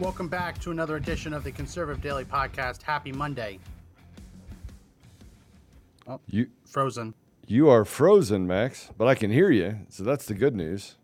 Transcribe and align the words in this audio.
Welcome 0.00 0.28
back 0.28 0.58
to 0.60 0.70
another 0.70 0.96
edition 0.96 1.34
of 1.34 1.44
the 1.44 1.52
Conservative 1.52 2.02
Daily 2.02 2.24
Podcast. 2.24 2.80
Happy 2.82 3.12
Monday. 3.12 3.58
Oh, 6.06 6.20
You 6.26 6.48
Frozen. 6.64 7.12
you 7.46 7.68
are 7.68 7.84
frozen, 7.84 8.46
Max, 8.46 8.90
but 8.96 9.06
I 9.06 9.14
can 9.14 9.30
hear 9.30 9.50
you, 9.50 9.80
so 9.90 10.02
that's 10.02 10.24
the 10.24 10.32
good 10.34 10.56
news. 10.56 10.96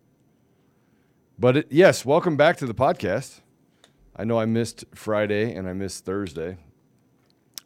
But 1.38 1.58
it, 1.58 1.66
yes, 1.70 2.06
welcome 2.06 2.38
back 2.38 2.56
to 2.56 2.66
the 2.66 2.72
podcast. 2.74 3.40
I 4.16 4.24
know 4.24 4.38
I 4.40 4.46
missed 4.46 4.86
Friday 4.94 5.54
and 5.54 5.68
I 5.68 5.74
missed 5.74 6.06
Thursday. 6.06 6.56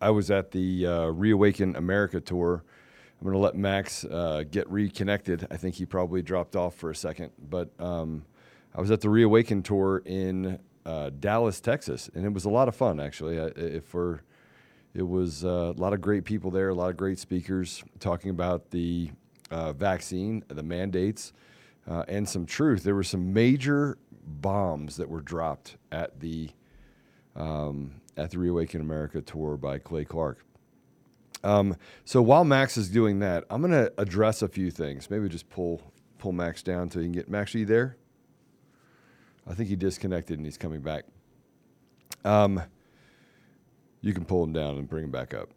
I 0.00 0.10
was 0.10 0.32
at 0.32 0.50
the 0.50 0.84
uh, 0.86 1.06
Reawaken 1.06 1.76
America 1.76 2.20
tour. 2.20 2.64
I'm 3.20 3.24
going 3.24 3.34
to 3.34 3.38
let 3.38 3.54
Max 3.54 4.04
uh, 4.04 4.42
get 4.50 4.68
reconnected. 4.68 5.46
I 5.50 5.56
think 5.56 5.76
he 5.76 5.86
probably 5.86 6.22
dropped 6.22 6.56
off 6.56 6.74
for 6.74 6.90
a 6.90 6.94
second, 6.96 7.30
but 7.48 7.70
um, 7.78 8.24
I 8.74 8.80
was 8.80 8.90
at 8.90 9.00
the 9.00 9.10
Reawaken 9.10 9.62
tour 9.62 10.02
in 10.04 10.58
uh, 10.86 11.10
Dallas, 11.18 11.60
Texas, 11.60 12.10
and 12.14 12.24
it 12.24 12.32
was 12.32 12.44
a 12.44 12.50
lot 12.50 12.68
of 12.68 12.76
fun. 12.76 13.00
Actually, 13.00 13.38
I, 13.38 13.46
if 13.56 13.94
it 14.94 15.02
was 15.02 15.44
uh, 15.44 15.72
a 15.76 15.80
lot 15.80 15.92
of 15.92 16.00
great 16.00 16.24
people 16.24 16.50
there, 16.50 16.68
a 16.68 16.74
lot 16.74 16.90
of 16.90 16.96
great 16.96 17.18
speakers 17.18 17.82
talking 17.98 18.30
about 18.30 18.70
the 18.70 19.10
uh, 19.50 19.72
vaccine, 19.72 20.44
the 20.48 20.62
mandates, 20.62 21.32
uh, 21.88 22.04
and 22.08 22.28
some 22.28 22.46
truth. 22.46 22.82
There 22.82 22.94
were 22.94 23.02
some 23.02 23.32
major 23.32 23.98
bombs 24.24 24.96
that 24.96 25.08
were 25.08 25.20
dropped 25.20 25.76
at 25.92 26.20
the 26.20 26.50
um, 27.36 28.00
at 28.16 28.30
the 28.30 28.38
Reawaken 28.38 28.80
America 28.80 29.20
tour 29.20 29.56
by 29.56 29.78
Clay 29.78 30.04
Clark. 30.04 30.44
Um, 31.42 31.76
so 32.04 32.20
while 32.20 32.44
Max 32.44 32.76
is 32.76 32.90
doing 32.90 33.20
that, 33.20 33.44
I'm 33.48 33.62
going 33.62 33.72
to 33.72 33.92
address 33.96 34.42
a 34.42 34.48
few 34.48 34.70
things. 34.70 35.08
Maybe 35.10 35.28
just 35.28 35.48
pull 35.48 35.80
pull 36.18 36.32
Max 36.32 36.62
down 36.62 36.90
so 36.90 36.98
you 36.98 37.06
can 37.06 37.12
get 37.12 37.30
Max. 37.30 37.54
Are 37.54 37.58
you 37.58 37.66
there? 37.66 37.96
I 39.48 39.54
think 39.54 39.68
he 39.68 39.76
disconnected 39.76 40.38
and 40.38 40.46
he's 40.46 40.58
coming 40.58 40.80
back. 40.80 41.04
Um, 42.24 42.62
you 44.00 44.12
can 44.12 44.24
pull 44.24 44.44
him 44.44 44.52
down 44.52 44.76
and 44.76 44.88
bring 44.88 45.04
him 45.04 45.10
back 45.10 45.34
up 45.34 45.50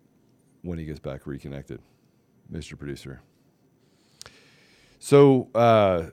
when 0.62 0.78
he 0.78 0.86
gets 0.86 1.00
back 1.00 1.28
reconnected, 1.28 1.82
Mr. 2.52 2.78
Producer. 2.78 3.22
So 5.00 5.50
uh, 5.54 6.08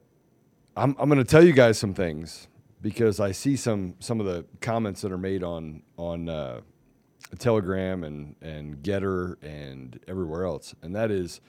I'm, 0.77 0.97
I'm 0.99 1.09
going 1.09 1.23
to 1.23 1.31
tell 1.31 1.45
you 1.45 1.53
guys 1.53 1.79
some 1.79 1.95
things 1.95 2.49
because 2.83 3.21
I 3.21 3.33
see 3.33 3.57
some 3.57 3.95
some 4.01 4.21
of 4.21 4.27
the 4.27 4.45
comments 4.61 5.03
that 5.03 5.13
are 5.13 5.19
made 5.19 5.43
on 5.43 5.83
on 5.97 6.29
uh, 6.29 6.61
Telegram 7.39 8.05
and 8.05 8.35
and 8.41 8.83
Gettr 8.83 9.37
and 9.43 10.01
everywhere 10.09 10.45
else, 10.45 10.75
and 10.83 10.95
that 10.97 11.11
is, 11.11 11.41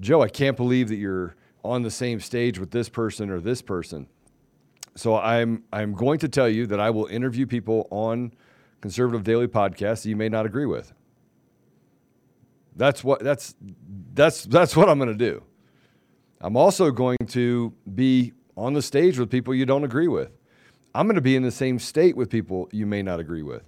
Joe, 0.00 0.22
I 0.22 0.28
can't 0.28 0.56
believe 0.56 0.88
that 0.88 0.96
you're 0.96 1.36
on 1.64 1.82
the 1.82 1.90
same 1.90 2.20
stage 2.20 2.58
with 2.58 2.70
this 2.70 2.88
person 2.88 3.30
or 3.30 3.40
this 3.40 3.62
person. 3.62 4.06
So 4.96 5.16
I'm 5.16 5.64
I'm 5.72 5.92
going 5.92 6.18
to 6.20 6.28
tell 6.28 6.48
you 6.48 6.66
that 6.68 6.80
I 6.80 6.90
will 6.90 7.06
interview 7.06 7.46
people 7.46 7.88
on 7.90 8.32
conservative 8.80 9.24
daily 9.24 9.48
podcasts 9.48 10.02
that 10.02 10.08
you 10.08 10.16
may 10.16 10.28
not 10.28 10.46
agree 10.46 10.66
with. 10.66 10.92
That's 12.76 13.02
what 13.02 13.20
that's 13.20 13.54
that's 14.12 14.44
that's 14.44 14.76
what 14.76 14.88
I'm 14.88 14.98
going 14.98 15.10
to 15.10 15.14
do. 15.14 15.42
I'm 16.40 16.56
also 16.56 16.90
going 16.90 17.18
to 17.28 17.72
be 17.94 18.32
on 18.56 18.74
the 18.74 18.82
stage 18.82 19.18
with 19.18 19.30
people 19.30 19.54
you 19.54 19.66
don't 19.66 19.84
agree 19.84 20.08
with. 20.08 20.36
I'm 20.94 21.06
going 21.06 21.16
to 21.16 21.22
be 21.22 21.34
in 21.34 21.42
the 21.42 21.50
same 21.50 21.78
state 21.78 22.16
with 22.16 22.30
people 22.30 22.68
you 22.70 22.86
may 22.86 23.02
not 23.02 23.18
agree 23.18 23.42
with. 23.42 23.62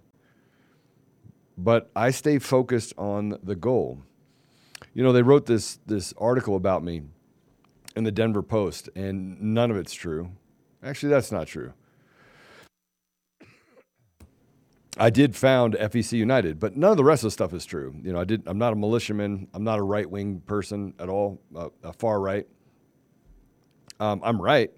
But 1.59 1.91
I 1.97 2.10
stay 2.10 2.38
focused 2.38 2.92
on 2.97 3.38
the 3.42 3.56
goal. 3.56 4.03
You 4.94 5.03
know, 5.03 5.12
they 5.12 5.22
wrote 5.22 5.47
this 5.47 5.78
this 5.86 6.12
article 6.19 6.54
about 6.54 6.84
me 6.84 7.03
in 7.97 8.04
the 8.04 8.12
Denver 8.12 8.42
Post 8.42 8.91
and 8.94 9.41
none 9.41 9.70
of 9.70 9.76
it's 9.76 9.94
true. 9.94 10.31
Actually, 10.86 11.10
that's 11.10 11.32
not 11.32 11.48
true. 11.48 11.72
I 14.98 15.10
did 15.10 15.36
found 15.36 15.74
FEC 15.74 16.12
United, 16.12 16.58
but 16.58 16.76
none 16.76 16.92
of 16.92 16.97
the 16.97 17.04
rest 17.04 17.22
of 17.22 17.26
the 17.26 17.30
stuff 17.32 17.52
is 17.52 17.66
true. 17.66 17.94
You 18.02 18.12
know, 18.12 18.20
I 18.20 18.24
did. 18.24 18.44
I'm 18.47 18.56
not 18.56 18.72
a 18.72 18.76
militiaman. 18.76 19.48
I'm 19.52 19.64
not 19.64 19.78
a 19.78 19.82
right 19.82 20.08
wing 20.08 20.41
person 20.47 20.94
at 20.98 21.08
all. 21.08 21.41
Uh, 21.54 21.69
a 21.82 21.92
far 21.92 22.20
right. 22.20 22.47
Um, 24.00 24.20
I'm 24.24 24.41
right. 24.41 24.70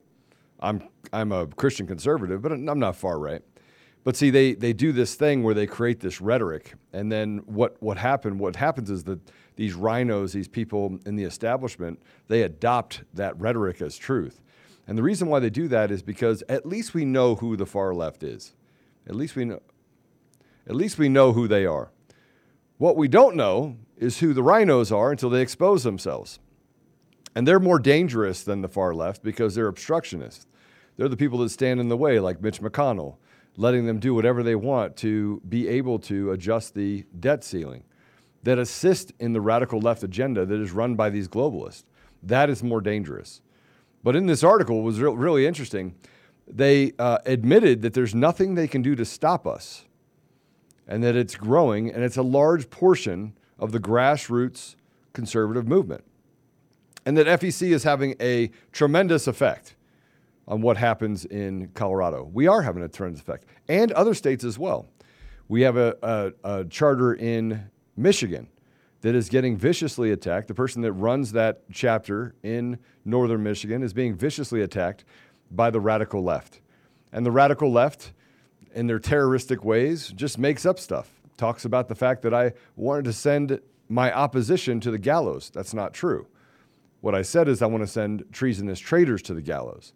I'm 0.60 0.82
I'm 1.12 1.30
a 1.30 1.46
Christian 1.46 1.86
conservative, 1.86 2.42
but 2.42 2.50
I'm 2.50 2.64
not 2.64 2.96
far 2.96 3.18
right. 3.18 3.42
But 4.02 4.16
see, 4.16 4.30
they 4.30 4.54
they 4.54 4.72
do 4.72 4.90
this 4.92 5.14
thing 5.14 5.42
where 5.44 5.54
they 5.54 5.66
create 5.66 6.00
this 6.00 6.20
rhetoric, 6.20 6.74
and 6.92 7.12
then 7.12 7.42
what 7.46 7.76
what 7.80 7.96
happened? 7.96 8.40
What 8.40 8.56
happens 8.56 8.90
is 8.90 9.04
that 9.04 9.20
these 9.54 9.74
rhinos, 9.74 10.32
these 10.32 10.48
people 10.48 10.98
in 11.06 11.14
the 11.14 11.24
establishment, 11.24 12.00
they 12.26 12.42
adopt 12.42 13.02
that 13.14 13.38
rhetoric 13.38 13.82
as 13.82 13.96
truth. 13.96 14.40
And 14.88 14.96
the 14.96 15.02
reason 15.02 15.28
why 15.28 15.38
they 15.38 15.50
do 15.50 15.68
that 15.68 15.90
is 15.90 16.02
because 16.02 16.42
at 16.48 16.64
least 16.64 16.94
we 16.94 17.04
know 17.04 17.34
who 17.34 17.56
the 17.56 17.66
far 17.66 17.94
left 17.94 18.22
is. 18.22 18.54
At 19.06 19.14
least 19.14 19.36
we 19.36 19.44
know. 19.44 19.60
At 20.66 20.74
least 20.74 20.98
we 20.98 21.10
know 21.10 21.34
who 21.34 21.46
they 21.46 21.66
are. 21.66 21.92
What 22.78 22.96
we 22.96 23.06
don't 23.06 23.36
know 23.36 23.76
is 23.98 24.20
who 24.20 24.32
the 24.32 24.42
rhinos 24.42 24.90
are 24.90 25.10
until 25.10 25.28
they 25.28 25.42
expose 25.42 25.82
themselves. 25.82 26.38
And 27.34 27.46
they're 27.46 27.60
more 27.60 27.78
dangerous 27.78 28.42
than 28.42 28.62
the 28.62 28.68
far 28.68 28.94
left 28.94 29.22
because 29.22 29.54
they're 29.54 29.68
obstructionists. 29.68 30.46
They're 30.96 31.08
the 31.08 31.16
people 31.18 31.38
that 31.40 31.50
stand 31.50 31.80
in 31.80 31.88
the 31.88 31.96
way, 31.96 32.18
like 32.18 32.40
Mitch 32.40 32.62
McConnell, 32.62 33.16
letting 33.56 33.84
them 33.84 34.00
do 34.00 34.14
whatever 34.14 34.42
they 34.42 34.54
want 34.54 34.96
to 34.98 35.42
be 35.46 35.68
able 35.68 35.98
to 36.00 36.32
adjust 36.32 36.74
the 36.74 37.04
debt 37.20 37.44
ceiling, 37.44 37.84
that 38.42 38.58
assist 38.58 39.12
in 39.18 39.34
the 39.34 39.40
radical 39.40 39.80
left 39.80 40.02
agenda 40.02 40.46
that 40.46 40.60
is 40.60 40.72
run 40.72 40.94
by 40.94 41.10
these 41.10 41.28
globalists. 41.28 41.84
That 42.22 42.48
is 42.48 42.62
more 42.62 42.80
dangerous. 42.80 43.42
But 44.02 44.16
in 44.16 44.26
this 44.26 44.44
article 44.44 44.82
was 44.82 45.00
re- 45.00 45.12
really 45.12 45.46
interesting. 45.46 45.94
They 46.46 46.92
uh, 46.98 47.18
admitted 47.26 47.82
that 47.82 47.94
there's 47.94 48.14
nothing 48.14 48.54
they 48.54 48.68
can 48.68 48.82
do 48.82 48.94
to 48.94 49.04
stop 49.04 49.46
us 49.46 49.84
and 50.86 51.02
that 51.04 51.14
it's 51.16 51.36
growing 51.36 51.90
and 51.90 52.02
it's 52.02 52.16
a 52.16 52.22
large 52.22 52.70
portion 52.70 53.34
of 53.58 53.72
the 53.72 53.80
grassroots 53.80 54.76
conservative 55.12 55.66
movement. 55.66 56.04
And 57.04 57.16
that 57.16 57.26
FEC 57.40 57.72
is 57.72 57.84
having 57.84 58.14
a 58.20 58.50
tremendous 58.72 59.26
effect 59.26 59.76
on 60.46 60.62
what 60.62 60.76
happens 60.76 61.24
in 61.26 61.68
Colorado. 61.74 62.28
We 62.32 62.46
are 62.46 62.62
having 62.62 62.82
a 62.82 62.88
tremendous 62.88 63.20
effect, 63.20 63.44
and 63.68 63.92
other 63.92 64.14
states 64.14 64.44
as 64.44 64.58
well. 64.58 64.86
We 65.48 65.62
have 65.62 65.76
a, 65.76 65.96
a, 66.02 66.32
a 66.44 66.64
charter 66.64 67.14
in 67.14 67.70
Michigan 67.96 68.48
that 69.00 69.14
is 69.14 69.28
getting 69.28 69.56
viciously 69.56 70.10
attacked. 70.10 70.48
The 70.48 70.54
person 70.54 70.82
that 70.82 70.92
runs 70.92 71.32
that 71.32 71.62
chapter 71.72 72.34
in 72.42 72.78
northern 73.04 73.42
Michigan 73.42 73.82
is 73.82 73.92
being 73.92 74.14
viciously 74.14 74.60
attacked 74.60 75.04
by 75.50 75.70
the 75.70 75.80
radical 75.80 76.22
left. 76.22 76.60
And 77.12 77.24
the 77.24 77.30
radical 77.30 77.72
left, 77.72 78.12
in 78.74 78.86
their 78.86 78.98
terroristic 78.98 79.64
ways, 79.64 80.08
just 80.08 80.38
makes 80.38 80.66
up 80.66 80.78
stuff. 80.78 81.20
Talks 81.36 81.64
about 81.64 81.88
the 81.88 81.94
fact 81.94 82.22
that 82.22 82.34
I 82.34 82.52
wanted 82.76 83.04
to 83.04 83.12
send 83.12 83.60
my 83.88 84.12
opposition 84.12 84.80
to 84.80 84.90
the 84.90 84.98
gallows. 84.98 85.50
That's 85.54 85.72
not 85.72 85.94
true. 85.94 86.26
What 87.00 87.14
I 87.14 87.22
said 87.22 87.48
is 87.48 87.62
I 87.62 87.66
want 87.66 87.84
to 87.84 87.86
send 87.86 88.24
treasonous 88.32 88.80
traitors 88.80 89.22
to 89.22 89.34
the 89.34 89.40
gallows. 89.40 89.92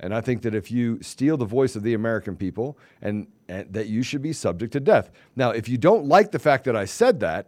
And 0.00 0.12
I 0.12 0.20
think 0.20 0.42
that 0.42 0.54
if 0.54 0.72
you 0.72 1.00
steal 1.00 1.36
the 1.36 1.44
voice 1.44 1.76
of 1.76 1.84
the 1.84 1.94
American 1.94 2.34
people, 2.34 2.76
and, 3.02 3.28
and 3.48 3.72
that 3.72 3.86
you 3.86 4.02
should 4.02 4.22
be 4.22 4.32
subject 4.32 4.72
to 4.72 4.80
death. 4.80 5.10
Now, 5.36 5.50
if 5.50 5.68
you 5.68 5.78
don't 5.78 6.06
like 6.06 6.32
the 6.32 6.40
fact 6.40 6.64
that 6.64 6.74
I 6.74 6.86
said 6.86 7.20
that, 7.20 7.46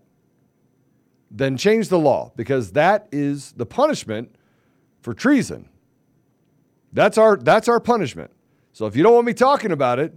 then 1.37 1.57
change 1.57 1.89
the 1.89 1.99
law 1.99 2.33
because 2.37 2.73
that 2.73 3.09
is 3.11 3.53
the 3.53 3.67
punishment 3.67 4.37
for 5.01 5.13
treason. 5.13 5.69
That's 6.93 7.19
our 7.19 7.37
that's 7.37 7.69
our 7.69 7.81
punishment. 7.81 8.31
So 8.73 8.87
if 8.87 8.97
you 8.97 9.03
don't 9.03 9.15
want 9.15 9.27
me 9.27 9.35
talking 9.35 9.73
about 9.73 9.99
it, 9.99 10.15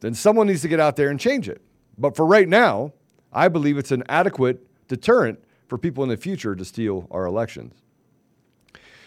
then 0.00 0.14
someone 0.14 0.46
needs 0.46 0.62
to 0.62 0.68
get 0.68 0.78
out 0.78 0.94
there 0.94 1.10
and 1.10 1.18
change 1.18 1.48
it. 1.48 1.60
But 1.98 2.14
for 2.14 2.24
right 2.24 2.48
now, 2.48 2.92
I 3.32 3.48
believe 3.48 3.76
it's 3.76 3.90
an 3.90 4.04
adequate 4.08 4.64
deterrent 4.86 5.42
for 5.66 5.76
people 5.76 6.04
in 6.04 6.08
the 6.08 6.16
future 6.16 6.54
to 6.54 6.64
steal 6.64 7.08
our 7.10 7.26
elections. 7.26 7.74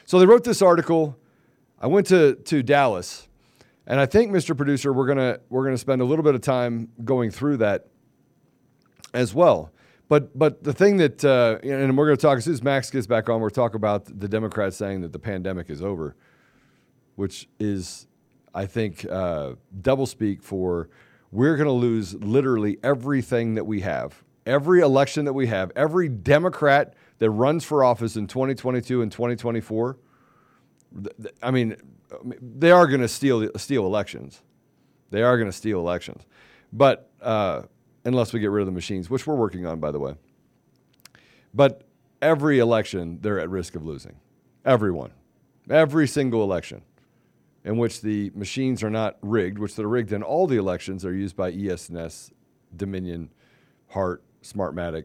So 0.06 0.20
they 0.20 0.26
wrote 0.26 0.44
this 0.44 0.62
article. 0.62 1.18
I 1.80 1.88
went 1.88 2.08
to, 2.08 2.36
to 2.36 2.64
Dallas, 2.64 3.28
and 3.86 4.00
I 4.00 4.06
think, 4.06 4.32
Mr. 4.32 4.56
Producer, 4.56 4.92
we're 4.92 5.08
gonna 5.08 5.40
we're 5.50 5.64
gonna 5.64 5.78
spend 5.78 6.02
a 6.02 6.06
little 6.06 6.24
bit 6.24 6.36
of 6.36 6.42
time 6.42 6.90
going 7.06 7.32
through 7.32 7.58
that 7.58 7.88
as 9.14 9.34
well. 9.34 9.72
But 10.10 10.38
but 10.38 10.64
the 10.64 10.74
thing 10.74 10.98
that 10.98 11.24
uh, 11.26 11.60
and 11.64 11.98
we're 11.98 12.06
going 12.06 12.18
to 12.18 12.22
talk 12.22 12.38
as 12.38 12.46
soon 12.46 12.54
as 12.54 12.64
Max 12.64 12.90
gets 12.90 13.08
back 13.08 13.30
on, 13.30 13.42
we're 13.42 13.50
talk 13.50 13.74
about 13.74 14.06
the 14.06 14.28
Democrats 14.28 14.78
saying 14.78 15.02
that 15.02 15.12
the 15.12 15.20
pandemic 15.20 15.70
is 15.70 15.82
over, 15.82 16.16
which 17.16 17.50
is 17.60 18.08
I 18.58 18.66
think, 18.66 19.06
uh, 19.06 19.54
doublespeak 19.82 20.42
for 20.42 20.90
we're 21.32 21.58
going 21.58 21.68
to 21.68 21.74
lose 21.74 22.16
literally 22.16 22.80
everything 22.82 23.54
that 23.54 23.66
we 23.66 23.82
have, 23.82 24.24
every 24.48 24.80
election 24.80 25.26
that 25.26 25.34
we 25.34 25.46
have, 25.46 25.72
every 25.76 26.10
Democrat 26.10 26.96
that 27.20 27.30
runs 27.30 27.64
for 27.64 27.84
office 27.84 28.16
in 28.16 28.26
2022 28.26 29.04
and 29.04 29.12
2024. 29.12 30.00
I 31.44 31.52
mean, 31.52 31.76
they 32.42 32.72
are 32.72 32.88
going 32.88 33.02
to 33.02 33.08
steal 33.08 33.48
steal 33.58 33.86
elections. 33.86 34.42
They 35.12 35.22
are 35.22 35.38
going 35.38 35.52
to 35.52 35.56
steal 35.56 35.80
elections, 35.80 36.26
but 36.74 37.12
uh, 37.22 37.64
unless 38.08 38.32
we 38.32 38.40
get 38.40 38.52
rid 38.52 38.62
of 38.62 38.68
the 38.68 38.72
machines, 38.72 39.10
which 39.10 39.28
we're 39.28 39.36
working 39.36 39.66
on, 39.66 39.80
by 39.80 39.92
the 39.92 40.00
way. 40.00 40.16
But 41.54 41.84
every 42.22 42.60
election, 42.60 43.20
they're 43.22 43.40
at 43.40 43.50
risk 43.50 43.76
of 43.76 43.86
losing. 43.86 44.16
Everyone, 44.64 45.12
every 45.70 46.08
single 46.08 46.42
election 46.44 46.84
in 47.66 47.78
which 47.78 48.02
the 48.02 48.32
machines 48.34 48.82
are 48.82 48.90
not 48.90 49.18
rigged, 49.22 49.60
which 49.60 49.76
they're 49.76 49.88
rigged 49.88 50.14
in 50.14 50.24
all 50.24 50.48
the 50.48 50.56
elections 50.56 51.04
are 51.04 51.14
used 51.14 51.36
by 51.36 51.52
ES&S, 51.52 52.32
Dominion, 52.76 53.30
Hart, 53.90 54.24
Smartmatic. 54.42 55.04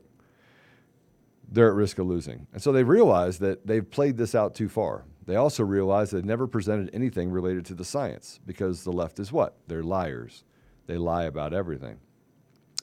They're 1.51 1.69
at 1.69 1.75
risk 1.75 1.99
of 1.99 2.07
losing. 2.07 2.47
And 2.53 2.63
so 2.63 2.71
they 2.71 2.85
realize 2.85 3.39
that 3.41 3.67
they've 3.67 3.89
played 3.89 4.17
this 4.17 4.35
out 4.37 4.55
too 4.55 4.69
far. 4.69 5.05
They 5.27 5.37
also 5.37 5.65
realize 5.65 6.11
they've 6.11 6.25
never 6.25 6.47
presented 6.47 6.91
anything 6.93 7.31
related 7.31 7.65
to 7.67 7.75
the 7.75 7.85
science 7.85 8.39
because 8.47 8.85
the 8.85 8.93
left 8.93 9.19
is 9.19 9.33
what? 9.33 9.57
They're 9.67 9.83
liars. 9.83 10.45
They 10.87 10.97
lie 10.97 11.25
about 11.25 11.53
everything. 11.53 11.99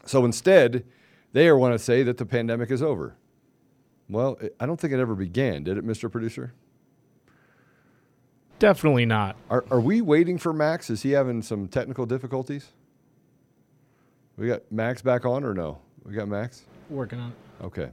So 0.05 0.25
instead, 0.25 0.85
they 1.33 1.51
want 1.51 1.73
to 1.73 1.79
say 1.79 2.03
that 2.03 2.17
the 2.17 2.25
pandemic 2.25 2.71
is 2.71 2.81
over. 2.81 3.15
Well, 4.09 4.39
I 4.59 4.65
don't 4.65 4.79
think 4.79 4.93
it 4.93 4.99
ever 4.99 5.15
began, 5.15 5.63
did 5.63 5.77
it, 5.77 5.85
Mr. 5.85 6.11
Producer? 6.11 6.53
Definitely 8.57 9.05
not. 9.05 9.37
Are, 9.49 9.63
are 9.71 9.79
we 9.79 10.01
waiting 10.01 10.37
for 10.37 10.51
Max? 10.51 10.89
Is 10.89 11.03
he 11.03 11.11
having 11.11 11.41
some 11.41 11.67
technical 11.67 12.05
difficulties? 12.05 12.71
We 14.35 14.47
got 14.47 14.69
Max 14.71 15.01
back 15.01 15.25
on 15.25 15.43
or 15.43 15.53
no? 15.53 15.79
We 16.03 16.13
got 16.13 16.27
Max? 16.27 16.63
Working 16.89 17.19
on 17.19 17.29
it. 17.29 17.63
Okay. 17.63 17.91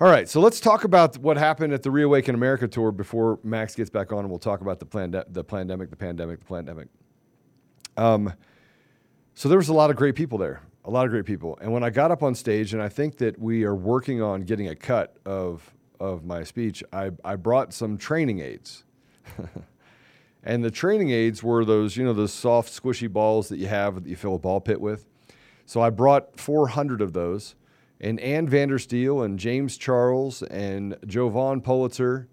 All 0.00 0.08
right, 0.08 0.26
so 0.26 0.40
let's 0.40 0.60
talk 0.60 0.84
about 0.84 1.18
what 1.18 1.36
happened 1.36 1.74
at 1.74 1.82
the 1.82 1.90
Reawaken 1.90 2.34
America 2.34 2.66
tour 2.66 2.90
before 2.90 3.38
Max 3.44 3.74
gets 3.74 3.90
back 3.90 4.12
on, 4.12 4.20
and 4.20 4.30
we'll 4.30 4.38
talk 4.38 4.62
about 4.62 4.78
the, 4.80 4.86
plande- 4.86 5.24
the 5.28 5.44
pandemic, 5.44 5.90
the 5.90 5.96
pandemic, 5.96 6.38
the 6.38 6.46
pandemic. 6.46 6.88
Um, 7.98 8.32
so 9.34 9.48
there 9.48 9.58
was 9.58 9.68
a 9.68 9.74
lot 9.74 9.90
of 9.90 9.96
great 9.96 10.14
people 10.14 10.38
there, 10.38 10.62
a 10.84 10.90
lot 10.90 11.04
of 11.04 11.10
great 11.10 11.24
people. 11.24 11.58
And 11.60 11.72
when 11.72 11.82
I 11.82 11.90
got 11.90 12.10
up 12.10 12.22
on 12.22 12.34
stage, 12.34 12.72
and 12.72 12.82
I 12.82 12.88
think 12.88 13.18
that 13.18 13.38
we 13.38 13.64
are 13.64 13.74
working 13.74 14.20
on 14.22 14.42
getting 14.42 14.68
a 14.68 14.74
cut 14.74 15.16
of 15.24 15.74
of 16.00 16.24
my 16.24 16.42
speech, 16.42 16.82
I, 16.92 17.10
I 17.22 17.36
brought 17.36 17.74
some 17.74 17.98
training 17.98 18.40
aids. 18.40 18.84
and 20.42 20.64
the 20.64 20.70
training 20.70 21.10
aids 21.10 21.42
were 21.42 21.64
those, 21.64 21.96
you 21.96 22.04
know, 22.04 22.14
those 22.14 22.32
soft, 22.32 22.70
squishy 22.72 23.12
balls 23.12 23.50
that 23.50 23.58
you 23.58 23.66
have 23.66 23.96
that 23.96 24.06
you 24.06 24.16
fill 24.16 24.34
a 24.34 24.38
ball 24.38 24.60
pit 24.60 24.80
with. 24.80 25.06
So 25.66 25.82
I 25.82 25.90
brought 25.90 26.40
400 26.40 27.02
of 27.02 27.12
those. 27.12 27.54
And 28.00 28.18
Ann 28.20 28.48
Vandersteel 28.48 29.22
and 29.22 29.38
James 29.38 29.76
Charles 29.76 30.42
and 30.44 30.96
Jovan 31.06 31.60
Pulitzer 31.60 32.28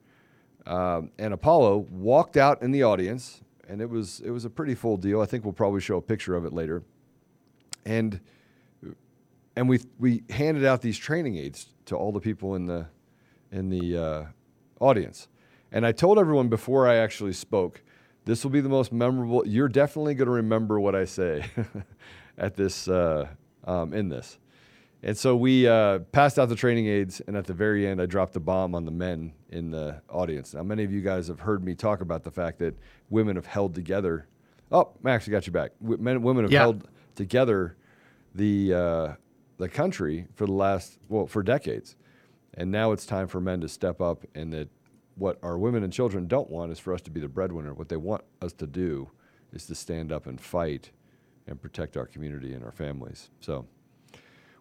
um, 0.66 1.12
and 1.20 1.34
Apollo 1.34 1.88
walked 1.92 2.38
out 2.38 2.62
in 2.62 2.72
the 2.72 2.84
audience, 2.84 3.42
and 3.68 3.82
it 3.82 3.90
was 3.90 4.22
it 4.22 4.32
was 4.32 4.46
a 4.46 4.50
pretty 4.50 4.76
full 4.76 4.98
deal. 4.98 5.22
I 5.22 5.26
think 5.26 5.44
we'll 5.44 5.54
probably 5.54 5.82
show 5.82 5.98
a 5.98 6.02
picture 6.02 6.36
of 6.36 6.46
it 6.46 6.54
later. 6.54 6.84
And 7.86 8.20
and 9.56 9.68
we 9.68 9.80
we 10.00 10.24
handed 10.30 10.66
out 10.66 10.82
these 10.82 10.98
training 10.98 11.38
aids 11.38 11.68
to 11.86 11.96
all 11.96 12.12
the 12.12 12.20
people 12.20 12.56
in 12.56 12.66
the 12.66 12.88
in 13.52 13.70
the 13.70 13.98
uh, 13.98 14.26
audience. 14.80 15.28
And 15.72 15.86
I 15.86 15.92
told 15.92 16.18
everyone 16.18 16.48
before 16.48 16.88
I 16.88 16.96
actually 16.96 17.34
spoke, 17.34 17.82
this 18.26 18.44
will 18.44 18.52
be 18.52 18.62
the 18.62 18.70
most 18.70 18.92
memorable. 18.92 19.46
You're 19.46 19.68
definitely 19.68 20.16
going 20.16 20.28
to 20.28 20.34
remember 20.34 20.80
what 20.80 20.96
I 20.96 21.06
say 21.06 21.46
at 22.38 22.56
this 22.56 22.88
uh, 22.88 23.28
um, 23.66 23.94
in 23.94 24.10
this. 24.10 24.38
And 25.04 25.16
so 25.16 25.36
we 25.36 25.68
uh, 25.68 26.00
passed 26.12 26.40
out 26.40 26.50
the 26.50 26.56
training 26.56 26.88
aids, 26.88 27.22
and 27.28 27.38
at 27.38 27.46
the 27.46 27.54
very 27.54 27.86
end, 27.86 28.02
I 28.02 28.08
dropped 28.08 28.34
the 28.34 28.40
bomb 28.40 28.74
on 28.74 28.86
the 28.86 28.92
men 28.92 29.34
in 29.50 29.70
the 29.70 30.02
audience. 30.10 30.54
Now, 30.54 30.64
many 30.64 30.84
of 30.84 30.92
you 30.92 31.02
guys 31.02 31.28
have 31.28 31.40
heard 31.40 31.64
me 31.64 31.76
talk 31.76 32.02
about 32.02 32.24
the 32.24 32.32
fact 32.32 32.60
that 32.60 32.76
women 33.10 33.36
have 33.36 33.46
held 33.46 33.76
together. 33.76 34.28
Oh, 34.72 34.94
Max, 35.04 35.28
I 35.28 35.32
got 35.32 35.46
you 35.46 35.54
back. 35.54 35.72
Men, 35.82 36.24
women 36.24 36.46
have 36.46 36.52
yeah. 36.52 36.60
held 36.60 36.88
together 37.16 37.78
the 38.34 38.74
uh, 38.74 39.14
the 39.58 39.70
country 39.70 40.28
for 40.36 40.46
the 40.46 40.54
last 40.54 40.98
well 41.10 41.28
for 41.28 41.44
decades, 41.44 41.96
and 42.56 42.72
now 42.72 42.92
it's 42.92 43.06
time 43.06 43.28
for 43.28 43.40
men 43.40 43.62
to 43.62 43.70
step 43.70 44.02
up 44.02 44.26
and 44.36 44.52
that 44.54 44.70
what 45.16 45.40
our 45.42 45.58
women 45.58 45.84
and 45.84 45.92
children 45.92 46.28
don't 46.28 46.50
want 46.50 46.72
is 46.72 46.80
for 46.80 46.94
us 46.94 47.02
to 47.02 47.12
be 47.12 47.20
the 47.20 47.28
breadwinner. 47.28 47.74
What 47.74 47.90
they 47.90 47.98
want 47.98 48.24
us 48.42 48.54
to 48.54 48.68
do 48.68 49.10
is 49.52 49.66
to 49.68 49.76
stand 49.76 50.12
up 50.12 50.28
and 50.28 50.40
fight 50.40 50.92
and 51.48 51.60
protect 51.62 51.98
our 51.98 52.06
community 52.06 52.54
and 52.54 52.64
our 52.64 52.72
families. 52.72 53.30
So 53.40 53.66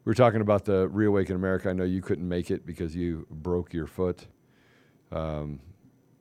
we 0.06 0.11
were 0.11 0.14
talking 0.14 0.41
about 0.41 0.64
the 0.64 0.88
Reawaken 0.88 1.37
America. 1.37 1.69
I 1.69 1.75
know 1.75 1.85
you 1.85 2.00
couldn't 2.00 2.26
make 2.26 2.50
it 2.50 2.64
because 2.64 2.97
you 2.97 3.26
broke 3.31 3.75
your 3.75 3.87
foot. 3.87 4.26
Um, 5.12 5.61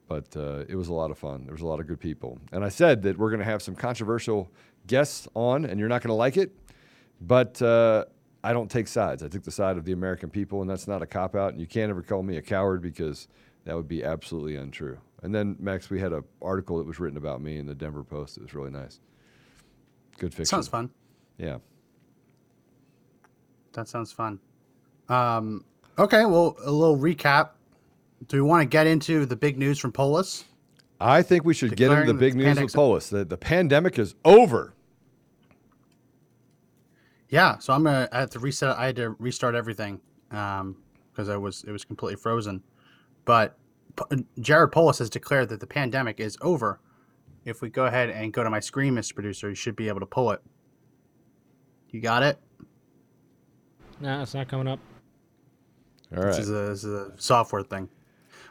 but 0.10 0.36
uh, 0.36 0.66
it 0.68 0.76
was 0.76 0.90
a 0.90 0.94
lot 0.94 1.10
of 1.10 1.18
fun. 1.18 1.46
There 1.46 1.54
was 1.54 1.62
a 1.62 1.66
lot 1.66 1.80
of 1.80 1.88
good 1.88 2.02
people. 2.02 2.38
And 2.52 2.66
I 2.66 2.70
said 2.70 3.02
that 3.04 3.18
we're 3.18 3.30
going 3.30 3.40
to 3.40 3.46
have 3.46 3.62
some 3.62 3.76
controversial 3.76 4.52
guests 4.86 5.28
on, 5.34 5.66
and 5.66 5.80
you're 5.80 5.90
not 5.90 6.02
going 6.02 6.10
to 6.10 6.16
like 6.16 6.36
it. 6.36 6.52
But 7.22 7.62
uh, 7.62 8.04
I 8.44 8.52
don't 8.52 8.70
take 8.70 8.90
sides. 8.90 9.24
I 9.24 9.30
took 9.30 9.44
the 9.44 9.52
side 9.52 9.78
of 9.78 9.86
the 9.86 9.94
American 9.94 10.30
people, 10.30 10.62
and 10.62 10.70
that's 10.70 10.88
not 10.88 11.02
a 11.02 11.08
cop 11.08 11.36
out. 11.36 11.54
And 11.54 11.62
you 11.62 11.66
can't 11.66 11.90
ever 11.90 12.02
call 12.02 12.22
me 12.24 12.36
a 12.36 12.42
coward 12.42 12.82
because– 12.82 13.30
that 13.66 13.76
would 13.76 13.88
be 13.88 14.04
absolutely 14.04 14.56
untrue. 14.56 15.00
And 15.22 15.34
then 15.34 15.58
Max, 15.60 15.90
we 15.90 16.00
had 16.00 16.14
an 16.14 16.24
article 16.42 16.78
that 16.78 16.88
was 16.88 17.00
written 17.00 17.18
about 17.18 17.42
me 17.42 17.58
in 17.58 17.66
the 17.66 17.76
Denver 17.76 18.04
Post. 18.04 18.38
It 18.38 18.44
was 18.44 18.54
really 18.54 18.70
nice. 18.70 19.00
Good 20.20 20.34
fiction. 20.34 20.46
Sounds 20.46 20.68
fun. 20.68 20.92
Yeah. 21.38 21.58
That 23.76 23.88
sounds 23.88 24.12
fun. 24.12 24.40
Um, 25.10 25.64
okay, 26.00 26.26
well, 26.26 26.56
a 26.64 26.72
little 26.72 26.98
recap. 26.98 27.52
Do 28.28 28.38
we 28.38 28.42
want 28.42 28.62
to 28.62 28.66
get 28.66 28.88
into 28.88 29.26
the 29.26 29.36
big 29.36 29.58
news 29.58 29.78
from 29.78 29.92
Polis? 29.92 30.46
I 31.00 31.22
think 31.22 31.44
we 31.44 31.54
should 31.54 31.76
get 31.76 31.92
into 31.92 32.12
the 32.12 32.14
big 32.14 32.36
news 32.36 32.60
with 32.60 32.74
Polis. 32.74 33.10
The, 33.10 33.26
the 33.26 33.38
pandemic 33.38 34.00
is 34.00 34.16
over. 34.24 34.74
Yeah, 37.30 37.58
so 37.58 37.74
I'm 37.74 37.84
gonna 37.84 38.08
I 38.12 38.22
had 38.22 38.32
to 38.32 38.40
reset. 38.40 38.78
I 38.78 38.86
had 38.88 38.96
to 38.96 39.10
restart 39.20 39.56
everything 39.56 40.00
because 40.30 40.62
um, 40.62 40.76
I 41.30 41.36
was 41.36 41.66
it 41.68 41.72
was 41.72 41.84
completely 41.84 42.16
frozen. 42.16 42.64
But 43.26 43.58
Jared 44.40 44.72
Polis 44.72 45.00
has 45.00 45.10
declared 45.10 45.50
that 45.50 45.60
the 45.60 45.68
pandemic 45.68 46.20
is 46.20 46.38
over. 46.42 46.80
If 47.44 47.62
we 47.62 47.70
go 47.70 47.86
ahead 47.86 48.10
and 48.10 48.32
go 48.32 48.44
to 48.44 48.50
my 48.50 48.60
screen, 48.60 48.96
Mr. 48.96 49.14
Producer, 49.14 49.50
you 49.50 49.56
should 49.56 49.76
be 49.76 49.88
able 49.88 50.00
to 50.00 50.06
pull 50.06 50.32
it. 50.32 50.42
You 51.90 52.02
got 52.02 52.24
it? 52.24 52.40
Nah, 54.00 54.22
it's 54.22 54.34
not 54.34 54.48
coming 54.48 54.68
up. 54.68 54.80
All 56.16 56.24
right. 56.24 56.28
This 56.28 56.40
is, 56.40 56.50
a, 56.50 56.54
this 56.54 56.84
is 56.84 56.94
a 56.94 57.12
software 57.18 57.64
thing. 57.64 57.90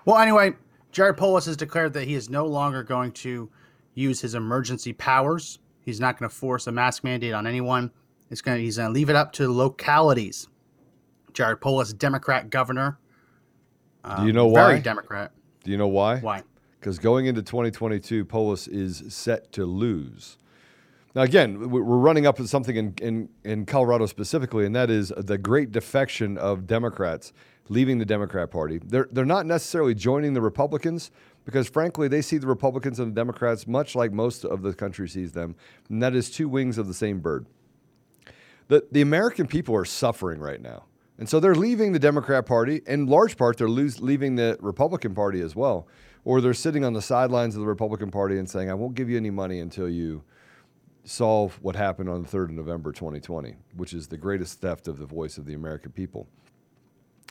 Well, 0.05 0.19
anyway, 0.19 0.55
Jared 0.93 1.17
Polis 1.17 1.47
has 1.47 1.57
declared 1.57 1.93
that 1.95 2.05
he 2.05 2.15
is 2.15 2.29
no 2.29 2.47
longer 2.47 2.83
going 2.83 3.13
to 3.13 3.51
use 3.95 4.21
his 4.21 4.35
emergency 4.35 4.93
powers. 4.93 5.59
He's 5.81 6.01
not 6.01 6.19
going 6.19 6.29
to 6.29 6.35
force 6.35 6.67
a 6.67 6.73
mask 6.73 7.05
mandate 7.05 7.33
on 7.33 7.47
anyone. 7.47 7.91
It's 8.31 8.41
going 8.41 8.59
to, 8.59 8.63
he's 8.63 8.77
going 8.77 8.89
to 8.89 8.93
leave 8.93 9.11
it 9.11 9.17
up 9.17 9.33
to 9.35 9.53
localities. 9.53 10.49
Jared 11.33 11.61
Polis, 11.61 11.93
Democrat 11.93 12.49
governor, 12.51 12.99
um, 14.05 14.21
Do 14.21 14.27
you 14.27 14.33
know 14.33 14.47
why? 14.47 14.67
Very 14.69 14.81
Democrat. 14.81 15.33
Do 15.65 15.71
you 15.71 15.79
know 15.79 15.89
why? 15.89 16.19
Why? 16.19 16.43
Because 16.79 16.99
going 16.99 17.27
into 17.27 17.43
2022, 17.43 18.25
Polis 18.27 18.69
is 18.69 19.03
set 19.09 19.51
to 19.53 19.65
lose. 19.65 20.37
Now, 21.15 21.23
again, 21.23 21.71
we're 21.71 21.81
running 21.81 22.27
up 22.27 22.37
to 22.39 22.49
something 22.49 22.75
in, 22.75 22.95
in, 23.01 23.29
in 23.45 23.67
Colorado 23.67 24.07
specifically, 24.07 24.67
and 24.67 24.75
that 24.75 24.91
is 24.91 25.13
the 25.17 25.39
great 25.39 25.71
defection 25.71 26.37
of 26.37 26.67
Democrats 26.67 27.33
leaving 27.69 27.99
the 27.99 28.05
Democrat 28.05 28.51
Party. 28.51 28.81
They're, 28.85 29.09
they're 29.13 29.25
not 29.25 29.47
necessarily 29.47 29.95
joining 29.95 30.35
the 30.35 30.41
Republicans 30.41 31.13
because, 31.45 31.69
frankly, 31.69 32.09
they 32.09 32.21
see 32.21 32.37
the 32.37 32.49
Republicans 32.49 32.99
and 32.99 33.13
the 33.13 33.15
Democrats 33.15 33.69
much 33.69 33.95
like 33.95 34.13
most 34.13 34.45
of 34.45 34.63
the 34.63 34.75
country 34.75 35.09
sees 35.09 35.33
them, 35.33 35.55
and 35.89 36.03
that 36.03 36.17
is 36.17 36.31
two 36.31 36.49
wings 36.49 36.79
of 36.79 36.89
the 36.89 36.95
same 36.95 37.21
bird. 37.21 37.47
The, 38.67 38.85
the 38.91 39.01
American 39.01 39.47
people 39.47 39.77
are 39.77 39.85
suffering 39.85 40.41
right 40.41 40.61
now. 40.61 40.85
And 41.19 41.29
so 41.29 41.39
they're 41.39 41.55
leaving 41.55 41.93
the 41.93 42.01
Democrat 42.01 42.45
Party. 42.45 42.83
In 42.89 43.07
large 43.07 43.37
part, 43.37 43.57
they're 43.57 43.69
lose, 43.69 44.01
leaving 44.01 44.35
the 44.35 44.57
Republican 44.61 45.15
Party 45.15 45.41
as 45.43 45.55
well. 45.55 45.87
Or 46.25 46.41
they're 46.41 46.55
sitting 46.55 46.85
on 46.85 46.93
the 46.93 47.03
sidelines 47.03 47.55
of 47.55 47.61
the 47.61 47.69
Republican 47.69 48.11
Party 48.11 48.39
and 48.39 48.51
saying, 48.51 48.69
I 48.69 48.75
won't 48.75 48.95
give 48.95 49.09
you 49.09 49.17
any 49.17 49.31
money 49.31 49.61
until 49.61 49.89
you 49.89 50.25
solve 51.05 51.59
what 51.63 51.77
happened 51.77 52.09
on 52.09 52.23
the 52.23 52.29
3rd 52.29 52.45
of 52.45 52.51
November 52.53 52.93
2020, 52.93 53.55
which 53.77 53.93
is 53.93 54.09
the 54.09 54.17
greatest 54.17 54.61
theft 54.61 54.89
of 54.89 54.99
the 54.99 55.07
voice 55.07 55.39
of 55.39 55.47
the 55.47 55.55
American 55.55 55.93
people. 55.93 56.27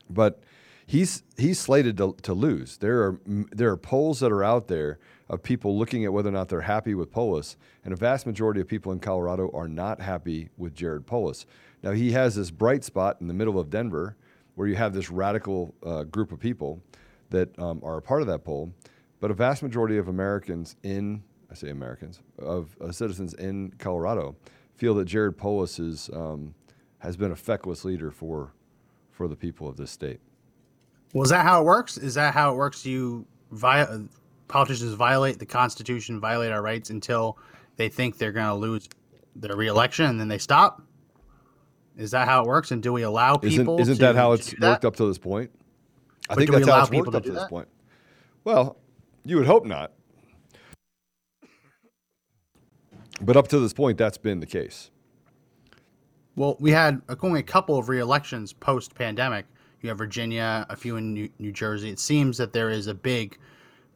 But 0.10 0.42
he's, 0.86 1.24
he's 1.38 1.60
slated 1.60 1.98
to, 1.98 2.16
to 2.22 2.34
lose. 2.34 2.78
There 2.78 3.04
are, 3.04 3.20
there 3.26 3.72
are 3.72 3.78
polls 3.78 4.20
that 4.20 4.32
are 4.32 4.44
out 4.44 4.68
there 4.68 5.00
of 5.30 5.42
people 5.42 5.78
looking 5.78 6.06
at 6.06 6.14
whether 6.14 6.30
or 6.30 6.34
not 6.34 6.50
they're 6.50 6.62
happy 6.62 6.94
with 6.94 7.12
Polis, 7.12 7.58
and 7.84 7.94
a 7.94 7.98
vast 7.98 8.26
majority 8.26 8.62
of 8.62 8.68
people 8.68 8.92
in 8.92 9.00
Colorado 9.00 9.50
are 9.54 9.68
not 9.68 10.02
happy 10.02 10.50
with 10.58 10.76
Jared 10.76 11.08
Polis. 11.08 11.46
Now, 11.82 11.92
he 11.92 12.12
has 12.12 12.36
this 12.36 12.52
bright 12.52 12.84
spot 12.84 13.18
in 13.20 13.28
the 13.28 13.34
middle 13.34 13.60
of 13.60 13.70
Denver 13.70 14.16
where 14.56 14.68
you 14.68 14.76
have 14.76 14.94
this 14.94 15.10
radical 15.10 15.74
uh, 15.84 16.04
group 16.04 16.32
of 16.32 16.40
people 16.40 16.82
that 17.32 17.58
um, 17.60 17.82
are 17.84 17.98
a 17.98 18.02
part 18.02 18.22
of 18.22 18.28
that 18.28 18.44
poll, 18.44 18.72
but 19.20 19.32
a 19.32 19.34
vast 19.34 19.64
majority 19.64 19.98
of 19.98 20.08
Americans 20.08 20.76
in 20.84 21.24
I 21.54 21.56
say 21.56 21.70
Americans, 21.70 22.20
of 22.40 22.76
uh, 22.82 22.92
citizens 22.92 23.36
in 23.36 23.72
Colorado 23.78 24.36
feel 24.74 24.96
that 24.96 25.06
Jared 25.06 25.38
Polis 25.38 25.78
is, 25.78 26.10
um, 26.12 26.56
has 26.98 27.16
been 27.16 27.32
a 27.32 27.36
feckless 27.36 27.86
leader 27.86 28.10
for, 28.10 28.54
for 29.12 29.28
the 29.28 29.36
people 29.36 29.68
of 29.68 29.78
this 29.78 29.92
state. 29.92 30.20
Well, 31.14 31.24
is 31.24 31.30
that 31.30 31.44
how 31.46 31.62
it 31.62 31.66
works? 31.66 31.96
Is 32.00 32.16
that 32.16 32.34
how 32.34 32.52
it 32.52 32.56
works? 32.56 32.88
You 32.88 33.28
vi- 33.52 34.08
politicians 34.48 34.94
violate 34.96 35.38
the 35.38 35.46
Constitution, 35.46 36.20
violate 36.20 36.52
our 36.52 36.64
rights 36.64 36.90
until 36.90 37.38
they 37.76 37.88
think 37.88 38.18
they're 38.18 38.32
going 38.32 38.48
to 38.48 38.56
lose 38.56 38.90
their 39.36 39.56
reelection, 39.56 40.06
and 40.06 40.20
then 40.20 40.30
they 40.30 40.40
stop. 40.40 40.82
Is 41.96 42.10
that 42.12 42.28
how 42.28 42.42
it 42.42 42.48
works? 42.48 42.72
And 42.72 42.82
do 42.82 42.92
we 42.92 43.04
allow 43.04 43.38
people? 43.38 43.76
Isn't, 43.80 43.92
isn't 43.92 44.00
that 44.00 44.16
how 44.16 44.32
it's 44.32 44.50
that? 44.54 44.60
worked 44.60 44.86
up 44.86 44.96
to 44.96 45.06
this 45.06 45.20
point? 45.20 45.52
I 46.28 46.34
But 46.34 46.38
think 46.40 46.52
that's 46.52 46.68
how 46.68 46.82
it's 46.82 46.90
worked 46.90 47.14
up 47.14 47.24
to 47.26 47.32
this 47.32 47.48
point. 47.48 47.68
Well, 48.44 48.78
you 49.24 49.38
would 49.38 49.46
hope 49.46 49.68
not. 49.68 49.92
But 53.26 53.38
up 53.38 53.48
to 53.50 53.60
this 53.60 53.74
point, 53.74 53.98
that's 53.98 54.18
been 54.18 54.40
the 54.40 54.46
case. 54.46 54.92
Well, 56.36 56.58
we 56.60 56.72
had 56.72 57.02
only 57.22 57.40
a 57.40 57.44
couple 57.44 57.78
of 57.78 57.90
re-elections 57.90 58.54
post-pandemic. 58.54 59.46
You 59.82 59.90
have 59.90 59.98
Virginia, 59.98 60.66
a 60.70 60.76
few 60.76 60.96
in 60.96 61.14
New, 61.14 61.30
New 61.40 61.52
Jersey. 61.52 61.90
It 61.90 62.00
seems 62.00 62.38
that 62.38 62.54
there 62.54 62.70
is 62.70 62.88
a 62.88 62.94
big 62.94 63.38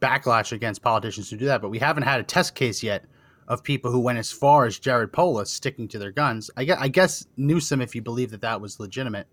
backlash 0.01 0.51
against 0.51 0.81
politicians 0.81 1.29
who 1.29 1.37
do 1.37 1.45
that, 1.45 1.61
but 1.61 1.69
we 1.69 1.79
haven't 1.79 2.03
had 2.03 2.19
a 2.19 2.23
test 2.23 2.55
case 2.55 2.83
yet 2.83 3.05
of 3.47 3.63
people 3.63 3.91
who 3.91 3.99
went 3.99 4.19
as 4.19 4.31
far 4.31 4.65
as 4.65 4.77
Jared 4.77 5.11
Polis 5.11 5.49
sticking 5.49 5.87
to 5.87 5.97
their 5.97 6.11
guns. 6.11 6.51
I 6.57 6.65
guess, 6.65 6.77
I 6.79 6.87
guess 6.89 7.25
Newsom, 7.37 7.81
if 7.81 7.95
you 7.95 8.01
believe 8.01 8.29
that 8.31 8.41
that 8.41 8.61
was 8.61 8.79
legitimate, 8.79 9.27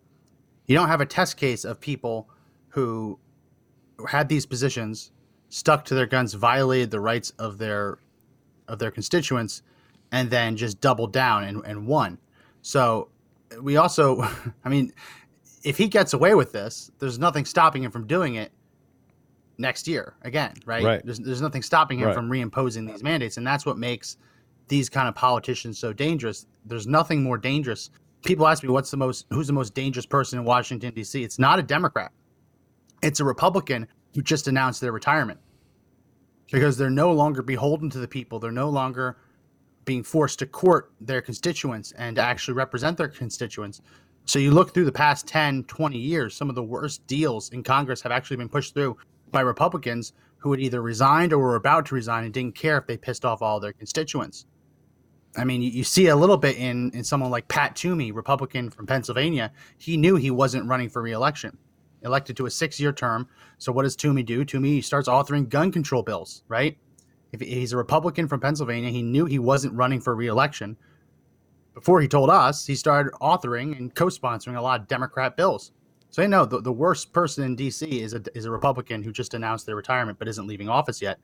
you 0.66 0.74
don't 0.74 0.88
have 0.88 1.00
a 1.00 1.06
test 1.06 1.36
case 1.36 1.64
of 1.64 1.80
people 1.80 2.28
who 2.68 3.18
had 4.08 4.28
these 4.28 4.46
positions, 4.46 5.12
stuck 5.48 5.84
to 5.86 5.94
their 5.94 6.06
guns, 6.06 6.34
violated 6.34 6.90
the 6.90 7.00
rights 7.00 7.32
of 7.38 7.58
their 7.58 7.98
of 8.66 8.78
their 8.78 8.90
constituents, 8.90 9.62
and 10.12 10.30
then 10.30 10.56
just 10.56 10.80
doubled 10.80 11.12
down 11.12 11.44
and, 11.44 11.64
and 11.64 11.87
won. 11.87 12.18
So 12.62 13.08
we 13.61 13.76
also, 13.76 14.23
I 14.64 14.68
mean, 14.68 14.92
if 15.62 15.78
he 15.78 15.88
gets 15.88 16.12
away 16.12 16.34
with 16.34 16.52
this, 16.52 16.90
there's 16.99 17.18
nothing 17.18 17.44
stopping 17.44 17.82
him 17.82 17.90
from 17.90 18.06
doing 18.06 18.34
it 18.37 18.52
next 19.58 19.87
year 19.88 20.14
again, 20.23 20.54
right? 20.66 20.84
Right. 20.84 21.04
There's, 21.04 21.18
there's 21.18 21.40
nothing 21.40 21.62
stopping 21.62 21.99
him 22.00 22.06
Right. 22.08 22.14
from 22.14 22.28
reimposing 22.28 22.90
these 22.90 23.02
mandates, 23.02 23.37
and 23.37 23.46
that's 23.46 23.64
what 23.64 23.78
makes 23.78 24.16
these 24.68 24.88
kind 24.88 25.08
of 25.08 25.14
politicians 25.14 25.78
so 25.78 25.92
dangerous. 25.92 26.46
There's 26.64 26.87
nothing 26.87 27.23
more 27.23 27.38
dangerous. 27.38 27.90
People 28.25 28.46
ask 28.46 28.62
me 28.62 28.68
what's 28.70 28.90
the 28.90 28.96
most, 28.96 29.26
who's 29.30 29.46
the 29.46 29.52
most 29.52 29.75
dangerous 29.75 30.06
person 30.06 30.38
in 30.38 30.44
Washington 30.44 30.92
D.C. 30.94 31.23
It's 31.23 31.38
not 31.38 31.58
a 31.58 31.62
Democrat. 31.62 32.12
It's 33.02 33.20
a 33.20 33.25
Republican 33.25 33.87
who 34.14 34.23
just 34.23 34.49
announced 34.49 34.80
their 34.80 34.92
retirement 34.92 35.38
because 36.50 36.76
they're 36.76 36.90
no 36.90 37.12
longer 37.12 37.42
beholden 37.42 37.90
to 37.90 37.99
the 37.99 38.08
people. 38.08 38.38
They're 38.38 38.50
no 38.52 38.70
longer 38.70 39.18
being 39.85 40.03
forced 40.03 40.38
to 40.41 40.47
court 40.47 40.93
their 41.00 41.21
constituents 41.21 41.93
and 41.93 42.17
to 42.17 42.23
actually 42.23 42.55
represent 42.55 42.97
their 42.97 43.09
constituents. 43.09 43.83
So 44.26 44.38
you 44.38 44.53
look 44.53 44.73
through 44.73 44.87
the 44.87 44.93
past 44.93 45.26
10, 45.26 45.64
20 45.64 45.99
years, 45.99 46.35
some 46.35 46.49
of 46.49 46.55
the 46.55 46.62
worst 46.62 47.07
deals 47.07 47.50
in 47.50 47.62
Congress 47.62 48.00
have 48.03 48.12
actually 48.12 48.38
been 48.38 48.49
pushed 48.49 48.75
through 48.75 48.97
by 49.31 49.41
Republicans 49.41 50.14
who 50.38 50.50
had 50.50 50.61
either 50.61 50.81
resigned 50.81 51.33
or 51.33 51.38
were 51.38 51.57
about 51.57 51.87
to 51.87 51.95
resign 51.95 52.25
and 52.25 52.33
didn't 52.33 52.55
care 52.55 52.79
if 52.79 52.87
they 52.87 52.97
pissed 52.97 53.25
off 53.25 53.43
all 53.43 53.61
their 53.61 53.73
constituents. 53.73 54.47
I 55.37 55.45
mean, 55.45 55.62
you, 55.62 55.71
you 55.71 55.85
see 55.85 56.09
a 56.09 56.17
little 56.17 56.37
bit 56.37 56.57
in, 56.57 56.91
in 56.93 57.03
someone 57.03 57.31
like 57.31 57.49
Pat 57.49 57.75
Toomey, 57.76 58.12
Republican 58.12 58.71
from 58.71 58.87
Pennsylvania. 58.87 59.53
He 59.79 59.97
knew 59.97 60.17
he 60.17 60.31
wasn't 60.31 60.69
running 60.69 60.88
for 60.88 61.03
reelection, 61.03 61.59
elected 62.03 62.37
to 62.37 62.47
a 62.47 62.50
six 62.50 62.79
year 62.79 62.93
term. 62.93 63.29
So 63.59 63.73
what 63.73 63.83
does 63.83 63.97
Toomey 63.97 64.23
do? 64.23 64.45
Toomey 64.45 64.81
starts 64.81 65.09
authoring 65.09 65.49
gun 65.49 65.73
control 65.73 66.03
bills, 66.03 66.45
right? 66.49 66.79
If 67.35 67.41
he's 67.41 67.73
a 67.73 67.76
Republican 67.76 68.29
from 68.29 68.38
Pennsylvania, 68.38 68.91
he 68.91 69.03
knew 69.03 69.25
he 69.25 69.41
wasn't 69.41 69.75
running 69.75 70.00
for 70.00 70.14
reelection. 70.14 70.76
Before 71.75 72.00
he 72.00 72.07
told 72.07 72.31
us, 72.31 72.64
he 72.64 72.76
started 72.76 73.12
authoring 73.14 73.76
and 73.76 73.93
co-sponsoring 73.93 74.57
a 74.57 74.61
lot 74.61 74.81
of 74.81 74.87
Democrat 74.87 75.37
bills. 75.37 75.73
So 76.11 76.23
you 76.23 76.29
know 76.29 76.45
the, 76.45 76.61
the 76.61 76.73
worst 76.73 77.12
person 77.12 77.43
in 77.43 77.57
D.C. 77.57 77.87
is 77.87 78.14
a 78.14 78.23
is 78.37 78.45
a 78.45 78.50
Republican 78.53 79.03
who 79.03 79.11
just 79.11 79.35
announced 79.35 79.67
their 79.67 79.75
retirement 79.75 80.17
but 80.17 80.29
isn't 80.29 80.47
leaving 80.47 80.69
office 80.69 81.03
yet. 81.03 81.19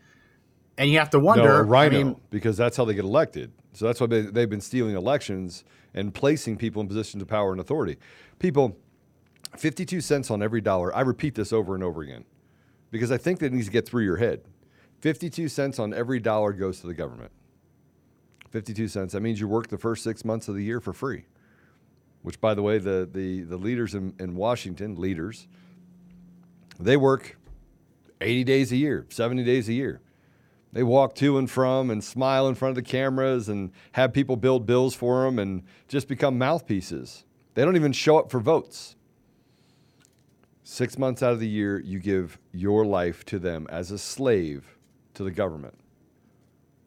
And 0.78 0.90
you 0.90 0.98
have 0.98 1.10
to 1.10 1.20
wonder. 1.20 1.44
no, 1.44 1.54
a 1.54 1.58
I 1.58 1.60
rhino, 1.60 2.04
mean, 2.04 2.20
because 2.30 2.56
that's 2.56 2.76
how 2.76 2.84
they 2.84 2.94
get 2.94 3.04
elected. 3.04 3.52
So 3.72 3.86
that's 3.86 4.00
why 4.00 4.08
they, 4.08 4.22
they've 4.22 4.50
been 4.50 4.60
stealing 4.60 4.96
elections 4.96 5.62
and 5.94 6.12
placing 6.12 6.56
people 6.56 6.82
in 6.82 6.88
positions 6.88 7.22
of 7.22 7.28
power 7.28 7.52
and 7.52 7.60
authority. 7.60 7.98
People, 8.40 8.76
52 9.56 10.00
cents 10.00 10.28
on 10.28 10.42
every 10.42 10.60
dollar. 10.60 10.92
I 10.92 11.02
repeat 11.02 11.36
this 11.36 11.52
over 11.52 11.76
and 11.76 11.84
over 11.84 12.02
again 12.02 12.24
because 12.90 13.12
I 13.12 13.16
think 13.16 13.38
that 13.40 13.52
needs 13.52 13.66
to 13.66 13.72
get 13.72 13.88
through 13.88 14.02
your 14.02 14.16
head. 14.16 14.40
52 15.00 15.48
cents 15.48 15.78
on 15.78 15.94
every 15.94 16.20
dollar 16.20 16.52
goes 16.52 16.80
to 16.80 16.86
the 16.86 16.94
government. 16.94 17.32
52 18.50 18.88
cents. 18.88 19.12
That 19.12 19.20
means 19.20 19.40
you 19.40 19.48
work 19.48 19.68
the 19.68 19.78
first 19.78 20.04
six 20.04 20.24
months 20.24 20.48
of 20.48 20.54
the 20.54 20.62
year 20.62 20.80
for 20.80 20.92
free. 20.92 21.24
Which, 22.22 22.40
by 22.40 22.54
the 22.54 22.62
way, 22.62 22.78
the, 22.78 23.08
the, 23.10 23.42
the 23.42 23.56
leaders 23.56 23.94
in, 23.94 24.14
in 24.18 24.36
Washington, 24.36 24.96
leaders, 25.00 25.46
they 26.78 26.96
work 26.96 27.38
80 28.20 28.44
days 28.44 28.72
a 28.72 28.76
year, 28.76 29.06
70 29.08 29.44
days 29.44 29.68
a 29.68 29.72
year. 29.72 30.00
They 30.72 30.82
walk 30.82 31.14
to 31.16 31.38
and 31.38 31.50
from 31.50 31.90
and 31.90 32.04
smile 32.04 32.46
in 32.46 32.54
front 32.54 32.76
of 32.76 32.84
the 32.84 32.88
cameras 32.88 33.48
and 33.48 33.72
have 33.92 34.12
people 34.12 34.36
build 34.36 34.66
bills 34.66 34.94
for 34.94 35.24
them 35.24 35.38
and 35.38 35.62
just 35.88 36.06
become 36.06 36.38
mouthpieces. 36.38 37.24
They 37.54 37.64
don't 37.64 37.76
even 37.76 37.92
show 37.92 38.18
up 38.18 38.30
for 38.30 38.38
votes. 38.38 38.96
Six 40.62 40.98
months 40.98 41.22
out 41.22 41.32
of 41.32 41.40
the 41.40 41.48
year, 41.48 41.80
you 41.80 41.98
give 41.98 42.38
your 42.52 42.84
life 42.84 43.24
to 43.26 43.38
them 43.38 43.66
as 43.70 43.90
a 43.90 43.98
slave 43.98 44.76
to 45.20 45.24
the 45.24 45.30
government. 45.30 45.74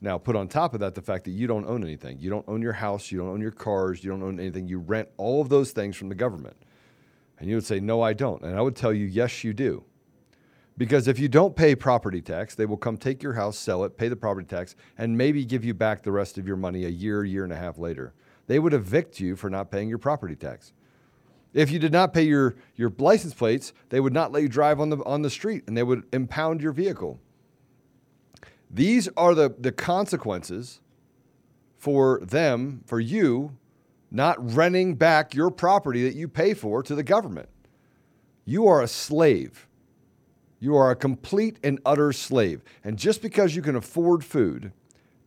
Now, 0.02 0.18
put 0.18 0.36
on 0.36 0.48
top 0.48 0.74
of 0.74 0.80
that 0.82 0.96
the 0.96 1.02
fact 1.02 1.24
that 1.26 1.32
you 1.32 1.46
don't 1.48 1.66
own 1.66 1.84
anything. 1.84 2.20
You 2.20 2.30
don't 2.30 2.44
own 2.48 2.62
your 2.62 2.74
house, 2.74 3.12
you 3.12 3.20
don't 3.20 3.30
own 3.30 3.42
your 3.42 3.52
cars, 3.52 4.04
you 4.04 4.10
don't 4.10 4.24
own 4.24 4.40
anything. 4.40 4.68
You 4.68 4.80
rent 4.80 5.08
all 5.18 5.40
of 5.40 5.50
those 5.50 5.72
things 5.72 5.96
from 5.96 6.10
the 6.10 6.16
government. 6.16 6.58
And 7.40 7.48
you 7.48 7.56
would 7.56 7.66
say, 7.66 7.80
No, 7.80 8.02
I 8.02 8.14
don't. 8.14 8.42
And 8.42 8.58
I 8.58 8.62
would 8.62 8.76
tell 8.76 8.92
you, 8.92 9.06
Yes, 9.06 9.44
you 9.44 9.54
do. 9.54 9.84
Because 10.78 11.08
if 11.08 11.20
you 11.20 11.30
don't 11.30 11.56
pay 11.56 11.76
property 11.76 12.22
tax, 12.22 12.56
they 12.56 12.66
will 12.66 12.78
come 12.78 12.98
take 12.98 13.22
your 13.22 13.34
house, 13.34 13.58
sell 13.58 13.84
it, 13.84 13.96
pay 13.96 14.08
the 14.08 14.16
property 14.16 14.48
tax, 14.48 14.76
and 14.98 15.16
maybe 15.16 15.46
give 15.46 15.64
you 15.64 15.76
back 15.76 16.02
the 16.02 16.12
rest 16.12 16.40
of 16.40 16.48
your 16.48 16.58
money 16.58 16.86
a 16.86 16.90
year, 16.90 17.24
year 17.24 17.44
and 17.44 17.54
a 17.54 17.58
half 17.58 17.78
later. 17.78 18.14
They 18.48 18.58
would 18.58 18.74
evict 18.74 19.20
you 19.20 19.36
for 19.36 19.52
not 19.52 19.70
paying 19.70 19.88
your 19.88 20.00
property 20.00 20.36
tax. 20.36 20.74
If 21.54 21.70
you 21.70 21.78
did 21.78 21.92
not 21.92 22.14
pay 22.14 22.24
your, 22.24 22.56
your 22.76 22.92
license 22.98 23.36
plates, 23.36 23.74
they 23.90 24.00
would 24.00 24.12
not 24.14 24.32
let 24.32 24.42
you 24.42 24.50
drive 24.50 24.80
on 24.80 24.90
the, 24.90 24.98
on 25.06 25.22
the 25.22 25.30
street 25.30 25.64
and 25.68 25.78
they 25.78 25.84
would 25.84 26.04
impound 26.12 26.62
your 26.62 26.72
vehicle. 26.72 27.20
These 28.74 29.08
are 29.16 29.36
the, 29.36 29.54
the 29.58 29.72
consequences 29.72 30.82
for 31.78 32.20
them, 32.24 32.82
for 32.88 33.00
you, 33.00 33.56
not 34.10 34.54
renting 34.56 34.96
back 34.96 35.36
your 35.36 35.52
property 35.52 36.04
that 36.04 36.16
you 36.16 36.28
pay 36.28 36.56
for 36.56 36.82
to 36.82 36.96
the 36.96 37.04
government. 37.04 37.50
You 38.46 38.68
are 38.68 38.82
a 38.82 38.88
slave. 38.88 39.68
You 40.60 40.76
are 40.76 40.90
a 40.90 40.96
complete 40.96 41.60
and 41.64 41.80
utter 41.86 42.12
slave. 42.14 42.64
And 42.84 42.98
just 42.98 43.22
because 43.22 43.56
you 43.56 43.62
can 43.62 43.76
afford 43.76 44.26
food 44.26 44.72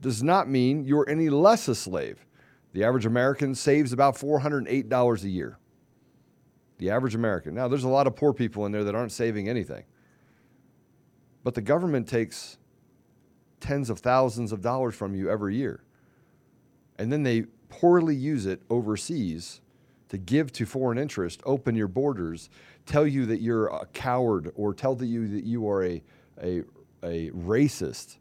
does 0.01 0.23
not 0.23 0.49
mean 0.49 0.85
you're 0.85 1.09
any 1.09 1.29
less 1.29 1.69
a 1.69 1.75
slave. 1.75 2.27
The 2.73 2.85
average 2.85 3.07
American 3.07 3.55
saves 3.55 3.93
about 3.93 4.17
$408 4.17 5.23
a 5.23 5.29
year. 5.29 5.59
The 6.79 6.91
average 6.91 7.15
American. 7.15 7.55
Now, 7.55 7.69
there's 7.69 7.85
a 7.85 7.89
lot 7.89 8.07
of 8.07 8.17
poor 8.17 8.33
people 8.33 8.67
in 8.67 8.73
there 8.73 8.85
that 8.85 8.95
aren't 8.95 9.13
saving 9.13 9.49
anything. 9.49 9.85
But 11.45 11.55
the 11.55 11.63
government 11.63 12.09
takes 12.09 12.59
tens 13.61 13.91
of 13.91 14.01
thousands 14.01 14.53
of 14.53 14.61
dollars 14.61 14.95
from 14.95 15.15
you 15.15 15.31
every 15.31 15.57
year. 15.57 15.83
And 16.99 17.13
then 17.13 17.23
they 17.23 17.43
poorly 17.69 18.15
use 18.15 18.47
it 18.47 18.63
overseas 18.71 19.61
to 20.09 20.19
give 20.19 20.53
to 20.53 20.67
foreign 20.67 20.99
interest, 20.99 21.43
open 21.45 21.75
your 21.75 21.89
borders, 21.89 22.49
tell 22.87 23.07
you 23.07 23.27
that 23.27 23.41
you're 23.41 23.67
a 23.67 23.87
coward, 23.87 24.53
or 24.55 24.73
tell 24.73 25.03
you 25.03 25.27
that 25.29 25.45
you 25.45 25.69
are 25.69 25.85
a, 25.85 26.03
a, 26.43 26.63
a 27.03 27.31
racist. 27.31 28.19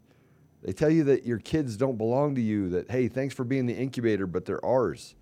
They 0.62 0.72
tell 0.72 0.90
you 0.90 1.04
that 1.04 1.24
your 1.24 1.38
kids 1.38 1.76
don't 1.76 1.96
belong 1.96 2.34
to 2.34 2.40
you, 2.40 2.68
that, 2.70 2.90
hey, 2.90 3.08
thanks 3.08 3.34
for 3.34 3.44
being 3.44 3.66
the 3.66 3.74
incubator, 3.74 4.26
but 4.26 4.44
they're 4.44 4.64
ours. 4.64 5.14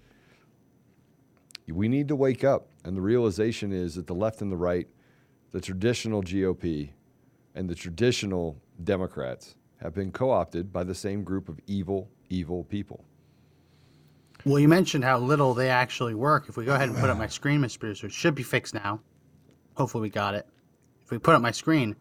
We 1.69 1.89
need 1.89 2.09
to 2.09 2.17
wake 2.17 2.45
up. 2.45 2.69
And 2.85 2.97
the 2.97 3.03
realization 3.03 3.73
is 3.73 3.95
that 3.97 4.07
the 4.07 4.15
left 4.15 4.41
and 4.43 4.51
the 4.51 4.57
right, 4.57 4.87
the 5.51 5.61
traditional 5.61 6.23
GOP, 6.23 6.91
and 7.55 7.69
the 7.69 7.75
traditional 7.75 8.61
Democrats 8.83 9.55
have 9.83 9.95
been 9.95 10.13
co 10.13 10.31
opted 10.31 10.73
by 10.73 10.85
the 10.85 10.95
same 10.95 11.25
group 11.25 11.49
of 11.49 11.61
evil, 11.67 12.09
evil 12.31 12.65
people. 12.65 13.05
Well, 14.45 14.59
you 14.59 14.69
mentioned 14.69 15.05
how 15.05 15.19
little 15.19 15.55
they 15.55 15.71
actually 15.71 16.15
work. 16.15 16.49
If 16.49 16.57
we 16.57 16.65
go 16.65 16.75
ahead 16.75 16.89
and 16.89 16.99
put 16.99 17.11
up 17.11 17.17
my 17.17 17.27
screen, 17.29 17.61
Mr. 17.61 17.79
Producer, 17.79 18.07
it 18.07 18.13
should 18.13 18.35
be 18.35 18.43
fixed 18.43 18.75
now. 18.75 19.01
Hopefully, 19.77 20.03
we 20.03 20.11
got 20.11 20.35
it. 20.35 20.47
If 21.05 21.11
we 21.11 21.19
put 21.19 21.35
up 21.35 21.43
my 21.43 21.51
screen, 21.51 21.97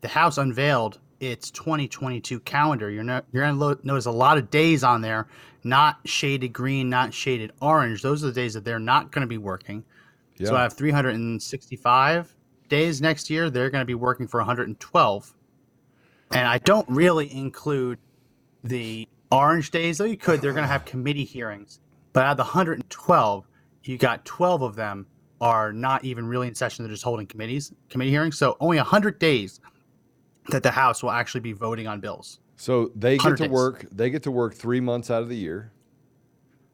the 0.00 0.08
House 0.08 0.38
unveiled 0.38 0.98
its 1.20 1.50
2022 1.50 2.40
calendar. 2.40 2.90
You're 2.90 3.04
not, 3.04 3.24
you're 3.32 3.44
gonna 3.44 3.76
notice 3.82 4.06
a 4.06 4.10
lot 4.10 4.38
of 4.38 4.50
days 4.50 4.84
on 4.84 5.00
there, 5.02 5.26
not 5.64 5.98
shaded 6.04 6.52
green, 6.52 6.88
not 6.88 7.12
shaded 7.12 7.52
orange. 7.60 8.02
Those 8.02 8.22
are 8.22 8.28
the 8.28 8.32
days 8.32 8.54
that 8.54 8.64
they're 8.64 8.78
not 8.78 9.10
going 9.10 9.22
to 9.22 9.28
be 9.28 9.38
working. 9.38 9.84
So 10.44 10.54
I 10.54 10.62
have 10.62 10.74
365 10.74 12.36
days 12.68 13.00
next 13.00 13.28
year. 13.28 13.50
They're 13.50 13.70
going 13.70 13.82
to 13.82 13.86
be 13.86 13.96
working 13.96 14.28
for 14.28 14.38
112, 14.38 15.34
and 16.30 16.46
I 16.46 16.58
don't 16.58 16.88
really 16.88 17.32
include 17.34 17.98
the 18.64 19.08
orange 19.30 19.70
days, 19.70 19.98
though 19.98 20.04
you 20.04 20.16
could, 20.16 20.40
they're 20.40 20.52
going 20.52 20.64
to 20.64 20.72
have 20.72 20.84
committee 20.84 21.24
hearings. 21.24 21.80
But 22.12 22.24
out 22.24 22.32
of 22.32 22.36
the 22.38 22.44
112, 22.44 23.46
you 23.84 23.98
got 23.98 24.24
12 24.24 24.62
of 24.62 24.76
them 24.76 25.06
are 25.40 25.72
not 25.72 26.04
even 26.04 26.26
really 26.26 26.48
in 26.48 26.54
session. 26.54 26.84
They're 26.84 26.92
just 26.92 27.04
holding 27.04 27.26
committees, 27.26 27.72
committee 27.88 28.10
hearings. 28.10 28.36
So 28.36 28.56
only 28.60 28.76
100 28.76 29.18
days 29.18 29.60
that 30.48 30.62
the 30.62 30.70
House 30.70 31.02
will 31.02 31.10
actually 31.10 31.40
be 31.40 31.52
voting 31.52 31.86
on 31.86 32.00
bills. 32.00 32.40
So 32.56 32.90
they 32.96 33.18
get 33.18 33.36
to 33.36 33.44
days. 33.44 33.50
work. 33.50 33.86
They 33.92 34.10
get 34.10 34.24
to 34.24 34.30
work 34.30 34.54
three 34.54 34.80
months 34.80 35.10
out 35.10 35.22
of 35.22 35.28
the 35.28 35.36
year. 35.36 35.72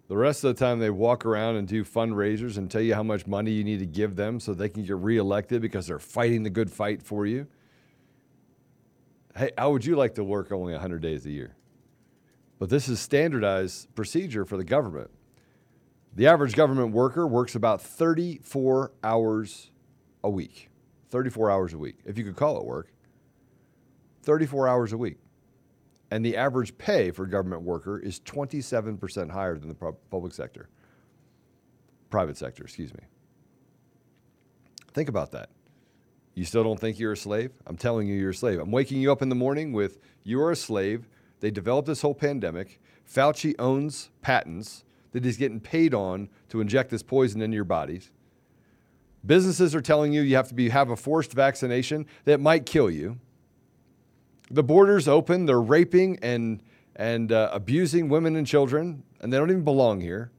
The 0.08 0.16
rest 0.16 0.44
of 0.44 0.54
the 0.54 0.64
time, 0.64 0.80
they 0.80 0.90
walk 0.90 1.25
around 1.25 1.56
and 1.56 1.66
do 1.66 1.84
fundraisers 1.84 2.58
and 2.58 2.70
tell 2.70 2.82
you 2.82 2.94
how 2.94 3.02
much 3.02 3.26
money 3.26 3.50
you 3.50 3.64
need 3.64 3.78
to 3.78 3.87
give 3.87 4.16
them 4.16 4.38
so 4.38 4.52
they 4.52 4.68
can 4.68 4.84
get 4.84 4.96
reelected 4.96 5.62
because 5.62 5.87
they're 5.87 5.99
fighting 5.99 6.42
the 6.42 6.50
good 6.50 6.70
fight 6.70 7.02
for 7.02 7.26
you. 7.26 7.46
Hey, 9.37 9.50
how 9.59 9.73
would 9.73 9.85
you 9.85 9.97
like 9.97 10.14
to 10.14 10.25
work 10.25 10.53
only 10.53 10.73
100 10.73 11.03
days 11.03 11.26
a 11.26 11.31
year? 11.31 11.57
But 12.59 12.71
this 12.71 12.88
is 12.88 13.00
standardized 13.00 13.93
procedure 13.95 14.45
for 14.45 14.57
the 14.57 14.64
government. 14.64 15.11
The 16.14 16.29
average 16.29 16.55
government 16.55 16.93
worker 16.93 17.26
works 17.26 17.57
about 17.57 17.83
34 17.83 18.93
hours 19.03 19.71
a 20.23 20.31
week. 20.31 20.71
34 21.11 21.50
hours 21.50 21.73
a 21.73 21.79
week, 21.79 21.99
if 22.05 22.17
you 22.17 22.25
could 22.25 22.37
call 22.37 22.59
it 22.59 22.64
work. 22.64 22.93
34 24.23 24.69
hours 24.69 24.93
a 24.93 24.97
week. 24.97 25.19
And 26.11 26.25
the 26.25 26.37
average 26.37 26.79
pay 26.79 27.11
for 27.11 27.26
government 27.26 27.62
worker 27.62 27.99
is 27.99 28.21
27% 28.21 29.31
higher 29.31 29.59
than 29.59 29.69
the 29.69 29.95
public 30.11 30.33
sector. 30.33 30.69
Private 32.11 32.37
sector, 32.37 32.62
excuse 32.62 32.95
me. 32.95 33.00
Think 34.93 35.09
about 35.09 35.33
that. 35.33 35.50
You 36.35 36.45
still 36.45 36.64
don't 36.64 36.79
think 36.79 36.99
you're 36.99 37.12
a 37.12 37.17
slave? 37.17 37.53
I'm 37.67 37.76
telling 37.76 38.09
you, 38.09 38.14
you're 38.14 38.31
a 38.31 38.35
slave. 38.35 38.59
I'm 38.59 38.73
waking 38.73 39.00
you 39.00 39.12
up 39.12 39.23
in 39.23 39.29
the 39.29 39.35
morning 39.35 39.73
with 39.73 39.99
you 40.25 40.41
are 40.43 40.50
a 40.50 40.57
slave. 40.57 41.09
They 41.41 41.50
developed 41.50 41.87
this 41.87 42.03
whole 42.03 42.14
pandemic. 42.14 42.81
Fauci 43.09 43.55
owns 43.59 44.11
patents 44.21 44.85
that 45.12 45.25
he's 45.25 45.37
getting 45.37 45.61
paid 45.61 45.95
on 45.95 46.29
to 46.49 46.61
inject 46.61 46.91
this 46.91 47.03
poison 47.03 47.41
into 47.41 47.55
your 47.55 47.64
bodies. 47.64 48.11
Businesses 49.25 49.75
are 49.75 49.81
telling 49.81 50.12
you 50.12 50.23
you 50.23 50.37
have 50.37 50.49
to 50.49 50.55
be, 50.55 50.69
have 50.71 50.91
a 50.91 50.97
forced 50.97 51.33
vaccination 51.33 52.07
that 52.25 52.41
might 52.41 52.67
kill 52.67 52.91
you. 52.91 53.19
The 54.50 54.62
borders 54.62 55.09
open. 55.09 55.47
They're 55.47 55.61
raping 55.61 56.19
and 56.21 56.61
and 56.97 57.33
uh, 57.33 57.50
abusing 57.53 58.09
women 58.09 58.37
and 58.37 58.47
children, 58.47 59.03
and 59.21 59.33
they 59.33 59.37
don't 59.37 59.50
even 59.50 59.64
belong 59.64 60.00
here. 60.00 60.31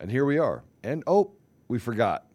And 0.00 0.10
here 0.10 0.24
we 0.24 0.38
are. 0.38 0.64
And 0.82 1.04
oh, 1.06 1.30
we 1.68 1.78
forgot. 1.78 2.26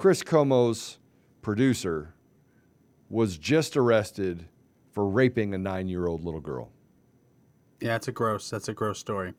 Chris 0.00 0.22
Cuomo's 0.22 0.98
producer 1.42 2.14
was 3.10 3.36
just 3.36 3.76
arrested 3.76 4.46
for 4.92 5.06
raping 5.06 5.52
a 5.52 5.58
nine-year-old 5.58 6.24
little 6.24 6.40
girl. 6.40 6.72
Yeah, 7.82 7.96
it's 7.96 8.08
a 8.08 8.12
gross. 8.12 8.48
That's 8.48 8.70
a 8.70 8.72
gross 8.72 8.98
story. 8.98 9.34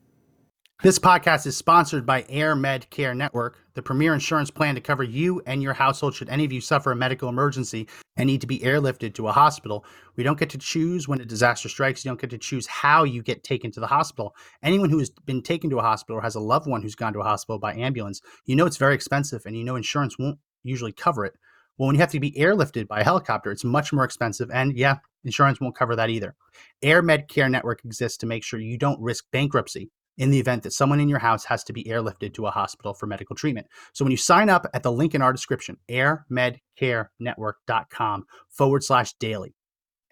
This 0.83 0.99
podcast 0.99 1.47
is 1.47 1.57
sponsored 1.57 2.05
by 2.05 2.25
Air 2.29 2.55
Med 2.55 2.87
Care 2.91 3.15
Network, 3.15 3.57
the 3.73 3.81
premier 3.81 4.13
insurance 4.13 4.51
plan 4.51 4.75
to 4.75 4.81
cover 4.81 5.03
you 5.03 5.41
and 5.47 5.63
your 5.63 5.73
household 5.73 6.13
should 6.13 6.29
any 6.29 6.45
of 6.45 6.53
you 6.53 6.61
suffer 6.61 6.91
a 6.91 6.95
medical 6.95 7.27
emergency 7.27 7.87
and 8.15 8.27
need 8.27 8.41
to 8.41 8.47
be 8.47 8.59
airlifted 8.59 9.15
to 9.15 9.29
a 9.29 9.31
hospital. 9.31 9.83
We 10.15 10.23
don't 10.23 10.37
get 10.37 10.51
to 10.51 10.59
choose 10.59 11.07
when 11.07 11.21
a 11.21 11.25
disaster 11.25 11.69
strikes. 11.69 12.05
You 12.05 12.09
don't 12.09 12.21
get 12.21 12.29
to 12.29 12.37
choose 12.37 12.67
how 12.67 13.03
you 13.03 13.23
get 13.23 13.43
taken 13.43 13.71
to 13.71 13.79
the 13.79 13.87
hospital. 13.87 14.35
Anyone 14.61 14.91
who 14.91 14.99
has 14.99 15.09
been 15.09 15.41
taken 15.41 15.71
to 15.71 15.79
a 15.79 15.83
hospital 15.83 16.19
or 16.19 16.21
has 16.21 16.35
a 16.35 16.39
loved 16.39 16.67
one 16.67 16.83
who's 16.83 16.93
gone 16.93 17.13
to 17.13 17.19
a 17.19 17.23
hospital 17.23 17.57
by 17.57 17.73
ambulance, 17.73 18.21
you 18.45 18.55
know 18.55 18.67
it's 18.67 18.77
very 18.77 18.93
expensive 18.93 19.41
and 19.47 19.57
you 19.57 19.63
know 19.63 19.75
insurance 19.75 20.19
won't 20.19 20.37
usually 20.63 20.91
cover 20.91 21.25
it. 21.25 21.33
Well, 21.77 21.87
when 21.87 21.95
you 21.95 22.01
have 22.01 22.11
to 22.11 22.19
be 22.19 22.33
airlifted 22.33 22.87
by 22.87 23.01
a 23.01 23.03
helicopter, 23.03 23.51
it's 23.51 23.63
much 23.63 23.91
more 23.91 24.03
expensive. 24.03 24.51
And 24.51 24.77
yeah, 24.77 24.97
insurance 25.23 25.59
won't 25.59 25.75
cover 25.75 25.95
that 25.95 26.09
either. 26.09 26.35
Air 26.81 27.01
Med 27.01 27.27
Care 27.27 27.49
Network 27.49 27.83
exists 27.85 28.17
to 28.19 28.27
make 28.27 28.43
sure 28.43 28.59
you 28.59 28.77
don't 28.77 29.01
risk 29.01 29.25
bankruptcy 29.31 29.89
in 30.17 30.29
the 30.29 30.39
event 30.39 30.63
that 30.63 30.73
someone 30.73 30.99
in 30.99 31.09
your 31.09 31.19
house 31.19 31.45
has 31.45 31.63
to 31.63 31.73
be 31.73 31.85
airlifted 31.85 32.33
to 32.33 32.45
a 32.45 32.51
hospital 32.51 32.93
for 32.93 33.07
medical 33.07 33.35
treatment. 33.35 33.67
So 33.93 34.05
when 34.05 34.11
you 34.11 34.17
sign 34.17 34.49
up 34.49 34.67
at 34.73 34.83
the 34.83 34.91
link 34.91 35.15
in 35.15 35.21
our 35.21 35.33
description, 35.33 35.77
airmedcarenetwork.com 35.89 38.25
forward 38.49 38.83
slash 38.83 39.13
daily, 39.13 39.55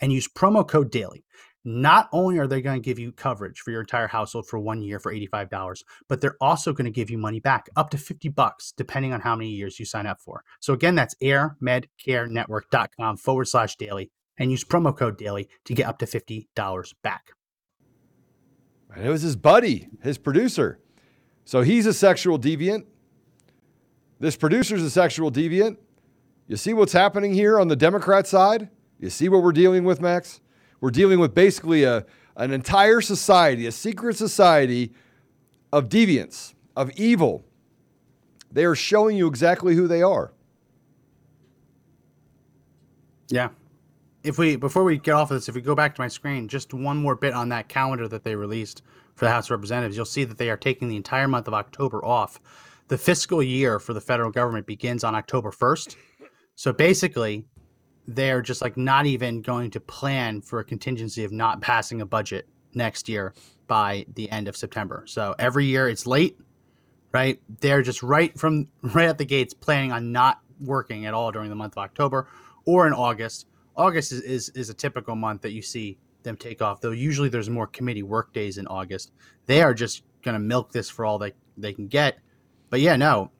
and 0.01 0.13
use 0.13 0.27
promo 0.27 0.67
code 0.67 0.91
daily, 0.91 1.23
not 1.63 2.09
only 2.11 2.37
are 2.37 2.47
they 2.47 2.61
going 2.61 2.81
to 2.81 2.85
give 2.85 2.99
you 2.99 3.11
coverage 3.11 3.59
for 3.59 3.71
your 3.71 3.81
entire 3.81 4.07
household 4.07 4.47
for 4.47 4.59
one 4.59 4.81
year 4.81 4.99
for 4.99 5.13
$85, 5.13 5.83
but 6.07 6.21
they're 6.21 6.37
also 6.39 6.73
going 6.73 6.85
to 6.85 6.91
give 6.91 7.09
you 7.09 7.17
money 7.17 7.39
back 7.39 7.69
up 7.75 7.89
to 7.91 7.97
50 7.97 8.29
bucks, 8.29 8.71
depending 8.75 9.13
on 9.13 9.21
how 9.21 9.35
many 9.35 9.49
years 9.49 9.79
you 9.79 9.85
sign 9.85 10.07
up 10.07 10.21
for. 10.21 10.43
So 10.59 10.73
again, 10.73 10.95
that's 10.95 11.15
airmedcarenetwork.com 11.21 13.17
forward 13.17 13.47
slash 13.47 13.75
daily 13.75 14.11
and 14.37 14.51
use 14.51 14.63
promo 14.63 14.95
code 14.95 15.17
daily 15.17 15.49
to 15.65 15.73
get 15.73 15.87
up 15.87 15.99
to 15.99 16.05
$50 16.05 16.93
back. 17.03 17.31
And 18.95 19.05
it 19.05 19.09
was 19.09 19.21
his 19.21 19.35
buddy, 19.35 19.89
his 20.01 20.17
producer. 20.17 20.79
So 21.45 21.61
he's 21.61 21.85
a 21.85 21.93
sexual 21.93 22.39
deviant. 22.39 22.85
This 24.19 24.35
producer's 24.35 24.83
a 24.83 24.89
sexual 24.89 25.31
deviant. 25.31 25.77
You 26.47 26.57
see 26.57 26.73
what's 26.73 26.93
happening 26.93 27.33
here 27.33 27.59
on 27.59 27.67
the 27.67 27.75
Democrat 27.75 28.27
side? 28.27 28.69
You 28.99 29.09
see 29.09 29.29
what 29.29 29.43
we're 29.43 29.51
dealing 29.51 29.83
with, 29.83 30.01
Max? 30.01 30.41
We're 30.81 30.91
dealing 30.91 31.19
with 31.19 31.33
basically 31.33 31.83
a, 31.83 32.05
an 32.35 32.51
entire 32.51 33.01
society, 33.01 33.65
a 33.65 33.71
secret 33.71 34.17
society 34.17 34.93
of 35.71 35.89
deviants, 35.89 36.53
of 36.75 36.91
evil. 36.91 37.45
They 38.51 38.65
are 38.65 38.75
showing 38.75 39.17
you 39.17 39.27
exactly 39.27 39.75
who 39.75 39.87
they 39.87 40.01
are. 40.01 40.33
Yeah. 43.29 43.49
If 44.23 44.37
we 44.37 44.55
before 44.55 44.83
we 44.83 44.97
get 44.97 45.13
off 45.13 45.31
of 45.31 45.35
this, 45.35 45.47
if 45.47 45.55
we 45.55 45.61
go 45.61 45.75
back 45.75 45.95
to 45.95 46.01
my 46.01 46.07
screen, 46.07 46.47
just 46.47 46.73
one 46.73 46.97
more 46.97 47.15
bit 47.15 47.33
on 47.33 47.49
that 47.49 47.69
calendar 47.69 48.07
that 48.07 48.23
they 48.23 48.35
released 48.35 48.81
for 49.15 49.25
the 49.25 49.31
House 49.31 49.47
of 49.47 49.51
Representatives, 49.51 49.95
you'll 49.95 50.05
see 50.05 50.23
that 50.23 50.37
they 50.37 50.49
are 50.49 50.57
taking 50.57 50.89
the 50.89 50.95
entire 50.95 51.27
month 51.27 51.47
of 51.47 51.53
October 51.53 52.03
off. 52.03 52.39
The 52.87 52.97
fiscal 52.97 53.43
year 53.43 53.79
for 53.79 53.93
the 53.93 54.01
federal 54.01 54.31
government 54.31 54.65
begins 54.65 55.03
on 55.03 55.13
October 55.13 55.51
1st. 55.51 55.95
So 56.55 56.73
basically, 56.73 57.45
they're 58.15 58.41
just 58.41 58.61
like 58.61 58.75
not 58.75 59.05
even 59.05 59.41
going 59.41 59.69
to 59.69 59.79
plan 59.79 60.41
for 60.41 60.59
a 60.59 60.63
contingency 60.63 61.23
of 61.23 61.31
not 61.31 61.61
passing 61.61 62.01
a 62.01 62.05
budget 62.05 62.47
next 62.73 63.07
year 63.07 63.33
by 63.67 64.05
the 64.15 64.29
end 64.31 64.47
of 64.47 64.57
September. 64.57 65.03
So 65.05 65.35
every 65.37 65.65
year 65.65 65.87
it's 65.87 66.07
late, 66.07 66.39
right? 67.11 67.39
They're 67.61 67.83
just 67.83 68.01
right 68.01 68.37
from 68.37 68.67
right 68.81 69.09
at 69.09 69.19
the 69.19 69.25
gates 69.25 69.53
planning 69.53 69.91
on 69.91 70.11
not 70.11 70.39
working 70.59 71.05
at 71.05 71.13
all 71.13 71.31
during 71.31 71.49
the 71.49 71.55
month 71.55 71.73
of 71.73 71.83
October 71.83 72.27
or 72.65 72.87
in 72.87 72.93
August. 72.93 73.45
August 73.77 74.11
is, 74.11 74.21
is, 74.21 74.49
is 74.49 74.69
a 74.69 74.73
typical 74.73 75.15
month 75.15 75.41
that 75.43 75.51
you 75.51 75.61
see 75.61 75.97
them 76.23 76.35
take 76.35 76.61
off, 76.61 76.81
though 76.81 76.91
usually 76.91 77.29
there's 77.29 77.49
more 77.49 77.67
committee 77.67 78.03
work 78.03 78.33
days 78.33 78.57
in 78.57 78.65
August. 78.67 79.11
They 79.45 79.61
are 79.61 79.73
just 79.73 80.03
going 80.23 80.33
to 80.33 80.39
milk 80.39 80.71
this 80.71 80.89
for 80.89 81.05
all 81.05 81.19
they, 81.19 81.33
they 81.57 81.73
can 81.73 81.87
get. 81.87 82.17
But 82.71 82.81
yeah, 82.81 82.95
no, 82.95 83.31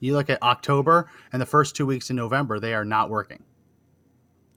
you 0.00 0.14
look 0.14 0.30
at 0.30 0.42
October 0.42 1.10
and 1.32 1.40
the 1.40 1.46
first 1.46 1.76
two 1.76 1.86
weeks 1.86 2.08
in 2.08 2.16
November, 2.16 2.58
they 2.58 2.74
are 2.74 2.84
not 2.84 3.10
working. 3.10 3.44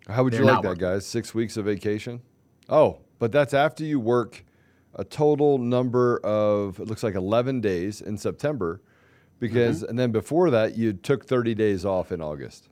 How 0.09 0.23
would 0.23 0.33
you 0.33 0.43
like 0.43 0.61
that, 0.63 0.69
working. 0.69 0.81
guys? 0.81 1.05
Six 1.05 1.33
weeks 1.33 1.55
of 1.57 1.65
vacation? 1.65 2.21
Oh, 2.67 2.99
but 3.19 3.31
that's 3.31 3.53
after 3.53 3.83
you 3.83 3.99
work 3.99 4.43
a 4.95 5.03
total 5.03 5.57
number 5.57 6.19
of, 6.23 6.79
it 6.79 6.87
looks 6.87 7.03
like 7.03 7.15
11 7.15 7.61
days 7.61 8.01
in 8.01 8.17
September, 8.17 8.81
because, 9.39 9.81
Mm-hmm. 9.81 9.89
and 9.89 9.99
then 9.99 10.11
before 10.11 10.49
that, 10.49 10.75
you 10.77 10.93
took 10.93 11.25
30 11.25 11.53
days 11.55 11.85
off 11.85 12.11
in 12.11 12.21
August. 12.21 12.69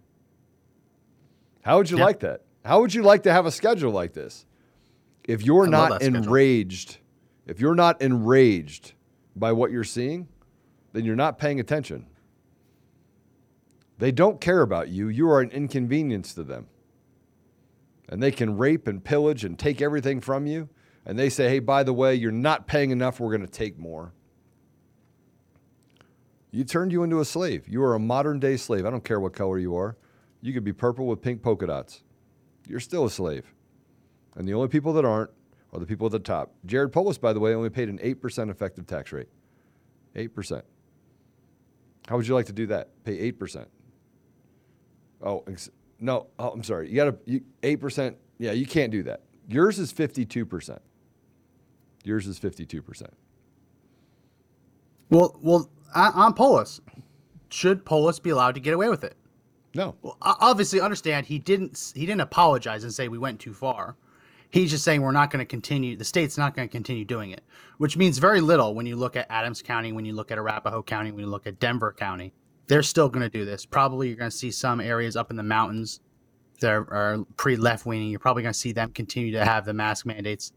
How 1.62 1.78
would 1.78 1.90
you 1.90 1.98
Yeah. 1.98 2.06
like 2.06 2.20
that? 2.22 2.42
How 2.66 2.82
would 2.82 2.94
you 2.94 3.04
like 3.04 3.24
to 3.24 3.32
have 3.32 3.46
a 3.46 3.52
schedule 3.52 3.92
like 3.92 4.14
this? 4.14 4.46
If 5.26 5.44
you're 5.44 5.66
I 5.68 5.70
not 5.70 5.90
that 5.92 6.02
schedule. 6.02 6.24
enraged, 6.24 6.98
if 7.46 7.60
you're 7.60 7.76
not 7.76 8.02
enraged 8.02 8.94
by 9.36 9.52
what 9.52 9.72
you're 9.72 9.84
seeing, 9.84 10.28
then 10.94 11.06
you're 11.06 11.16
not 11.16 11.38
paying 11.38 11.60
attention. 11.60 12.08
They 14.00 14.12
don't 14.12 14.40
care 14.42 14.62
about 14.62 14.90
you. 14.90 15.08
You 15.10 15.30
are 15.30 15.42
an 15.42 15.52
inconvenience 15.52 16.34
to 16.36 16.44
them 16.44 16.68
and 18.10 18.22
they 18.22 18.32
can 18.32 18.58
rape 18.58 18.88
and 18.88 19.04
pillage 19.04 19.44
and 19.44 19.58
take 19.58 19.82
everything 19.82 20.22
from 20.22 20.46
you. 20.46 20.70
And 21.06 21.18
they 21.18 21.30
say, 21.30 21.50
hey, 21.50 21.60
by 21.60 21.84
the 21.84 21.94
way, 21.94 22.16
you're 22.16 22.32
not 22.32 22.68
paying 22.68 22.92
enough. 22.92 23.20
We're 23.20 23.30
going 23.30 23.46
to 23.46 23.48
take 23.48 23.78
more. 23.78 24.14
You 26.52 26.64
turned 26.64 26.92
you 26.92 27.04
into 27.04 27.20
a 27.20 27.26
slave. 27.26 27.68
You 27.68 27.84
are 27.84 27.96
a 27.96 28.00
modern 28.00 28.40
day 28.40 28.58
slave. 28.58 28.86
I 28.86 28.90
don't 28.90 29.04
care 29.04 29.20
what 29.20 29.34
color 29.34 29.58
you 29.60 29.76
are. 29.76 29.98
You 30.42 30.54
could 30.54 30.64
be 30.64 30.74
purple 30.74 31.08
with 31.08 31.22
pink 31.22 31.42
polka 31.42 31.68
dots. 31.68 32.04
You're 32.68 32.80
still 32.80 33.06
a 33.06 33.10
slave. 33.10 33.54
And 34.36 34.48
the 34.48 34.54
only 34.54 34.68
people 34.68 34.94
that 34.94 35.06
aren't 35.06 35.32
are 35.74 35.80
the 35.80 35.86
people 35.86 36.06
at 36.08 36.12
the 36.12 36.20
top. 36.20 36.54
Jared 36.66 36.92
Polis, 36.92 37.18
by 37.18 37.34
the 37.34 37.40
way, 37.40 37.54
only 37.54 37.70
paid 37.70 37.90
an 37.90 37.98
8% 38.00 38.50
effective 38.50 38.86
tax 38.86 39.12
rate. 39.12 39.28
8%. 40.16 40.62
How 42.08 42.16
would 42.16 42.28
you 42.28 42.34
like 42.34 42.46
to 42.46 42.54
do 42.54 42.68
that? 42.68 42.90
Pay 43.04 43.32
8%. 43.32 43.66
Oh, 45.22 45.44
no. 46.00 46.28
Oh, 46.40 46.50
I'm 46.50 46.64
sorry. 46.64 46.90
You 46.90 46.96
got 46.96 47.06
to 47.06 47.18
you, 47.26 47.42
8%. 47.64 48.16
Yeah, 48.38 48.52
you 48.52 48.66
can't 48.66 48.92
do 48.92 49.04
that. 49.04 49.22
Yours 49.48 49.80
is 49.80 49.92
52%. 49.92 50.80
Yours 52.04 52.28
is 52.28 52.40
52%. 52.40 53.08
Well, 55.10 55.38
well, 55.42 55.70
on 55.96 56.14
on 56.14 56.34
Polis, 56.34 56.82
should 57.50 57.86
Polis 57.86 58.20
be 58.20 58.30
allowed 58.30 58.56
to 58.56 58.62
get 58.62 58.74
away 58.74 58.90
with 58.90 59.04
it? 59.04 59.16
No. 59.74 59.96
Well, 60.02 60.18
obviously, 60.22 60.82
understand 60.82 61.26
he 61.26 61.40
didn't. 61.40 61.94
He 61.96 62.06
didn't 62.06 62.22
apologize 62.22 62.84
and 62.84 62.94
say 62.94 63.08
we 63.08 63.18
went 63.18 63.40
too 63.40 63.54
far. 63.54 63.96
He's 64.50 64.72
just 64.72 64.84
saying 64.84 65.02
we're 65.02 65.12
not 65.12 65.30
going 65.30 65.40
to 65.40 65.46
continue. 65.46 65.96
The 65.98 66.06
state's 66.06 66.38
not 66.38 66.56
going 66.56 66.68
to 66.68 66.72
continue 66.72 67.04
doing 67.04 67.32
it, 67.32 67.44
which 67.78 67.98
means 67.98 68.18
very 68.18 68.42
little 68.42 68.76
when 68.76 68.86
you 68.86 68.96
look 68.96 69.16
at 69.16 69.28
Adams 69.30 69.62
County, 69.62 69.92
when 69.92 70.06
you 70.06 70.14
look 70.14 70.32
at 70.32 70.38
Arapahoe 70.38 70.84
County, 70.84 71.12
when 71.12 71.24
you 71.24 71.30
look 71.30 71.48
at 71.48 71.60
Denver 71.60 71.94
County. 71.94 72.34
They're 72.68 72.84
still 72.84 73.10
going 73.10 73.24
to 73.24 73.30
do 73.30 73.46
this. 73.46 73.66
Probably 73.66 74.08
you're 74.10 74.18
going 74.18 74.30
to 74.30 74.36
see 74.36 74.52
some 74.52 74.80
areas 74.82 75.16
up 75.16 75.32
in 75.32 75.38
the 75.38 75.44
mountains 75.44 76.02
that 76.60 76.72
are, 76.72 76.94
are 76.94 77.26
pretty 77.38 77.58
left 77.62 77.88
leaning. 77.88 78.10
You're 78.10 78.20
probably 78.20 78.44
going 78.44 78.54
to 78.54 78.60
see 78.60 78.72
them 78.74 78.92
continue 78.92 79.32
to 79.34 79.46
have 79.46 79.66
the 79.66 79.74
mask 79.74 80.06
mandates. 80.06 80.52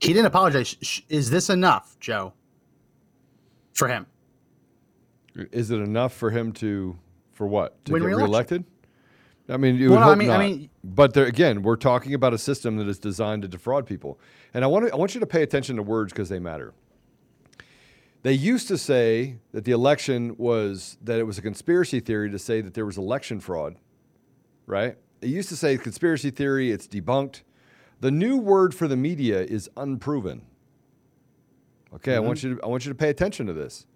He 0.00 0.08
didn't 0.12 0.26
apologize. 0.26 1.02
Is 1.08 1.30
this 1.30 1.50
enough, 1.50 1.96
Joe, 2.00 2.32
for 3.74 3.88
him? 3.88 4.06
Is 5.52 5.70
it 5.70 5.76
enough 5.80 6.12
for 6.14 6.30
him 6.30 6.52
to, 6.54 6.98
for 7.32 7.46
what? 7.46 7.84
To 7.86 7.92
Win 7.92 8.02
get 8.02 8.08
reelected? 8.08 8.64
I 9.48 9.56
mean, 9.56 9.76
you 9.76 9.90
Well, 9.90 10.00
I 10.00 10.02
hope 10.04 10.18
mean- 10.18 10.30
I 10.30 10.32
not. 10.34 10.40
mean- 10.40 10.70
but 10.84 11.14
there, 11.14 11.26
again, 11.26 11.62
we're 11.62 11.76
talking 11.76 12.14
about 12.14 12.34
a 12.34 12.38
system 12.38 12.76
that 12.76 12.88
is 12.88 12.98
designed 12.98 13.42
to 13.42 13.48
defraud 13.48 13.86
people, 13.86 14.18
and 14.54 14.64
I 14.64 14.66
want 14.66 14.86
to, 14.86 14.92
I 14.92 14.96
want 14.96 15.14
you 15.14 15.20
to 15.20 15.26
pay 15.26 15.42
attention 15.42 15.76
to 15.76 15.82
words 15.82 16.12
because 16.12 16.28
they 16.28 16.38
matter. 16.38 16.74
They 18.22 18.32
used 18.32 18.66
to 18.68 18.78
say 18.78 19.36
that 19.52 19.64
the 19.64 19.72
election 19.72 20.34
was 20.38 20.98
that 21.02 21.18
it 21.18 21.22
was 21.22 21.38
a 21.38 21.42
conspiracy 21.42 22.00
theory 22.00 22.30
to 22.30 22.38
say 22.38 22.60
that 22.60 22.74
there 22.74 22.86
was 22.86 22.98
election 22.98 23.38
fraud, 23.38 23.76
right? 24.66 24.96
It 25.20 25.28
used 25.28 25.48
to 25.50 25.56
say 25.56 25.78
conspiracy 25.78 26.30
theory, 26.30 26.72
it's 26.72 26.86
debunked. 26.88 27.42
The 28.00 28.10
new 28.10 28.36
word 28.36 28.74
for 28.74 28.88
the 28.88 28.96
media 28.96 29.42
is 29.42 29.70
unproven. 29.76 30.42
Okay, 31.94 32.14
I 32.14 32.18
want 32.18 32.42
you 32.42 32.56
to 32.56 32.62
I 32.62 32.66
want 32.66 32.84
you 32.84 32.90
to 32.92 32.98
pay 32.98 33.08
attention 33.08 33.46
to 33.46 33.52
this. 33.52 33.86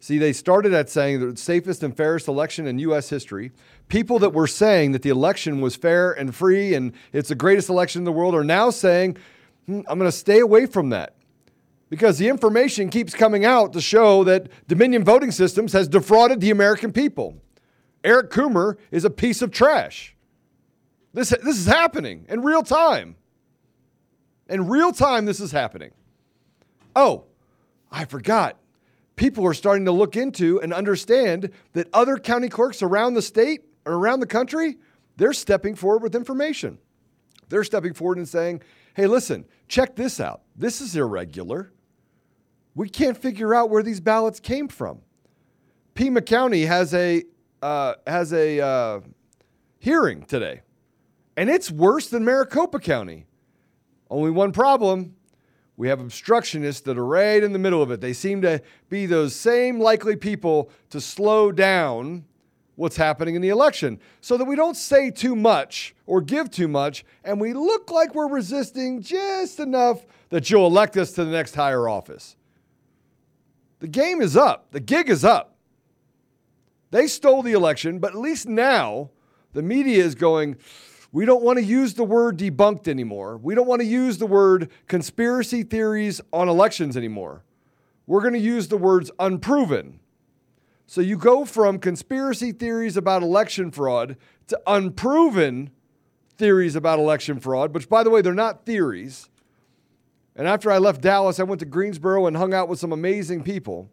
See, 0.00 0.18
they 0.18 0.32
started 0.32 0.72
at 0.72 0.88
saying 0.88 1.20
the 1.20 1.36
safest 1.36 1.82
and 1.82 1.96
fairest 1.96 2.28
election 2.28 2.66
in 2.66 2.78
U.S. 2.80 3.10
history. 3.10 3.50
People 3.88 4.18
that 4.20 4.30
were 4.30 4.46
saying 4.46 4.92
that 4.92 5.02
the 5.02 5.10
election 5.10 5.60
was 5.60 5.74
fair 5.76 6.12
and 6.12 6.34
free 6.34 6.74
and 6.74 6.92
it's 7.12 7.28
the 7.28 7.34
greatest 7.34 7.68
election 7.68 8.00
in 8.00 8.04
the 8.04 8.12
world 8.12 8.34
are 8.34 8.44
now 8.44 8.70
saying, 8.70 9.16
"Hmm, 9.66 9.80
I'm 9.86 9.98
going 9.98 10.10
to 10.10 10.16
stay 10.16 10.38
away 10.38 10.66
from 10.66 10.90
that 10.90 11.17
because 11.90 12.18
the 12.18 12.28
information 12.28 12.90
keeps 12.90 13.14
coming 13.14 13.44
out 13.44 13.72
to 13.72 13.80
show 13.80 14.24
that 14.24 14.48
Dominion 14.66 15.04
Voting 15.04 15.30
Systems 15.30 15.72
has 15.72 15.88
defrauded 15.88 16.40
the 16.40 16.50
American 16.50 16.92
people. 16.92 17.36
Eric 18.04 18.30
Coomer 18.30 18.76
is 18.90 19.04
a 19.04 19.10
piece 19.10 19.42
of 19.42 19.50
trash. 19.50 20.14
This, 21.12 21.30
this 21.30 21.58
is 21.58 21.66
happening 21.66 22.26
in 22.28 22.42
real 22.42 22.62
time. 22.62 23.16
In 24.48 24.68
real 24.68 24.92
time, 24.92 25.24
this 25.24 25.40
is 25.40 25.52
happening. 25.52 25.92
Oh, 26.94 27.24
I 27.90 28.04
forgot. 28.04 28.56
People 29.16 29.44
are 29.46 29.54
starting 29.54 29.84
to 29.86 29.92
look 29.92 30.16
into 30.16 30.60
and 30.60 30.72
understand 30.72 31.50
that 31.72 31.88
other 31.92 32.18
county 32.18 32.48
clerks 32.48 32.82
around 32.82 33.14
the 33.14 33.22
state 33.22 33.62
or 33.84 33.94
around 33.94 34.20
the 34.20 34.26
country, 34.26 34.76
they're 35.16 35.32
stepping 35.32 35.74
forward 35.74 36.02
with 36.02 36.14
information. 36.14 36.78
They're 37.48 37.64
stepping 37.64 37.94
forward 37.94 38.18
and 38.18 38.28
saying, 38.28 38.62
hey, 38.94 39.06
listen, 39.06 39.44
check 39.66 39.96
this 39.96 40.20
out. 40.20 40.42
This 40.54 40.80
is 40.80 40.94
irregular. 40.94 41.72
We 42.78 42.88
can't 42.88 43.18
figure 43.18 43.56
out 43.56 43.70
where 43.70 43.82
these 43.82 43.98
ballots 43.98 44.38
came 44.38 44.68
from. 44.68 45.00
Pima 45.94 46.22
County 46.22 46.64
has 46.66 46.94
a, 46.94 47.24
uh, 47.60 47.94
has 48.06 48.32
a 48.32 48.60
uh, 48.60 49.00
hearing 49.80 50.22
today, 50.22 50.60
and 51.36 51.50
it's 51.50 51.72
worse 51.72 52.08
than 52.08 52.24
Maricopa 52.24 52.78
County. 52.78 53.26
Only 54.08 54.30
one 54.30 54.52
problem 54.52 55.16
we 55.76 55.88
have 55.88 55.98
obstructionists 55.98 56.82
that 56.82 56.96
are 56.96 57.04
right 57.04 57.42
in 57.42 57.52
the 57.52 57.58
middle 57.58 57.82
of 57.82 57.90
it. 57.90 58.00
They 58.00 58.12
seem 58.12 58.42
to 58.42 58.62
be 58.88 59.06
those 59.06 59.34
same 59.34 59.80
likely 59.80 60.14
people 60.14 60.70
to 60.90 61.00
slow 61.00 61.50
down 61.50 62.26
what's 62.76 62.96
happening 62.96 63.34
in 63.34 63.42
the 63.42 63.48
election 63.48 63.98
so 64.20 64.36
that 64.36 64.44
we 64.44 64.54
don't 64.54 64.76
say 64.76 65.10
too 65.10 65.34
much 65.34 65.96
or 66.06 66.20
give 66.20 66.48
too 66.48 66.68
much 66.68 67.04
and 67.24 67.40
we 67.40 67.54
look 67.54 67.90
like 67.90 68.14
we're 68.14 68.28
resisting 68.28 69.02
just 69.02 69.58
enough 69.58 70.06
that 70.28 70.48
you'll 70.48 70.68
elect 70.68 70.96
us 70.96 71.10
to 71.10 71.24
the 71.24 71.32
next 71.32 71.56
higher 71.56 71.88
office. 71.88 72.36
The 73.80 73.88
game 73.88 74.20
is 74.20 74.36
up, 74.36 74.72
the 74.72 74.80
gig 74.80 75.08
is 75.08 75.24
up. 75.24 75.56
They 76.90 77.06
stole 77.06 77.42
the 77.42 77.52
election, 77.52 77.98
but 77.98 78.12
at 78.12 78.18
least 78.18 78.46
now 78.46 79.10
the 79.52 79.62
media 79.62 80.02
is 80.02 80.14
going, 80.14 80.56
we 81.12 81.24
don't 81.24 81.42
want 81.42 81.58
to 81.58 81.64
use 81.64 81.94
the 81.94 82.04
word 82.04 82.38
debunked 82.38 82.88
anymore. 82.88 83.36
We 83.38 83.54
don't 83.54 83.66
want 83.66 83.80
to 83.80 83.86
use 83.86 84.18
the 84.18 84.26
word 84.26 84.70
conspiracy 84.86 85.62
theories 85.62 86.20
on 86.32 86.48
elections 86.48 86.96
anymore. 86.96 87.44
We're 88.06 88.22
going 88.22 88.34
to 88.34 88.40
use 88.40 88.68
the 88.68 88.76
words 88.76 89.10
unproven. 89.18 90.00
So 90.86 91.02
you 91.02 91.18
go 91.18 91.44
from 91.44 91.78
conspiracy 91.78 92.52
theories 92.52 92.96
about 92.96 93.22
election 93.22 93.70
fraud 93.70 94.16
to 94.46 94.60
unproven 94.66 95.70
theories 96.38 96.74
about 96.74 96.98
election 96.98 97.38
fraud, 97.40 97.74
which, 97.74 97.88
by 97.88 98.02
the 98.02 98.10
way, 98.10 98.22
they're 98.22 98.32
not 98.32 98.64
theories. 98.64 99.28
And 100.38 100.46
after 100.46 100.70
I 100.70 100.78
left 100.78 101.00
Dallas, 101.00 101.40
I 101.40 101.42
went 101.42 101.58
to 101.58 101.66
Greensboro 101.66 102.26
and 102.26 102.36
hung 102.36 102.54
out 102.54 102.68
with 102.68 102.78
some 102.78 102.92
amazing 102.92 103.42
people. 103.42 103.90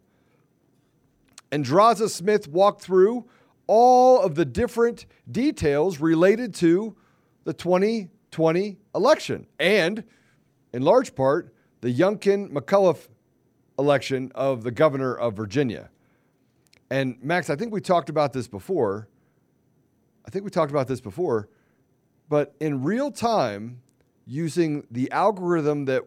And 1.50 1.64
Draza 1.64 2.08
Smith 2.08 2.46
walked 2.46 2.80
through 2.80 3.28
all 3.66 4.20
of 4.20 4.36
the 4.36 4.44
different 4.44 5.06
details 5.28 6.00
related 6.00 6.54
to 6.54 6.96
the 7.44 7.52
2020 7.52 8.78
election 8.94 9.46
and, 9.58 10.04
in 10.72 10.82
large 10.82 11.16
part, 11.16 11.52
the 11.80 11.92
Youngkin 11.92 12.52
McAuliffe 12.52 13.08
election 13.76 14.30
of 14.34 14.62
the 14.62 14.70
governor 14.70 15.14
of 15.14 15.34
Virginia. 15.34 15.90
And 16.90 17.16
Max, 17.22 17.50
I 17.50 17.56
think 17.56 17.72
we 17.72 17.80
talked 17.80 18.08
about 18.08 18.32
this 18.32 18.46
before. 18.46 19.08
I 20.24 20.30
think 20.30 20.44
we 20.44 20.50
talked 20.50 20.70
about 20.70 20.86
this 20.86 21.00
before, 21.00 21.48
but 22.28 22.54
in 22.60 22.84
real 22.84 23.10
time, 23.10 23.82
using 24.26 24.86
the 24.90 25.10
algorithm 25.10 25.84
that 25.84 26.02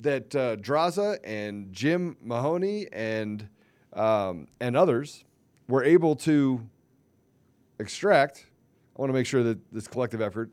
that 0.00 0.34
uh, 0.34 0.56
Draza 0.56 1.18
and 1.24 1.72
Jim 1.72 2.16
Mahoney 2.22 2.86
and 2.92 3.48
um, 3.92 4.46
and 4.60 4.76
others 4.76 5.24
were 5.68 5.82
able 5.82 6.14
to 6.16 6.68
extract. 7.78 8.46
I 8.96 9.00
want 9.00 9.10
to 9.10 9.14
make 9.14 9.26
sure 9.26 9.42
that 9.42 9.58
this 9.72 9.88
collective 9.88 10.20
effort, 10.20 10.50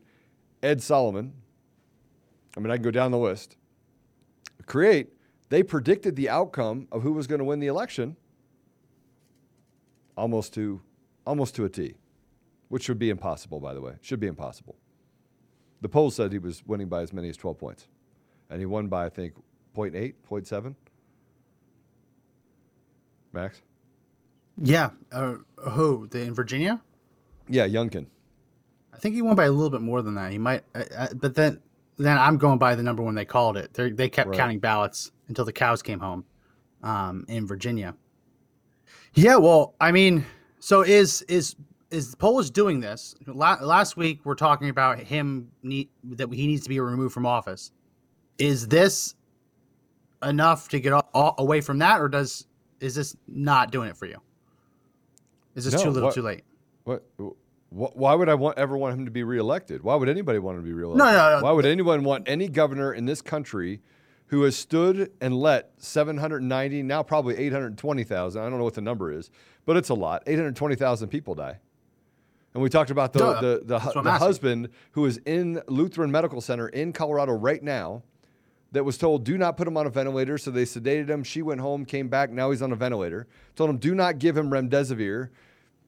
Ed 0.62 0.82
Solomon, 0.82 1.32
I 2.56 2.60
mean, 2.60 2.70
I 2.70 2.76
can 2.76 2.82
go 2.82 2.90
down 2.90 3.10
the 3.10 3.18
list, 3.18 3.56
create, 4.66 5.08
they 5.48 5.62
predicted 5.62 6.16
the 6.16 6.28
outcome 6.28 6.88
of 6.90 7.02
who 7.02 7.12
was 7.12 7.26
going 7.26 7.38
to 7.38 7.44
win 7.44 7.60
the 7.60 7.66
election 7.66 8.16
almost 10.16 10.54
to, 10.54 10.80
almost 11.26 11.54
to 11.56 11.64
a 11.64 11.68
T, 11.68 11.94
which 12.68 12.84
should 12.84 12.98
be 12.98 13.10
impossible, 13.10 13.60
by 13.60 13.74
the 13.74 13.80
way. 13.80 13.94
Should 14.00 14.20
be 14.20 14.26
impossible. 14.26 14.76
The 15.80 15.88
polls 15.88 16.14
said 16.14 16.32
he 16.32 16.38
was 16.38 16.64
winning 16.66 16.88
by 16.88 17.02
as 17.02 17.12
many 17.12 17.28
as 17.28 17.36
12 17.36 17.58
points, 17.58 17.88
and 18.50 18.60
he 18.60 18.66
won 18.66 18.88
by, 18.88 19.06
I 19.06 19.08
think, 19.08 19.34
0.8, 19.76 20.14
0.7. 20.30 20.74
Max? 23.32 23.62
Yeah. 24.62 24.90
Uh, 25.10 25.36
who? 25.56 26.06
The, 26.08 26.20
in 26.22 26.34
Virginia? 26.34 26.80
Yeah, 27.48 27.66
Youngkin. 27.66 28.06
I 28.92 28.96
think 28.98 29.14
he 29.16 29.22
won 29.22 29.34
by 29.34 29.44
a 29.46 29.50
little 29.50 29.70
bit 29.70 29.80
more 29.80 30.02
than 30.02 30.14
that. 30.14 30.30
He 30.30 30.38
might, 30.38 30.62
uh, 30.74 30.84
uh, 30.96 31.08
but 31.14 31.34
then 31.34 31.60
then 31.96 32.16
I'm 32.18 32.38
going 32.38 32.58
by 32.58 32.74
the 32.74 32.82
number 32.82 33.02
when 33.02 33.14
they 33.16 33.24
called 33.24 33.56
it. 33.56 33.74
They 33.74 33.90
they 33.90 34.08
kept 34.08 34.28
Right. 34.30 34.36
counting 34.38 34.60
ballots 34.60 35.10
until 35.28 35.44
the 35.44 35.52
cows 35.52 35.82
came 35.82 35.98
home, 35.98 36.24
um, 36.82 37.24
in 37.28 37.46
Virginia. 37.46 37.94
Yeah, 39.14 39.36
well, 39.36 39.74
I 39.80 39.90
mean, 39.92 40.24
so 40.60 40.82
is 40.82 41.22
is 41.22 41.56
is 41.90 42.14
Polis 42.14 42.50
doing 42.50 42.80
this? 42.80 43.14
La- 43.26 43.58
last 43.60 43.96
week 43.96 44.20
we're 44.24 44.34
talking 44.36 44.68
about 44.68 44.98
him 45.00 45.50
need 45.62 45.88
that 46.04 46.32
he 46.32 46.46
needs 46.46 46.62
to 46.62 46.68
be 46.68 46.78
removed 46.80 47.12
from 47.12 47.26
office. 47.26 47.72
Is 48.38 48.68
this 48.68 49.14
enough 50.22 50.68
to 50.70 50.80
get 50.80 50.92
a- 50.92 51.04
a- 51.14 51.34
away 51.38 51.60
from 51.60 51.78
that, 51.78 52.00
or 52.00 52.08
does 52.08 52.46
is 52.80 52.94
this 52.94 53.16
not 53.28 53.70
doing 53.70 53.88
it 53.88 53.96
for 53.96 54.06
you? 54.06 54.18
Is 55.54 55.64
this 55.64 55.74
No, 55.74 55.82
too 55.84 55.90
little, 55.90 56.08
what- 56.08 56.14
too 56.14 56.22
late? 56.22 56.42
What, 56.84 57.04
wh- 57.18 57.96
why 57.96 58.14
would 58.14 58.28
I 58.28 58.34
want 58.34 58.58
ever 58.58 58.76
want 58.76 58.94
him 58.98 59.04
to 59.04 59.10
be 59.10 59.22
reelected? 59.22 59.82
Why 59.82 59.94
would 59.94 60.08
anybody 60.08 60.38
want 60.38 60.56
him 60.58 60.64
to 60.64 60.66
be 60.66 60.72
reelected? 60.72 60.98
No, 60.98 61.10
no, 61.12 61.36
no. 61.38 61.42
Why 61.44 61.52
would 61.52 61.64
anyone 61.66 62.04
want 62.04 62.28
any 62.28 62.48
governor 62.48 62.92
in 62.92 63.06
this 63.06 63.22
country 63.22 63.80
who 64.26 64.42
has 64.42 64.56
stood 64.56 65.12
and 65.20 65.36
let 65.38 65.72
790, 65.78 66.82
now 66.82 67.02
probably 67.02 67.36
820,000, 67.36 68.42
I 68.42 68.48
don't 68.48 68.58
know 68.58 68.64
what 68.64 68.74
the 68.74 68.80
number 68.80 69.12
is, 69.12 69.30
but 69.64 69.76
it's 69.76 69.88
a 69.90 69.94
lot, 69.94 70.22
820,000 70.26 71.08
people 71.08 71.34
die? 71.34 71.58
And 72.52 72.62
we 72.62 72.68
talked 72.68 72.90
about 72.90 73.12
the, 73.12 73.34
the, 73.40 73.62
the, 73.64 73.78
what 73.80 73.96
I'm 73.98 74.04
the 74.04 74.12
husband 74.12 74.68
who 74.92 75.06
is 75.06 75.18
in 75.24 75.60
Lutheran 75.66 76.10
Medical 76.10 76.40
Center 76.40 76.68
in 76.68 76.92
Colorado 76.92 77.32
right 77.32 77.62
now 77.62 78.02
that 78.74 78.84
was 78.84 78.98
told, 78.98 79.24
do 79.24 79.38
not 79.38 79.56
put 79.56 79.66
him 79.66 79.76
on 79.76 79.86
a 79.86 79.90
ventilator. 79.90 80.36
So 80.36 80.50
they 80.50 80.64
sedated 80.64 81.08
him. 81.08 81.24
She 81.24 81.40
went 81.42 81.60
home, 81.60 81.84
came 81.84 82.08
back. 82.08 82.30
Now 82.30 82.50
he's 82.50 82.60
on 82.62 82.70
a 82.72 82.76
ventilator. 82.76 83.26
Told 83.56 83.70
him, 83.70 83.78
do 83.78 83.94
not 83.94 84.18
give 84.18 84.36
him 84.36 84.50
remdesivir. 84.50 85.30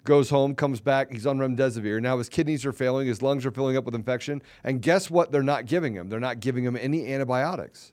Goes 0.05 0.31
home, 0.31 0.55
comes 0.55 0.81
back. 0.81 1.11
He's 1.13 1.27
on 1.27 1.39
remdesivir. 1.39 2.01
Now 2.01 2.17
his 2.19 2.29
kidneys 2.29 2.65
are 2.65 2.73
failing. 2.73 3.07
His 3.09 3.23
lungs 3.23 3.45
are 3.45 3.51
filling 3.51 3.77
up 3.77 3.85
with 3.85 3.95
infection. 3.95 4.41
And 4.65 4.81
guess 4.81 5.11
what? 5.11 5.33
They're 5.33 5.43
not 5.43 5.67
giving 5.67 5.95
him. 5.95 6.09
They're 6.09 6.21
not 6.21 6.41
giving 6.41 6.65
him 6.65 6.77
any 6.81 7.13
antibiotics. 7.13 7.93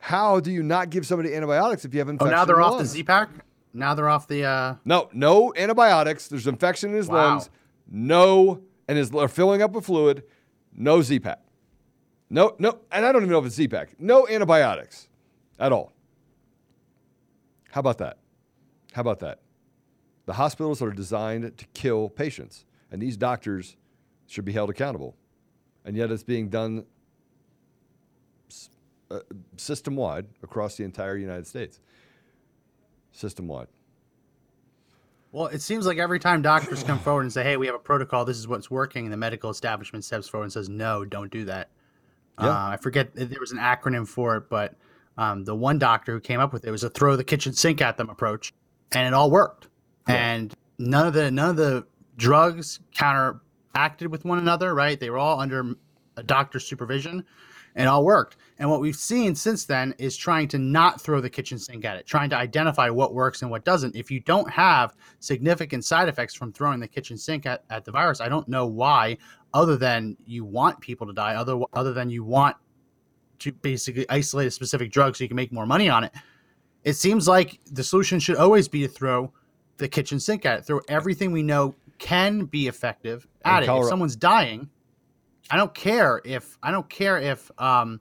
How 0.00 0.40
do 0.40 0.50
you 0.52 0.62
not 0.62 0.90
give 0.90 1.06
somebody 1.06 1.34
antibiotics 1.34 1.84
if 1.84 1.92
you 1.92 2.00
have 2.00 2.08
infection? 2.08 2.32
Oh, 2.32 2.36
now 2.36 2.44
they're 2.44 2.60
off 2.60 2.74
lungs? 2.74 2.90
the 2.92 2.98
Z 2.98 3.02
pack. 3.04 3.28
Now 3.74 3.94
they're 3.94 4.08
off 4.08 4.26
the. 4.28 4.44
uh 4.44 4.76
No, 4.84 5.08
no 5.12 5.52
antibiotics. 5.56 6.28
There's 6.28 6.46
infection 6.46 6.90
in 6.90 6.96
his 6.96 7.08
Wow. 7.08 7.16
lungs. 7.30 7.50
No, 7.90 8.62
and 8.88 8.96
his 8.96 9.14
are 9.14 9.28
filling 9.28 9.62
up 9.62 9.72
with 9.72 9.84
fluid. 9.86 10.22
no 10.74 11.02
Z-Pack. 11.02 11.40
No, 12.28 12.56
no, 12.58 12.80
and 12.90 13.06
I 13.06 13.12
don't 13.12 13.22
even 13.22 13.30
know 13.30 13.38
if 13.38 13.46
it's 13.46 13.54
Z-Pack. 13.54 14.00
No 14.00 14.26
antibiotics 14.26 15.08
at 15.58 15.72
all. 15.72 15.92
How 17.70 17.80
about 17.80 17.98
that? 17.98 18.18
How 18.92 19.00
about 19.00 19.20
that? 19.20 19.40
The 20.26 20.32
hospitals 20.32 20.82
are 20.82 20.90
designed 20.90 21.56
to 21.56 21.66
kill 21.72 22.08
patients, 22.08 22.64
and 22.90 23.00
these 23.00 23.16
doctors 23.16 23.76
should 24.26 24.44
be 24.44 24.52
held 24.52 24.70
accountable. 24.70 25.14
And 25.84 25.96
yet 25.96 26.10
it's 26.10 26.24
being 26.24 26.48
done 26.48 26.84
uh, 29.10 29.20
system 29.56 29.94
wide 29.94 30.26
across 30.42 30.76
the 30.76 30.84
entire 30.84 31.16
United 31.16 31.46
States. 31.46 31.80
System 33.12 33.46
wide. 33.46 33.68
Well, 35.30 35.46
it 35.46 35.60
seems 35.60 35.86
like 35.86 35.98
every 35.98 36.18
time 36.18 36.42
doctors 36.42 36.82
come 36.82 36.98
forward 36.98 37.22
and 37.22 37.32
say, 37.32 37.44
"Hey, 37.44 37.56
we 37.56 37.66
have 37.66 37.74
a 37.74 37.78
protocol. 37.78 38.24
This 38.24 38.38
is 38.38 38.48
what's 38.48 38.70
working," 38.70 39.10
the 39.10 39.16
medical 39.16 39.50
establishment 39.50 40.04
steps 40.04 40.28
forward 40.28 40.44
and 40.44 40.52
says, 40.52 40.68
"No, 40.68 41.04
don't 41.04 41.30
do 41.30 41.44
that." 41.44 41.70
Yeah. 42.40 42.48
Uh, 42.48 42.68
I 42.70 42.76
forget 42.76 43.14
there 43.14 43.40
was 43.40 43.52
an 43.52 43.58
acronym 43.58 44.06
for 44.06 44.36
it, 44.36 44.48
but 44.50 44.74
um, 45.16 45.44
the 45.44 45.54
one 45.54 45.78
doctor 45.78 46.12
who 46.12 46.20
came 46.20 46.40
up 46.40 46.52
with 46.52 46.66
it 46.66 46.70
was 46.70 46.84
a 46.84 46.90
throw 46.90 47.16
the 47.16 47.24
kitchen 47.24 47.52
sink 47.52 47.80
at 47.80 47.96
them 47.96 48.10
approach, 48.10 48.52
and 48.92 49.06
it 49.06 49.14
all 49.14 49.30
worked. 49.30 49.68
And 50.08 50.54
none 50.78 51.06
of 51.06 51.14
the 51.14 51.30
none 51.30 51.50
of 51.50 51.56
the 51.56 51.86
drugs 52.16 52.80
counteracted 52.94 54.08
with 54.08 54.24
one 54.24 54.38
another. 54.38 54.74
Right? 54.74 55.00
They 55.00 55.10
were 55.10 55.18
all 55.18 55.40
under 55.40 55.74
a 56.16 56.22
doctor's 56.22 56.66
supervision, 56.66 57.24
and 57.76 57.88
all 57.88 58.04
worked. 58.04 58.36
And 58.58 58.70
what 58.70 58.80
we've 58.80 58.96
seen 58.96 59.34
since 59.34 59.66
then 59.66 59.94
is 59.98 60.16
trying 60.16 60.48
to 60.48 60.58
not 60.58 61.00
throw 61.00 61.20
the 61.20 61.30
kitchen 61.30 61.58
sink 61.58 61.84
at 61.84 61.96
it, 61.98 62.06
trying 62.06 62.30
to 62.30 62.36
identify 62.36 62.88
what 62.88 63.14
works 63.14 63.42
and 63.42 63.50
what 63.50 63.64
doesn't. 63.64 63.94
If 63.94 64.10
you 64.10 64.20
don't 64.20 64.50
have 64.50 64.96
significant 65.20 65.84
side 65.84 66.08
effects 66.08 66.34
from 66.34 66.52
throwing 66.52 66.80
the 66.80 66.88
kitchen 66.88 67.18
sink 67.18 67.44
at, 67.44 67.64
at 67.68 67.84
the 67.84 67.92
virus, 67.92 68.20
I 68.20 68.28
don't 68.28 68.48
know 68.48 68.66
why, 68.66 69.18
other 69.56 69.76
than 69.76 70.18
you 70.26 70.44
want 70.44 70.78
people 70.80 71.06
to 71.06 71.14
die, 71.14 71.34
other 71.34 71.58
other 71.72 71.94
than 71.94 72.10
you 72.10 72.22
want 72.22 72.56
to 73.38 73.52
basically 73.52 74.04
isolate 74.10 74.46
a 74.46 74.50
specific 74.50 74.92
drug 74.92 75.16
so 75.16 75.24
you 75.24 75.28
can 75.28 75.36
make 75.36 75.50
more 75.50 75.64
money 75.64 75.88
on 75.88 76.04
it. 76.04 76.12
It 76.84 76.92
seems 76.92 77.26
like 77.26 77.58
the 77.72 77.82
solution 77.82 78.20
should 78.20 78.36
always 78.36 78.68
be 78.68 78.82
to 78.82 78.88
throw 78.88 79.32
the 79.78 79.88
kitchen 79.88 80.20
sink 80.20 80.44
at 80.44 80.58
it, 80.58 80.66
throw 80.66 80.80
everything 80.88 81.32
we 81.32 81.42
know 81.42 81.74
can 81.98 82.44
be 82.44 82.68
effective 82.68 83.26
at 83.46 83.62
it. 83.62 83.66
If 83.70 83.88
someone's 83.88 84.14
dying, 84.14 84.68
I 85.50 85.56
don't 85.56 85.74
care 85.74 86.20
if 86.24 86.58
I 86.62 86.70
don't 86.70 86.88
care 86.90 87.18
if 87.18 87.50
um 87.58 87.98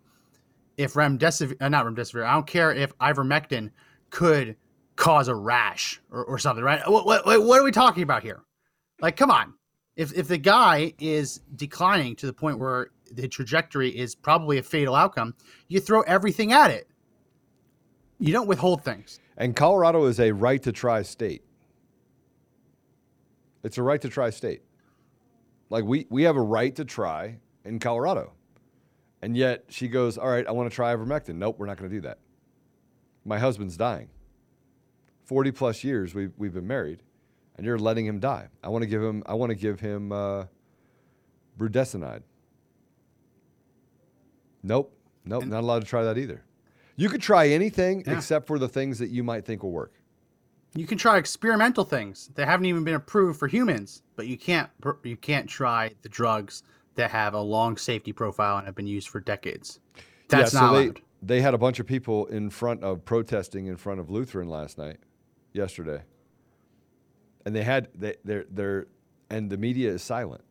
if 0.76 0.94
remdesivir 0.94 1.56
uh, 1.62 1.70
not 1.70 1.86
remdesivir 1.86 2.26
I 2.26 2.34
don't 2.34 2.48
care 2.48 2.74
if 2.74 2.96
ivermectin 2.98 3.72
could 4.10 4.58
cause 4.98 5.30
a 5.30 5.36
rash 5.36 6.02
or, 6.12 6.26
or 6.26 6.38
something 6.38 6.64
right 6.66 6.82
what, 6.90 7.06
what, 7.06 7.26
what 7.26 7.60
are 7.60 7.64
we 7.64 7.72
talking 7.72 8.04
about 8.04 8.24
here 8.24 8.44
like 9.02 9.16
come 9.16 9.32
on 9.32 9.54
if 9.96 10.14
if 10.14 10.28
the 10.28 10.38
guy 10.38 10.94
is 11.00 11.42
declining 11.56 12.16
to 12.18 12.26
the 12.26 12.34
point 12.34 12.60
where 12.60 12.90
the 13.12 13.28
trajectory 13.28 13.90
is 13.90 14.16
probably 14.16 14.58
a 14.58 14.64
fatal 14.64 14.96
outcome 14.96 15.34
you 15.68 15.80
throw 15.80 16.02
everything 16.02 16.52
at 16.54 16.72
it 16.72 16.88
you 18.20 18.34
don't 18.34 18.48
withhold 18.48 18.84
things 18.84 19.20
And 19.38 19.56
Colorado 19.56 20.06
is 20.06 20.20
a 20.20 20.32
right 20.32 20.62
to 20.64 20.72
try 20.72 21.02
state. 21.02 21.44
It's 23.64 23.78
a 23.78 23.84
right 23.84 24.02
to 24.02 24.10
try 24.10 24.30
state. 24.30 24.62
Like 25.70 25.84
we 25.86 26.08
we 26.10 26.24
have 26.24 26.36
a 26.38 26.42
right 26.42 26.76
to 26.76 26.86
try 26.86 27.40
in 27.66 27.80
Colorado. 27.80 28.34
And 29.22 29.36
yet 29.36 29.66
she 29.70 29.88
goes, 29.88 30.18
"All 30.18 30.30
right, 30.30 30.48
I 30.48 30.52
want 30.52 30.70
to 30.70 30.76
try 30.76 30.96
ivermectin." 30.96 31.36
Nope, 31.36 31.58
we're 31.60 31.66
not 31.66 31.78
going 31.78 31.90
to 31.90 31.96
do 31.96 32.02
that. 32.02 32.20
My 33.26 33.40
husband's 33.40 33.78
dying. 33.78 34.10
40 35.26 35.52
plus 35.52 35.84
years 35.84 36.16
we've 36.16 36.34
we've 36.38 36.54
been 36.54 36.68
married 36.68 37.04
and 37.58 37.66
you're 37.66 37.80
letting 37.80 38.06
him 38.06 38.20
die. 38.20 38.48
I 38.64 38.70
want 38.70 38.82
to 38.84 38.88
give 38.88 39.02
him 39.04 39.24
I 39.26 39.34
want 39.34 39.50
to 39.52 39.56
give 39.56 39.80
him 39.80 40.12
uh 40.12 40.46
budesonide. 41.58 42.24
Nope. 44.64 44.92
Nope, 45.28 45.46
not 45.46 45.62
allowed 45.64 45.80
to 45.80 45.88
try 45.88 46.04
that 46.04 46.18
either. 46.18 46.44
You 46.98 47.10
could 47.10 47.22
try 47.22 47.48
anything 47.50 48.04
Yeah. 48.06 48.16
except 48.18 48.46
for 48.48 48.60
the 48.60 48.68
things 48.68 49.00
that 49.00 49.10
you 49.10 49.24
might 49.24 49.44
think 49.46 49.64
will 49.64 49.72
work. 49.72 49.94
you 50.78 50.86
can 50.86 50.98
try 50.98 51.18
experimental 51.18 51.86
things 51.86 52.30
that 52.36 52.48
haven't 52.48 52.66
even 52.66 52.84
been 52.84 52.96
approved 52.96 53.40
for 53.40 53.48
humans 53.48 54.04
but 54.18 54.28
you 54.28 54.38
can't 54.38 54.70
you 55.04 55.16
can't 55.16 55.48
try 55.50 55.90
the 56.02 56.10
drugs 56.10 56.64
that 56.96 57.10
have 57.12 57.34
a 57.34 57.40
long 57.40 57.78
safety 57.78 58.12
profile 58.12 58.58
and 58.58 58.66
have 58.66 58.76
been 58.76 58.86
used 58.88 59.08
for 59.08 59.22
decades 59.22 59.80
that's 60.28 60.54
yeah, 60.54 60.60
not 60.60 60.74
they, 60.74 60.84
allowed. 60.84 61.02
they 61.22 61.42
had 61.42 61.54
a 61.54 61.58
bunch 61.58 61.80
of 61.80 61.86
people 61.88 62.26
in 62.26 62.50
front 62.50 62.84
of 62.84 63.06
protesting 63.06 63.68
in 63.68 63.78
front 63.78 64.02
of 64.02 64.10
Lutheran 64.10 64.50
last 64.50 64.78
night, 64.78 64.98
yesterday. 65.54 66.02
And 67.46 67.56
they 67.56 67.64
had 67.64 67.90
they 67.96 68.16
they're 68.24 68.88
and 69.30 69.50
the 69.50 69.58
media 69.58 69.92
is 69.92 70.04
silent. 70.04 70.44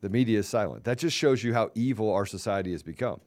The 0.00 0.10
media 0.10 0.38
is 0.38 0.48
silent. 0.48 0.84
That 0.84 0.98
just 0.98 1.16
shows 1.16 1.42
you 1.42 1.54
how 1.54 1.70
evil 1.74 2.12
our 2.12 2.26
society 2.26 2.72
has 2.72 2.82
become. 2.82 3.20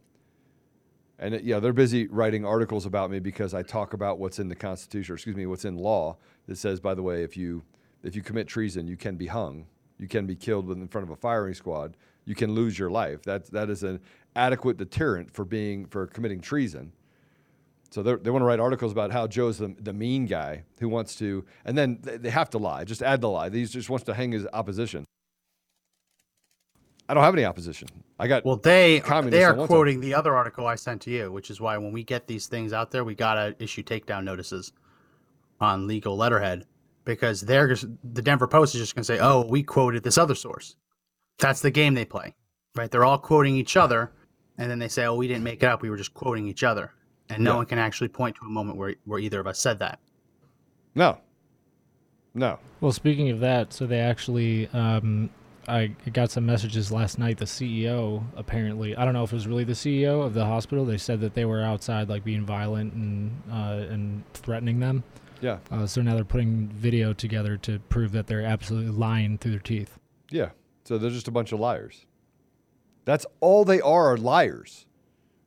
And 1.19 1.33
it, 1.33 1.43
yeah, 1.43 1.59
they're 1.59 1.73
busy 1.73 2.07
writing 2.07 2.45
articles 2.45 2.85
about 2.85 3.09
me 3.09 3.19
because 3.19 3.53
I 3.53 3.63
talk 3.63 3.93
about 3.93 4.19
what's 4.19 4.37
in 4.37 4.47
the 4.47 4.55
Constitution, 4.55 5.13
or 5.13 5.15
excuse 5.15 5.35
me, 5.35 5.47
what's 5.47 5.65
in 5.65 5.75
law 5.77 6.17
that 6.45 6.57
says, 6.57 6.79
by 6.79 6.93
the 6.93 7.01
way, 7.01 7.23
if 7.23 7.35
you 7.35 7.63
if 8.03 8.15
you 8.15 8.21
commit 8.21 8.47
treason, 8.47 8.87
you 8.87 8.95
can 8.95 9.15
be 9.15 9.25
hung, 9.25 9.65
you 9.97 10.07
can 10.07 10.27
be 10.27 10.35
killed 10.35 10.69
in 10.69 10.87
front 10.87 11.03
of 11.07 11.09
a 11.09 11.15
firing 11.15 11.55
squad, 11.55 11.97
you 12.25 12.35
can 12.35 12.53
lose 12.53 12.77
your 12.77 12.91
life. 12.91 13.23
That 13.23 13.47
that 13.51 13.69
is 13.69 13.81
an 13.81 13.99
adequate 14.35 14.77
deterrent 14.77 15.33
for 15.33 15.45
being 15.45 15.87
for 15.87 16.05
committing 16.05 16.41
treason. 16.41 16.91
So 17.89 18.03
they're- 18.03 18.17
want 18.17 18.41
to 18.41 18.45
write 18.45 18.59
articles 18.59 18.91
about 18.91 19.11
how 19.11 19.27
Joe's 19.27 19.57
the, 19.59 19.73
the 19.79 19.93
mean 19.93 20.25
guy 20.25 20.63
who 20.79 20.89
wants 20.89 21.15
to, 21.15 21.45
and 21.65 21.77
then 21.77 21.99
they, 22.01 22.17
they 22.17 22.29
have 22.29 22.49
to 22.51 22.57
lie. 22.57 22.83
Just 22.83 23.01
add 23.01 23.21
the 23.21 23.29
lie. 23.29 23.49
He 23.49 23.65
just 23.65 23.89
wants 23.89 24.05
to 24.05 24.13
hang 24.13 24.31
his 24.33 24.45
opposition. 24.53 25.05
I 27.09 27.13
don't 27.13 27.23
have 27.23 27.33
any 27.33 27.45
opposition. 27.45 27.87
I 28.19 28.27
got 28.27 28.43
Well, 28.43 28.57
they 28.57 28.99
they 28.99 29.43
are 29.43 29.51
on 29.51 29.57
one 29.57 29.67
side. 29.67 29.73
quoting 29.73 30.01
the 30.01 30.13
other 30.13 30.35
article 30.35 30.67
I 30.67 30.75
sent 30.75 31.01
to 31.03 31.11
you, 31.11 31.31
which 31.31 31.49
is 31.49 31.61
why 31.61 31.77
when 31.77 31.93
we 31.93 32.03
get 32.03 32.27
these 32.27 32.47
things 32.47 32.73
out 32.73 32.91
there, 32.91 33.05
we 33.05 33.15
gotta 33.15 33.55
issue 33.59 33.81
takedown 33.83 34.25
notices 34.25 34.73
on 35.61 35.87
legal 35.87 36.17
letterhead 36.17 36.65
because 37.05 37.39
they're 37.39 37.69
just 37.69 37.85
the 38.03 38.21
Denver 38.21 38.47
Post 38.47 38.75
is 38.75 38.81
just 38.81 38.93
gonna 38.95 39.05
say, 39.05 39.19
"Oh, 39.19 39.45
we 39.47 39.63
quoted 39.63 40.03
this 40.03 40.17
other 40.17 40.35
source." 40.35 40.75
That's 41.39 41.61
the 41.61 41.71
game 41.71 41.93
they 41.93 42.03
play, 42.03 42.35
right? 42.75 42.91
They're 42.91 43.05
all 43.05 43.17
quoting 43.19 43.55
each 43.55 43.77
other, 43.77 44.11
and 44.57 44.69
then 44.69 44.79
they 44.79 44.89
say, 44.89 45.05
"Oh, 45.05 45.15
we 45.15 45.27
didn't 45.29 45.43
make 45.45 45.63
it 45.63 45.67
up. 45.67 45.81
We 45.81 45.89
were 45.89 45.95
just 45.97 46.13
quoting 46.13 46.45
each 46.47 46.63
other," 46.63 46.91
and 47.29 47.43
no 47.43 47.51
Yeah. 47.51 47.57
one 47.57 47.65
can 47.65 47.79
actually 47.79 48.07
point 48.09 48.35
to 48.37 48.41
a 48.45 48.49
moment 48.49 48.77
where 48.77 48.95
where 49.05 49.19
either 49.19 49.39
of 49.39 49.47
us 49.47 49.59
said 49.59 49.79
that. 49.79 49.99
no, 50.95 51.17
no. 52.33 52.59
Well, 52.81 52.91
speaking 52.91 53.29
of 53.29 53.39
that, 53.39 53.73
so 53.73 53.87
they 53.87 53.99
actually, 53.99 54.67
um, 54.69 55.29
I 55.67 55.87
got 56.13 56.29
some 56.31 56.45
messages 56.45 56.91
last 56.91 57.17
night. 57.17 57.37
The 57.39 57.45
CEO 57.45 58.23
apparently, 58.35 58.95
I 58.95 59.03
don't 59.05 59.13
know 59.13 59.23
if 59.23 59.31
it 59.31 59.35
was 59.35 59.47
really 59.47 59.63
the 59.63 59.73
CEO 59.73 60.23
of 60.23 60.33
the 60.33 60.45
hospital. 60.45 60.85
They 60.85 60.97
said 60.97 61.19
that 61.21 61.33
they 61.33 61.45
were 61.45 61.61
outside, 61.61 62.09
like 62.09 62.23
being 62.23 62.45
violent 62.45 62.93
and 62.93 63.41
uh, 63.51 63.85
and 63.91 64.23
threatening 64.33 64.79
them. 64.79 65.03
Yeah, 65.39 65.59
Uh, 65.69 65.85
so 65.85 66.01
now 66.01 66.15
they're 66.15 66.23
putting 66.23 66.67
video 66.69 67.13
together 67.13 67.57
to 67.57 67.77
prove 67.89 68.11
that 68.13 68.25
they're 68.25 68.41
absolutely 68.43 68.89
lying 68.91 69.37
through 69.37 69.51
their 69.51 69.59
teeth. 69.59 69.99
yeah. 70.31 70.49
So 70.83 70.97
they're 70.97 71.11
just 71.11 71.27
a 71.27 71.31
bunch 71.31 71.51
of 71.51 71.59
liars. 71.59 72.05
That's 73.05 73.25
all 73.39 73.63
they 73.63 73.79
are, 73.81 74.13
are 74.13 74.17
liars. 74.17 74.86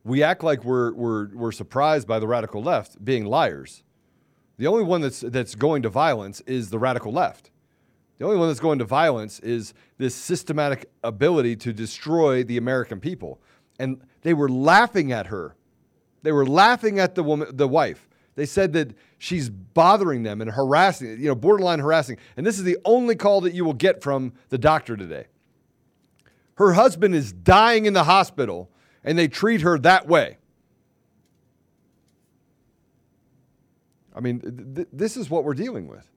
We 0.03 0.23
act 0.23 0.43
like 0.43 0.63
we're, 0.63 0.93
we're, 0.93 1.27
we're 1.35 1.51
surprised 1.51 2.07
by 2.07 2.19
the 2.19 2.27
radical 2.27 2.61
left 2.61 3.03
being 3.03 3.25
liars. 3.25 3.83
The 4.57 4.67
only 4.67 4.83
one 4.83 5.01
that's, 5.01 5.21
that's 5.21 5.55
going 5.55 5.83
to 5.83 5.89
violence 5.89 6.41
is 6.41 6.69
the 6.69 6.79
radical 6.79 7.11
left. 7.11 7.51
The 8.17 8.25
only 8.25 8.37
one 8.37 8.47
that's 8.49 8.59
going 8.59 8.79
to 8.79 8.85
violence 8.85 9.39
is 9.39 9.73
this 9.97 10.13
systematic 10.13 10.89
ability 11.03 11.55
to 11.57 11.73
destroy 11.73 12.43
the 12.43 12.57
American 12.57 12.99
people. 12.99 13.41
And 13.79 14.01
they 14.21 14.33
were 14.33 14.49
laughing 14.49 15.11
at 15.11 15.27
her. 15.27 15.55
They 16.21 16.31
were 16.31 16.45
laughing 16.45 16.99
at 16.99 17.15
the 17.15 17.23
woman, 17.23 17.55
the 17.55 17.67
wife. 17.67 18.07
They 18.35 18.45
said 18.45 18.73
that 18.73 18.95
she's 19.17 19.49
bothering 19.49 20.23
them 20.23 20.41
and 20.41 20.51
harassing, 20.51 21.19
you 21.19 21.27
know, 21.27 21.35
borderline 21.35 21.79
harassing. 21.79 22.17
And 22.37 22.45
this 22.45 22.57
is 22.57 22.63
the 22.63 22.77
only 22.85 23.15
call 23.15 23.41
that 23.41 23.53
you 23.53 23.65
will 23.65 23.73
get 23.73 24.01
from 24.01 24.33
the 24.49 24.57
doctor 24.57 24.95
today. 24.95 25.25
Her 26.55 26.73
husband 26.73 27.15
is 27.15 27.33
dying 27.33 27.85
in 27.85 27.93
the 27.93 28.03
hospital 28.03 28.70
and 29.03 29.17
they 29.17 29.27
treat 29.27 29.61
her 29.61 29.77
that 29.79 30.07
way. 30.07 30.37
I 34.15 34.19
mean, 34.19 34.39
th- 34.41 34.75
th- 34.75 34.87
this 34.91 35.17
is 35.17 35.29
what 35.29 35.43
we're 35.43 35.53
dealing 35.53 35.87
with. 35.87 36.09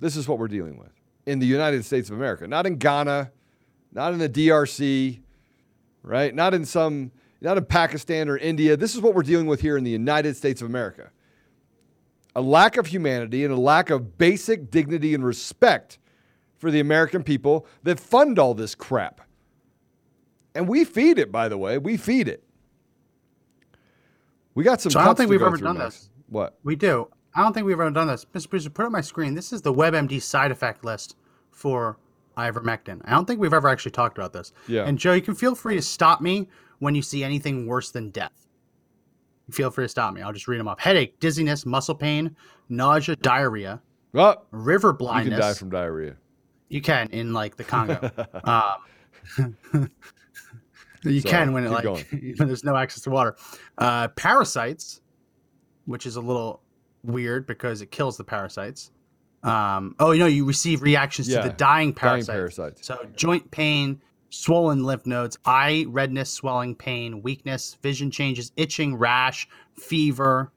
This 0.00 0.16
is 0.16 0.28
what 0.28 0.38
we're 0.38 0.48
dealing 0.48 0.78
with 0.78 0.92
in 1.24 1.38
the 1.38 1.46
United 1.46 1.84
States 1.84 2.10
of 2.10 2.16
America, 2.16 2.46
not 2.46 2.66
in 2.66 2.76
Ghana, 2.76 3.30
not 3.92 4.12
in 4.12 4.18
the 4.18 4.28
DRC, 4.28 5.20
right? 6.02 6.34
Not 6.34 6.54
in 6.54 6.64
some, 6.64 7.10
not 7.40 7.56
in 7.56 7.64
Pakistan 7.64 8.28
or 8.28 8.36
India. 8.36 8.76
This 8.76 8.94
is 8.94 9.00
what 9.00 9.14
we're 9.14 9.22
dealing 9.22 9.46
with 9.46 9.60
here 9.60 9.76
in 9.76 9.84
the 9.84 9.90
United 9.90 10.36
States 10.36 10.60
of 10.60 10.68
America. 10.68 11.10
A 12.34 12.40
lack 12.40 12.76
of 12.76 12.86
humanity 12.86 13.44
and 13.44 13.52
a 13.52 13.58
lack 13.58 13.90
of 13.90 14.18
basic 14.18 14.70
dignity 14.70 15.14
and 15.14 15.24
respect 15.24 15.98
for 16.58 16.70
the 16.70 16.80
American 16.80 17.22
people 17.22 17.66
that 17.82 17.98
fund 17.98 18.38
all 18.38 18.54
this 18.54 18.74
crap. 18.74 19.20
And 20.56 20.68
we 20.68 20.84
feed 20.84 21.18
it, 21.18 21.30
by 21.30 21.48
the 21.48 21.58
way. 21.58 21.78
We 21.78 21.96
feed 21.96 22.28
it. 22.28 22.42
We 24.54 24.64
got 24.64 24.80
some. 24.80 24.90
So 24.90 25.00
I 25.00 25.04
don't 25.04 25.16
think 25.16 25.30
we've 25.30 25.42
ever 25.42 25.56
done 25.56 25.78
next. 25.78 25.94
this. 25.96 26.10
What? 26.28 26.58
We 26.64 26.76
do. 26.76 27.08
I 27.34 27.42
don't 27.42 27.52
think 27.52 27.66
we've 27.66 27.78
ever 27.78 27.90
done 27.90 28.06
this. 28.08 28.24
Mr. 28.34 28.48
Producer, 28.48 28.70
put 28.70 28.86
up 28.86 28.92
my 28.92 29.02
screen. 29.02 29.34
This 29.34 29.52
is 29.52 29.60
the 29.60 29.72
WebMD 29.72 30.22
side 30.22 30.50
effect 30.50 30.84
list 30.84 31.16
for 31.50 31.98
ivermectin. 32.38 33.02
I 33.04 33.10
don't 33.10 33.26
think 33.26 33.40
we've 33.40 33.52
ever 33.52 33.68
actually 33.68 33.90
talked 33.90 34.16
about 34.16 34.32
this. 34.32 34.52
Yeah. 34.66 34.84
And 34.86 34.98
Joe, 34.98 35.12
you 35.12 35.20
can 35.20 35.34
feel 35.34 35.54
free 35.54 35.76
to 35.76 35.82
stop 35.82 36.20
me 36.22 36.48
when 36.78 36.94
you 36.94 37.02
see 37.02 37.22
anything 37.22 37.66
worse 37.66 37.90
than 37.90 38.10
death. 38.10 38.46
Feel 39.50 39.70
free 39.70 39.84
to 39.84 39.88
stop 39.88 40.14
me. 40.14 40.22
I'll 40.22 40.32
just 40.32 40.48
read 40.48 40.58
them 40.58 40.68
off: 40.68 40.80
headache, 40.80 41.20
dizziness, 41.20 41.66
muscle 41.66 41.94
pain, 41.94 42.34
nausea, 42.70 43.14
diarrhea, 43.16 43.80
Oh, 44.14 44.36
river 44.50 44.88
you 44.88 44.94
blindness. 44.94 45.38
can 45.38 45.40
die 45.40 45.54
from 45.54 45.70
diarrhea. 45.70 46.16
You 46.68 46.80
can 46.80 47.08
in 47.10 47.32
like 47.32 47.56
the 47.56 47.64
Congo. 47.64 48.10
um, 48.44 49.90
you 51.10 51.20
Sorry, 51.20 51.30
can 51.32 51.52
when 51.52 51.64
it 51.64 51.70
like 51.70 51.84
when 52.10 52.34
there's 52.38 52.64
no 52.64 52.76
access 52.76 53.02
to 53.04 53.10
water. 53.10 53.36
Uh, 53.78 54.08
parasites, 54.08 55.00
which 55.86 56.06
is 56.06 56.16
a 56.16 56.20
little 56.20 56.62
weird 57.04 57.46
because 57.46 57.80
it 57.82 57.90
kills 57.90 58.16
the 58.16 58.24
parasites. 58.24 58.90
Um, 59.42 59.94
oh, 60.00 60.10
you 60.10 60.18
know, 60.20 60.26
you 60.26 60.44
receive 60.44 60.82
reactions 60.82 61.28
Yeah, 61.28 61.42
to 61.42 61.48
the 61.48 61.54
dying 61.54 61.92
Dying 61.92 61.94
parasites. 62.24 62.56
parasites. 62.56 62.86
So 62.86 63.06
joint 63.14 63.48
pain, 63.52 64.00
swollen 64.30 64.82
lymph 64.82 65.06
nodes, 65.06 65.38
eye 65.44 65.84
redness, 65.88 66.32
swelling, 66.32 66.74
pain, 66.74 67.22
weakness, 67.22 67.78
vision 67.82 68.10
changes, 68.10 68.50
itching, 68.56 68.96
rash, 68.96 69.46
fever. 69.74 70.52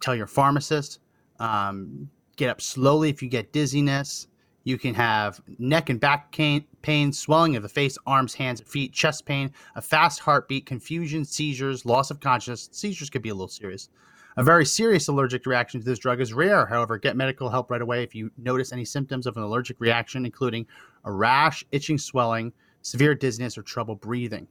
Tell 0.00 0.14
your 0.14 0.26
pharmacist. 0.26 1.00
Um, 1.40 2.10
get 2.36 2.50
up 2.50 2.60
slowly 2.60 3.08
if 3.10 3.22
you 3.22 3.28
get 3.28 3.52
dizziness. 3.52 4.26
You 4.64 4.76
can 4.76 4.92
have 4.94 5.40
neck 5.58 5.88
and 5.88 5.98
back 5.98 6.30
pain, 6.32 6.66
pain, 6.82 7.12
swelling 7.12 7.56
of 7.56 7.62
the 7.62 7.68
face, 7.68 7.98
arms, 8.06 8.34
hands, 8.34 8.60
feet, 8.60 8.92
chest 8.92 9.26
pain, 9.26 9.52
a 9.76 9.82
fast 9.82 10.20
heartbeat, 10.20 10.66
confusion, 10.66 11.24
seizures, 11.24 11.84
loss 11.84 12.10
of 12.10 12.20
consciousness. 12.20 12.68
Seizures 12.72 13.10
could 13.10 13.22
be 13.22 13.28
a 13.28 13.34
little 13.34 13.48
serious. 13.48 13.88
A 14.36 14.44
very 14.44 14.64
serious 14.64 15.08
allergic 15.08 15.46
reaction 15.46 15.80
to 15.80 15.84
this 15.84 15.98
drug 15.98 16.20
is 16.20 16.32
rare. 16.32 16.64
However, 16.64 16.96
get 16.96 17.16
medical 17.16 17.50
help 17.50 17.70
right 17.70 17.82
away 17.82 18.04
if 18.04 18.14
you 18.14 18.30
notice 18.36 18.72
any 18.72 18.84
symptoms 18.84 19.26
of 19.26 19.36
an 19.36 19.42
allergic 19.42 19.80
reaction, 19.80 20.24
including 20.24 20.66
a 21.04 21.10
rash, 21.10 21.64
itching, 21.72 21.98
swelling, 21.98 22.52
severe 22.82 23.16
dizziness, 23.16 23.58
or 23.58 23.62
trouble 23.62 23.96
breathing. 23.96 24.46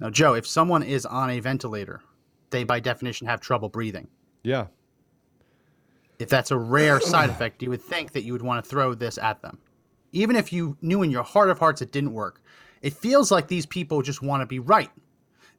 Now, 0.00 0.10
Joe, 0.10 0.34
if 0.34 0.46
someone 0.46 0.82
is 0.82 1.06
on 1.06 1.30
a 1.30 1.38
ventilator, 1.38 2.02
they 2.50 2.64
by 2.64 2.80
definition 2.80 3.28
have 3.28 3.40
trouble 3.40 3.68
breathing. 3.68 4.08
Yeah. 4.42 4.66
If 6.18 6.28
that's 6.28 6.50
a 6.50 6.58
rare 6.58 7.00
side 7.00 7.30
effect, 7.30 7.62
you 7.62 7.70
would 7.70 7.82
think 7.82 8.12
that 8.12 8.24
you 8.24 8.32
would 8.32 8.42
want 8.42 8.64
to 8.64 8.68
throw 8.68 8.94
this 8.94 9.18
at 9.18 9.42
them. 9.42 9.58
Even 10.14 10.36
if 10.36 10.52
you 10.52 10.76
knew 10.80 11.02
in 11.02 11.10
your 11.10 11.24
heart 11.24 11.50
of 11.50 11.58
hearts 11.58 11.82
it 11.82 11.92
didn't 11.92 12.12
work, 12.12 12.40
it 12.82 12.92
feels 12.92 13.30
like 13.30 13.48
these 13.48 13.66
people 13.66 14.00
just 14.00 14.22
want 14.22 14.40
to 14.42 14.46
be 14.46 14.60
right. 14.60 14.90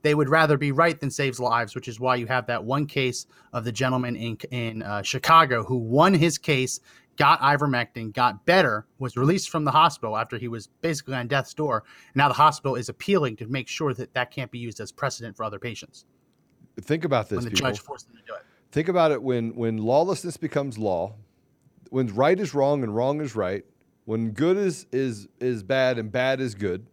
They 0.02 0.16
would 0.16 0.30
rather 0.30 0.58
be 0.58 0.72
right 0.72 1.00
than 1.00 1.12
save 1.12 1.40
lives, 1.40 1.76
which 1.76 1.88
is 1.88 2.00
why 2.00 2.16
you 2.16 2.28
have 2.28 2.48
that 2.48 2.64
one 2.64 2.86
case 2.86 3.26
of 3.54 3.66
the 3.66 3.72
gentleman 3.72 4.16
in 4.16 4.38
in 4.52 4.82
uh, 4.82 5.02
Chicago 5.02 5.64
who 5.64 5.78
won 5.78 6.14
his 6.14 6.38
case, 6.38 6.80
got 7.18 7.40
ivermectin, 7.42 8.14
got 8.14 8.46
better, 8.46 8.86
was 9.00 9.18
released 9.18 9.50
from 9.50 9.66
the 9.66 9.72
hospital 9.72 10.16
after 10.16 10.38
he 10.38 10.48
was 10.48 10.68
basically 10.82 11.16
on 11.16 11.28
death's 11.28 11.54
door. 11.54 11.84
Now 12.14 12.28
the 12.28 12.36
hospital 12.36 12.76
is 12.76 12.88
appealing 12.88 13.36
to 13.38 13.48
make 13.48 13.68
sure 13.68 13.94
that 13.94 14.14
that 14.14 14.32
can't 14.32 14.52
be 14.52 14.60
used 14.60 14.80
as 14.80 14.92
precedent 14.92 15.36
for 15.36 15.44
other 15.44 15.60
patients 15.60 16.06
Think 16.82 17.04
about 17.04 17.30
this. 17.30 17.38
when 17.38 17.46
the 17.46 17.52
people. 17.52 17.68
judge 17.68 17.80
forced 17.80 18.08
them 18.08 18.18
to 18.18 18.24
do 18.26 18.36
it. 18.36 18.44
Think 18.72 18.90
about 18.90 19.12
it 19.12 19.22
when 19.22 19.56
when 19.56 19.78
lawlessness 19.78 20.38
becomes 20.38 20.78
law, 20.78 21.16
when 21.90 22.08
right 22.08 22.40
is 22.40 22.54
wrong 22.54 22.84
and 22.84 22.96
wrong 22.96 23.22
is 23.22 23.36
right, 23.36 23.66
when 24.06 24.32
good 24.32 24.58
is 24.58 24.86
is 24.92 25.28
is 25.40 25.64
bad 25.64 25.98
and 25.98 26.12
bad 26.12 26.40
is 26.40 26.56
good, 26.56 26.88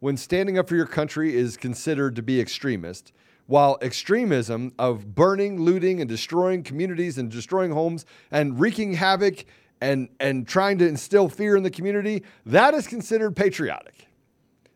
when 0.00 0.16
standing 0.16 0.58
up 0.58 0.68
for 0.68 0.76
your 0.76 0.86
country 0.86 1.36
is 1.36 1.56
considered 1.56 2.16
to 2.16 2.22
be 2.22 2.40
extremist, 2.40 3.12
while 3.46 3.78
extremism 3.82 4.72
of 4.78 5.14
burning, 5.14 5.60
looting 5.60 6.00
and 6.00 6.08
destroying 6.08 6.62
communities 6.62 7.18
and 7.18 7.30
destroying 7.30 7.72
homes 7.72 8.06
and 8.30 8.58
wreaking 8.58 8.94
havoc 8.94 9.44
and 9.80 10.08
and 10.20 10.46
trying 10.46 10.78
to 10.78 10.88
instill 10.88 11.28
fear 11.28 11.56
in 11.56 11.62
the 11.62 11.70
community, 11.70 12.22
that 12.46 12.74
is 12.74 12.86
considered 12.86 13.36
patriotic. 13.36 14.06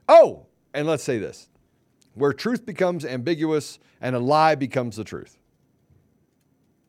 Oh, 0.08 0.46
and 0.74 0.86
let's 0.86 1.04
say 1.04 1.18
this. 1.18 1.48
Where 2.14 2.32
truth 2.32 2.66
becomes 2.66 3.04
ambiguous 3.04 3.78
and 4.00 4.16
a 4.16 4.18
lie 4.18 4.54
becomes 4.54 4.96
the 4.96 5.04
truth. 5.04 5.38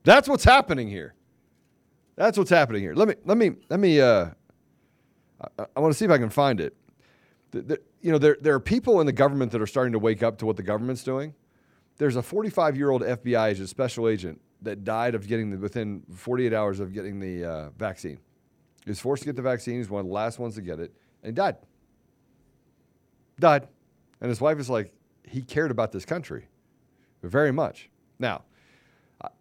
That's 0.03 0.27
what's 0.27 0.43
happening 0.43 0.87
here. 0.87 1.13
That's 2.15 2.37
what's 2.37 2.49
happening 2.49 2.81
here. 2.81 2.95
Let 2.95 3.07
me 3.07 3.15
let 3.25 3.37
me 3.37 3.51
let 3.69 3.79
me. 3.79 4.01
Uh, 4.01 4.31
I, 5.41 5.65
I 5.75 5.79
want 5.79 5.93
to 5.93 5.97
see 5.97 6.05
if 6.05 6.11
I 6.11 6.17
can 6.17 6.29
find 6.29 6.59
it. 6.59 6.75
The, 7.51 7.61
the, 7.61 7.81
you 8.01 8.11
know, 8.11 8.17
there 8.17 8.37
there 8.41 8.53
are 8.53 8.59
people 8.59 8.99
in 8.99 9.05
the 9.05 9.13
government 9.13 9.51
that 9.51 9.61
are 9.61 9.67
starting 9.67 9.93
to 9.93 9.99
wake 9.99 10.23
up 10.23 10.37
to 10.39 10.45
what 10.45 10.57
the 10.57 10.63
government's 10.63 11.03
doing. 11.03 11.33
There's 11.97 12.15
a 12.15 12.21
45 12.21 12.77
year 12.77 12.89
old 12.89 13.01
FBI 13.01 13.51
agent, 13.51 13.69
special 13.69 14.07
agent, 14.07 14.39
that 14.61 14.83
died 14.83 15.15
of 15.15 15.27
getting 15.27 15.51
the, 15.51 15.57
within 15.57 16.03
48 16.13 16.53
hours 16.53 16.79
of 16.79 16.93
getting 16.93 17.19
the 17.19 17.45
uh, 17.45 17.69
vaccine. 17.71 18.19
He 18.83 18.91
was 18.91 18.99
forced 18.99 19.23
to 19.23 19.27
get 19.27 19.35
the 19.35 19.41
vaccine. 19.41 19.77
He's 19.77 19.89
one 19.89 20.01
of 20.01 20.07
the 20.07 20.13
last 20.13 20.39
ones 20.39 20.55
to 20.55 20.61
get 20.61 20.79
it, 20.79 20.93
and 21.21 21.31
he 21.31 21.33
died. 21.33 21.57
Died, 23.39 23.67
and 24.21 24.29
his 24.29 24.41
wife 24.41 24.59
is 24.59 24.69
like, 24.69 24.93
he 25.23 25.41
cared 25.41 25.71
about 25.71 25.91
this 25.91 26.05
country, 26.05 26.47
very 27.21 27.51
much. 27.51 27.89
Now, 28.17 28.43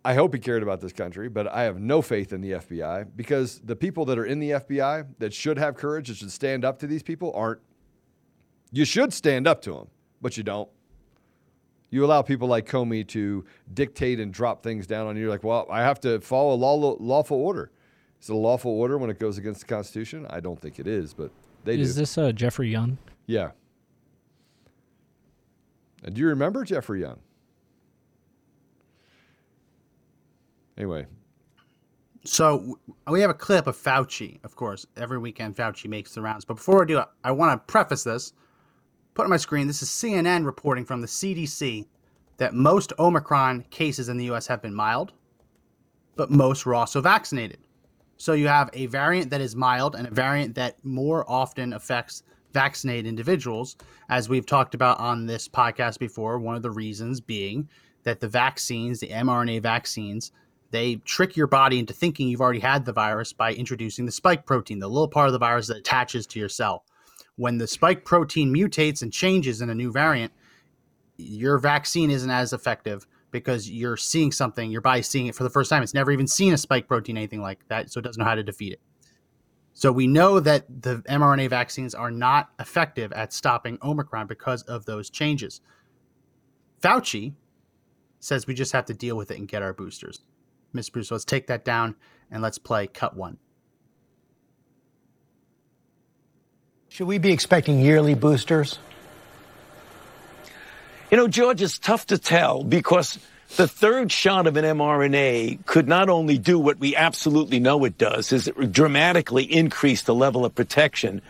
I 0.05 0.15
hope 0.15 0.33
he 0.33 0.41
cared 0.41 0.63
about 0.63 0.81
this 0.81 0.93
country, 0.93 1.29
but 1.29 1.47
I 1.47 1.65
have 1.65 1.79
no 1.79 2.01
faith 2.01 2.33
in 2.33 2.41
the 2.41 2.53
FBI 2.53 3.09
because 3.15 3.61
the 3.61 3.77
people 3.77 4.07
that 4.07 4.19
are 4.19 4.25
in 4.25 4.39
the 4.39 4.53
FBI 4.53 5.07
that 5.19 5.35
should 5.35 5.59
have 5.59 5.75
courage, 5.77 6.09
that 6.09 6.17
should 6.17 6.33
stand 6.33 6.65
up 6.65 6.79
to 6.79 6.87
these 6.87 7.03
people, 7.03 7.33
aren't. 7.35 7.61
You 8.73 8.87
should 8.87 9.13
stand 9.13 9.47
up 9.47 9.61
to 9.63 9.73
them, 9.75 9.89
but 10.23 10.37
you 10.39 10.43
don't. 10.43 10.71
You 11.91 12.05
allow 12.05 12.23
people 12.23 12.49
like 12.49 12.67
Comey 12.67 13.07
to 13.09 13.45
dictate 13.73 14.19
and 14.19 14.33
drop 14.33 14.63
things 14.63 14.87
down 14.87 15.07
on 15.07 15.17
you. 15.17 15.23
You're 15.23 15.31
like, 15.31 15.45
well, 15.45 15.67
I 15.71 15.83
have 15.83 16.01
to 16.01 16.21
follow 16.21 16.55
a 16.55 16.57
law, 16.57 16.97
lawful 16.99 17.37
order. 17.37 17.71
Is 18.21 18.31
it 18.31 18.33
a 18.33 18.37
lawful 18.37 18.73
order 18.73 18.97
when 18.99 19.11
it 19.11 19.19
goes 19.19 19.37
against 19.39 19.61
the 19.61 19.67
Constitution? 19.67 20.27
I 20.31 20.41
don't 20.41 20.59
think 20.61 20.79
it 20.79 20.87
is, 20.87 21.13
but 21.13 21.31
they 21.65 21.75
Is 21.75 21.79
do. 21.79 21.83
Is 21.83 21.97
this 21.97 22.19
uh, 22.19 22.33
Jeffrey 22.33 22.71
Young? 22.71 22.97
yeah. 23.27 23.51
And 26.03 26.15
do 26.15 26.21
you 26.21 26.29
remember 26.29 26.65
Jeffrey 26.65 27.01
Young? 27.01 27.19
Anyway, 30.77 31.07
So 32.25 32.79
we 33.09 33.21
have 33.21 33.31
a 33.31 33.35
clip 33.35 33.67
of 33.67 33.77
Fauci, 33.77 34.45
of 34.45 34.57
course. 34.57 34.87
Every 34.97 35.19
weekend, 35.19 35.57
Fauci 35.57 35.89
makes 35.89 36.13
the 36.13 36.23
rounds. 36.23 36.45
But 36.45 36.55
before 36.55 36.83
I 36.83 36.87
do 36.87 36.99
it, 36.99 37.07
I 37.25 37.31
want 37.31 37.53
to 37.53 37.73
preface 37.73 38.05
this. 38.05 38.33
Put 39.15 39.25
on 39.25 39.31
my 39.31 39.37
screen. 39.37 39.67
This 39.67 39.81
is 39.83 39.89
CNN 39.89 40.45
reporting 40.45 40.85
from 40.85 41.01
the 41.01 41.07
CDC 41.07 41.87
that 42.37 42.53
most 42.53 42.93
Omicron 42.99 43.63
cases 43.71 44.09
in 44.09 44.17
the 44.19 44.27
U.S. 44.27 44.47
have 44.49 44.61
been 44.61 44.75
mild, 44.75 45.13
but 46.17 46.31
most 46.31 46.67
were 46.67 46.75
also 46.75 47.01
vaccinated. 47.01 47.59
So 48.19 48.33
you 48.33 48.49
have 48.49 48.71
a 48.73 48.87
variant 48.87 49.31
that 49.31 49.41
is 49.41 49.55
mild 49.57 49.95
and 49.95 50.07
a 50.07 50.11
variant 50.11 50.55
that 50.57 50.85
more 50.85 51.25
often 51.31 51.73
affects 51.73 52.23
vaccinated 52.53 53.07
individuals, 53.07 53.77
as 54.09 54.29
we've 54.29 54.47
talked 54.47 54.75
about 54.75 54.99
on 54.99 55.27
this 55.27 55.49
podcast 55.49 55.99
before. 55.99 56.39
One 56.39 56.57
of 56.57 56.63
the 56.63 56.71
reasons 56.71 57.21
being 57.21 57.69
that 58.03 58.21
the 58.21 58.29
vaccines, 58.29 59.01
the 59.01 59.09
mRNA 59.09 59.63
vaccines, 59.63 60.33
they 60.71 60.97
trick 60.97 61.37
your 61.37 61.47
body 61.47 61.79
into 61.79 61.93
thinking 61.93 62.29
you've 62.29 62.41
already 62.41 62.61
had 62.61 62.85
the 62.85 62.93
virus 62.93 63.33
by 63.33 63.53
introducing 63.53 64.07
the 64.07 64.13
spike 64.13 64.47
protein, 64.47 64.79
the 64.79 64.89
little 64.89 65.09
part 65.09 65.29
of 65.29 65.33
the 65.33 65.39
virus 65.39 65.67
that 65.69 65.77
attaches 65.77 66.27
to 66.29 66.39
your 66.39 66.49
cell. 66.49 66.85
When 67.37 67.59
the 67.59 67.67
spike 67.67 68.05
protein 68.05 68.53
mutates 68.53 69.03
and 69.03 69.13
changes 69.13 69.61
in 69.61 69.71
a 69.71 69.75
new 69.75 69.93
variant, 69.93 70.33
your 71.19 71.59
vaccine 71.59 72.11
isn't 72.11 72.31
as 72.31 72.53
effective 72.53 73.07
because 73.31 73.71
you're 73.71 73.97
seeing 73.97 74.33
something, 74.33 74.71
your 74.71 74.81
body's 74.81 75.09
seeing 75.09 75.27
it 75.27 75.35
for 75.35 75.45
the 75.45 75.51
first 75.51 75.69
time. 75.71 75.83
It's 75.83 75.95
never 75.95 76.11
even 76.11 76.27
seen 76.27 76.55
a 76.55 76.59
spike 76.59 76.89
protein, 76.89 77.17
anything 77.17 77.43
like 77.43 77.67
that, 77.69 77.91
so 77.91 77.99
it 77.99 78.03
doesn't 78.03 78.21
know 78.21 78.29
how 78.29 78.35
to 78.35 78.43
defeat 78.43 78.73
it. 78.73 78.81
So 79.75 79.93
we 79.93 80.07
know 80.07 80.41
that 80.41 80.65
the 80.83 81.03
mRNA 81.09 81.51
vaccines 81.51 81.95
are 81.95 82.11
not 82.11 82.51
effective 82.59 83.13
at 83.13 83.35
stopping 83.35 83.79
Omicron 83.83 84.27
because 84.27 84.63
of 84.63 84.87
those 84.87 85.11
changes. 85.11 85.61
Fauci 86.81 87.35
says 88.21 88.47
we 88.47 88.55
just 88.55 88.73
have 88.73 88.87
to 88.87 88.95
deal 88.95 89.17
with 89.17 89.31
it 89.31 89.39
and 89.39 89.47
get 89.47 89.63
our 89.63 89.75
boosters. 89.75 90.23
Miss 90.73 90.91
Bruce, 90.91 91.11
let's 91.11 91.25
take 91.25 91.47
that 91.47 91.65
down 91.65 91.97
and 92.31 92.43
let's 92.43 92.59
play 92.59 92.87
cut 92.87 93.17
one. 93.17 93.39
Should 96.89 97.07
we 97.07 97.19
be 97.19 97.33
expecting 97.33 97.81
yearly 97.81 98.15
boosters? 98.15 98.79
You 101.11 101.19
know, 101.19 101.29
George, 101.29 101.63
it's 101.63 101.79
tough 101.79 102.07
to 102.07 102.19
tell 102.19 102.65
because 102.65 103.19
the 103.57 103.69
third 103.69 104.11
shot 104.11 104.47
of 104.47 104.57
an 104.57 104.65
mRNA 104.65 105.65
could 105.67 105.87
not 105.87 106.09
only 106.09 106.37
do 106.37 106.59
what 106.59 106.79
we 106.79 106.97
absolutely 106.97 107.61
know 107.61 107.85
it 107.85 107.97
does, 107.97 108.33
is 108.33 108.49
it 108.49 108.73
dramatically 108.73 109.45
increase 109.45 110.03
the 110.03 110.15
level 110.15 110.45
of 110.45 110.55
protection, 110.55 111.23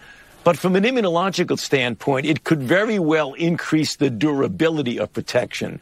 but 0.43 0.57
from 0.57 0.77
an 0.77 0.85
immunological 0.85 1.59
standpoint, 1.59 2.27
it 2.27 2.45
could 2.45 2.63
very 2.63 2.99
well 2.99 3.35
increase 3.35 3.97
the 3.97 4.09
durability 4.09 4.99
of 4.99 5.13
protection 5.13 5.81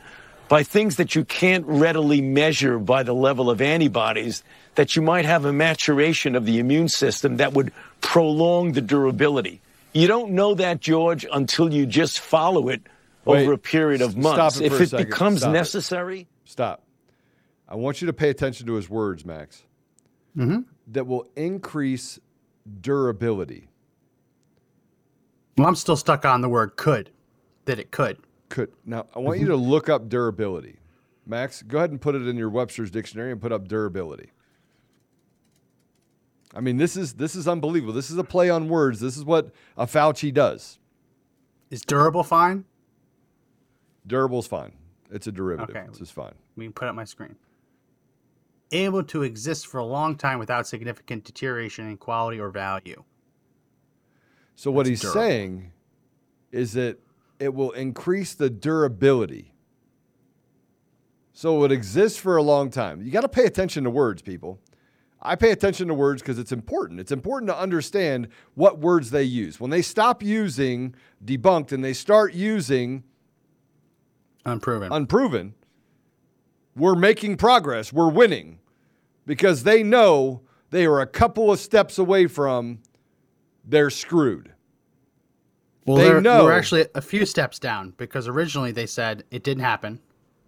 by 0.54 0.62
things 0.62 0.94
that 0.98 1.16
you 1.16 1.24
can't 1.24 1.66
readily 1.66 2.20
measure 2.20 2.78
by 2.78 3.02
the 3.02 3.12
level 3.12 3.50
of 3.50 3.60
antibodies, 3.60 4.44
that 4.76 4.94
you 4.94 5.02
might 5.02 5.24
have 5.24 5.44
a 5.44 5.52
maturation 5.52 6.36
of 6.36 6.46
the 6.46 6.60
immune 6.60 6.86
system 6.86 7.38
that 7.38 7.54
would 7.54 7.72
prolong 8.00 8.70
the 8.70 8.80
durability. 8.80 9.60
You 9.94 10.06
don't 10.06 10.30
know 10.30 10.54
that, 10.54 10.78
George, 10.78 11.26
until 11.32 11.74
you 11.74 11.86
just 11.86 12.20
follow 12.20 12.68
it 12.68 12.82
Wait, 13.24 13.42
over 13.42 13.54
a 13.54 13.58
period 13.58 14.00
of 14.00 14.12
stop 14.12 14.22
months. 14.22 14.60
it 14.60 14.68
for 14.68 14.74
if 14.76 14.80
a 14.80 14.82
it 14.84 14.88
second. 14.90 15.06
becomes 15.08 15.40
Stop 15.40 15.50
it. 15.50 15.52
necessary, 15.54 16.28
Stop. 16.44 16.84
I 17.68 17.74
want 17.74 18.00
you 18.00 18.06
to 18.06 18.12
pay 18.12 18.30
attention 18.30 18.68
to 18.68 18.74
his 18.74 18.88
words, 18.88 19.26
Max. 19.26 19.64
Mm-hmm. 20.36 20.60
That 20.92 21.08
will 21.08 21.26
increase 21.34 22.20
durability. 22.80 23.66
Well, 25.58 25.66
I'm 25.66 25.74
still 25.74 25.96
stuck 25.96 26.24
on 26.24 26.42
the 26.42 26.48
word 26.48 26.76
could, 26.76 27.10
that 27.64 27.80
it 27.80 27.90
could. 27.90 28.18
Could 28.54 28.70
now 28.84 29.04
I 29.16 29.18
want 29.18 29.40
you 29.40 29.46
mm-hmm. 29.46 29.54
to 29.54 29.68
look 29.68 29.88
up 29.88 30.08
durability. 30.08 30.78
Max, 31.26 31.60
go 31.60 31.78
ahead 31.78 31.90
and 31.90 32.00
put 32.00 32.14
it 32.14 32.24
in 32.28 32.36
your 32.36 32.48
Webster's 32.48 32.88
dictionary 32.88 33.32
and 33.32 33.40
put 33.40 33.50
up 33.50 33.66
durability. 33.66 34.30
I 36.54 36.60
mean, 36.60 36.76
this 36.76 36.96
is 36.96 37.14
this 37.14 37.34
is 37.34 37.48
unbelievable. 37.48 37.92
This 37.92 38.12
is 38.12 38.16
a 38.16 38.22
play 38.22 38.50
on 38.50 38.68
words. 38.68 39.00
This 39.00 39.16
is 39.16 39.24
what 39.24 39.50
a 39.76 39.86
Fauci 39.86 40.32
does. 40.32 40.78
Is 41.72 41.80
durable 41.80 42.22
fine? 42.22 42.64
Durable's 44.06 44.46
fine. 44.46 44.74
It's 45.10 45.26
a 45.26 45.32
derivative. 45.32 45.74
Okay. 45.74 45.86
It's 45.88 45.98
just 45.98 46.12
fine. 46.12 46.34
We 46.54 46.66
can 46.66 46.74
put 46.74 46.86
up 46.86 46.94
my 46.94 47.02
screen. 47.02 47.34
Able 48.70 49.02
to 49.02 49.24
exist 49.24 49.66
for 49.66 49.78
a 49.78 49.84
long 49.84 50.14
time 50.14 50.38
without 50.38 50.68
significant 50.68 51.24
deterioration 51.24 51.88
in 51.88 51.96
quality 51.96 52.38
or 52.38 52.50
value. 52.50 53.02
So 54.54 54.70
what 54.70 54.86
he's 54.86 55.00
durable. 55.00 55.20
saying 55.20 55.72
is 56.52 56.74
that 56.74 57.00
it 57.44 57.54
will 57.54 57.72
increase 57.72 58.34
the 58.34 58.48
durability. 58.48 59.52
So 61.32 61.64
it 61.64 61.72
exists 61.72 62.18
for 62.18 62.36
a 62.36 62.42
long 62.42 62.70
time. 62.70 63.02
You 63.02 63.10
got 63.10 63.20
to 63.20 63.28
pay 63.28 63.44
attention 63.44 63.84
to 63.84 63.90
words, 63.90 64.22
people. 64.22 64.60
I 65.20 65.36
pay 65.36 65.50
attention 65.50 65.88
to 65.88 65.94
words 65.94 66.22
because 66.22 66.38
it's 66.38 66.52
important. 66.52 67.00
It's 67.00 67.12
important 67.12 67.50
to 67.50 67.58
understand 67.58 68.28
what 68.54 68.78
words 68.78 69.10
they 69.10 69.24
use. 69.24 69.60
When 69.60 69.70
they 69.70 69.82
stop 69.82 70.22
using 70.22 70.94
debunked 71.24 71.72
and 71.72 71.84
they 71.84 71.92
start 71.92 72.34
using 72.34 73.04
Unproven. 74.46 74.92
unproven, 74.92 75.54
we're 76.76 76.94
making 76.94 77.36
progress. 77.36 77.92
We're 77.92 78.10
winning 78.10 78.58
because 79.26 79.64
they 79.64 79.82
know 79.82 80.42
they 80.70 80.86
are 80.86 81.00
a 81.00 81.06
couple 81.06 81.50
of 81.50 81.58
steps 81.58 81.98
away 81.98 82.26
from 82.26 82.80
they're 83.64 83.90
screwed. 83.90 84.52
Well, 85.86 85.96
they 85.96 86.20
know- 86.20 86.44
We're 86.44 86.52
actually 86.52 86.86
a 86.94 87.00
few 87.02 87.26
steps 87.26 87.58
down 87.58 87.94
because 87.96 88.28
originally 88.28 88.72
they 88.72 88.86
said 88.86 89.24
it 89.30 89.42
didn't 89.42 89.62
happen. 89.64 90.00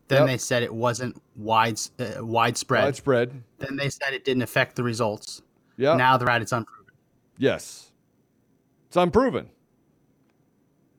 Then 0.08 0.20
Yep. 0.22 0.26
they 0.28 0.38
said 0.38 0.62
it 0.62 0.72
wasn't 0.72 1.20
wide, 1.34 1.80
uh, 1.98 2.24
widespread. 2.24 2.84
Widespread. 2.84 3.42
Then 3.58 3.76
they 3.76 3.88
said 3.88 4.12
it 4.14 4.24
didn't 4.24 4.42
affect 4.42 4.76
the 4.76 4.82
results. 4.84 5.42
Yeah. 5.76 5.96
Now 5.96 6.16
they're 6.16 6.30
at 6.30 6.42
its 6.42 6.52
unproven. 6.52 6.92
Yes. 7.38 7.90
It's 8.86 8.96
unproven. 8.96 9.50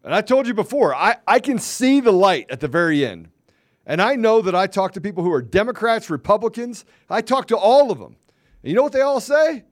And 0.04 0.14
I 0.14 0.22
told 0.22 0.46
you 0.48 0.54
before, 0.54 0.94
I, 0.94 1.18
I 1.26 1.40
can 1.40 1.58
see 1.60 2.00
the 2.00 2.12
light 2.12 2.48
at 2.50 2.60
the 2.60 2.68
very 2.68 3.06
end. 3.06 3.30
And 3.86 4.02
I 4.02 4.16
know 4.16 4.42
that 4.42 4.54
I 4.56 4.68
talk 4.68 4.92
to 4.94 5.02
people 5.02 5.24
who 5.24 5.32
are 5.32 5.42
Democrats, 5.42 6.10
Republicans. 6.10 6.84
I 7.10 7.22
talk 7.22 7.48
to 7.48 7.58
all 7.58 7.92
of 7.92 8.00
them. 8.00 8.18
And 8.62 8.70
you 8.70 8.74
know 8.76 8.84
what 8.84 8.92
they 8.92 9.02
all 9.02 9.22
say? 9.22 9.64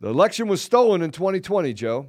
The 0.00 0.08
election 0.08 0.48
was 0.48 0.60
stolen 0.62 1.00
in 1.02 1.10
2020, 1.10 1.72
Joe. 1.72 2.08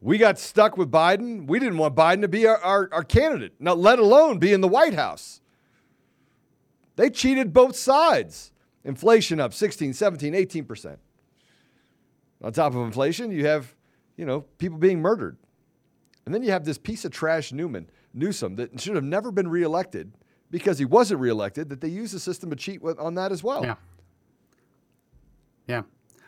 We 0.00 0.18
got 0.18 0.38
stuck 0.38 0.76
with 0.76 0.90
Biden. 0.90 1.46
We 1.46 1.58
didn't 1.58 1.78
want 1.78 1.94
Biden 1.94 2.20
to 2.20 2.28
be 2.28 2.46
our, 2.46 2.58
our, 2.58 2.88
our 2.92 3.04
candidate, 3.04 3.54
not 3.58 3.78
let 3.78 3.98
alone 3.98 4.38
be 4.38 4.52
in 4.52 4.60
the 4.60 4.68
White 4.68 4.94
House. 4.94 5.40
They 6.96 7.10
cheated 7.10 7.52
both 7.52 7.76
sides. 7.76 8.52
Inflation 8.84 9.40
up 9.40 9.52
16, 9.52 9.94
17, 9.94 10.32
18%. 10.34 10.96
On 12.42 12.52
top 12.52 12.74
of 12.74 12.82
inflation, 12.82 13.30
you 13.30 13.46
have, 13.46 13.74
you 14.16 14.24
know, 14.24 14.42
people 14.58 14.78
being 14.78 15.00
murdered. 15.00 15.36
And 16.24 16.34
then 16.34 16.42
you 16.42 16.50
have 16.50 16.64
this 16.64 16.78
piece 16.78 17.04
of 17.04 17.12
trash 17.12 17.52
Newman, 17.52 17.88
Newsom, 18.12 18.56
that 18.56 18.80
should 18.80 18.94
have 18.94 19.04
never 19.04 19.30
been 19.30 19.48
reelected 19.48 20.12
because 20.50 20.78
he 20.78 20.84
wasn't 20.84 21.20
reelected, 21.20 21.68
that 21.70 21.80
they 21.80 21.88
use 21.88 22.12
the 22.12 22.20
system 22.20 22.50
to 22.50 22.56
cheat 22.56 22.80
on 22.82 23.14
that 23.14 23.32
as 23.32 23.42
well. 23.42 23.64
Yeah. 23.64 23.74
Yeah. 25.66 25.82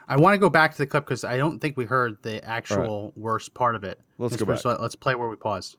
I 0.09 0.17
want 0.17 0.35
to 0.35 0.39
go 0.39 0.49
back 0.49 0.73
to 0.73 0.79
the 0.79 0.87
clip 0.87 1.05
because 1.05 1.23
I 1.23 1.37
don't 1.37 1.59
think 1.61 1.77
we 1.77 1.85
heard 1.85 2.17
the 2.23 2.43
actual 2.43 3.13
worst 3.15 3.53
part 3.53 3.75
of 3.75 3.85
it. 3.85 4.01
Let's 4.17 4.37
go 4.37 4.47
Mr. 4.47 4.49
back. 4.49 4.59
So 4.61 4.79
let's 4.81 4.97
play 4.97 5.15
where 5.15 5.29
we 5.29 5.37
paused. 5.37 5.77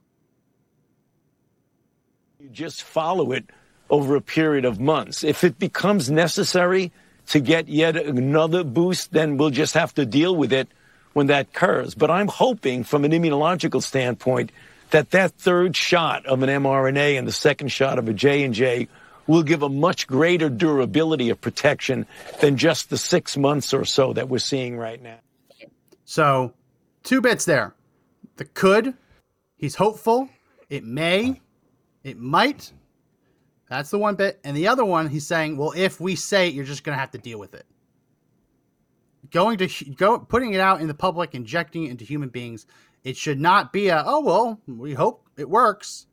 You 2.39 2.49
just 2.49 2.84
follow 2.84 3.32
it 3.32 3.49
over 3.89 4.15
a 4.15 4.21
period 4.21 4.65
of 4.65 4.80
months. 4.80 5.23
If 5.23 5.43
it 5.43 5.57
becomes 5.57 6.11
necessary 6.11 6.91
to 7.27 7.39
get 7.39 7.67
yet 7.67 7.95
another 7.95 8.63
boost, 8.63 9.11
then 9.11 9.38
we'll 9.38 9.49
just 9.49 9.73
have 9.73 9.93
to 9.95 10.05
deal 10.05 10.36
with 10.36 10.53
it 10.53 10.67
when 11.13 11.27
that 11.27 11.47
occurs. 11.47 11.95
But 11.95 12.11
I'm 12.11 12.27
hoping 12.27 12.84
from 12.84 13.05
an 13.05 13.11
immunological 13.11 13.82
standpoint 13.82 14.51
that 14.91 15.11
that 15.11 15.34
third 15.34 15.75
shot 15.75 16.25
of 16.27 16.43
an 16.43 16.49
mRNA 16.49 17.17
and 17.17 17.27
the 17.27 17.32
second 17.32 17.69
shot 17.69 17.97
of 17.97 18.07
a 18.07 18.13
J&J 18.13 18.88
will 19.30 19.43
give 19.43 19.61
a 19.61 19.69
much 19.69 20.07
greater 20.07 20.49
durability 20.49 21.30
of 21.30 21.39
protection 21.39 22.07
than 22.41 22.57
just 22.57 22.89
the 22.89 22.97
six 22.97 23.38
months 23.38 23.75
or 23.75 23.86
so 23.86 24.11
that 24.11 24.27
we're 24.27 24.39
seeing 24.39 24.75
right 24.75 25.01
now. 25.03 25.19
So, 26.03 26.51
two 27.03 27.21
bits 27.21 27.45
there. 27.45 27.75
The 28.38 28.45
could, 28.45 28.95
he's 29.55 29.75
hopeful. 29.75 30.30
It 30.67 30.84
may, 30.84 31.39
it 32.03 32.17
might. 32.17 32.73
That's 33.69 33.91
the 33.91 33.99
one 33.99 34.15
bit. 34.15 34.39
And 34.43 34.57
the 34.57 34.67
other 34.67 34.84
one, 34.84 35.07
he's 35.07 35.27
saying, 35.27 35.57
well, 35.57 35.73
if 35.75 36.01
we 36.01 36.15
say 36.15 36.47
it, 36.47 36.55
you're 36.55 36.65
just 36.65 36.84
going 36.84 36.95
to 36.95 36.99
have 36.99 37.11
to 37.11 37.19
deal 37.19 37.38
with 37.38 37.53
it. 37.53 37.67
Going 39.30 39.59
to 39.59 39.67
go 39.91 40.17
putting 40.17 40.53
it 40.53 40.59
out 40.59 40.82
in 40.82 40.88
the 40.88 40.95
public, 40.95 41.36
injecting 41.36 41.86
it 41.86 41.91
into 41.91 42.03
human 42.03 42.30
beings, 42.30 42.65
it 43.03 43.15
should 43.15 43.39
not 43.39 43.71
be 43.71 43.89
a, 43.89 44.01
oh, 44.03 44.21
well, 44.21 44.59
we 44.65 44.95
hope 44.95 45.27
it 45.38 45.47
works. 45.47 46.07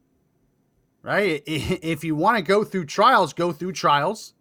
Right? 1.06 1.42
If 1.46 2.02
you 2.02 2.16
want 2.16 2.36
to 2.36 2.42
go 2.42 2.64
through 2.64 2.86
trials, 2.86 3.32
go 3.32 3.52
through 3.52 3.72
trials 3.72 4.34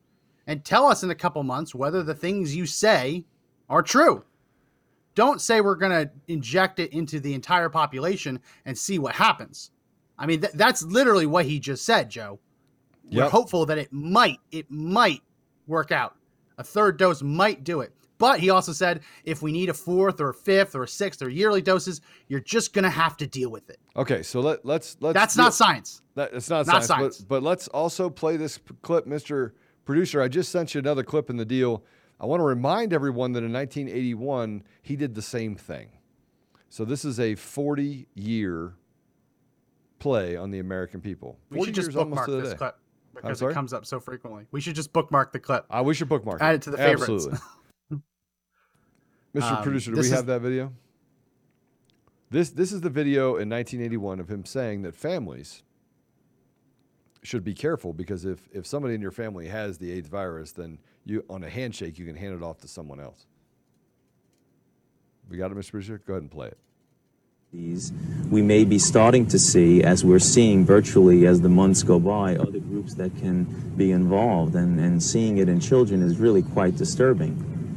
and 0.47 0.65
tell 0.65 0.87
us 0.87 1.03
in 1.03 1.11
a 1.11 1.15
couple 1.15 1.43
months 1.43 1.75
whether 1.75 2.01
the 2.01 2.15
things 2.15 2.55
you 2.55 2.65
say 2.65 3.23
are 3.69 3.83
true 3.83 4.23
don't 5.13 5.39
say 5.39 5.61
we're 5.61 5.75
going 5.75 5.91
to 6.07 6.11
inject 6.27 6.79
it 6.79 6.91
into 6.91 7.19
the 7.21 7.33
entire 7.33 7.69
population 7.69 8.39
and 8.65 8.77
see 8.77 8.99
what 8.99 9.15
happens. 9.15 9.71
I 10.19 10.25
mean, 10.25 10.41
th- 10.41 10.53
that's 10.53 10.83
literally 10.83 11.25
what 11.25 11.45
he 11.45 11.57
just 11.59 11.85
said, 11.85 12.09
Joe. 12.09 12.39
We're 13.11 13.23
Yep. 13.23 13.31
hopeful 13.31 13.65
that 13.67 13.77
it 13.77 13.93
might, 13.93 14.39
it 14.51 14.69
might 14.69 15.21
work 15.67 15.91
out. 15.93 16.15
A 16.57 16.63
third 16.63 16.97
dose 16.97 17.21
might 17.21 17.63
do 17.63 17.79
it. 17.79 17.93
But 18.17 18.39
he 18.39 18.49
also 18.49 18.71
said 18.71 19.01
if 19.23 19.41
we 19.41 19.51
need 19.51 19.69
a 19.69 19.73
fourth 19.73 20.21
or 20.21 20.29
a 20.29 20.33
fifth 20.33 20.75
or 20.75 20.83
a 20.83 20.87
sixth 20.87 21.21
or 21.21 21.29
yearly 21.29 21.61
doses, 21.61 22.01
you're 22.27 22.39
just 22.39 22.73
going 22.73 22.83
to 22.83 22.89
have 22.89 23.17
to 23.17 23.27
deal 23.27 23.49
with 23.49 23.69
it. 23.69 23.79
Okay, 23.95 24.23
so 24.23 24.39
let, 24.39 24.65
let's 24.65 24.97
let's 24.99 25.13
That's 25.13 25.35
deal- 25.35 25.45
not 25.45 25.53
science. 25.53 26.01
That, 26.15 26.33
it's 26.33 26.49
not, 26.49 26.65
Not 26.65 26.85
science, 26.85 26.87
science. 26.87 27.17
But, 27.19 27.27
but 27.27 27.43
let's 27.43 27.67
also 27.69 28.09
play 28.09 28.37
this 28.37 28.57
clip, 28.81 29.05
Mr. 29.05 29.51
Producer. 29.83 30.21
I 30.21 30.29
just 30.29 30.49
sent 30.49 30.73
you 30.73 30.79
another 30.79 31.03
clip 31.03 31.29
in 31.29 31.35
the 31.35 31.45
deal. 31.45 31.83
I 32.19 32.25
want 32.25 32.39
to 32.39 32.45
remind 32.45 32.93
everyone 32.93 33.33
that 33.33 33.43
in 33.43 33.51
1981, 33.51 34.63
he 34.81 34.95
did 34.95 35.13
the 35.13 35.21
same 35.21 35.55
thing. 35.55 35.89
So 36.69 36.85
this 36.85 37.03
is 37.03 37.19
a 37.19 37.35
40 37.35 38.07
year 38.15 38.75
play 39.99 40.37
on 40.37 40.51
the 40.51 40.59
American 40.59 41.01
people. 41.01 41.37
We 41.49 41.65
should 41.65 41.75
just 41.75 41.91
bookmark 41.91 42.27
this 42.27 42.53
clip 42.53 42.77
because 43.13 43.41
it 43.41 43.53
comes 43.53 43.73
up 43.73 43.85
so 43.85 43.99
frequently. 43.99 44.45
We 44.51 44.61
should 44.61 44.75
just 44.75 44.93
bookmark 44.93 45.33
the 45.33 45.39
clip. 45.39 45.65
Uh, 45.69 45.83
we 45.85 45.93
should 45.93 46.09
bookmark 46.09 46.41
Add 46.41 46.55
it 46.55 46.61
to 46.63 46.71
the 46.71 46.77
favorites. 46.77 47.09
Absolutely. 47.09 47.39
Mr. 49.35 49.57
Um, 49.57 49.63
Producer, 49.63 49.91
do 49.91 49.97
we 49.97 50.05
is- 50.05 50.11
have 50.11 50.25
that 50.27 50.41
video? 50.41 50.71
This 52.31 52.49
this 52.49 52.71
is 52.71 52.81
the 52.81 52.89
video 52.89 53.35
in 53.35 53.49
1981 53.49 54.19
of 54.19 54.29
him 54.29 54.45
saying 54.45 54.81
that 54.81 54.95
families 54.95 55.61
should 57.21 57.43
be 57.43 57.53
careful 57.53 57.93
because 57.93 58.25
if 58.25 58.49
if 58.51 58.65
somebody 58.65 58.95
in 58.95 59.01
your 59.01 59.11
family 59.11 59.47
has 59.47 59.77
the 59.77 59.91
AIDS 59.91 60.09
virus, 60.09 60.51
then 60.51 60.79
you 61.05 61.23
on 61.29 61.43
a 61.43 61.49
handshake 61.49 61.99
you 61.99 62.05
can 62.05 62.15
hand 62.15 62.33
it 62.33 62.41
off 62.43 62.59
to 62.61 62.67
someone 62.67 62.99
else. 62.99 63.25
We 65.29 65.37
got 65.37 65.51
it, 65.51 65.57
Mr. 65.57 65.71
Producer. 65.71 66.01
Go 66.05 66.13
ahead 66.13 66.23
and 66.23 66.31
play 66.31 66.47
it. 66.47 66.57
These 67.51 67.93
we 68.29 68.41
may 68.41 68.65
be 68.65 68.79
starting 68.79 69.27
to 69.27 69.37
see, 69.37 69.83
as 69.83 70.03
we're 70.03 70.19
seeing 70.19 70.65
virtually 70.65 71.27
as 71.27 71.41
the 71.41 71.49
months 71.49 71.83
go 71.83 71.99
by, 71.99 72.35
other 72.37 72.59
groups 72.59 72.95
that 72.95 73.15
can 73.17 73.43
be 73.77 73.91
involved, 73.91 74.55
and, 74.55 74.79
and 74.79 75.01
seeing 75.01 75.37
it 75.37 75.47
in 75.47 75.59
children 75.59 76.01
is 76.01 76.17
really 76.17 76.41
quite 76.41 76.75
disturbing. 76.75 77.33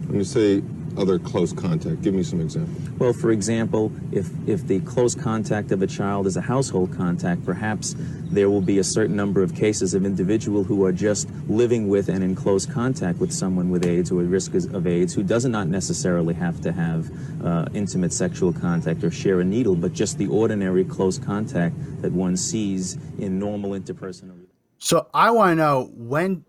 When 0.08 0.18
you 0.18 0.24
say 0.24 0.62
other 0.98 1.18
close 1.18 1.52
contact, 1.52 2.02
give 2.02 2.14
me 2.14 2.22
some 2.22 2.40
examples. 2.40 2.76
Well, 2.98 3.12
for 3.12 3.30
example, 3.30 3.92
if, 4.12 4.28
if 4.46 4.66
the 4.66 4.80
close 4.80 5.14
contact 5.14 5.72
of 5.72 5.82
a 5.82 5.86
child 5.86 6.26
is 6.26 6.36
a 6.36 6.40
household 6.40 6.92
contact, 6.92 7.44
perhaps 7.44 7.94
there 8.30 8.50
will 8.50 8.60
be 8.60 8.78
a 8.78 8.84
certain 8.84 9.16
number 9.16 9.42
of 9.42 9.54
cases 9.54 9.94
of 9.94 10.04
individual 10.04 10.64
who 10.64 10.84
are 10.84 10.92
just 10.92 11.28
living 11.48 11.88
with 11.88 12.08
and 12.08 12.22
in 12.22 12.34
close 12.34 12.66
contact 12.66 13.18
with 13.18 13.32
someone 13.32 13.70
with 13.70 13.86
AIDS 13.86 14.10
or 14.10 14.20
at 14.20 14.26
risk 14.26 14.54
of 14.54 14.86
AIDS 14.86 15.14
who 15.14 15.22
does 15.22 15.44
not 15.44 15.68
necessarily 15.68 16.34
have 16.34 16.60
to 16.60 16.72
have 16.72 17.10
uh, 17.44 17.66
intimate 17.74 18.12
sexual 18.12 18.52
contact 18.52 19.02
or 19.04 19.10
share 19.10 19.40
a 19.40 19.44
needle, 19.44 19.76
but 19.76 19.92
just 19.92 20.18
the 20.18 20.26
ordinary 20.26 20.84
close 20.84 21.18
contact 21.18 21.74
that 22.02 22.12
one 22.12 22.36
sees 22.36 22.98
in 23.18 23.38
normal 23.38 23.70
interpersonal. 23.70 24.38
So 24.78 25.08
I 25.12 25.30
want 25.32 25.52
to 25.52 25.54
know 25.56 25.90
when 25.94 26.44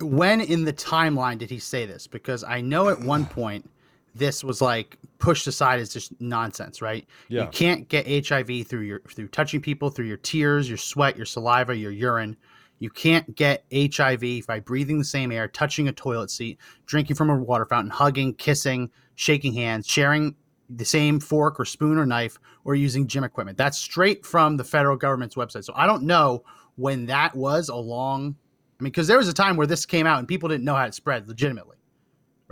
when 0.00 0.40
in 0.40 0.64
the 0.64 0.72
timeline 0.72 1.38
did 1.38 1.50
he 1.50 1.58
say 1.58 1.86
this? 1.86 2.06
Because 2.06 2.42
I 2.42 2.60
know 2.60 2.88
at 2.88 3.00
one 3.00 3.26
point 3.26 3.68
this 4.14 4.44
was 4.44 4.60
like 4.60 4.98
pushed 5.18 5.46
aside 5.46 5.80
as 5.80 5.92
just 5.92 6.12
nonsense, 6.20 6.82
right? 6.82 7.06
Yeah. 7.28 7.42
You 7.42 7.48
can't 7.48 7.88
get 7.88 8.06
HIV 8.26 8.66
through 8.66 8.82
your 8.82 9.00
through 9.08 9.28
touching 9.28 9.60
people, 9.60 9.90
through 9.90 10.06
your 10.06 10.18
tears, 10.18 10.68
your 10.68 10.78
sweat, 10.78 11.16
your 11.16 11.26
saliva, 11.26 11.76
your 11.76 11.92
urine. 11.92 12.36
You 12.78 12.90
can't 12.90 13.36
get 13.36 13.64
HIV 13.72 14.46
by 14.46 14.58
breathing 14.58 14.98
the 14.98 15.04
same 15.04 15.30
air, 15.30 15.46
touching 15.46 15.88
a 15.88 15.92
toilet 15.92 16.30
seat, 16.30 16.58
drinking 16.86 17.16
from 17.16 17.30
a 17.30 17.36
water 17.36 17.64
fountain, 17.64 17.90
hugging, 17.90 18.34
kissing, 18.34 18.90
shaking 19.14 19.54
hands, 19.54 19.86
sharing 19.86 20.34
the 20.68 20.84
same 20.84 21.20
fork 21.20 21.60
or 21.60 21.64
spoon 21.64 21.98
or 21.98 22.06
knife 22.06 22.38
or 22.64 22.74
using 22.74 23.06
gym 23.06 23.24
equipment. 23.24 23.56
That's 23.58 23.78
straight 23.78 24.26
from 24.26 24.56
the 24.56 24.64
federal 24.64 24.96
government's 24.96 25.36
website. 25.36 25.64
So 25.64 25.72
I 25.76 25.86
don't 25.86 26.02
know 26.02 26.44
when 26.76 27.06
that 27.06 27.34
was 27.36 27.68
along. 27.68 28.36
I 28.80 28.82
mean, 28.82 28.90
because 28.90 29.06
there 29.06 29.18
was 29.18 29.28
a 29.28 29.34
time 29.34 29.56
where 29.56 29.66
this 29.66 29.86
came 29.86 30.06
out 30.06 30.18
and 30.18 30.26
people 30.26 30.48
didn't 30.48 30.64
know 30.64 30.74
how 30.74 30.84
it 30.84 30.94
spread 30.94 31.28
legitimately, 31.28 31.76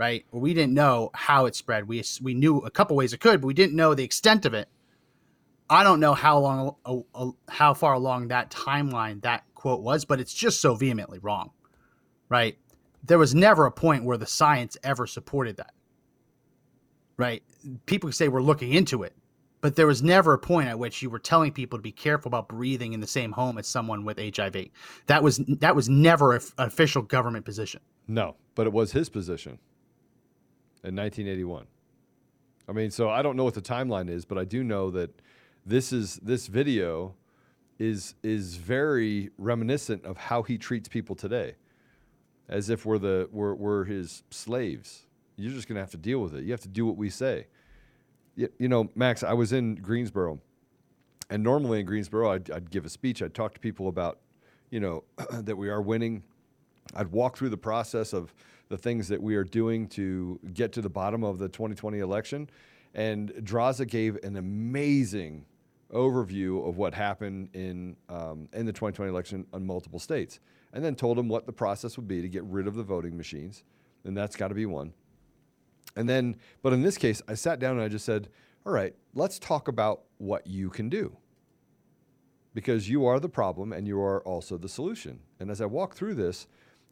right? 0.01 0.25
We 0.31 0.55
didn't 0.55 0.73
know 0.73 1.11
how 1.13 1.45
it 1.45 1.55
spread. 1.55 1.87
We 1.87 2.03
we 2.23 2.33
knew 2.33 2.57
a 2.57 2.71
couple 2.71 2.95
ways 2.95 3.13
it 3.13 3.19
could, 3.19 3.39
but 3.39 3.45
we 3.45 3.53
didn't 3.53 3.75
know 3.75 3.93
the 3.93 4.03
extent 4.03 4.47
of 4.47 4.55
it. 4.55 4.67
I 5.69 5.83
don't 5.83 5.99
know 5.99 6.15
how 6.15 6.39
long, 6.39 7.35
how 7.47 7.75
far 7.75 7.93
along 7.93 8.29
that 8.29 8.49
timeline 8.49 9.21
that 9.21 9.43
quote 9.53 9.81
was, 9.81 10.03
but 10.03 10.19
it's 10.19 10.33
just 10.33 10.59
so 10.59 10.73
vehemently 10.73 11.19
wrong, 11.19 11.51
right? 12.29 12.57
There 13.03 13.19
was 13.19 13.35
never 13.35 13.67
a 13.67 13.71
point 13.71 14.03
where 14.03 14.17
the 14.17 14.25
science 14.25 14.75
ever 14.83 15.05
supported 15.05 15.57
that, 15.57 15.73
right? 17.15 17.43
People 17.85 18.11
say 18.11 18.27
we're 18.27 18.41
looking 18.41 18.73
into 18.73 19.03
it, 19.03 19.15
but 19.61 19.75
there 19.75 19.85
was 19.85 20.01
never 20.01 20.33
a 20.33 20.39
point 20.39 20.67
at 20.67 20.79
which 20.79 21.03
you 21.03 21.11
were 21.11 21.19
telling 21.19 21.51
people 21.51 21.77
to 21.77 21.83
be 21.83 21.91
careful 21.91 22.29
about 22.29 22.49
breathing 22.49 22.93
in 22.93 23.01
the 23.01 23.07
same 23.07 23.33
home 23.33 23.59
as 23.59 23.67
someone 23.67 24.03
with 24.03 24.17
HIV. 24.17 24.65
That 25.05 25.21
was 25.21 25.37
that 25.59 25.75
was 25.75 25.87
never 25.87 26.33
an 26.33 26.41
official 26.57 27.03
government 27.03 27.45
position. 27.45 27.81
No, 28.07 28.35
but 28.55 28.65
it 28.65 28.73
was 28.73 28.93
his 28.93 29.07
position 29.07 29.59
in 30.83 30.95
1981. 30.95 31.65
I 32.67 32.71
mean, 32.73 32.91
so 32.91 33.09
I 33.09 33.21
don't 33.21 33.35
know 33.35 33.43
what 33.43 33.53
the 33.53 33.61
timeline 33.61 34.09
is, 34.09 34.25
but 34.25 34.37
I 34.37 34.45
do 34.45 34.63
know 34.63 34.89
that 34.91 35.21
this 35.65 35.93
is 35.93 36.15
this 36.17 36.47
video 36.47 37.15
is 37.79 38.15
is 38.23 38.55
very 38.55 39.31
reminiscent 39.37 40.05
of 40.05 40.17
how 40.17 40.43
he 40.43 40.57
treats 40.57 40.87
people 40.87 41.15
today, 41.15 41.55
as 42.47 42.69
if 42.69 42.85
we're 42.85 42.97
the 42.97 43.27
we're, 43.31 43.53
we're 43.53 43.83
his 43.85 44.23
slaves. 44.29 45.07
You're 45.35 45.53
just 45.53 45.67
gonna 45.67 45.79
have 45.79 45.91
to 45.91 45.97
deal 45.97 46.19
with 46.19 46.35
it. 46.35 46.43
You 46.43 46.51
have 46.51 46.61
to 46.61 46.67
do 46.67 46.85
what 46.85 46.97
we 46.97 47.09
say. 47.09 47.47
You, 48.35 48.49
you 48.59 48.69
know, 48.69 48.89
Max, 48.95 49.23
I 49.23 49.33
was 49.33 49.51
in 49.51 49.75
Greensboro, 49.75 50.39
and 51.29 51.43
normally 51.43 51.79
in 51.79 51.85
Greensboro, 51.85 52.31
I'd, 52.31 52.51
I'd 52.51 52.69
give 52.69 52.85
a 52.85 52.89
speech. 52.89 53.21
I'd 53.21 53.33
talk 53.33 53.53
to 53.53 53.59
people 53.59 53.87
about, 53.87 54.19
you 54.69 54.79
know, 54.79 55.03
that 55.31 55.57
we 55.57 55.69
are 55.69 55.81
winning. 55.81 56.23
I'd 56.95 57.07
walk 57.07 57.37
through 57.37 57.49
the 57.49 57.57
process 57.57 58.13
of 58.13 58.33
the 58.71 58.77
things 58.77 59.09
that 59.09 59.21
we 59.21 59.35
are 59.35 59.43
doing 59.43 59.85
to 59.85 60.39
get 60.53 60.71
to 60.71 60.81
the 60.81 60.89
bottom 60.89 61.23
of 61.23 61.37
the 61.37 61.49
2020 61.49 61.99
election. 61.99 62.49
And 62.95 63.29
Draza 63.31 63.87
gave 63.87 64.17
an 64.23 64.37
amazing 64.37 65.45
overview 65.93 66.67
of 66.67 66.77
what 66.77 66.93
happened 66.93 67.49
in 67.53 67.97
um, 68.07 68.47
in 68.53 68.65
the 68.65 68.71
2020 68.71 69.11
election 69.11 69.45
on 69.53 69.65
multiple 69.65 69.99
states, 69.99 70.39
and 70.73 70.83
then 70.83 70.95
told 70.95 71.17
them 71.17 71.27
what 71.27 71.45
the 71.45 71.51
process 71.51 71.97
would 71.97 72.07
be 72.07 72.21
to 72.21 72.29
get 72.29 72.43
rid 72.45 72.65
of 72.65 72.75
the 72.75 72.83
voting 72.83 73.17
machines, 73.17 73.63
and 74.05 74.15
that's 74.15 74.37
got 74.37 74.47
to 74.47 74.55
be 74.55 74.65
one. 74.65 74.93
And 75.97 76.07
then, 76.07 76.37
but 76.61 76.71
in 76.71 76.81
this 76.81 76.97
case, 76.97 77.21
I 77.27 77.33
sat 77.33 77.59
down 77.59 77.73
and 77.73 77.81
I 77.81 77.89
just 77.89 78.05
said, 78.05 78.29
"All 78.65 78.71
right, 78.71 78.95
let's 79.13 79.37
talk 79.37 79.67
about 79.67 80.03
what 80.17 80.47
you 80.47 80.69
can 80.69 80.87
do." 80.87 81.17
Because 82.53 82.89
you 82.89 83.05
are 83.05 83.19
the 83.19 83.29
problem 83.29 83.71
and 83.71 83.87
you 83.87 84.01
are 84.01 84.21
also 84.23 84.57
the 84.57 84.67
solution. 84.67 85.19
And 85.39 85.49
as 85.49 85.61
I 85.61 85.65
walk 85.65 85.95
through 85.95 86.15
this, 86.15 86.47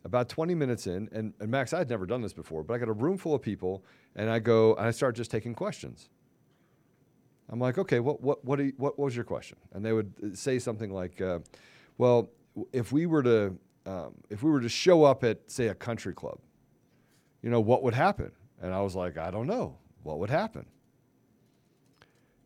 about 0.05 0.29
20 0.29 0.55
minutes 0.55 0.87
in, 0.87 1.09
and, 1.11 1.33
and 1.39 1.49
Max, 1.49 1.73
I 1.73 1.79
had 1.79 1.89
never 1.89 2.05
done 2.05 2.21
this 2.21 2.33
before, 2.33 2.63
but 2.63 2.73
I 2.73 2.77
got 2.77 2.89
a 2.89 2.93
room 2.93 3.17
full 3.17 3.33
of 3.35 3.41
people, 3.41 3.83
and 4.15 4.29
I 4.29 4.39
go 4.39 4.75
and 4.75 4.87
I 4.87 4.91
start 4.91 5.15
just 5.15 5.31
taking 5.31 5.53
questions. 5.53 6.09
I'm 7.49 7.59
like, 7.59 7.77
okay, 7.77 7.99
what 7.99 8.21
what 8.21 8.43
what, 8.45 8.59
you, 8.59 8.73
what, 8.77 8.97
what 8.97 9.05
was 9.05 9.15
your 9.15 9.25
question? 9.25 9.57
And 9.73 9.83
they 9.83 9.91
would 9.91 10.13
uh, 10.23 10.35
say 10.35 10.59
something 10.59 10.91
like, 10.91 11.19
uh, 11.19 11.39
well, 11.97 12.29
if 12.71 12.91
we 12.91 13.05
were 13.05 13.23
to 13.23 13.57
um, 13.85 14.13
if 14.29 14.43
we 14.43 14.51
were 14.51 14.61
to 14.61 14.69
show 14.69 15.03
up 15.03 15.23
at 15.23 15.49
say 15.49 15.67
a 15.67 15.75
country 15.75 16.13
club, 16.13 16.39
you 17.41 17.49
know, 17.49 17.59
what 17.59 17.83
would 17.83 17.95
happen? 17.95 18.31
And 18.61 18.73
I 18.73 18.81
was 18.81 18.95
like, 18.95 19.17
I 19.17 19.31
don't 19.31 19.47
know, 19.47 19.77
what 20.03 20.19
would 20.19 20.29
happen? 20.29 20.65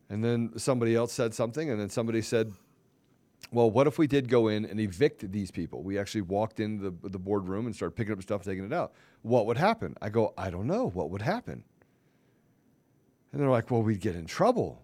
And 0.08 0.24
then 0.24 0.52
somebody 0.56 0.94
else 0.94 1.12
said 1.12 1.34
something, 1.34 1.70
and 1.70 1.80
then 1.80 1.90
somebody 1.90 2.22
said, 2.22 2.52
well, 3.50 3.70
what 3.70 3.86
if 3.86 3.98
we 3.98 4.06
did 4.06 4.28
go 4.28 4.48
in 4.48 4.64
and 4.64 4.80
evict 4.80 5.30
these 5.30 5.50
people? 5.50 5.82
We 5.82 5.98
actually 5.98 6.22
walked 6.22 6.60
in 6.60 6.78
the, 6.78 7.08
the 7.08 7.18
boardroom 7.18 7.66
and 7.66 7.74
started 7.74 7.94
picking 7.96 8.12
up 8.12 8.22
stuff, 8.22 8.42
taking 8.42 8.64
it 8.64 8.72
out. 8.72 8.92
What 9.22 9.46
would 9.46 9.56
happen? 9.56 9.96
I 10.02 10.08
go, 10.08 10.34
I 10.36 10.50
don't 10.50 10.66
know. 10.66 10.88
What 10.88 11.10
would 11.10 11.22
happen? 11.22 11.64
And 13.32 13.40
they're 13.40 13.50
like, 13.50 13.70
well, 13.70 13.82
we'd 13.82 14.00
get 14.00 14.14
in 14.14 14.26
trouble. 14.26 14.82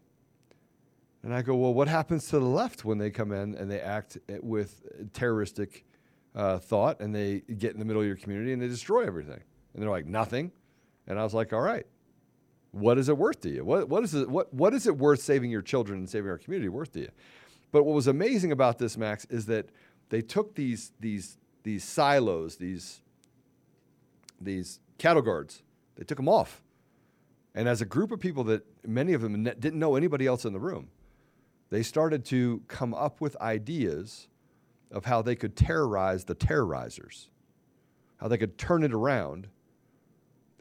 And 1.22 1.34
I 1.34 1.42
go, 1.42 1.54
well, 1.54 1.74
what 1.74 1.88
happens 1.88 2.26
to 2.28 2.38
the 2.38 2.46
left 2.46 2.84
when 2.84 2.98
they 2.98 3.10
come 3.10 3.30
in 3.32 3.54
and 3.54 3.70
they 3.70 3.80
act 3.80 4.18
with 4.40 4.82
terroristic 5.12 5.84
uh, 6.34 6.58
thought 6.58 7.00
and 7.00 7.14
they 7.14 7.40
get 7.58 7.72
in 7.72 7.78
the 7.78 7.84
middle 7.84 8.00
of 8.00 8.06
your 8.06 8.16
community 8.16 8.52
and 8.52 8.60
they 8.60 8.68
destroy 8.68 9.06
everything? 9.06 9.40
And 9.74 9.82
they're 9.82 9.90
like, 9.90 10.06
nothing. 10.06 10.50
And 11.06 11.18
I 11.18 11.22
was 11.22 11.34
like, 11.34 11.52
all 11.52 11.60
right, 11.60 11.86
what 12.72 12.98
is 12.98 13.08
it 13.08 13.16
worth 13.16 13.40
to 13.42 13.50
you? 13.50 13.64
What, 13.64 13.88
what, 13.88 14.04
is 14.04 14.14
it, 14.14 14.28
what, 14.28 14.52
what 14.54 14.74
is 14.74 14.86
it 14.86 14.96
worth 14.96 15.20
saving 15.20 15.50
your 15.50 15.62
children 15.62 15.98
and 15.98 16.08
saving 16.08 16.30
our 16.30 16.38
community 16.38 16.68
worth 16.68 16.92
to 16.92 17.00
you? 17.00 17.10
But 17.72 17.84
what 17.84 17.94
was 17.94 18.06
amazing 18.06 18.52
about 18.52 18.78
this, 18.78 18.96
Max, 18.96 19.24
is 19.26 19.46
that 19.46 19.68
they 20.08 20.22
took 20.22 20.54
these, 20.54 20.92
these, 21.00 21.38
these 21.62 21.84
silos, 21.84 22.56
these, 22.56 23.00
these 24.40 24.80
cattle 24.98 25.22
guards, 25.22 25.62
they 25.96 26.04
took 26.04 26.16
them 26.16 26.28
off. 26.28 26.62
And 27.54 27.68
as 27.68 27.80
a 27.80 27.84
group 27.84 28.12
of 28.12 28.20
people 28.20 28.44
that 28.44 28.64
many 28.86 29.12
of 29.12 29.22
them 29.22 29.42
didn't 29.42 29.78
know 29.78 29.96
anybody 29.96 30.26
else 30.26 30.44
in 30.44 30.52
the 30.52 30.60
room, 30.60 30.88
they 31.70 31.82
started 31.82 32.24
to 32.26 32.62
come 32.68 32.94
up 32.94 33.20
with 33.20 33.36
ideas 33.40 34.28
of 34.90 35.04
how 35.04 35.22
they 35.22 35.36
could 35.36 35.56
terrorize 35.56 36.24
the 36.24 36.34
terrorizers, 36.34 37.28
how 38.16 38.28
they 38.28 38.38
could 38.38 38.58
turn 38.58 38.82
it 38.82 38.92
around 38.92 39.48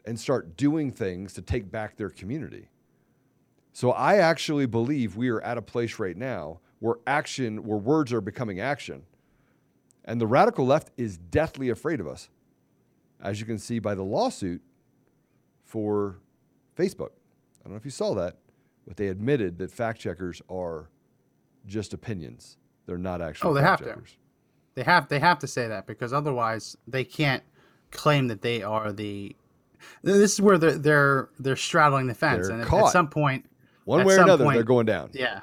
and 0.04 0.18
start 0.18 0.56
doing 0.56 0.90
things 0.90 1.32
to 1.34 1.42
take 1.42 1.70
back 1.70 1.96
their 1.96 2.10
community. 2.10 2.68
So 3.72 3.90
I 3.90 4.16
actually 4.16 4.66
believe 4.66 5.16
we 5.16 5.28
are 5.28 5.40
at 5.42 5.58
a 5.58 5.62
place 5.62 5.98
right 5.98 6.16
now 6.16 6.60
where 6.80 6.96
action, 7.06 7.64
where 7.64 7.78
words 7.78 8.12
are 8.12 8.20
becoming 8.20 8.60
action. 8.60 9.02
And 10.04 10.20
the 10.20 10.26
radical 10.26 10.66
left 10.66 10.90
is 10.96 11.16
deathly 11.16 11.68
afraid 11.68 12.00
of 12.00 12.06
us, 12.08 12.28
as 13.22 13.38
you 13.40 13.46
can 13.46 13.58
see 13.58 13.78
by 13.78 13.94
the 13.94 14.02
lawsuit 14.02 14.62
for 15.64 16.16
Facebook. 16.76 17.10
I 17.60 17.64
don't 17.64 17.72
know 17.72 17.76
if 17.76 17.84
you 17.84 17.90
saw 17.90 18.14
that, 18.14 18.36
but 18.86 18.96
they 18.96 19.08
admitted 19.08 19.58
that 19.58 19.70
fact 19.70 20.00
checkers 20.00 20.40
are 20.48 20.88
just 21.66 21.92
opinions. 21.92 22.56
They're 22.86 22.98
not 22.98 23.20
actually. 23.20 23.50
Oh, 23.50 23.54
they 23.54 23.60
have 23.62 23.78
checkers. 23.78 24.12
to. 24.12 24.16
They 24.76 24.82
have 24.84 25.08
they 25.08 25.18
have 25.18 25.38
to 25.40 25.46
say 25.46 25.68
that 25.68 25.86
because 25.86 26.12
otherwise 26.12 26.76
they 26.88 27.04
can't 27.04 27.42
claim 27.90 28.28
that 28.28 28.40
they 28.42 28.62
are 28.62 28.92
the. 28.92 29.36
This 30.02 30.32
is 30.34 30.40
where 30.40 30.58
they're 30.58 30.78
they're 30.78 31.28
they're 31.38 31.56
straddling 31.56 32.06
the 32.06 32.14
fence, 32.14 32.46
They're 32.46 32.54
and 32.56 32.62
at- 32.62 32.68
caught. 32.68 32.86
at 32.86 32.92
some 32.92 33.08
point, 33.08 33.44
One 33.84 34.04
way 34.04 34.14
or 34.16 34.22
another, 34.22 34.44
point- 34.44 34.56
they're 34.56 34.64
going 34.64 34.86
down. 34.86 35.10
Yeah, 35.12 35.40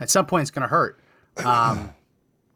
at 0.00 0.10
some 0.10 0.26
point 0.26 0.42
it's 0.42 0.50
going 0.50 0.62
to 0.62 0.68
hurt. 0.68 1.00
Um, 1.44 1.94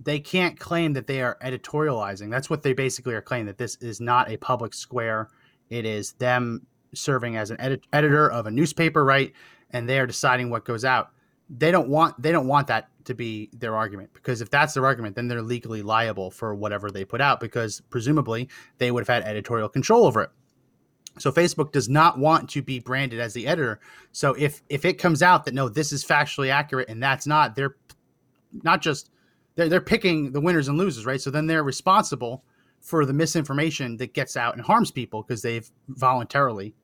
they 0.00 0.18
can't 0.18 0.58
claim 0.58 0.94
that 0.94 1.06
they 1.06 1.22
are 1.22 1.38
editorializing. 1.42 2.30
That's 2.30 2.50
what 2.50 2.62
they 2.62 2.72
basically 2.72 3.14
are 3.14 3.22
claiming 3.22 3.46
that 3.46 3.58
this 3.58 3.76
is 3.76 4.00
not 4.00 4.30
a 4.30 4.36
public 4.36 4.74
square. 4.74 5.28
It 5.70 5.84
is 5.86 6.12
them 6.14 6.66
serving 6.94 7.36
as 7.36 7.50
an 7.50 7.60
edit- 7.60 7.86
editor 7.92 8.30
of 8.30 8.46
a 8.46 8.50
newspaper, 8.50 9.04
right? 9.04 9.32
And 9.70 9.88
they 9.88 9.98
are 9.98 10.06
deciding 10.06 10.50
what 10.50 10.64
goes 10.64 10.84
out. 10.84 11.10
They 11.50 11.70
don't 11.70 11.88
want 11.88 12.20
they 12.20 12.32
don't 12.32 12.48
want 12.48 12.68
that 12.68 12.88
to 13.04 13.14
be 13.14 13.50
their 13.52 13.76
argument 13.76 14.10
because 14.14 14.40
if 14.40 14.50
that's 14.50 14.74
their 14.74 14.86
argument, 14.86 15.14
then 15.14 15.28
they're 15.28 15.42
legally 15.42 15.82
liable 15.82 16.30
for 16.30 16.54
whatever 16.54 16.90
they 16.90 17.04
put 17.04 17.20
out 17.20 17.38
because 17.38 17.82
presumably 17.90 18.48
they 18.78 18.90
would 18.90 19.06
have 19.06 19.22
had 19.22 19.28
editorial 19.28 19.68
control 19.68 20.06
over 20.06 20.22
it. 20.22 20.30
So 21.18 21.30
Facebook 21.30 21.72
does 21.72 21.88
not 21.88 22.18
want 22.18 22.50
to 22.50 22.62
be 22.62 22.80
branded 22.80 23.20
as 23.20 23.32
the 23.32 23.46
editor. 23.46 23.80
So 24.12 24.34
if 24.34 24.62
if 24.68 24.84
it 24.84 24.94
comes 24.94 25.22
out 25.22 25.44
that 25.44 25.54
no, 25.54 25.68
this 25.68 25.92
is 25.92 26.04
factually 26.04 26.50
accurate 26.50 26.88
and 26.88 27.02
that's 27.02 27.26
not, 27.26 27.54
they're 27.54 27.76
not 28.62 28.82
just 28.82 29.10
they're 29.54 29.68
they're 29.68 29.80
picking 29.80 30.32
the 30.32 30.40
winners 30.40 30.68
and 30.68 30.78
losers, 30.78 31.06
right? 31.06 31.20
So 31.20 31.30
then 31.30 31.46
they're 31.46 31.62
responsible 31.62 32.44
for 32.80 33.06
the 33.06 33.12
misinformation 33.12 33.96
that 33.96 34.12
gets 34.12 34.36
out 34.36 34.54
and 34.54 34.62
harms 34.62 34.90
people 34.90 35.22
because 35.22 35.40
they've 35.40 35.70
voluntarily 35.88 36.74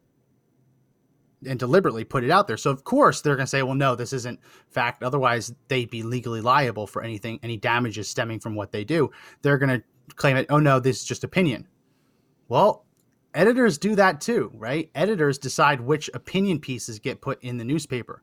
and 1.47 1.59
deliberately 1.59 2.05
put 2.05 2.24
it 2.24 2.31
out 2.31 2.47
there. 2.47 2.57
So 2.57 2.70
of 2.70 2.85
course 2.85 3.20
they're 3.20 3.37
going 3.37 3.47
to 3.47 3.51
say, 3.51 3.62
"Well, 3.62 3.74
no, 3.74 3.95
this 3.95 4.12
isn't 4.12 4.39
fact." 4.68 5.03
Otherwise, 5.03 5.53
they'd 5.68 5.91
be 5.91 6.03
legally 6.03 6.41
liable 6.41 6.87
for 6.87 7.03
anything, 7.03 7.41
any 7.43 7.57
damages 7.57 8.09
stemming 8.09 8.41
from 8.41 8.55
what 8.55 8.72
they 8.72 8.85
do. 8.85 9.11
They're 9.43 9.59
going 9.59 9.81
to 9.81 10.14
claim 10.16 10.37
it. 10.37 10.47
Oh 10.51 10.59
no, 10.59 10.78
this 10.78 11.01
is 11.01 11.05
just 11.05 11.24
opinion. 11.24 11.66
Well, 12.49 12.85
editors 13.35 13.78
do 13.78 13.95
that 13.97 14.20
too, 14.20 14.51
right? 14.55 14.91
Editors 14.95 15.39
decide 15.39 15.81
which 15.81 16.11
opinion 16.14 16.61
pieces 16.61 16.99
get 16.99 17.20
put 17.20 17.43
in 17.43 17.57
the 17.57 17.64
newspaper, 17.64 18.22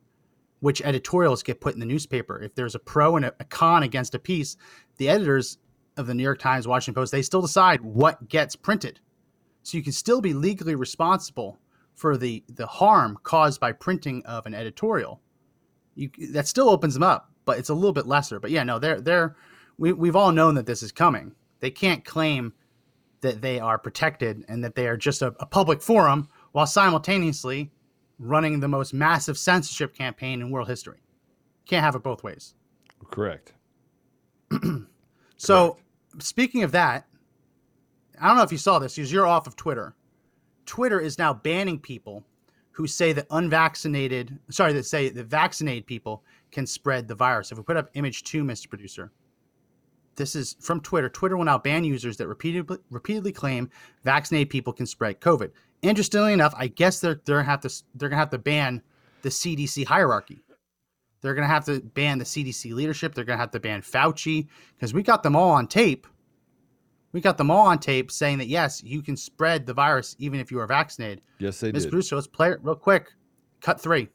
which 0.60 0.82
editorials 0.82 1.43
get 1.43 1.62
put 1.62 1.74
in 1.74 1.80
the 1.80 1.86
newspaper. 1.86 2.41
If 2.41 2.55
there's 2.55 2.76
a 2.76 2.80
pro 2.80 3.16
and 3.16 3.26
a, 3.26 3.32
con 3.45 3.84
against 3.84 4.16
a 4.16 4.20
piece, 4.20 4.58
the 4.97 5.10
editors 5.10 5.58
of 5.97 6.08
the 6.08 6.14
New 6.14 6.24
York 6.24 6.39
Times, 6.39 6.68
Washington 6.68 6.99
Post, 6.99 7.12
they 7.12 7.22
still 7.22 7.41
decide 7.41 7.82
what 7.82 8.28
gets 8.28 8.55
printed. 8.55 8.99
So 9.64 9.78
you 9.78 9.84
can 9.84 9.93
still 9.93 10.22
be 10.22 10.34
legally 10.34 10.76
responsible 10.76 11.60
for 11.93 12.16
the 12.16 12.43
the 12.47 12.68
harm 12.68 13.18
caused 13.24 13.60
by 13.60 13.72
printing 13.72 14.24
of 14.26 14.45
an 14.45 14.53
editorial. 14.53 15.20
You 15.95 16.10
that 16.32 16.47
still 16.47 16.70
opens 16.70 16.93
them 16.93 17.03
up, 17.03 17.32
but 17.43 17.58
it's 17.58 17.70
a 17.70 17.74
little 17.74 17.91
bit 17.91 18.08
lesser. 18.08 18.39
But 18.39 18.51
yeah, 18.51 18.64
no, 18.64 18.80
they're 18.80 19.01
they're 19.01 19.36
we 19.78 19.91
we've 19.93 20.16
all 20.16 20.32
known 20.32 20.55
that 20.55 20.68
this 20.68 20.84
is 20.84 20.91
coming. 20.91 21.34
They 21.60 21.72
can't 21.72 22.05
claim 22.05 22.53
that 23.22 23.41
they 23.41 23.59
are 23.59 23.78
protected 23.78 24.45
and 24.47 24.63
that 24.63 24.76
they 24.76 24.88
are 24.88 24.97
just 24.97 25.22
a, 25.22 25.28
a 25.39 25.45
public 25.45 25.82
forum 25.82 26.30
while 26.51 26.68
simultaneously 26.68 27.72
running 28.20 28.59
the 28.59 28.68
most 28.68 28.93
massive 28.93 29.38
censorship 29.38 29.93
campaign 29.95 30.41
in 30.41 30.49
world 30.49 30.68
history. 30.68 30.99
Can't 31.65 31.84
have 31.84 31.95
it 31.95 32.03
both 32.03 32.24
ways. 32.24 32.55
Correct. 33.11 33.53
so, 35.38 35.78
speaking 36.20 36.63
of 36.63 36.72
that, 36.72 37.05
I 38.20 38.28
don't 38.28 38.38
know 38.38 38.43
if 38.43 38.51
you 38.51 38.57
saw 38.57 38.80
this 38.80 38.95
because 38.95 39.11
you're 39.11 39.28
off 39.28 39.47
of 39.47 39.55
Twitter. 39.55 39.95
Twitter 40.65 40.99
is 40.99 41.18
now 41.18 41.34
banning 41.34 41.80
people 41.80 42.24
who 42.72 42.88
say 42.88 43.13
that 43.13 43.28
unvaccinated, 43.32 44.38
sorry, 44.49 44.74
that 44.74 44.86
say 44.86 45.09
that 45.09 45.26
vaccinated 45.26 45.86
people 45.86 46.24
can 46.51 46.65
spread 46.65 47.07
the 47.07 47.15
virus. 47.15 47.51
If 47.51 47.57
we 47.57 47.63
put 47.63 47.78
up 47.78 47.89
image 47.93 48.24
two, 48.24 48.43
Mr. 48.43 48.70
Producer, 48.70 49.11
this 50.18 50.36
is 50.36 50.57
from 50.59 50.82
Twitter. 50.82 51.07
Twitter 51.07 51.38
will 51.38 51.45
now 51.45 51.57
ban 51.57 51.84
users 51.84 52.18
that 52.18 52.28
repeatedly 52.28 52.78
repeatedly 52.89 53.32
claim 53.32 53.70
vaccinated 54.03 54.49
people 54.49 54.74
can 54.74 54.86
spread 54.86 55.22
COVID. 55.22 55.51
Interestingly 55.84 56.34
enough, 56.34 56.53
I 56.57 56.68
guess 56.68 56.99
they're 56.99 57.22
they're 57.26 57.38
gonna 57.38 57.49
have 57.49 57.61
to 57.61 57.84
they're 57.95 58.09
gonna 58.09 58.20
have 58.20 58.32
to 58.32 58.38
ban 58.38 58.82
the 59.22 59.30
CDC 59.30 59.86
hierarchy. 59.86 60.43
They're 61.22 61.34
gonna 61.34 61.47
have 61.47 61.65
to 61.65 61.80
ban 61.80 62.18
the 62.18 62.26
CDC 62.26 62.74
leadership. 62.74 63.15
They're 63.15 63.24
gonna 63.24 63.39
have 63.39 63.51
to 63.51 63.59
ban 63.59 63.82
Fauci 63.82 64.47
because 64.76 64.93
we 64.93 65.03
got 65.03 65.24
them 65.24 65.36
all 65.36 65.51
on 65.51 65.68
tape. 65.68 66.07
We 67.13 67.22
got 67.22 67.38
them 67.38 67.49
all 67.49 67.68
on 67.68 67.80
tape 67.80 68.11
saying 68.11 68.39
that 68.39 68.47
yes, 68.47 68.84
you 68.84 69.01
can 69.01 69.15
spread 69.15 69.65
the 69.65 69.74
virus 69.74 70.15
even 70.20 70.39
if 70.39 70.51
you 70.51 70.59
are 70.59 70.68
vaccinated. 70.68 71.22
Yes, 71.39 71.59
they 71.59 71.72
Ms. 71.72 71.86
did. 71.86 71.91
Bruce, 71.91 72.11
let's 72.11 72.28
play 72.28 72.51
it 72.51 72.59
real 72.63 72.76
quick. 72.76 73.11
Cut 73.61 73.80
three. 73.80 74.09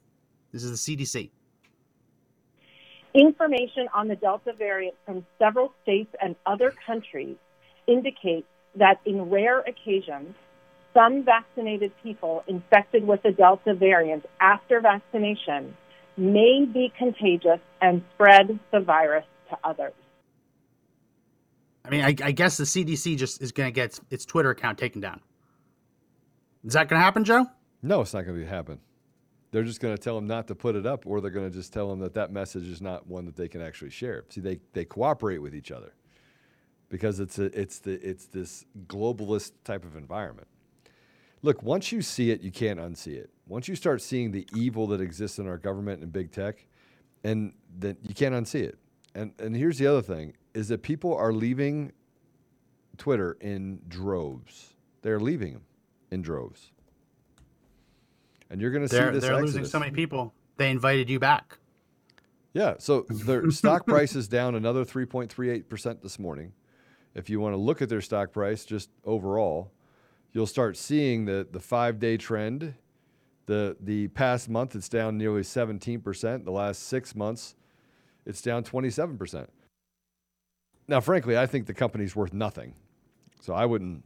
This 0.53 0.65
is 0.65 0.85
the 0.85 0.97
CDC. 0.97 1.31
Information 3.15 3.89
on 3.95 4.09
the 4.09 4.17
Delta 4.17 4.53
variant 4.55 4.95
from 5.05 5.27
several 5.39 5.73
states 5.83 6.15
and 6.21 6.35
other 6.47 6.73
countries 6.87 7.37
indicates 7.87 8.47
that 8.77 9.01
in 9.05 9.29
rare 9.29 9.61
occasions, 9.61 10.35
some 10.95 11.23
vaccinated 11.23 11.93
people 12.03 12.43
infected 12.47 13.07
with 13.07 13.23
the 13.23 13.33
Delta 13.33 13.75
variant 13.75 14.25
after 14.41 14.81
vaccination 14.81 15.77
may 16.17 16.65
be 16.65 16.93
contagious 16.97 17.61
and 17.81 18.03
spread 18.15 18.59
the 18.71 18.81
virus 18.81 19.25
to 19.51 19.59
others. 19.65 19.93
I 21.85 21.91
mean, 21.91 22.03
I, 22.03 22.15
I 22.23 22.33
guess 22.33 22.57
the 22.57 22.65
CDC 22.65 23.17
just 23.17 23.43
is 23.43 23.53
going 23.53 23.67
to 23.67 23.73
get 23.73 23.87
its, 23.87 24.01
its 24.11 24.25
Twitter 24.25 24.51
account 24.51 24.79
taken 24.79 25.01
down. 25.01 25.21
Is 26.65 26.75
that 26.75 26.89
going 26.89 26.99
to 26.99 27.05
happen, 27.05 27.25
Joe? 27.25 27.47
No, 27.83 28.03
it's 28.03 28.15
not 28.15 28.25
going 28.25 28.39
to 28.39 28.47
happen. 28.47 28.79
They're 29.53 29.63
just 29.63 29.81
going 29.81 29.95
to 29.95 30.03
tell 30.03 30.17
them 30.17 30.27
not 30.27 30.49
to 30.49 30.55
put 30.55 30.77
it 30.77 30.87
up, 30.87 31.07
or 31.07 31.21
they're 31.21 31.31
going 31.31 31.49
to 31.49 31.55
just 31.55 31.73
tell 31.73 31.89
them 31.89 32.01
that 32.01 32.15
that 32.15 32.33
message 32.33 32.67
is 32.67 32.81
not 32.81 33.07
one 33.07 33.27
that 33.27 33.37
they 33.37 33.49
can 33.49 33.61
actually 33.61 33.91
share. 33.91 34.25
See, 34.31 34.41
they, 34.41 34.61
they 34.73 34.87
cooperate 34.87 35.39
with 35.39 35.55
each 35.55 35.71
other 35.71 35.93
because 36.89 37.21
it's 37.21 37.39
a, 37.39 37.45
it's 37.59 37.79
the 37.79 37.93
it's 38.07 38.27
this 38.27 38.65
globalist 38.87 39.53
type 39.63 39.85
of 39.85 39.95
environment. 39.95 40.49
Look, 41.43 41.63
once 41.63 41.93
you 41.93 42.03
see 42.03 42.31
it, 42.31 42.41
you 42.41 42.51
can't 42.51 42.81
unsee 42.81 43.17
it. 43.17 43.31
Once 43.47 43.69
you 43.69 43.77
start 43.77 44.01
seeing 44.01 44.31
the 44.31 44.47
evil 44.55 44.87
that 44.89 45.01
exists 45.01 45.39
in 45.39 45.47
our 45.47 45.59
government 45.59 46.03
and 46.03 46.13
big 46.13 46.33
tech, 46.33 46.67
and 47.23 47.53
then 47.79 47.97
you 48.03 48.15
can't 48.15 48.35
unsee 48.35 48.63
it. 48.63 48.79
And 49.15 49.33
and 49.39 49.55
here's 49.55 49.77
the 49.77 49.87
other 49.87 50.03
thing: 50.03 50.35
is 50.55 50.69
that 50.69 50.83
people 50.83 51.15
are 51.15 51.33
leaving 51.33 51.93
Twitter 52.97 53.37
in 53.41 53.83
droves. 53.87 54.75
They're 55.03 55.21
leaving 55.21 55.53
them 55.53 55.65
in 56.11 56.23
droves. 56.23 56.72
And 58.53 58.61
you're 58.61 58.71
going 58.71 58.87
to 58.87 58.89
see 58.89 58.97
this 58.97 59.23
they're 59.23 59.33
exodus. 59.33 59.55
losing 59.55 59.65
so 59.65 59.79
many 59.81 59.93
people. 59.93 60.35
They 60.59 60.71
invited 60.71 61.09
you 61.09 61.19
back. 61.19 61.59
Yeah, 62.53 62.75
so 62.79 63.07
their 63.09 63.51
stock 63.51 63.87
price 63.87 64.15
is 64.15 64.29
down 64.29 64.55
another 64.55 64.85
3.38% 64.85 66.03
this 66.03 66.19
morning. 66.19 66.53
If 67.15 67.31
you 67.31 67.41
want 67.41 67.55
to 67.55 67.57
look 67.57 67.81
at 67.81 67.89
their 67.89 68.03
stock 68.03 68.31
price 68.31 68.67
just 68.67 68.91
overall, 69.05 69.73
you'll 70.33 70.47
start 70.47 70.77
seeing 70.77 71.25
the 71.25 71.49
the 71.51 71.59
5-day 71.61 72.19
trend. 72.19 72.75
The 73.47 73.77
the 73.81 74.09
past 74.09 74.51
month 74.51 74.77
it's 74.77 74.89
down 74.89 75.17
nearly 75.17 75.43
17%, 75.43 76.45
the 76.45 76.51
last 76.51 76.83
6 76.85 77.15
months 77.17 77.57
it's 78.25 78.41
down 78.41 78.63
27%. 78.65 79.49
Now, 80.87 81.01
frankly, 81.01 81.37
I 81.37 81.47
think 81.47 81.67
the 81.67 81.75
company's 81.75 82.15
worth 82.15 82.33
nothing. 82.33 82.75
So 83.41 83.55
I 83.55 83.65
wouldn't 83.65 84.05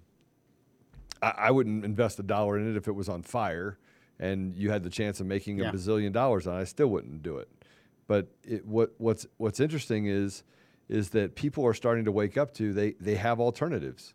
I, 1.21 1.35
I 1.37 1.51
wouldn't 1.51 1.85
invest 1.85 2.21
a 2.21 2.23
dollar 2.23 2.59
in 2.59 2.71
it 2.71 2.77
if 2.77 2.87
it 2.87 2.93
was 2.93 3.09
on 3.09 3.23
fire 3.23 3.79
and 4.19 4.57
you 4.57 4.71
had 4.71 4.83
the 4.83 4.91
chance 4.91 5.21
of 5.21 5.27
making 5.27 5.59
Yeah. 5.59 5.69
a 5.69 5.73
bazillion 5.73 6.13
dollars 6.13 6.47
on 6.47 6.57
it. 6.57 6.61
I 6.61 6.65
still 6.65 6.89
wouldn't 6.89 7.23
do 7.23 7.37
it. 7.39 7.49
But 8.07 8.29
it, 8.45 8.65
what 8.67 8.93
what's 8.99 9.27
what's 9.37 9.61
interesting 9.61 10.07
is 10.07 10.45
is 10.89 11.11
that 11.11 11.35
people 11.35 11.65
are 11.67 11.75
starting 11.75 12.05
to 12.05 12.13
wake 12.13 12.37
up 12.39 12.55
to 12.55 12.73
they 12.73 12.93
they 13.01 13.17
have 13.17 13.41
alternatives. 13.41 14.15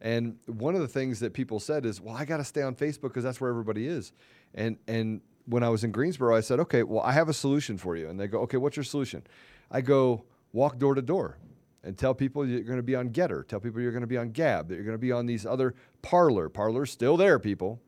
And 0.00 0.36
one 0.46 0.74
of 0.74 0.82
the 0.82 0.88
things 0.88 1.20
that 1.20 1.32
people 1.32 1.58
said 1.58 1.86
is, 1.86 2.00
"Well, 2.00 2.14
I 2.14 2.24
got 2.24 2.36
to 2.36 2.44
stay 2.44 2.62
on 2.62 2.74
Facebook 2.74 3.02
because 3.14 3.24
that's 3.24 3.40
where 3.40 3.50
everybody 3.50 3.86
is." 3.86 4.12
And 4.54 4.76
and 4.86 5.22
when 5.46 5.62
I 5.62 5.68
was 5.70 5.84
in 5.84 5.90
Greensboro, 5.92 6.36
I 6.36 6.40
said, 6.40 6.60
"Okay, 6.60 6.82
well, 6.82 7.00
I 7.02 7.12
have 7.12 7.28
a 7.28 7.32
solution 7.34 7.78
for 7.78 7.96
you." 7.96 8.08
And 8.08 8.20
they 8.20 8.26
go, 8.26 8.40
"Okay, 8.40 8.58
what's 8.58 8.76
your 8.76 8.84
solution?" 8.84 9.22
I 9.70 9.80
go, 9.80 10.24
"Walk 10.52 10.78
door 10.78 10.94
to 10.94 11.02
door." 11.02 11.38
And 11.82 11.96
tell 11.96 12.14
people 12.14 12.44
you're 12.46 12.62
going 12.62 12.78
to 12.78 12.82
be 12.82 12.96
on 12.96 13.10
Gettr. 13.10 13.46
Tell 13.46 13.60
people 13.60 13.80
you're 13.80 13.92
going 13.92 14.00
to 14.02 14.06
be 14.08 14.18
on 14.18 14.30
Gab. 14.32 14.68
That 14.68 14.74
you're 14.74 14.84
going 14.84 14.94
to 14.96 14.98
be 14.98 15.12
on 15.12 15.24
these 15.24 15.46
other 15.46 15.74
Parler. 16.02 16.48
Parler's 16.48 16.90
still 16.90 17.16
there, 17.16 17.38
people. 17.38 17.80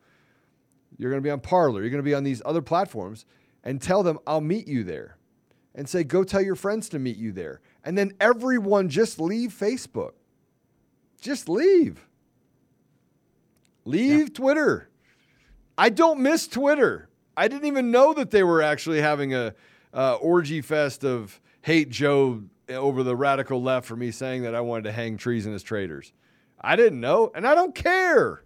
You're 0.99 1.11
going 1.11 1.23
to 1.23 1.27
be 1.27 1.31
on 1.31 1.41
Parler. 1.41 1.81
You're 1.81 1.91
going 1.91 2.03
to 2.03 2.09
be 2.09 2.15
on 2.15 2.25
these 2.25 2.43
other 2.45 2.61
platforms 2.61 3.25
and 3.65 3.81
tell 3.81 4.03
them, 4.03 4.19
I'll 4.27 4.41
meet 4.41 4.69
you 4.69 4.85
there. 4.85 5.17
And 5.75 5.89
say, 5.89 6.03
go 6.03 6.25
tell 6.25 6.43
your 6.43 6.57
friends 6.57 6.89
to 6.91 6.99
meet 6.99 7.17
you 7.17 7.31
there. 7.31 7.61
And 7.85 7.97
then 7.97 8.13
everyone 8.21 8.89
just 8.89 9.21
leave 9.21 9.51
Facebook. 9.51 10.13
Just 11.21 11.49
leave. 11.49 12.07
Leave 13.85 14.35
Twitter. 14.35 14.91
I 15.77 15.89
don't 15.91 16.21
miss 16.21 16.49
Twitter. 16.49 17.09
I 17.37 17.47
didn't 17.47 17.67
even 17.67 17.93
know 17.93 18.13
that 18.15 18.33
they 18.33 18.43
were 18.43 18.61
actually 18.61 19.01
having 19.01 19.33
a 19.35 19.55
uh, 19.95 20.15
orgy 20.17 20.61
fest 20.61 21.05
of 21.05 21.41
hate 21.63 21.91
Joe 21.91 22.43
over 22.69 23.03
the 23.03 23.15
radical 23.15 23.63
left 23.63 23.87
for 23.87 23.97
me 23.97 24.11
saying 24.11 24.43
that 24.43 24.55
I 24.55 24.61
wanted 24.61 24.85
to 24.85 24.93
hang 24.93 25.17
treasonous 25.17 25.63
traitors. 25.63 26.13
I 26.61 26.75
didn't 26.75 27.01
know, 27.01 27.31
and 27.35 27.47
I 27.47 27.55
don't 27.55 27.75
care. 27.75 28.43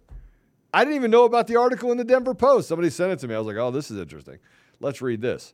I 0.73 0.83
didn't 0.83 0.95
even 0.95 1.11
know 1.11 1.25
about 1.25 1.47
the 1.47 1.55
article 1.55 1.91
in 1.91 1.97
the 1.97 2.03
Denver 2.03 2.33
Post. 2.33 2.67
Somebody 2.67 2.89
sent 2.89 3.11
it 3.11 3.19
to 3.19 3.27
me. 3.27 3.35
I 3.35 3.37
was 3.37 3.47
like, 3.47 3.57
oh, 3.57 3.69
this 3.69 3.91
is 3.91 3.99
interesting. 3.99 4.39
Let's 4.79 5.01
read 5.01 5.21
this. 5.21 5.53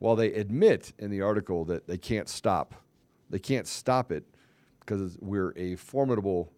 Well, 0.00 0.16
they 0.16 0.32
admit 0.32 0.92
in 0.98 1.10
the 1.10 1.22
article 1.22 1.64
that 1.66 1.86
they 1.86 1.96
can't 1.96 2.28
stop. 2.28 2.74
They 3.30 3.38
can't 3.38 3.68
stop 3.68 4.10
it 4.10 4.24
because 4.80 5.16
we're 5.20 5.52
a 5.56 5.76
formidable 5.76 6.52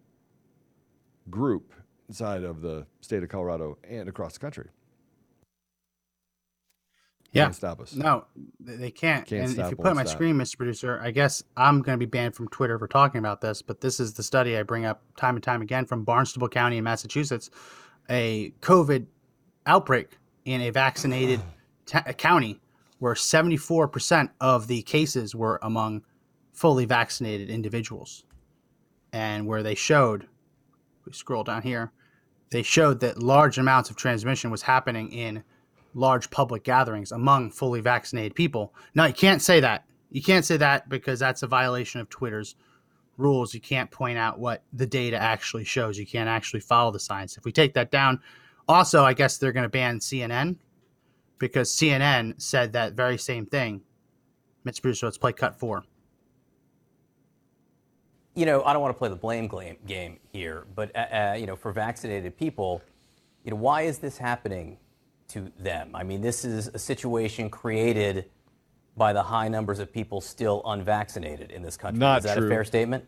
group 1.29 1.73
inside 2.07 2.43
of 2.43 2.61
the 2.61 2.87
state 3.01 3.21
of 3.21 3.29
Colorado 3.29 3.77
and 3.87 4.09
across 4.09 4.33
the 4.33 4.39
country. 4.39 4.69
Yeah. 7.35 7.43
Can't 7.43 7.55
stop 7.55 7.81
us. 7.81 7.93
No, 7.93 8.25
they 8.61 8.89
can't. 8.91 9.27
Can't 9.27 9.43
and 9.43 9.51
stop, 9.51 9.65
if 9.65 9.71
you 9.71 9.75
put 9.75 9.87
won't 9.87 9.97
my 9.97 10.03
stop. 10.05 10.13
screen, 10.13 10.37
Mr. 10.37 10.55
Producer, 10.55 11.01
I 11.03 11.11
guess 11.11 11.43
I'm 11.57 11.81
going 11.81 11.99
to 11.99 12.05
be 12.05 12.09
banned 12.09 12.33
from 12.33 12.47
Twitter 12.47 12.79
for 12.79 12.87
talking 12.87 13.19
about 13.19 13.41
this, 13.41 13.61
but 13.61 13.81
this 13.81 13.99
is 13.99 14.13
the 14.13 14.23
study 14.23 14.57
I 14.57 14.63
bring 14.63 14.85
up 14.85 15.03
time 15.17 15.35
and 15.35 15.43
time 15.43 15.61
again 15.61 15.85
from 15.85 16.05
Barnstable 16.05 16.47
County 16.47 16.77
in 16.77 16.85
Massachusetts. 16.85 17.49
A 18.09 18.53
COVID 18.61 19.05
outbreak 19.65 20.17
in 20.45 20.61
a 20.61 20.69
vaccinated 20.69 21.41
ta- 21.85 22.03
county 22.13 22.61
where 22.99 23.15
74% 23.15 24.29
of 24.39 24.67
the 24.67 24.81
cases 24.83 25.35
were 25.35 25.59
among 25.61 26.03
fully 26.53 26.85
vaccinated 26.85 27.49
individuals. 27.49 28.23
And 29.11 29.45
where 29.45 29.61
they 29.61 29.75
showed, 29.75 30.25
we 31.05 31.11
scroll 31.11 31.43
down 31.43 31.63
here, 31.63 31.91
they 32.49 32.63
showed 32.63 33.01
that 33.01 33.21
large 33.21 33.57
amounts 33.57 33.89
of 33.89 33.97
transmission 33.97 34.51
was 34.51 34.61
happening 34.61 35.11
in 35.11 35.43
large 35.95 36.29
public 36.29 36.63
gatherings 36.63 37.11
among 37.11 37.49
fully 37.49 37.81
vaccinated 37.81 38.35
people. 38.35 38.75
Now, 38.93 39.05
you 39.05 39.13
can't 39.13 39.41
say 39.41 39.59
that. 39.61 39.85
You 40.11 40.21
can't 40.21 40.45
say 40.45 40.57
that 40.57 40.87
because 40.87 41.19
that's 41.19 41.41
a 41.41 41.47
violation 41.47 42.01
of 42.01 42.09
Twitter's 42.09 42.55
rules. 43.17 43.53
You 43.53 43.61
can't 43.61 43.89
point 43.89 44.17
out 44.17 44.37
what 44.37 44.63
the 44.73 44.85
data 44.85 45.17
actually 45.17 45.63
shows. 45.63 45.97
You 45.97 46.05
can't 46.05 46.29
actually 46.29 46.59
follow 46.59 46.91
the 46.91 46.99
science. 46.99 47.37
If 47.37 47.45
we 47.45 47.51
take 47.51 47.73
that 47.73 47.89
down, 47.89 48.19
also, 48.67 49.03
I 49.03 49.13
guess 49.13 49.37
they're 49.37 49.51
going 49.51 49.63
to 49.63 49.69
ban 49.69 49.99
CNN 49.99 50.57
because 51.39 51.71
CNN 51.71 52.41
said 52.41 52.73
that 52.73 52.93
very 52.93 53.17
same 53.17 53.45
thing. 53.45 53.81
Mr. 54.65 54.81
Producer, 54.81 55.07
let's 55.07 55.17
play 55.17 55.33
cut 55.33 55.59
four. 55.59 55.83
you 58.35 58.45
know, 58.45 58.63
I 58.63 58.73
don't 58.73 58.81
want 58.81 58.93
to 58.93 58.97
play 58.97 59.09
the 59.09 59.15
blame 59.15 59.47
game, 59.47 59.77
game 59.87 60.19
here, 60.33 60.65
but 60.75 60.93
uh, 60.95 60.99
uh, 60.99 61.35
you 61.39 61.45
know, 61.45 61.55
for 61.55 61.71
vaccinated 61.71 62.37
people, 62.37 62.81
you 63.43 63.51
know, 63.51 63.57
why 63.57 63.83
is 63.83 63.99
this 63.99 64.17
happening 64.17 64.77
to 65.29 65.51
them? 65.59 65.91
I 65.93 66.03
mean, 66.03 66.21
this 66.21 66.45
is 66.45 66.67
a 66.73 66.79
situation 66.79 67.49
created 67.49 68.29
by 68.97 69.13
the 69.13 69.23
high 69.23 69.47
numbers 69.47 69.79
of 69.79 69.91
people 69.91 70.21
still 70.21 70.61
unvaccinated 70.65 71.51
in 71.51 71.61
this 71.61 71.77
country. 71.77 71.99
Not 71.99 72.19
is 72.19 72.23
that 72.25 72.37
true. 72.37 72.47
a 72.47 72.49
fair 72.49 72.63
statement? 72.63 73.05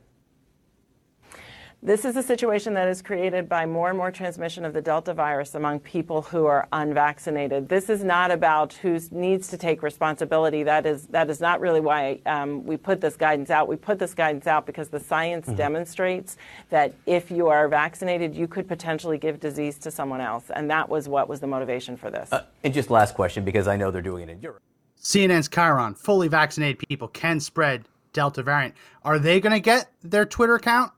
This 1.88 2.03
is 2.03 2.17
a 2.17 2.21
situation 2.21 2.73
that 2.73 2.89
is 2.89 3.01
created 3.01 3.47
by 3.47 3.65
more 3.65 3.88
and 3.88 3.97
more 3.97 4.11
transmission 4.11 4.65
of 4.65 4.73
the 4.73 4.81
Delta 4.81 5.13
virus 5.13 5.55
among 5.55 5.79
people 5.79 6.21
who 6.21 6.45
are 6.45 6.67
unvaccinated. 6.73 7.69
This 7.69 7.89
is 7.89 8.03
not 8.03 8.29
about 8.29 8.73
who 8.73 8.99
needs 9.09 9.47
to 9.47 9.57
take 9.57 9.81
responsibility. 9.81 10.63
That 10.63 10.85
is 10.85 11.07
that 11.07 11.29
is 11.29 11.39
not 11.39 11.61
really 11.61 11.79
why 11.79 12.19
um, 12.25 12.65
we 12.65 12.75
put 12.75 12.99
this 12.99 13.15
guidance 13.15 13.49
out. 13.49 13.69
We 13.69 13.77
put 13.77 13.99
this 13.99 14.13
guidance 14.13 14.47
out 14.47 14.65
because 14.65 14.89
the 14.89 14.99
science 14.99 15.38
Mm-hmm. 15.47 15.55
demonstrates 15.55 16.35
that 16.71 16.93
if 17.05 17.31
you 17.31 17.47
are 17.47 17.69
vaccinated, 17.69 18.35
you 18.35 18.47
could 18.47 18.67
potentially 18.67 19.17
give 19.17 19.39
disease 19.39 19.77
to 19.77 19.91
someone 19.91 20.19
else, 20.19 20.49
and 20.53 20.69
that 20.69 20.89
was 20.89 21.07
what 21.07 21.29
was 21.29 21.39
the 21.39 21.47
motivation 21.47 21.95
for 21.95 22.09
this. 22.09 22.33
Uh, 22.33 22.43
and 22.63 22.73
just 22.73 22.89
last 22.89 23.13
question, 23.13 23.45
because 23.45 23.67
I 23.67 23.77
know 23.77 23.91
they're 23.91 24.01
doing 24.01 24.23
it 24.23 24.29
in 24.29 24.41
Europe. 24.41 24.61
CNN's 25.01 25.47
chyron, 25.47 25.95
fully 25.95 26.27
vaccinated 26.27 26.79
people 26.79 27.07
can 27.07 27.39
spread 27.39 27.85
Delta 28.13 28.41
variant. 28.43 28.73
Are 29.03 29.19
they 29.19 29.39
going 29.39 29.53
to 29.53 29.59
get 29.59 29.91
their 30.01 30.25
Twitter 30.25 30.55
account 30.55 30.91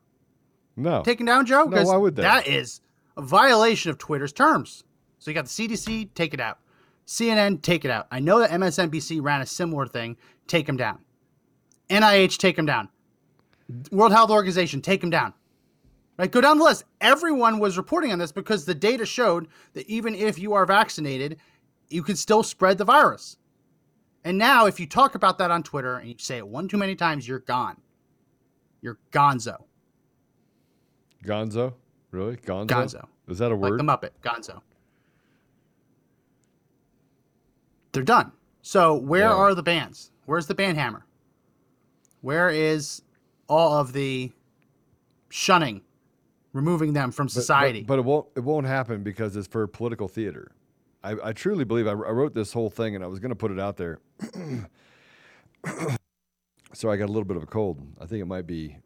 No. 0.80 1.04
taken 1.04 1.26
down, 1.26 1.46
Joe? 1.46 1.66
No, 1.66 1.84
why 1.84 1.98
would 1.98 2.16
they? 2.16 2.22
That 2.22 2.48
is 2.48 2.82
a 3.18 3.22
violation 3.22 3.92
of 3.92 3.98
Twitter's 3.98 4.34
terms. 4.34 4.84
So 5.20 5.30
you 5.30 5.36
got 5.36 5.46
the 5.46 5.50
CDC, 5.50 6.14
take 6.16 6.34
it 6.34 6.40
out. 6.40 6.60
CNN, 7.06 7.62
take 7.62 7.86
it 7.86 7.92
out. 7.92 8.08
I 8.12 8.20
know 8.20 8.40
that 8.40 8.52
MSNBC 8.52 9.22
ran 9.22 9.42
a 9.42 9.46
similar 9.46 9.88
thing, 9.88 10.16
take 10.48 10.68
them 10.68 10.78
down. 10.78 11.00
NIH, 11.90 12.38
take 12.38 12.56
them 12.56 12.66
down. 12.66 12.90
World 13.92 14.12
Health 14.12 14.30
Organization, 14.30 14.82
take 14.82 15.02
them 15.02 15.10
down. 15.10 15.34
Right, 16.18 16.32
go 16.32 16.42
down 16.42 16.58
the 16.58 16.66
list. 16.66 16.84
Everyone 17.00 17.60
was 17.60 17.78
reporting 17.78 18.12
on 18.12 18.20
this 18.20 18.32
because 18.32 18.66
the 18.66 18.76
data 18.76 19.06
showed 19.06 19.48
that 19.74 19.88
even 19.88 20.14
if 20.14 20.38
you 20.38 20.54
are 20.54 20.66
vaccinated, 20.66 21.38
you 21.90 22.04
can 22.04 22.16
still 22.16 22.44
spread 22.44 22.78
the 22.78 22.86
virus. 22.86 23.38
And 24.24 24.38
now, 24.38 24.66
if 24.66 24.80
you 24.80 24.86
talk 24.86 25.16
about 25.16 25.38
that 25.38 25.50
on 25.50 25.64
Twitter 25.64 25.96
and 25.96 26.10
you 26.10 26.16
say 26.18 26.38
it 26.38 26.48
one 26.48 26.68
too 26.68 26.78
many 26.78 26.96
times, 26.96 27.28
you're 27.28 27.40
gone. 27.40 27.78
You're 28.82 29.00
gonzo. 29.12 29.64
Gonzo? 31.24 31.74
Really? 32.12 32.38
Gonzo? 32.38 32.68
Gonzo. 32.68 33.08
Is 33.28 33.38
that 33.40 33.52
a 33.52 33.56
word? 33.56 33.72
Like 33.72 34.02
the 34.02 34.08
Muppet, 34.08 34.12
Gonzo. 34.24 34.62
They're 37.92 38.04
done. 38.04 38.32
So 38.62 38.96
where 38.96 39.30
Yeah. 39.30 39.34
are 39.36 39.56
the 39.56 39.64
bands? 39.64 40.12
Where's 40.26 40.48
the 40.48 40.56
band 40.56 40.78
hammer? 40.78 41.06
Where 42.22 42.50
is 42.50 43.02
all 43.48 43.74
of 43.80 43.94
the 43.94 44.32
shunning, 45.30 45.82
removing 46.54 46.94
them 46.94 47.12
from 47.12 47.28
But- 47.28 47.34
but- 47.34 47.42
society? 47.42 47.84
But, 47.84 48.00
it 48.00 48.06
won't 48.06 48.28
it 48.36 48.42
won't 48.42 48.68
happen 48.68 49.04
because 49.04 49.36
it's 49.36 49.48
for 49.48 49.66
political 49.68 50.08
theater. 50.08 50.52
I, 51.04 51.16
I 51.30 51.34
truly 51.34 51.64
believe 51.64 51.88
I, 51.88 51.92
I 51.92 51.94
wrote 51.94 52.34
this 52.34 52.52
whole 52.54 52.70
thing 52.70 52.94
and 52.96 53.04
I 53.04 53.08
was 53.08 53.20
going 53.20 53.30
to 53.30 53.36
put 53.36 53.52
it 53.52 53.60
out 53.60 53.78
there. 53.78 54.00
so 56.74 56.90
I 56.92 56.98
got 56.98 57.06
a 57.06 57.12
little 57.12 57.24
bit 57.24 57.38
of 57.38 57.44
a 57.44 57.48
cold. 57.48 57.82
I 58.00 58.06
think 58.06 58.22
it 58.22 58.26
might 58.26 58.46
be 58.46 58.78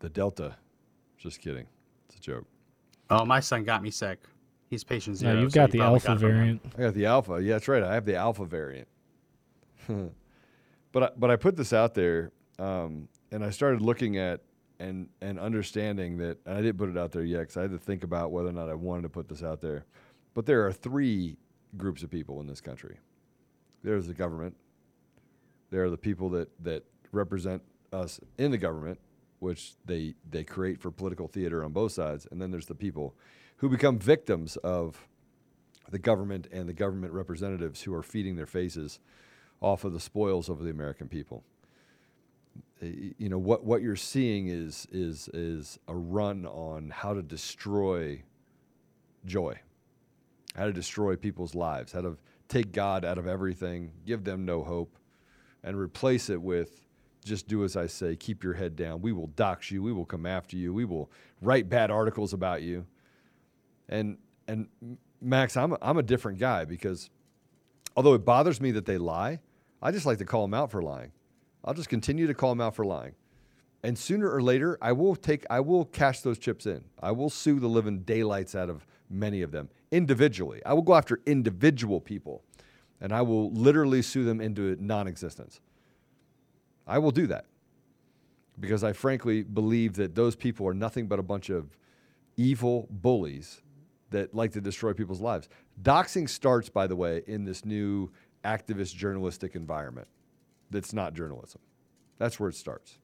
the 0.00 0.08
Delta. 0.08 0.56
Just 1.20 1.40
kidding. 1.40 1.66
It's 2.08 2.16
a 2.16 2.20
joke. 2.20 2.46
oh, 3.10 3.24
my 3.26 3.40
son 3.40 3.62
got 3.62 3.82
me 3.82 3.90
sick. 3.90 4.18
He's 4.70 4.82
patient 4.84 5.18
zero. 5.18 5.32
Yeah, 5.32 5.34
zero. 5.34 5.42
you've 5.42 5.52
so 5.52 5.60
got 5.60 5.72
he 5.72 5.78
the 5.78 5.84
alpha 5.84 6.06
got 6.06 6.16
it 6.16 6.20
from 6.20 6.28
him. 6.30 6.36
variant. 6.36 6.62
I 6.78 6.80
got 6.80 6.94
the 6.94 7.06
alpha. 7.06 7.40
Yeah, 7.42 7.52
that's 7.54 7.68
right. 7.68 7.82
I 7.82 7.92
have 7.94 8.06
the 8.06 8.16
alpha 8.16 8.44
variant. 8.46 8.88
but 10.92 11.02
I, 11.02 11.10
but 11.16 11.30
I 11.30 11.36
put 11.36 11.56
this 11.56 11.72
out 11.72 11.92
there, 11.94 12.32
um, 12.58 13.08
and 13.32 13.44
I 13.44 13.50
started 13.50 13.82
looking 13.82 14.16
at 14.16 14.40
and 14.78 15.08
and 15.20 15.38
understanding 15.38 16.16
that. 16.18 16.38
And 16.46 16.56
I 16.56 16.62
didn't 16.62 16.78
put 16.78 16.88
it 16.88 16.96
out 16.96 17.12
there 17.12 17.24
yet 17.24 17.40
because 17.40 17.56
I 17.58 17.62
had 17.62 17.72
to 17.72 17.78
think 17.78 18.02
about 18.02 18.30
whether 18.32 18.48
or 18.48 18.52
not 18.52 18.70
I 18.70 18.74
wanted 18.74 19.02
to 19.02 19.08
put 19.10 19.28
this 19.28 19.42
out 19.42 19.60
there. 19.60 19.84
But 20.32 20.46
there 20.46 20.64
are 20.66 20.72
three 20.72 21.36
groups 21.76 22.02
of 22.02 22.10
people 22.10 22.40
in 22.40 22.46
this 22.46 22.60
country. 22.60 22.96
There's 23.82 24.06
the 24.06 24.14
government. 24.14 24.56
There 25.70 25.84
are 25.84 25.90
the 25.90 25.98
people 25.98 26.30
that 26.30 26.48
that 26.64 26.84
represent 27.12 27.62
us 27.92 28.20
in 28.38 28.52
the 28.52 28.58
government, 28.58 28.98
which 29.40 29.72
they 29.84 30.14
they 30.28 30.44
create 30.44 30.80
for 30.80 30.90
political 30.90 31.26
theater 31.26 31.64
on 31.64 31.72
both 31.72 31.92
sides, 31.92 32.26
and 32.30 32.40
then 32.40 32.50
there's 32.50 32.66
the 32.66 32.74
people 32.74 33.14
who 33.56 33.68
become 33.68 33.98
victims 33.98 34.56
of 34.58 35.08
the 35.90 35.98
government 35.98 36.46
and 36.52 36.68
the 36.68 36.72
government 36.72 37.12
representatives 37.12 37.82
who 37.82 37.92
are 37.92 38.02
feeding 38.02 38.36
their 38.36 38.46
faces 38.46 39.00
off 39.60 39.84
of 39.84 39.92
the 39.92 40.00
spoils 40.00 40.48
of 40.48 40.62
the 40.62 40.70
American 40.70 41.08
people. 41.08 41.42
You 42.80 43.28
know 43.28 43.38
what 43.38 43.64
what 43.64 43.82
you're 43.82 43.96
seeing 43.96 44.48
is 44.48 44.86
is 44.90 45.28
is 45.34 45.78
a 45.88 45.94
run 45.94 46.46
on 46.46 46.90
how 46.90 47.12
to 47.12 47.22
destroy 47.22 48.22
joy, 49.26 49.60
how 50.54 50.64
to 50.64 50.72
destroy 50.72 51.16
people's 51.16 51.54
lives, 51.54 51.92
how 51.92 52.00
to 52.00 52.16
take 52.48 52.72
God 52.72 53.04
out 53.04 53.18
of 53.18 53.26
everything, 53.26 53.92
give 54.06 54.24
them 54.24 54.44
no 54.44 54.62
hope, 54.62 54.96
and 55.62 55.76
replace 55.76 56.30
it 56.30 56.40
with 56.40 56.84
just 57.24 57.48
do 57.48 57.64
as 57.64 57.76
I 57.76 57.86
say, 57.86 58.16
keep 58.16 58.42
your 58.42 58.54
head 58.54 58.76
down. 58.76 59.02
We 59.02 59.12
will 59.12 59.28
dox 59.28 59.70
you, 59.70 59.82
we 59.82 59.92
will 59.92 60.04
come 60.04 60.26
after 60.26 60.56
you, 60.56 60.72
we 60.72 60.84
will 60.84 61.10
write 61.40 61.68
bad 61.68 61.90
articles 61.90 62.32
about 62.32 62.62
you. 62.62 62.86
And 63.88 64.18
and 64.48 64.68
Max, 65.20 65.56
I'm 65.56 65.72
a, 65.72 65.78
I'm 65.82 65.98
a 65.98 66.02
different 66.02 66.38
guy 66.38 66.64
because 66.64 67.10
although 67.96 68.14
it 68.14 68.24
bothers 68.24 68.60
me 68.60 68.70
that 68.72 68.86
they 68.86 68.98
lie, 68.98 69.40
I 69.82 69.90
just 69.90 70.06
like 70.06 70.18
to 70.18 70.24
call 70.24 70.42
them 70.42 70.54
out 70.54 70.70
for 70.70 70.82
lying. 70.82 71.12
I'll 71.64 71.74
just 71.74 71.88
continue 71.88 72.26
to 72.26 72.34
call 72.34 72.50
them 72.50 72.60
out 72.60 72.74
for 72.74 72.84
lying. 72.84 73.14
And 73.82 73.98
sooner 73.98 74.30
or 74.30 74.42
later, 74.42 74.78
I 74.80 74.92
will 74.92 75.16
take 75.16 75.44
I 75.50 75.60
will 75.60 75.84
cash 75.86 76.20
those 76.20 76.38
chips 76.38 76.66
in. 76.66 76.84
I 77.00 77.12
will 77.12 77.30
sue 77.30 77.60
the 77.60 77.68
living 77.68 78.00
daylights 78.00 78.54
out 78.54 78.70
of 78.70 78.86
many 79.08 79.42
of 79.42 79.50
them 79.50 79.68
individually. 79.90 80.62
I 80.64 80.72
will 80.74 80.82
go 80.82 80.94
after 80.94 81.20
individual 81.26 82.00
people 82.00 82.42
and 83.00 83.12
I 83.12 83.22
will 83.22 83.50
literally 83.52 84.02
sue 84.02 84.24
them 84.24 84.40
into 84.40 84.76
non-existence. 84.78 85.60
I 86.86 86.98
will 86.98 87.10
do 87.10 87.26
that. 87.28 87.46
Because 88.58 88.84
I 88.84 88.92
frankly 88.92 89.42
believe 89.42 89.94
that 89.94 90.14
those 90.14 90.36
people 90.36 90.66
are 90.66 90.74
nothing 90.74 91.06
but 91.06 91.18
a 91.18 91.22
bunch 91.22 91.48
of 91.48 91.76
evil 92.36 92.86
bullies 92.90 93.62
that 94.10 94.34
like 94.34 94.52
to 94.52 94.60
destroy 94.60 94.92
people's 94.92 95.20
lives. 95.20 95.48
Doxing 95.82 96.28
starts, 96.28 96.68
by 96.68 96.86
the 96.86 96.96
way, 96.96 97.22
in 97.26 97.44
this 97.44 97.64
new 97.64 98.10
activist 98.44 98.94
journalistic 98.94 99.54
environment 99.54 100.08
that's 100.70 100.92
not 100.92 101.14
journalism. 101.14 101.60
That's 102.18 102.38
where 102.38 102.48
it 102.48 102.54
starts. 102.54 102.98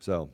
So 0.00 0.30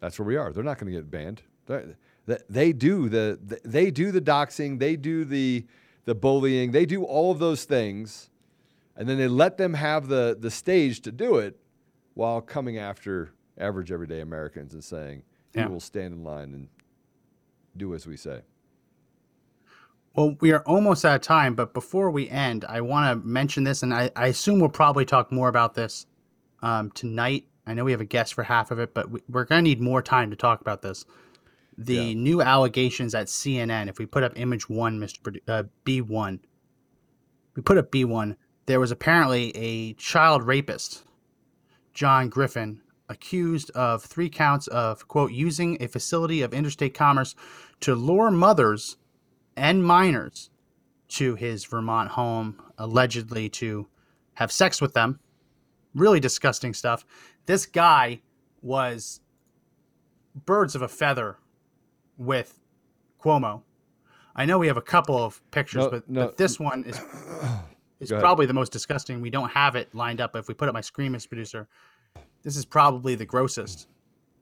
that's 0.00 0.18
where 0.18 0.26
we 0.26 0.36
are. 0.36 0.52
They're 0.52 0.64
not 0.64 0.78
going 0.78 0.92
to 0.92 0.98
get 0.98 1.10
banned. 1.10 1.42
They, 1.66 2.38
they, 2.48 2.72
do 2.72 3.08
the 3.08 3.60
they 3.64 3.90
do 3.90 4.10
the 4.10 4.20
doxing, 4.20 4.78
they 4.78 4.96
do 4.96 5.24
the 5.24 5.66
the 6.06 6.14
bullying, 6.14 6.72
they 6.72 6.86
do 6.86 7.04
all 7.04 7.30
of 7.30 7.38
those 7.38 7.64
things, 7.64 8.30
and 8.98 9.08
then 9.08 9.16
they 9.16 9.28
let 9.28 9.56
them 9.56 9.72
have 9.74 10.08
the 10.08 10.36
the 10.38 10.50
stage 10.50 11.00
to 11.02 11.12
do 11.12 11.36
it 11.36 11.58
while 12.14 12.42
coming 12.42 12.76
after 12.76 13.32
average 13.56 13.90
everyday 13.90 14.20
Americans 14.20 14.74
and 14.74 14.84
saying, 14.84 15.22
"You 15.54 15.62
Yeah. 15.62 15.68
will 15.68 15.80
stand 15.80 16.12
in 16.12 16.22
line 16.24 16.52
and 16.52 16.68
do 17.76 17.94
as 17.94 18.06
we 18.06 18.16
say." 18.18 18.42
Well, 20.14 20.36
we 20.40 20.50
are 20.52 20.62
almost 20.64 21.04
out 21.04 21.14
of 21.16 21.20
time, 21.20 21.54
but 21.54 21.72
before 21.72 22.10
we 22.10 22.28
end, 22.28 22.64
I 22.64 22.80
want 22.80 23.22
to 23.22 23.26
mention 23.26 23.62
this, 23.64 23.82
and 23.84 23.94
I, 23.94 24.10
I 24.16 24.26
assume 24.26 24.58
we'll 24.58 24.68
probably 24.68 25.04
talk 25.04 25.30
more 25.30 25.48
about 25.48 25.74
this 25.74 26.06
um, 26.60 26.90
tonight. 26.90 27.46
I 27.66 27.74
know 27.74 27.84
we 27.84 27.92
have 27.92 28.00
a 28.00 28.04
guest 28.06 28.34
for 28.34 28.42
half 28.42 28.72
of 28.72 28.80
it, 28.80 28.94
but 28.94 29.10
we, 29.10 29.20
we're 29.28 29.44
going 29.44 29.60
to 29.60 29.68
need 29.68 29.80
more 29.80 30.02
time 30.02 30.30
to 30.30 30.36
talk 30.36 30.60
about 30.60 30.82
this. 30.82 31.04
The 31.76 32.16
new 32.16 32.42
allegations 32.42 33.14
at 33.14 33.26
CNN, 33.28 33.88
if 33.88 34.00
we 34.00 34.06
put 34.06 34.24
up 34.24 34.32
image 34.34 34.68
one, 34.68 34.98
Mr. 34.98 35.20
Produ- 35.22 35.42
uh, 35.46 35.62
B1, 35.84 36.40
we 37.54 37.62
put 37.62 37.78
up 37.78 37.92
B1, 37.92 38.34
there 38.68 38.78
was 38.78 38.90
apparently 38.90 39.50
a 39.56 39.94
child 39.94 40.42
rapist, 40.42 41.02
John 41.94 42.28
Griffin, 42.28 42.82
accused 43.08 43.70
of 43.70 44.04
three 44.04 44.28
counts 44.28 44.66
of, 44.66 45.08
quote, 45.08 45.32
using 45.32 45.82
a 45.82 45.88
facility 45.88 46.42
of 46.42 46.52
interstate 46.52 46.92
commerce 46.92 47.34
to 47.80 47.94
lure 47.94 48.30
mothers 48.30 48.98
and 49.56 49.82
minors 49.82 50.50
to 51.08 51.34
his 51.34 51.64
Vermont 51.64 52.10
home, 52.10 52.60
allegedly 52.76 53.48
to 53.48 53.88
have 54.34 54.52
sex 54.52 54.82
with 54.82 54.92
them. 54.92 55.18
Really 55.94 56.20
disgusting 56.20 56.74
stuff. 56.74 57.06
This 57.46 57.64
guy 57.64 58.20
was 58.60 59.20
birds 60.44 60.74
of 60.74 60.82
a 60.82 60.88
feather 60.88 61.38
with 62.18 62.60
Cuomo. 63.24 63.62
I 64.36 64.44
know 64.44 64.58
we 64.58 64.66
have 64.66 64.76
a 64.76 64.82
couple 64.82 65.16
of 65.16 65.40
pictures, 65.52 65.84
No, 65.84 65.90
but, 65.90 66.10
no. 66.10 66.26
but 66.26 66.36
this 66.36 66.60
one 66.60 66.84
is 66.84 67.00
is 68.00 68.10
probably 68.10 68.46
the 68.46 68.54
most 68.54 68.72
disgusting. 68.72 69.20
We 69.20 69.30
don't 69.30 69.50
have 69.50 69.76
it 69.76 69.94
lined 69.94 70.20
up. 70.20 70.36
If 70.36 70.48
we 70.48 70.54
put 70.54 70.68
up 70.68 70.74
my 70.74 70.80
screen, 70.80 71.12
Mr. 71.12 71.28
Producer, 71.28 71.68
this 72.42 72.56
is 72.56 72.64
probably 72.64 73.14
the 73.14 73.26
grossest 73.26 73.88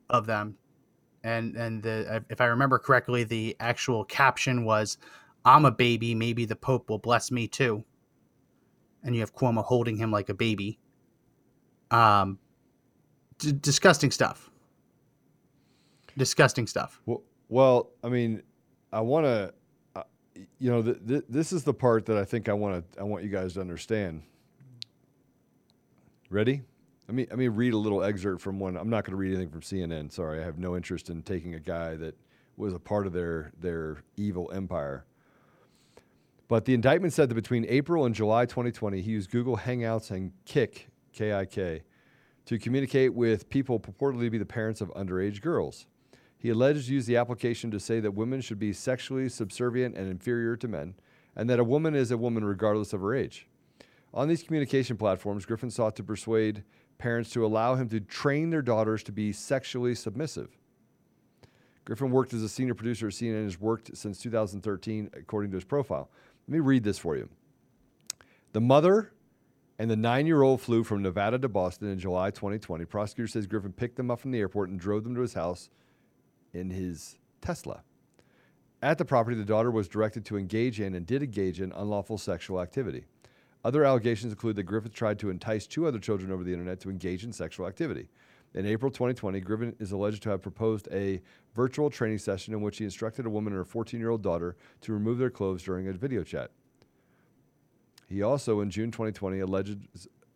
of 0.09 0.25
them. 0.25 0.57
And 1.23 1.55
and 1.55 1.81
the 1.81 2.23
if 2.29 2.39
I 2.41 2.45
remember 2.45 2.77
correctly, 2.79 3.23
the 3.23 3.55
actual 3.59 4.05
caption 4.05 4.63
was, 4.63 4.97
"I'm 5.43 5.65
a 5.65 5.71
baby. 5.71 6.13
Maybe 6.13 6.45
the 6.45 6.55
Pope 6.55 6.89
will 6.89 6.99
bless 6.99 7.31
me 7.31 7.47
too." 7.47 7.83
And 9.03 9.15
you 9.15 9.21
have 9.21 9.33
Cuomo 9.33 9.63
holding 9.63 9.97
him 9.97 10.11
like 10.11 10.29
a 10.29 10.33
baby. 10.33 10.79
Um, 11.91 12.39
d- 13.39 13.53
disgusting 13.53 14.11
stuff. 14.11 14.49
Disgusting 16.17 16.67
stuff. 16.67 17.01
Well, 17.05 17.23
well, 17.49 17.91
I 18.03 18.09
mean, 18.09 18.43
I 18.91 19.01
want 19.01 19.25
to, 19.25 19.53
you 20.59 20.71
know, 20.71 20.81
th- 20.81 20.97
th- 21.07 21.23
this 21.29 21.51
is 21.51 21.63
the 21.63 21.73
part 21.73 22.05
that 22.07 22.17
I 22.17 22.25
think 22.25 22.49
I 22.49 22.53
want 22.53 22.93
to, 22.93 22.99
I 22.99 23.03
want 23.03 23.23
you 23.23 23.29
guys 23.29 23.53
to 23.53 23.61
understand. 23.61 24.23
Ready? 26.29 26.63
Let 27.07 27.15
me 27.15 27.25
let 27.29 27.39
me 27.39 27.47
read 27.47 27.73
a 27.73 27.77
little 27.77 28.03
excerpt 28.03 28.41
from 28.41 28.59
one. 28.59 28.75
I'm 28.75 28.89
not 28.89 29.05
going 29.05 29.11
to 29.11 29.17
read 29.17 29.33
anything 29.33 29.49
from 29.49 29.61
CNN. 29.61 30.11
Sorry, 30.11 30.41
I 30.41 30.43
have 30.43 30.57
no 30.57 30.75
interest 30.75 31.09
in 31.09 31.23
taking 31.23 31.55
a 31.55 31.59
guy 31.59 31.95
that 31.95 32.17
was 32.57 32.73
a 32.73 32.79
part 32.79 33.07
of 33.07 33.13
their 33.13 33.51
their 33.59 34.03
evil 34.17 34.51
empire. 34.53 35.05
But 36.49 36.65
the 36.65 36.73
indictment 36.73 37.13
said 37.13 37.29
that 37.29 37.35
between 37.35 37.65
April 37.65 38.05
and 38.05 38.15
July 38.15 38.45
2020, 38.45 39.01
he 39.01 39.11
used 39.11 39.31
Google 39.31 39.57
Hangouts 39.57 40.11
and 40.11 40.31
Kik, 40.45 40.87
K 41.13 41.33
I 41.33 41.45
K, 41.45 41.83
to 42.45 42.59
communicate 42.59 43.13
with 43.13 43.49
people 43.49 43.79
purportedly 43.79 44.25
to 44.25 44.29
be 44.29 44.37
the 44.37 44.45
parents 44.45 44.81
of 44.81 44.89
underage 44.93 45.41
girls. 45.41 45.85
He 46.37 46.49
alleged 46.49 46.87
used 46.87 47.07
the 47.07 47.17
application 47.17 47.71
to 47.71 47.79
say 47.79 47.99
that 47.99 48.13
women 48.13 48.41
should 48.41 48.59
be 48.59 48.73
sexually 48.73 49.27
subservient 49.29 49.95
and 49.95 50.09
inferior 50.09 50.55
to 50.57 50.67
men, 50.67 50.93
and 51.35 51.49
that 51.49 51.59
a 51.59 51.63
woman 51.63 51.95
is 51.95 52.11
a 52.11 52.17
woman 52.17 52.45
regardless 52.45 52.93
of 52.93 53.01
her 53.01 53.15
age. 53.15 53.47
On 54.13 54.27
these 54.27 54.43
communication 54.43 54.97
platforms, 54.97 55.45
Griffin 55.45 55.71
sought 55.71 55.95
to 55.95 56.03
persuade 56.03 56.63
parents 56.97 57.29
to 57.31 57.45
allow 57.45 57.75
him 57.75 57.89
to 57.89 57.99
train 57.99 58.49
their 58.49 58.61
daughters 58.61 59.03
to 59.03 59.11
be 59.11 59.31
sexually 59.31 59.93
submissive. 59.93 60.57
Griffin 61.85 62.11
worked 62.11 62.33
as 62.33 62.43
a 62.43 62.49
senior 62.49 62.73
producer 62.73 63.07
at 63.07 63.13
CNN 63.13 63.35
and 63.35 63.45
has 63.45 63.59
worked 63.59 63.95
since 63.95 64.19
2013, 64.19 65.09
according 65.13 65.51
to 65.51 65.57
his 65.57 65.63
profile. 65.63 66.09
Let 66.47 66.53
me 66.53 66.59
read 66.59 66.83
this 66.83 66.97
for 66.97 67.15
you. 67.15 67.29
The 68.53 68.61
mother 68.61 69.13
and 69.79 69.89
the 69.89 69.95
nine 69.95 70.25
year 70.25 70.41
old 70.41 70.61
flew 70.61 70.83
from 70.83 71.03
Nevada 71.03 71.37
to 71.39 71.47
Boston 71.47 71.89
in 71.89 71.99
July 71.99 72.31
2020. 72.31 72.85
Prosecutor 72.85 73.27
says 73.27 73.47
Griffin 73.47 73.71
picked 73.71 73.95
them 73.95 74.09
up 74.09 74.19
from 74.19 74.31
the 74.31 74.39
airport 74.39 74.69
and 74.69 74.79
drove 74.79 75.03
them 75.03 75.15
to 75.15 75.21
his 75.21 75.33
house 75.33 75.69
in 76.53 76.69
his 76.69 77.17
Tesla. 77.41 77.83
At 78.81 78.97
the 78.97 79.05
property, 79.05 79.35
the 79.35 79.45
daughter 79.45 79.71
was 79.71 79.87
directed 79.87 80.23
to 80.25 80.37
engage 80.37 80.79
in 80.79 80.93
and 80.93 81.05
did 81.05 81.23
engage 81.23 81.61
in 81.61 81.71
unlawful 81.71 82.17
sexual 82.17 82.61
activity. 82.61 83.05
Other 83.65 83.83
allegations 83.83 84.31
include 84.31 84.55
that 84.57 84.63
Griffith 84.63 84.93
tried 84.93 85.19
to 85.19 85.29
entice 85.29 85.65
two 85.65 85.87
other 85.87 85.99
children 85.99 86.31
over 86.31 86.43
the 86.43 86.53
internet 86.53 86.79
to 86.81 86.89
engage 86.89 87.23
in 87.23 87.33
sexual 87.33 87.67
activity. 87.67 88.07
In 88.53 88.65
April 88.65 88.91
2020, 88.91 89.39
Griffin 89.41 89.75
is 89.79 89.91
alleged 89.91 90.23
to 90.23 90.29
have 90.29 90.41
proposed 90.41 90.87
a 90.91 91.21
virtual 91.55 91.89
training 91.89 92.19
session 92.19 92.53
in 92.53 92.61
which 92.61 92.77
he 92.77 92.85
instructed 92.85 93.25
a 93.25 93.29
woman 93.29 93.53
and 93.53 93.57
her 93.57 93.65
14 93.65 93.99
year 93.99 94.09
old 94.09 94.21
daughter 94.21 94.55
to 94.81 94.93
remove 94.93 95.17
their 95.17 95.29
clothes 95.29 95.63
during 95.63 95.87
a 95.87 95.93
video 95.93 96.23
chat. 96.23 96.51
He 98.07 98.21
also, 98.21 98.61
in 98.61 98.69
June 98.69 98.89
2020, 98.89 99.39
alleged, 99.39 99.79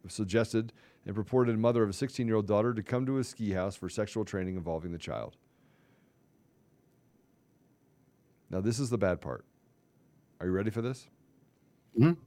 suggested 0.08 0.74
and 1.06 1.16
purported 1.16 1.58
mother 1.58 1.84
of 1.84 1.90
a 1.90 1.94
16 1.94 2.28
year 2.28 2.36
old 2.36 2.48
daughter 2.48 2.74
to 2.74 2.84
come 2.84 3.06
to 3.06 3.16
his 3.16 3.30
ski 3.30 3.52
house 3.52 3.76
for 3.76 3.88
sexual 3.88 4.26
training 4.26 4.56
involving 4.56 4.92
the 4.92 4.98
child. 4.98 5.38
Now, 8.52 8.60
this 8.60 8.80
is 8.80 8.90
the 8.90 8.98
bad 8.98 9.22
part. 9.22 9.46
Are 10.40 10.46
you 10.46 10.52
ready 10.52 10.70
for 10.70 10.82
this? 10.82 11.08
Mhm. 11.98 12.18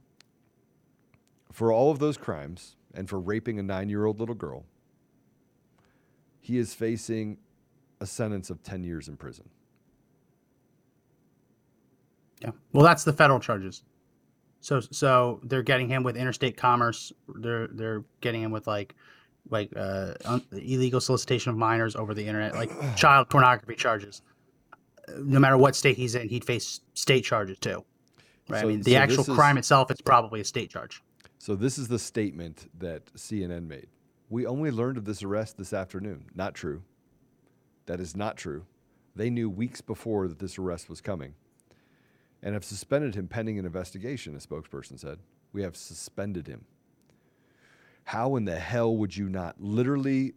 For 1.51 1.71
all 1.71 1.91
of 1.91 1.99
those 1.99 2.17
crimes 2.17 2.75
and 2.93 3.07
for 3.07 3.19
raping 3.19 3.59
a 3.59 3.63
nine 3.63 3.89
year 3.89 4.05
old 4.05 4.19
little 4.19 4.35
girl, 4.35 4.65
he 6.41 6.57
is 6.57 6.73
facing 6.73 7.37
a 7.99 8.05
sentence 8.05 8.49
of 8.49 8.63
10 8.63 8.83
years 8.83 9.07
in 9.07 9.17
prison. 9.17 9.49
Yeah. 12.41 12.51
Well, 12.73 12.83
that's 12.83 13.03
the 13.03 13.13
federal 13.13 13.39
charges. 13.39 13.83
So 14.59 14.79
so 14.79 15.39
they're 15.43 15.63
getting 15.63 15.87
him 15.87 16.01
with 16.03 16.17
interstate 16.17 16.57
commerce. 16.57 17.13
They're 17.35 17.67
they're 17.67 18.03
getting 18.21 18.41
him 18.41 18.51
with 18.51 18.65
like 18.67 18.95
like 19.49 19.71
uh, 19.75 20.15
un- 20.25 20.43
illegal 20.51 20.99
solicitation 20.99 21.51
of 21.51 21.57
minors 21.57 21.95
over 21.95 22.15
the 22.15 22.25
internet, 22.25 22.55
like 22.55 22.71
child 22.95 23.29
pornography 23.29 23.75
charges. 23.75 24.23
No 25.17 25.39
matter 25.39 25.57
what 25.57 25.75
state 25.75 25.97
he's 25.97 26.15
in, 26.15 26.29
he'd 26.29 26.45
face 26.45 26.81
state 26.93 27.23
charges 27.23 27.59
too. 27.59 27.83
Right. 28.49 28.61
So- 28.61 28.67
I 28.67 28.71
mean, 28.71 28.81
the 28.81 28.91
so 28.91 28.97
actual 28.97 29.17
this 29.17 29.29
is- 29.29 29.35
crime 29.35 29.57
itself 29.57 29.91
is 29.91 30.01
probably 30.01 30.39
a 30.41 30.45
state 30.45 30.69
charge. 30.69 31.01
So, 31.37 31.55
this 31.55 31.77
is 31.77 31.87
the 31.89 31.99
statement 31.99 32.69
that 32.79 33.05
CNN 33.15 33.67
made. 33.67 33.87
We 34.29 34.47
only 34.47 34.71
learned 34.71 34.97
of 34.97 35.05
this 35.05 35.21
arrest 35.21 35.57
this 35.57 35.73
afternoon. 35.73 36.25
Not 36.33 36.55
true. 36.55 36.81
That 37.85 37.99
is 37.99 38.15
not 38.15 38.35
true. 38.37 38.65
They 39.15 39.29
knew 39.29 39.49
weeks 39.49 39.79
before 39.81 40.27
that 40.27 40.39
this 40.39 40.57
arrest 40.57 40.89
was 40.89 41.01
coming 41.01 41.35
and 42.41 42.53
have 42.55 42.65
suspended 42.65 43.13
him 43.15 43.27
pending 43.27 43.59
an 43.59 43.65
investigation, 43.65 44.33
a 44.35 44.39
spokesperson 44.39 44.99
said. 44.99 45.19
We 45.53 45.61
have 45.61 45.75
suspended 45.77 46.47
him. 46.47 46.65
How 48.05 48.35
in 48.35 48.45
the 48.45 48.59
hell 48.59 48.95
would 48.97 49.15
you 49.15 49.29
not 49.29 49.61
literally 49.61 50.33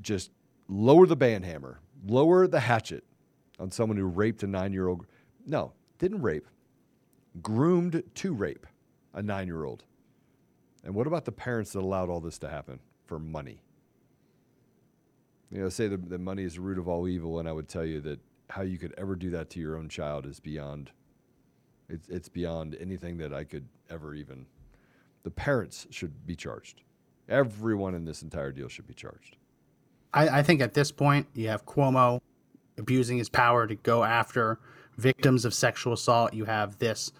just 0.00 0.30
lower 0.68 1.06
the 1.06 1.16
band 1.16 1.44
hammer, 1.44 1.80
lower 2.04 2.46
the 2.46 2.60
hatchet 2.60 3.04
on 3.60 3.70
someone 3.70 3.96
who 3.96 4.06
raped 4.06 4.42
a 4.42 4.46
nine 4.46 4.72
year 4.72 4.88
old? 4.88 5.06
No, 5.46 5.72
didn't 5.98 6.22
rape, 6.22 6.46
groomed 7.42 8.02
to 8.16 8.34
rape 8.34 8.66
a 9.14 9.22
nine 9.22 9.46
year 9.46 9.64
old. 9.64 9.84
And 10.82 10.94
what 10.94 11.06
about 11.06 11.26
the 11.26 11.32
parents 11.32 11.72
that 11.72 11.80
allowed 11.80 12.08
all 12.08 12.20
this 12.20 12.38
to 12.38 12.48
happen 12.48 12.80
for 13.04 13.18
money? 13.18 13.62
You 15.50 15.60
know, 15.60 15.68
say 15.68 15.88
that, 15.88 16.08
that 16.08 16.20
money 16.20 16.44
is 16.44 16.54
the 16.54 16.60
root 16.60 16.78
of 16.78 16.88
all 16.88 17.06
evil, 17.06 17.38
and 17.38 17.48
I 17.48 17.52
would 17.52 17.68
tell 17.68 17.84
you 17.84 18.00
that 18.02 18.20
how 18.48 18.62
you 18.62 18.78
could 18.78 18.94
ever 18.96 19.14
do 19.14 19.30
that 19.30 19.50
to 19.50 19.60
your 19.60 19.76
own 19.76 19.88
child 19.88 20.26
is 20.26 20.40
beyond. 20.40 20.90
It's 21.88 22.08
it's 22.08 22.28
beyond 22.28 22.76
anything 22.80 23.18
that 23.18 23.34
I 23.34 23.44
could 23.44 23.66
ever 23.90 24.14
even. 24.14 24.46
The 25.22 25.30
parents 25.30 25.86
should 25.90 26.26
be 26.26 26.36
charged. 26.36 26.82
Everyone 27.28 27.94
in 27.94 28.04
this 28.04 28.22
entire 28.22 28.52
deal 28.52 28.68
should 28.68 28.86
be 28.86 28.94
charged. 28.94 29.36
I, 30.12 30.40
I 30.40 30.42
think 30.42 30.60
at 30.60 30.74
this 30.74 30.90
point 30.90 31.26
you 31.34 31.48
have 31.48 31.66
Cuomo 31.66 32.20
abusing 32.80 33.18
his 33.18 33.28
power 33.28 33.66
to 33.66 33.76
go 33.76 34.02
after 34.02 34.58
victims 34.96 35.44
of 35.44 35.54
sexual 35.54 35.92
assault. 35.92 36.34
You 36.34 36.46
have 36.46 36.78
this 36.78 37.12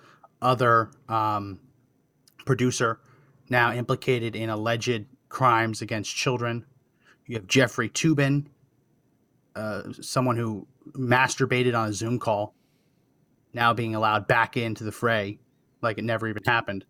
other 0.43 0.91
um, 1.09 1.61
producer 2.45 3.01
now 3.49 3.73
implicated 3.73 4.35
in 4.35 4.51
alleged 4.51 5.05
crimes 5.29 5.83
against 5.83 6.15
children. 6.15 6.65
You 7.27 7.37
have 7.37 7.47
Jeffrey 7.47 7.89
Toobin, 7.89 8.47
uh, 9.55 9.93
someone 10.01 10.37
who 10.37 10.67
masturbated 10.93 11.79
on 11.79 11.89
a 11.89 11.93
Zoom 11.93 12.19
call, 12.19 12.55
now 13.53 13.73
being 13.73 13.95
allowed 13.95 14.27
back 14.27 14.57
into 14.57 14.83
the 14.83 14.93
fray 14.93 15.39
like 15.83 15.99
it 15.99 16.05
never 16.05 16.27
even 16.27 16.43
happened. 16.45 16.85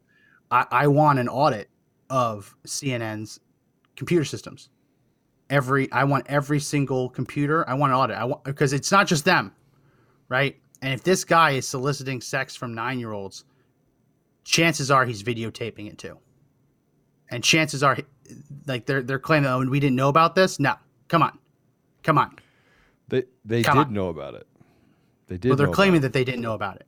I, 0.50 0.66
I 0.70 0.86
want 0.88 1.18
an 1.18 1.28
audit 1.28 1.68
of 2.08 2.54
CNN's 2.66 3.40
computer 3.96 4.24
systems 4.24 4.68
every 5.50 5.90
I 5.92 6.04
want 6.04 6.26
every 6.28 6.60
single 6.60 7.10
computer. 7.10 7.68
I 7.68 7.74
want 7.74 7.92
an 7.92 7.98
audit. 7.98 8.16
I 8.16 8.24
want 8.24 8.44
because 8.44 8.72
it's 8.72 8.90
not 8.90 9.06
just 9.06 9.24
them, 9.24 9.52
right? 10.28 10.56
And 10.80 10.94
if 10.94 11.02
this 11.02 11.24
guy 11.24 11.50
is 11.52 11.68
soliciting 11.68 12.20
sex 12.20 12.56
from 12.56 12.74
nine 12.74 12.98
year 12.98 13.12
olds, 13.12 13.44
chances 14.44 14.90
are 14.90 15.04
he's 15.04 15.22
videotaping 15.22 15.88
it 15.88 15.98
too. 15.98 16.16
And 17.30 17.44
chances 17.44 17.82
are, 17.82 17.98
like 18.66 18.86
they're 18.86 19.02
they're 19.02 19.18
claiming, 19.18 19.50
oh, 19.50 19.64
we 19.66 19.80
didn't 19.80 19.96
know 19.96 20.08
about 20.08 20.34
this. 20.34 20.58
No, 20.58 20.74
come 21.08 21.22
on, 21.22 21.38
come 22.02 22.16
on. 22.16 22.36
They 23.08 23.24
they 23.44 23.62
Come 23.62 23.76
did 23.76 23.86
on. 23.88 23.92
know 23.92 24.08
about 24.08 24.34
it. 24.34 24.46
They 25.26 25.36
did. 25.36 25.50
Well, 25.50 25.56
they're 25.56 25.68
claiming 25.68 26.00
that 26.02 26.12
they 26.12 26.24
didn't 26.24 26.40
know 26.40 26.54
about 26.54 26.76
it. 26.76 26.86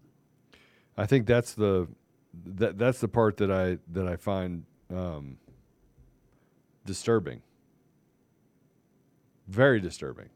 I 0.97 1.07
think 1.07 1.27
that's 1.27 1.55
the 1.55 1.89
that 2.45 2.79
that's 2.79 3.01
the 3.01 3.09
part 3.09 3.37
that 3.39 3.51
I 3.51 3.79
that 3.93 4.07
I 4.07 4.17
find 4.17 4.65
um, 4.91 5.39
disturbing. 6.87 7.43
Very 9.49 9.81
disturbing. 9.81 10.29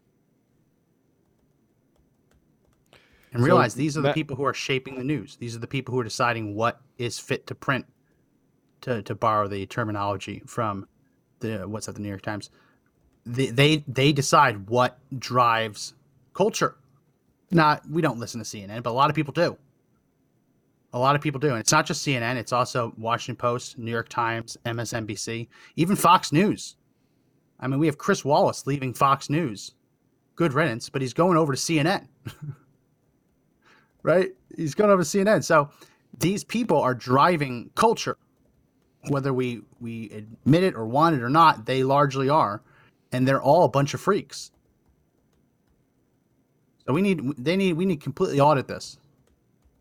And 3.33 3.43
So, 3.43 3.47
realize 3.47 3.75
these 3.75 3.97
are 3.97 4.01
the 4.01 4.09
Matt- 4.09 4.15
people 4.15 4.37
who 4.37 4.45
are 4.45 4.55
shaping 4.55 4.97
the 4.97 5.05
news. 5.05 5.37
These 5.37 5.55
are 5.55 5.59
the 5.59 5.67
people 5.67 5.93
who 5.93 6.01
are 6.01 6.05
deciding 6.05 6.55
what 6.55 6.81
is 6.99 7.19
fit 7.19 7.47
to 7.49 7.55
print. 7.55 7.87
To 8.83 9.03
to 9.03 9.15
borrow 9.15 9.49
the 9.49 9.67
terminology 9.67 10.43
from 10.47 10.87
the 11.41 11.67
what's 11.67 11.89
at 11.89 11.95
the 11.95 12.01
New 12.01 12.09
York 12.09 12.23
Times. 12.23 12.51
They 13.25 13.47
they 13.47 13.85
they 13.89 14.13
decide 14.13 14.69
what 14.69 14.99
drives 15.19 15.95
culture. 16.35 16.77
Not 17.51 17.89
we 17.89 18.03
don't 18.03 18.19
listen 18.19 18.43
to 18.43 18.45
CNN, 18.47 18.83
but 18.83 18.91
a 18.91 18.93
lot 18.93 19.11
of 19.11 19.17
people 19.17 19.33
do. 19.33 19.57
A 20.93 20.99
lot 20.99 21.17
of 21.17 21.21
people 21.23 21.41
do, 21.41 21.49
and 21.51 21.59
it's 21.59 21.73
not 21.73 21.85
just 21.85 22.07
CNN. 22.07 22.37
It's 22.37 22.53
also 22.53 22.93
Washington 22.97 23.37
Post, 23.37 23.77
New 23.77 23.91
York 23.91 24.09
Times, 24.09 24.57
MSNBC, 24.65 25.49
even 25.75 25.97
Fox 25.97 26.33
News. 26.33 26.77
I 27.61 27.67
mean, 27.67 27.79
we 27.79 27.87
have 27.87 27.99
Chris 27.99 28.25
Wallace 28.25 28.67
leaving 28.67 28.93
Fox 28.93 29.31
News. 29.31 29.73
Good 30.35 30.53
riddance, 30.53 30.89
but 30.89 31.01
he's 31.01 31.15
going 31.15 31.37
over 31.37 31.55
to 31.55 31.59
CNN. 31.59 32.07
right? 34.03 34.31
He's 34.57 34.75
going 34.75 34.91
over 34.91 35.03
to 35.03 35.09
CNN. 35.09 35.43
So 35.43 35.71
these 36.19 36.45
people 36.45 36.81
are 36.81 36.95
driving 36.95 37.71
culture, 37.75 38.19
whether 39.09 39.33
we 39.33 39.63
we 39.81 40.11
admit 40.11 40.63
it 40.63 40.75
or 40.75 40.87
want 40.87 41.17
it 41.17 41.23
or 41.23 41.31
not. 41.31 41.67
They 41.67 41.83
largely 41.83 42.29
are, 42.29 42.63
and 43.13 43.27
they're 43.27 43.43
all 43.43 43.65
a 43.65 43.69
bunch 43.69 43.95
of 43.95 44.01
freaks. 44.01 44.51
So 46.87 46.93
we 46.93 47.03
need 47.03 47.21
they 47.37 47.57
need 47.57 47.73
we 47.75 47.85
need 47.85 48.01
completely 48.01 48.41
audit 48.41 48.69
this. 48.69 48.99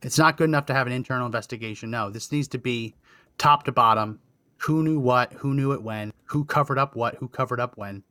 It's 0.01 0.17
not 0.17 0.37
good 0.37 0.49
enough 0.49 0.65
to 0.67 0.73
have 0.73 0.87
an 0.87 0.93
internal 0.93 1.25
investigation. 1.25 1.89
No, 1.89 2.09
this 2.09 2.31
needs 2.31 2.47
to 2.49 2.57
be 2.57 2.95
top 3.37 3.63
to 3.63 3.71
bottom. 3.71 4.19
Who 4.59 4.83
knew 4.83 4.99
what? 4.99 5.33
Who 5.33 5.53
knew 5.53 5.73
it 5.73 5.83
when? 5.83 6.13
Who 6.25 6.45
covered 6.45 6.79
up 6.79 6.95
what? 6.95 7.15
Who 7.15 7.27
covered 7.27 7.59
up 7.59 7.77
when? 7.77 8.03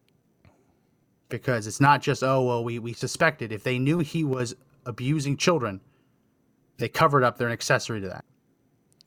Because 1.28 1.66
it's 1.66 1.80
not 1.80 2.02
just 2.02 2.22
oh 2.22 2.42
well 2.44 2.64
we 2.64 2.78
we 2.78 2.92
suspected. 2.92 3.52
If 3.52 3.64
they 3.64 3.78
knew 3.78 3.98
he 4.00 4.24
was 4.24 4.54
abusing 4.86 5.36
children, 5.36 5.80
they 6.78 6.88
covered 6.88 7.24
up. 7.24 7.38
They're 7.38 7.48
an 7.48 7.52
accessory 7.52 8.00
to 8.02 8.08
that. 8.08 8.24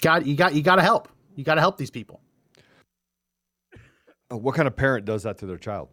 Got 0.01 0.25
you 0.25 0.35
got 0.35 0.55
you 0.55 0.61
got 0.63 0.77
to 0.77 0.81
help. 0.81 1.09
You 1.35 1.43
got 1.43 1.55
to 1.55 1.61
help 1.61 1.77
these 1.77 1.91
people. 1.91 2.21
uh, 4.31 4.38
what 4.38 4.55
kind 4.55 4.67
of 4.67 4.75
parent 4.75 5.05
does 5.05 5.23
that 5.23 5.38
to 5.39 5.45
their 5.45 5.57
child? 5.57 5.89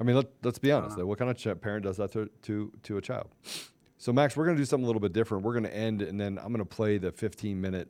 I 0.00 0.04
mean, 0.04 0.16
let, 0.16 0.26
let's 0.42 0.58
be 0.58 0.72
honest. 0.72 0.98
Uh. 0.98 1.06
What 1.06 1.18
kind 1.18 1.30
of 1.30 1.36
ch- 1.36 1.60
parent 1.60 1.84
does 1.84 1.98
that 1.98 2.12
to, 2.12 2.28
to, 2.42 2.72
to 2.84 2.96
a 2.96 3.00
child? 3.00 3.28
So, 3.98 4.12
Max, 4.12 4.36
we're 4.36 4.44
going 4.44 4.56
to 4.56 4.60
do 4.60 4.66
something 4.66 4.84
a 4.84 4.86
little 4.86 5.00
bit 5.00 5.12
different. 5.12 5.44
We're 5.44 5.52
going 5.52 5.64
to 5.64 5.74
end, 5.74 6.02
and 6.02 6.20
then 6.20 6.38
I'm 6.38 6.48
going 6.48 6.58
to 6.58 6.64
play 6.64 6.98
the 6.98 7.12
15 7.12 7.60
minute 7.60 7.88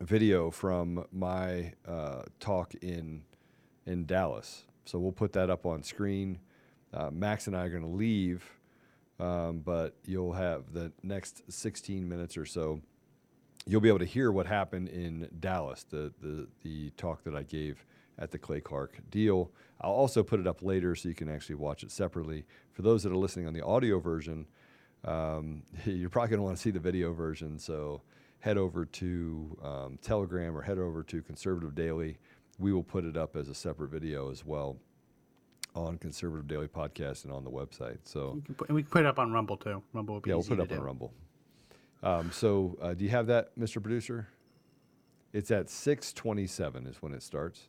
video 0.00 0.50
from 0.50 1.04
my 1.12 1.72
uh, 1.86 2.22
talk 2.40 2.74
in 2.82 3.22
in 3.86 4.06
Dallas. 4.06 4.64
So 4.84 4.98
we'll 4.98 5.12
put 5.12 5.32
that 5.32 5.50
up 5.50 5.66
on 5.66 5.82
screen. 5.82 6.38
Uh, 6.92 7.10
Max 7.10 7.46
and 7.46 7.56
I 7.56 7.64
are 7.64 7.70
going 7.70 7.82
to 7.82 7.88
leave, 7.88 8.44
um, 9.18 9.60
but 9.60 9.96
you'll 10.04 10.32
have 10.32 10.72
the 10.72 10.92
next 11.02 11.42
16 11.50 12.08
minutes 12.08 12.36
or 12.36 12.46
so. 12.46 12.80
You'll 13.66 13.80
be 13.80 13.88
able 13.88 13.98
to 13.98 14.04
hear 14.04 14.32
what 14.32 14.46
happened 14.46 14.88
in 14.88 15.28
Dallas, 15.40 15.84
the 15.84 16.12
the 16.20 16.48
the 16.62 16.90
talk 16.90 17.24
that 17.24 17.34
I 17.34 17.42
gave 17.42 17.84
at 18.18 18.30
the 18.30 18.38
Clay 18.38 18.60
Clark 18.60 18.98
deal. 19.10 19.50
I'll 19.80 19.92
also 19.92 20.22
put 20.22 20.40
it 20.40 20.46
up 20.46 20.62
later 20.62 20.94
so 20.94 21.08
you 21.08 21.14
can 21.14 21.28
actually 21.28 21.54
watch 21.56 21.82
it 21.82 21.90
separately. 21.90 22.44
For 22.72 22.82
those 22.82 23.02
that 23.02 23.12
are 23.12 23.16
listening 23.16 23.46
on 23.46 23.52
the 23.52 23.64
audio 23.64 24.00
version, 24.00 24.46
um, 25.04 25.62
you're 25.84 26.10
probably 26.10 26.30
going 26.30 26.38
to 26.38 26.44
want 26.44 26.56
to 26.56 26.62
see 26.62 26.70
the 26.70 26.80
video 26.80 27.12
version. 27.12 27.58
So 27.58 28.02
head 28.40 28.56
over 28.56 28.84
to 28.84 29.58
um, 29.62 29.98
Telegram 30.02 30.56
or 30.56 30.62
head 30.62 30.78
over 30.78 31.02
to 31.04 31.22
Conservative 31.22 31.74
Daily. 31.74 32.18
We 32.58 32.72
will 32.72 32.82
put 32.82 33.04
it 33.04 33.16
up 33.16 33.36
as 33.36 33.48
a 33.48 33.54
separate 33.54 33.90
video 33.90 34.30
as 34.30 34.44
well 34.44 34.78
on 35.74 35.98
Conservative 35.98 36.46
Daily 36.46 36.68
Podcast 36.68 37.24
and 37.24 37.32
on 37.32 37.44
the 37.44 37.50
website. 37.50 37.98
So 38.02 38.32
We 38.36 38.42
can 38.42 38.54
put, 38.54 38.68
and 38.68 38.76
we 38.76 38.82
can 38.82 38.90
put 38.90 39.00
it 39.00 39.06
up 39.06 39.18
on 39.18 39.32
Rumble 39.32 39.56
too. 39.56 39.82
Rumble 39.92 40.14
will 40.14 40.20
be 40.20 40.30
yeah, 40.30 40.36
we'll 40.36 40.44
put 40.44 40.58
it 40.58 40.62
up 40.62 40.68
do. 40.68 40.76
on 40.76 40.80
Rumble. 40.82 41.12
Um, 42.02 42.30
so 42.32 42.78
uh, 42.80 42.94
do 42.94 43.04
you 43.04 43.10
have 43.10 43.26
that, 43.26 43.58
Mr. 43.58 43.82
Producer? 43.82 44.28
It's 45.32 45.50
at 45.50 45.68
627 45.68 46.86
is 46.86 47.02
when 47.02 47.12
it 47.12 47.22
starts. 47.22 47.68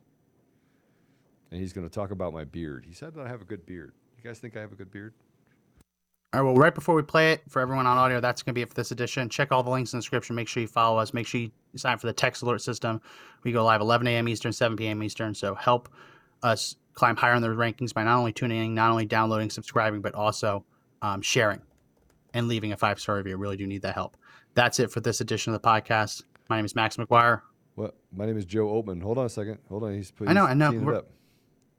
And 1.51 1.59
he's 1.59 1.74
going 1.74 1.88
to 1.88 1.93
talk 1.93 2.11
about 2.11 2.32
my 2.32 2.43
beard. 2.43 2.86
He 2.88 2.93
said 2.93 3.15
that 3.15 3.26
I 3.26 3.28
have 3.28 3.41
a 3.41 3.45
good 3.45 3.65
beard. 3.65 3.93
You 4.17 4.24
guys 4.24 4.39
think 4.39 4.55
I 4.55 4.61
have 4.61 4.72
a 4.72 4.76
good 4.76 4.91
beard? 4.91 5.13
All 6.32 6.41
right, 6.41 6.45
well, 6.45 6.55
right 6.55 6.75
before 6.75 6.93
we 6.93 7.01
play 7.01 7.32
it, 7.32 7.41
for 7.49 7.59
everyone 7.59 7.88
on 7.88 7.97
audio, 7.97 8.19
that's 8.19 8.43
going 8.43 8.51
to 8.53 8.55
be 8.55 8.61
it 8.61 8.69
for 8.69 8.75
this 8.75 8.91
edition. 8.91 9.30
Check 9.30 9.51
all 9.51 9.63
the 9.63 9.71
links 9.71 9.93
in 9.93 9.97
the 9.97 10.01
description. 10.01 10.36
Make 10.36 10.47
sure 10.47 10.61
you 10.61 10.67
follow 10.67 10.99
us. 10.99 11.11
Make 11.11 11.25
sure 11.25 11.41
you 11.41 11.49
sign 11.75 11.93
up 11.93 12.01
for 12.01 12.05
the 12.07 12.13
text 12.13 12.43
alert 12.43 12.61
system. 12.61 13.01
We 13.43 13.51
go 13.51 13.63
live 13.65 13.82
11 13.82 14.05
a.m. 14.05 14.27
Eastern, 14.30 14.53
7 14.53 14.77
p.m. 14.77 15.01
Eastern. 15.01 15.34
So 15.34 15.55
help 15.55 15.89
us 16.43 16.75
climb 16.93 17.15
higher 17.15 17.34
in 17.34 17.41
the 17.41 17.47
rankings 17.47 17.95
by 17.95 18.03
not 18.03 18.15
only 18.19 18.32
tuning 18.32 18.63
in, 18.63 18.75
not 18.75 18.91
only 18.91 19.07
downloading, 19.07 19.49
subscribing, 19.49 20.01
but 20.01 20.13
also 20.13 20.63
um, 21.01 21.23
sharing 21.23 21.61
and 22.36 22.47
leaving 22.47 22.73
a 22.73 22.77
five 22.77 22.99
star 22.99 23.15
review. 23.15 23.36
Really 23.38 23.57
do 23.57 23.65
need 23.65 23.82
that 23.82 23.95
help. 23.95 24.15
That's 24.53 24.80
it 24.80 24.91
for 24.91 24.99
this 24.99 25.21
edition 25.21 25.51
of 25.55 25.59
the 25.59 25.67
podcast. 25.67 26.21
My 26.47 26.57
name 26.57 26.65
is 26.65 26.75
Max 26.75 26.97
McGuire. 26.97 27.41
What? 27.73 27.95
My 28.15 28.27
name 28.27 28.38
is 28.38 28.45
Joe 28.45 28.67
Oltmann. 28.67 29.01
Hold 29.01 29.17
on 29.17 29.25
a 29.25 29.30
second. 29.30 29.57
Hold 29.69 29.84
on. 29.84 29.95
He's 29.95 30.13
I 30.27 30.34
know, 30.34 30.45
I 30.45 30.53
know. 30.53 30.71
We're- 30.73 31.01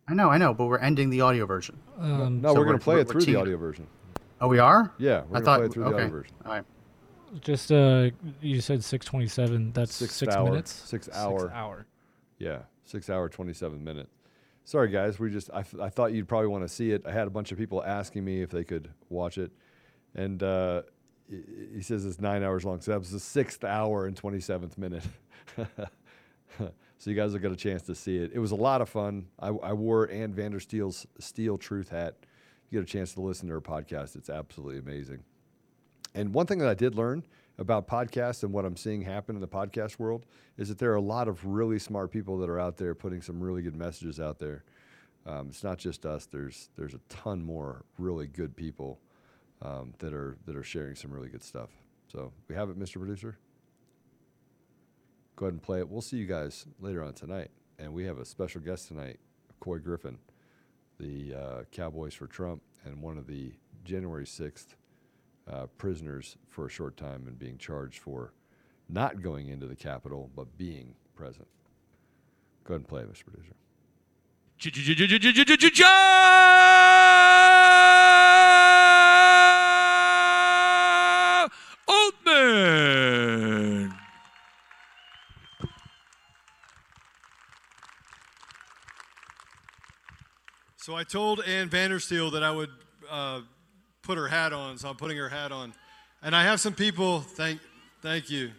I 0.09 0.15
know, 0.15 0.29
I 0.29 0.39
know, 0.39 0.53
but 0.55 0.67
we're 0.67 0.79
ending 0.79 1.09
the 1.11 1.21
audio 1.21 1.47
version. 1.47 1.79
Um, 1.97 2.41
no, 2.41 2.49
So 2.53 2.59
we're 2.59 2.65
going 2.65 2.67
we're- 2.67 2.79
to 2.79 2.85
play 2.85 2.95
we're- 2.97 3.03
it 3.03 3.09
through 3.09 3.21
the 3.21 3.37
audio 3.37 3.57
version. 3.57 3.87
Oh, 4.41 4.49
we 4.49 4.59
are? 4.59 4.93
Yeah, 4.99 5.23
we're 5.29 5.39
I 5.39 5.41
going 5.41 5.41
to 5.41 5.45
thought- 5.45 5.57
play 5.59 5.67
it 5.67 5.73
through 5.73 5.85
the 5.85 5.91
okay. 5.91 6.03
audio 6.05 6.11
version. 6.11 6.35
All 6.47 6.53
right. 6.53 6.65
Just 7.41 7.71
uh, 7.71 8.11
you 8.41 8.61
said 8.61 8.83
six 8.83 9.07
twenty-seven. 9.07 9.73
That's 9.73 9.95
Six, 9.95 10.15
six, 10.15 10.35
hour, 10.35 10.45
minutes. 10.51 10.73
Six 10.73 11.09
hour. 11.15 11.53
hour. 11.53 11.87
Yeah, 12.39 12.61
six 12.85 13.09
hour, 13.09 13.29
27 13.29 13.85
minute. 13.85 14.09
Sorry, 14.65 14.89
guys. 14.89 15.19
We 15.21 15.31
just, 15.31 15.49
I, 15.53 15.63
I 15.81 15.91
thought 15.91 16.13
you'd 16.13 16.27
probably 16.27 16.49
want 16.49 16.65
to 16.65 16.69
see 16.69 16.91
it. 16.91 17.03
I 17.07 17.13
had 17.13 17.27
a 17.27 17.31
bunch 17.31 17.53
of 17.53 17.59
people 17.59 17.85
asking 17.85 18.25
me 18.25 18.41
if 18.43 18.51
they 18.51 18.65
could 18.65 18.89
watch 19.11 19.37
it. 19.39 19.53
And 20.15 20.43
uh, 20.43 20.83
he- 21.29 21.45
he 21.77 21.83
says 21.83 22.05
it's 22.07 22.19
nine 22.21 22.43
hours 22.43 22.65
long. 22.65 22.81
So 22.81 22.91
that 22.93 22.99
was 22.99 23.11
the 23.11 23.21
sixth 23.21 23.63
hour 23.63 24.07
and 24.07 24.17
27th 24.21 24.77
minute. 24.79 25.05
so 26.59 27.11
you 27.11 27.15
guys 27.15 27.33
will 27.33 27.39
get 27.41 27.53
a 27.53 27.57
chance 27.57 27.83
to 27.83 27.95
see 27.95 28.17
it. 28.17 28.33
It 28.35 28.39
was 28.39 28.51
a 28.53 28.57
lot 28.57 28.81
of 28.81 28.89
fun. 28.89 29.27
I, 29.39 29.49
I 29.49 29.73
wore 29.73 30.11
Ann 30.11 30.33
Vandersteel's 30.33 31.07
Steel 31.21 31.59
Truth 31.59 31.91
hat. 31.91 32.15
You 32.71 32.81
get 32.81 32.89
a 32.89 32.93
chance 32.93 33.15
to 33.15 33.21
listen 33.21 33.49
to 33.49 33.55
her 33.55 33.61
podcast. 33.61 34.17
It's 34.17 34.31
absolutely 34.31 34.79
amazing. 34.79 35.25
And 36.15 36.33
one 36.33 36.47
thing 36.47 36.59
that 36.59 36.69
I 36.69 36.75
did 36.75 36.95
learn 36.95 37.25
about 37.59 37.87
podcasts 37.87 38.43
and 38.43 38.53
what 38.53 38.65
I'm 38.65 38.77
seeing 38.77 39.03
happen 39.03 39.37
in 39.37 39.41
the 39.41 39.49
podcast 39.49 39.99
world 39.99 40.25
is 40.57 40.69
that 40.69 40.79
there 40.79 40.91
are 40.93 40.97
a 40.97 41.01
lot 41.01 41.29
of 41.29 41.45
really 41.45 41.79
smart 41.79 42.11
people 42.11 42.39
that 42.39 42.49
are 42.49 42.59
out 42.59 42.77
there 42.77 42.95
putting 42.95 43.23
some 43.23 43.41
really 43.41 43.63
good 43.63 43.77
messages 43.77 44.19
out 44.19 44.39
there. 44.39 44.65
Um, 45.27 45.49
it's 45.51 45.63
not 45.63 45.79
just 45.79 46.07
us. 46.07 46.27
There's 46.27 46.71
there's 46.77 46.95
a 46.95 47.01
ton 47.09 47.45
more 47.45 47.85
really 47.99 48.27
good 48.27 48.57
people 48.57 48.99
um, 49.63 49.93
that 49.99 50.15
are 50.15 50.39
that 50.47 50.57
are 50.57 50.63
sharing 50.63 50.95
some 50.95 51.13
really 51.13 51.29
good 51.29 51.43
stuff. 51.43 51.71
So 52.11 52.33
we 52.49 52.55
have 52.55 52.71
it, 52.71 52.79
Mr. 52.79 52.95
Producer. 52.95 53.37
Go 55.37 55.47
ahead 55.47 55.55
and 55.55 55.63
play 55.63 55.81
it. 55.81 55.89
We'll 55.89 56.01
see 56.01 56.17
you 56.17 56.27
guys 56.27 56.67
later 56.81 57.03
on 57.03 57.13
tonight, 57.13 57.51
and 57.79 57.93
we 57.93 58.05
have 58.05 58.19
a 58.19 58.25
special 58.25 58.61
guest 58.61 58.89
tonight, 58.89 59.21
Couy 59.61 59.83
Griffin, 59.83 60.19
the 61.01 61.35
uh, 61.35 61.63
Cowboys 61.73 62.15
for 62.15 62.27
Trump, 62.27 62.63
and 62.85 63.01
one 63.01 63.19
of 63.19 63.27
the 63.27 63.53
January 63.85 64.27
sixth 64.27 64.77
uh, 65.51 65.67
prisoners 65.79 66.37
for 66.49 66.67
a 66.67 66.71
short 66.71 66.97
time 66.97 67.25
and 67.27 67.39
being 67.39 67.59
charged 67.59 67.99
for 67.99 68.33
not 68.89 69.23
going 69.23 69.49
into 69.49 69.67
the 69.67 69.77
Capitol 69.77 70.31
but 70.37 70.57
being 70.59 70.95
present. 71.15 71.49
Go 72.65 72.75
ahead 72.75 72.81
and 72.81 72.89
play 72.89 73.03
Mr. 73.03 73.25
Producer. 73.25 73.55
Oltmann. 75.83 78.30
So 90.83 90.95
I 90.95 91.05
told 91.05 91.43
Ann 91.43 91.69
Vandersteel 91.69 92.33
that 92.33 92.43
I 92.43 92.51
would 92.51 92.71
uh, 93.11 93.43
put 94.03 94.17
her 94.17 94.27
hat 94.27 94.55
on, 94.55 94.79
so 94.79 94.89
I'm 94.89 94.97
putting 94.97 95.19
her 95.19 95.29
hat 95.29 95.53
on. 95.53 95.75
And 96.23 96.35
I 96.35 96.43
have 96.45 96.59
some 96.59 96.73
people, 96.73 97.21
thank, 97.21 97.61
thank 98.01 98.31
you. 98.31 98.53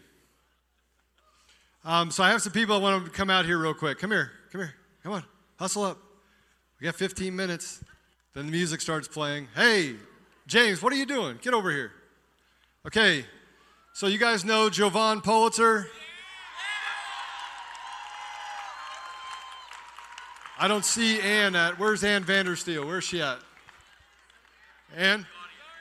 Um, 1.84 2.12
so 2.12 2.24
I 2.24 2.30
have 2.30 2.44
some 2.44 2.52
people 2.54 2.76
I 2.76 2.78
want 2.78 3.06
to 3.06 3.10
come 3.12 3.32
out 3.32 3.46
here 3.46 3.58
real 3.58 3.74
quick. 3.74 3.98
Come 3.98 4.12
here, 4.12 4.32
come 4.52 4.62
here, 4.62 4.76
come 5.02 5.14
on, 5.14 5.24
hustle 5.58 5.82
up. 5.82 5.98
We 6.80 6.86
got 6.86 6.94
15 6.94 7.36
minutes. 7.36 7.84
Then 8.36 8.46
the 8.46 8.52
music 8.52 8.82
starts 8.82 9.08
playing. 9.08 9.48
Hey, 9.56 9.96
James, 10.46 10.84
what 10.84 10.94
are 10.94 10.98
you 10.98 11.08
doing? 11.08 11.40
Get 11.42 11.56
over 11.56 11.72
here. 11.72 11.92
Okay, 12.86 13.26
so 13.94 14.06
you 14.06 14.20
guys 14.20 14.46
know 14.46 14.70
Jovan 14.70 15.22
Pulitzer? 15.22 15.88
I 20.62 20.68
don't 20.68 20.86
see 20.86 21.20
Ann 21.20 21.56
at. 21.56 21.80
Where's 21.80 22.04
Ann 22.04 22.24
Vandersteel? 22.24 22.86
Where's 22.86 23.04
she 23.04 23.20
at? 23.20 23.40
Ann? 24.96 25.26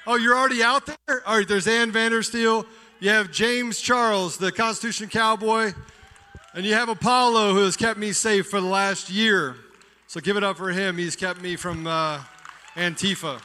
Oh, 0.07 0.16
you're 0.16 0.35
already 0.35 0.62
out 0.62 0.87
there? 0.87 1.22
All 1.26 1.37
right, 1.37 1.47
there's 1.47 1.66
Ann 1.66 1.93
Vandersteel. 1.93 2.64
You 2.99 3.11
have 3.11 3.31
James 3.31 3.78
Charles, 3.78 4.39
the 4.39 4.51
Constitution 4.51 5.11
Cowboy. 5.11 5.74
And 6.55 6.64
you 6.64 6.72
have 6.72 6.89
Apollo, 6.89 7.53
who 7.53 7.62
has 7.64 7.76
kept 7.76 7.99
me 7.99 8.12
safe 8.12 8.49
for 8.49 8.59
the 8.59 8.66
last 8.66 9.11
year. 9.11 9.57
So 10.07 10.18
give 10.18 10.39
it 10.39 10.45
up 10.45 10.57
for 10.57 10.70
him. 10.70 10.97
He's 10.97 11.14
kept 11.14 11.43
me 11.43 11.57
from 11.57 11.87
uh, 11.87 12.20
Antifa. 12.74 13.39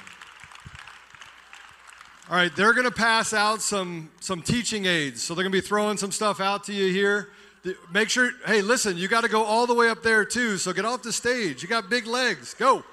All 2.30 2.38
right, 2.38 2.56
they're 2.56 2.74
going 2.74 2.90
to 2.90 2.96
pass 2.96 3.34
out 3.34 3.62
some, 3.62 4.10
some 4.22 4.42
teaching 4.42 4.86
aids. 4.86 5.22
So 5.22 5.36
they're 5.36 5.44
going 5.44 5.52
to 5.52 5.62
be 5.62 5.68
throwing 5.68 5.98
some 5.98 6.14
stuff 6.14 6.40
out 6.40 6.64
to 6.64 6.74
you 6.74 6.94
here. 6.94 7.28
Make 7.92 8.10
sure, 8.10 8.30
hey, 8.46 8.62
listen, 8.62 8.98
you 8.98 9.08
got 9.08 9.22
to 9.22 9.30
go 9.30 9.44
all 9.44 9.66
the 9.66 9.74
way 9.74 9.90
up 9.90 10.04
there 10.04 10.24
too. 10.24 10.58
So 10.58 10.72
get 10.72 10.86
off 10.86 11.02
the 11.02 11.12
stage. 11.12 11.64
You 11.64 11.70
got 11.70 11.90
big 11.90 12.06
legs. 12.06 12.54
Go, 12.54 12.84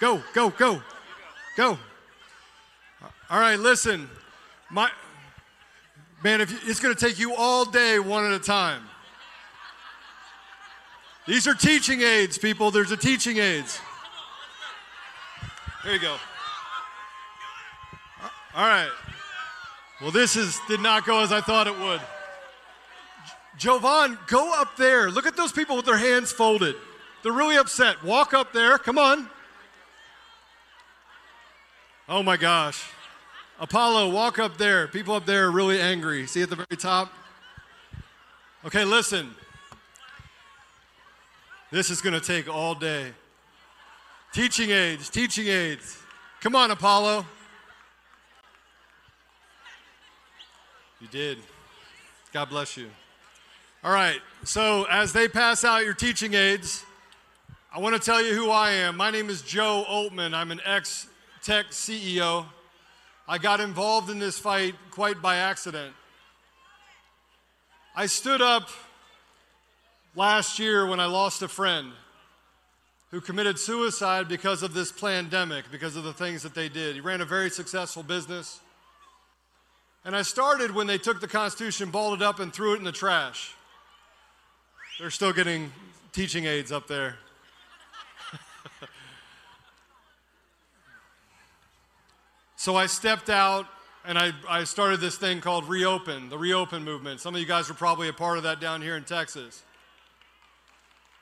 go, 0.00 0.22
go, 0.34 0.50
go, 0.50 0.82
go. 1.56 1.78
All 3.30 3.40
right, 3.40 3.58
listen, 3.58 4.08
my 4.70 4.90
man, 6.22 6.40
if 6.40 6.50
you, 6.50 6.58
it's 6.64 6.80
going 6.80 6.94
to 6.94 7.00
take 7.00 7.18
you 7.18 7.34
all 7.34 7.64
day, 7.64 7.98
one 7.98 8.24
at 8.24 8.32
a 8.32 8.38
time. 8.38 8.82
These 11.26 11.46
are 11.46 11.54
teaching 11.54 12.00
aids, 12.00 12.38
people. 12.38 12.70
There's 12.70 12.90
a 12.90 12.96
teaching 12.96 13.36
aids. 13.36 13.80
Here 15.84 15.92
you 15.92 16.00
go. 16.00 16.16
All 18.54 18.66
right. 18.66 18.90
Well, 20.00 20.10
this 20.10 20.36
is 20.36 20.58
did 20.68 20.80
not 20.80 21.04
go 21.04 21.22
as 21.22 21.32
I 21.32 21.40
thought 21.40 21.66
it 21.66 21.78
would. 21.78 22.00
Jovan, 23.58 24.18
go 24.28 24.58
up 24.60 24.76
there. 24.76 25.10
Look 25.10 25.26
at 25.26 25.36
those 25.36 25.52
people 25.52 25.76
with 25.76 25.84
their 25.84 25.98
hands 25.98 26.32
folded. 26.32 26.76
They're 27.22 27.32
really 27.32 27.56
upset. 27.56 28.02
Walk 28.04 28.32
up 28.32 28.52
there. 28.52 28.78
Come 28.78 28.98
on. 28.98 29.28
Oh 32.08 32.22
my 32.22 32.36
gosh. 32.36 32.88
Apollo, 33.60 34.10
walk 34.10 34.38
up 34.38 34.56
there. 34.56 34.86
People 34.86 35.14
up 35.14 35.26
there 35.26 35.46
are 35.46 35.50
really 35.50 35.80
angry. 35.80 36.26
See 36.26 36.40
at 36.42 36.48
the 36.48 36.56
very 36.56 36.76
top? 36.78 37.12
Okay, 38.64 38.84
listen. 38.84 39.34
This 41.70 41.90
is 41.90 42.00
going 42.00 42.18
to 42.18 42.24
take 42.24 42.48
all 42.48 42.74
day. 42.74 43.12
Teaching 44.32 44.70
aids, 44.70 45.10
teaching 45.10 45.48
aids. 45.48 46.00
Come 46.40 46.54
on, 46.54 46.70
Apollo. 46.70 47.26
You 51.00 51.08
did. 51.08 51.38
God 52.32 52.48
bless 52.48 52.76
you. 52.76 52.88
All 53.84 53.92
right, 53.92 54.20
so 54.42 54.88
as 54.90 55.12
they 55.12 55.28
pass 55.28 55.62
out 55.62 55.84
your 55.84 55.94
teaching 55.94 56.34
aids, 56.34 56.84
I 57.72 57.78
want 57.78 57.94
to 57.94 58.00
tell 58.00 58.20
you 58.20 58.34
who 58.34 58.50
I 58.50 58.72
am. 58.72 58.96
My 58.96 59.12
name 59.12 59.30
is 59.30 59.40
Joe 59.40 59.84
Oltmann. 59.88 60.34
I'm 60.34 60.50
an 60.50 60.60
ex 60.64 61.06
tech 61.44 61.66
CEO. 61.66 62.46
I 63.28 63.38
got 63.38 63.60
involved 63.60 64.10
in 64.10 64.18
this 64.18 64.36
fight 64.36 64.74
quite 64.90 65.22
by 65.22 65.36
accident. 65.36 65.94
I 67.94 68.06
stood 68.06 68.42
up 68.42 68.68
last 70.16 70.58
year 70.58 70.84
when 70.84 70.98
I 70.98 71.06
lost 71.06 71.42
a 71.42 71.48
friend 71.48 71.92
who 73.12 73.20
committed 73.20 73.60
suicide 73.60 74.26
because 74.26 74.64
of 74.64 74.74
this 74.74 74.90
pandemic, 74.90 75.66
because 75.70 75.94
of 75.94 76.02
the 76.02 76.12
things 76.12 76.42
that 76.42 76.54
they 76.56 76.68
did. 76.68 76.96
He 76.96 77.00
ran 77.00 77.20
a 77.20 77.24
very 77.24 77.48
successful 77.48 78.02
business. 78.02 78.58
And 80.04 80.16
I 80.16 80.22
started 80.22 80.74
when 80.74 80.88
they 80.88 80.98
took 80.98 81.20
the 81.20 81.28
Constitution, 81.28 81.92
balled 81.92 82.20
it 82.20 82.22
up, 82.22 82.40
and 82.40 82.52
threw 82.52 82.74
it 82.74 82.78
in 82.78 82.84
the 82.84 82.90
trash. 82.90 83.54
They're 84.98 85.10
still 85.10 85.32
getting 85.32 85.70
teaching 86.12 86.46
aids 86.46 86.72
up 86.72 86.88
there. 86.88 87.14
so 92.56 92.74
I 92.74 92.86
stepped 92.86 93.30
out 93.30 93.66
and 94.04 94.18
I, 94.18 94.32
I 94.48 94.64
started 94.64 94.98
this 95.00 95.16
thing 95.16 95.40
called 95.40 95.68
Reopen, 95.68 96.30
the 96.30 96.38
Reopen 96.38 96.82
movement. 96.82 97.20
Some 97.20 97.36
of 97.36 97.40
you 97.40 97.46
guys 97.46 97.68
were 97.68 97.76
probably 97.76 98.08
a 98.08 98.12
part 98.12 98.38
of 98.38 98.42
that 98.42 98.60
down 98.60 98.82
here 98.82 98.96
in 98.96 99.04
Texas. 99.04 99.62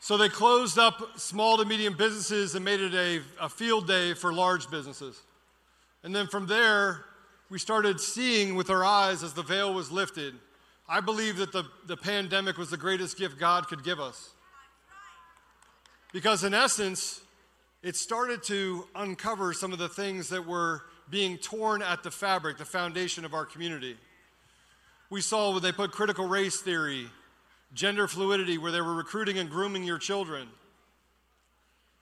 So 0.01 0.17
they 0.17 0.31
closed 0.31 0.79
up 0.79 1.19
small 1.19 1.59
to 1.59 1.67
medium 1.67 1.99
businesses 1.99 2.55
and 2.55 2.65
made 2.65 2.81
it 2.81 2.95
a, 2.95 3.21
a 3.45 3.51
field 3.51 3.87
day 3.87 4.15
for 4.15 4.33
large 4.33 4.71
businesses. 4.71 5.21
And 6.03 6.17
then 6.17 6.29
from 6.29 6.47
there, 6.47 7.05
we 7.51 7.59
started 7.59 8.01
seeing 8.01 8.55
with 8.55 8.71
our 8.71 8.85
eyes 8.85 9.23
as 9.23 9.35
the 9.35 9.43
veil 9.43 9.75
was 9.75 9.91
lifted. 9.91 10.35
I 10.89 11.01
believe 11.01 11.39
that 11.39 11.53
the, 11.53 11.65
the 11.87 11.97
pandemic 11.97 12.59
was 12.59 12.71
the 12.71 12.77
greatest 12.77 13.19
gift 13.19 13.39
God 13.39 13.67
could 13.67 13.83
give 13.83 13.99
us. 13.99 14.31
Because 16.13 16.45
in 16.45 16.55
essence, 16.55 17.21
it 17.83 17.97
started 17.97 18.43
to 18.45 18.87
uncover 18.95 19.53
some 19.53 19.73
of 19.73 19.79
the 19.79 19.89
things 19.89 20.29
that 20.29 20.47
were 20.47 20.83
being 21.11 21.39
torn 21.39 21.83
at 21.83 22.03
the 22.03 22.11
fabric, 22.11 22.59
the 22.59 22.65
foundation 22.65 23.25
of 23.25 23.35
our 23.35 23.45
community. 23.45 23.97
We 25.11 25.21
saw 25.21 25.53
where 25.53 25.61
they 25.61 25.73
put 25.73 25.93
critical 25.93 26.27
race 26.27 26.61
theory, 26.61 27.07
gender 27.75 28.09
fluidity, 28.09 28.59
where 28.59 28.73
they 28.73 28.81
were 28.81 28.95
recruiting 28.95 29.39
and 29.39 29.51
grooming 29.51 29.85
your 29.85 29.99
children. 29.99 30.49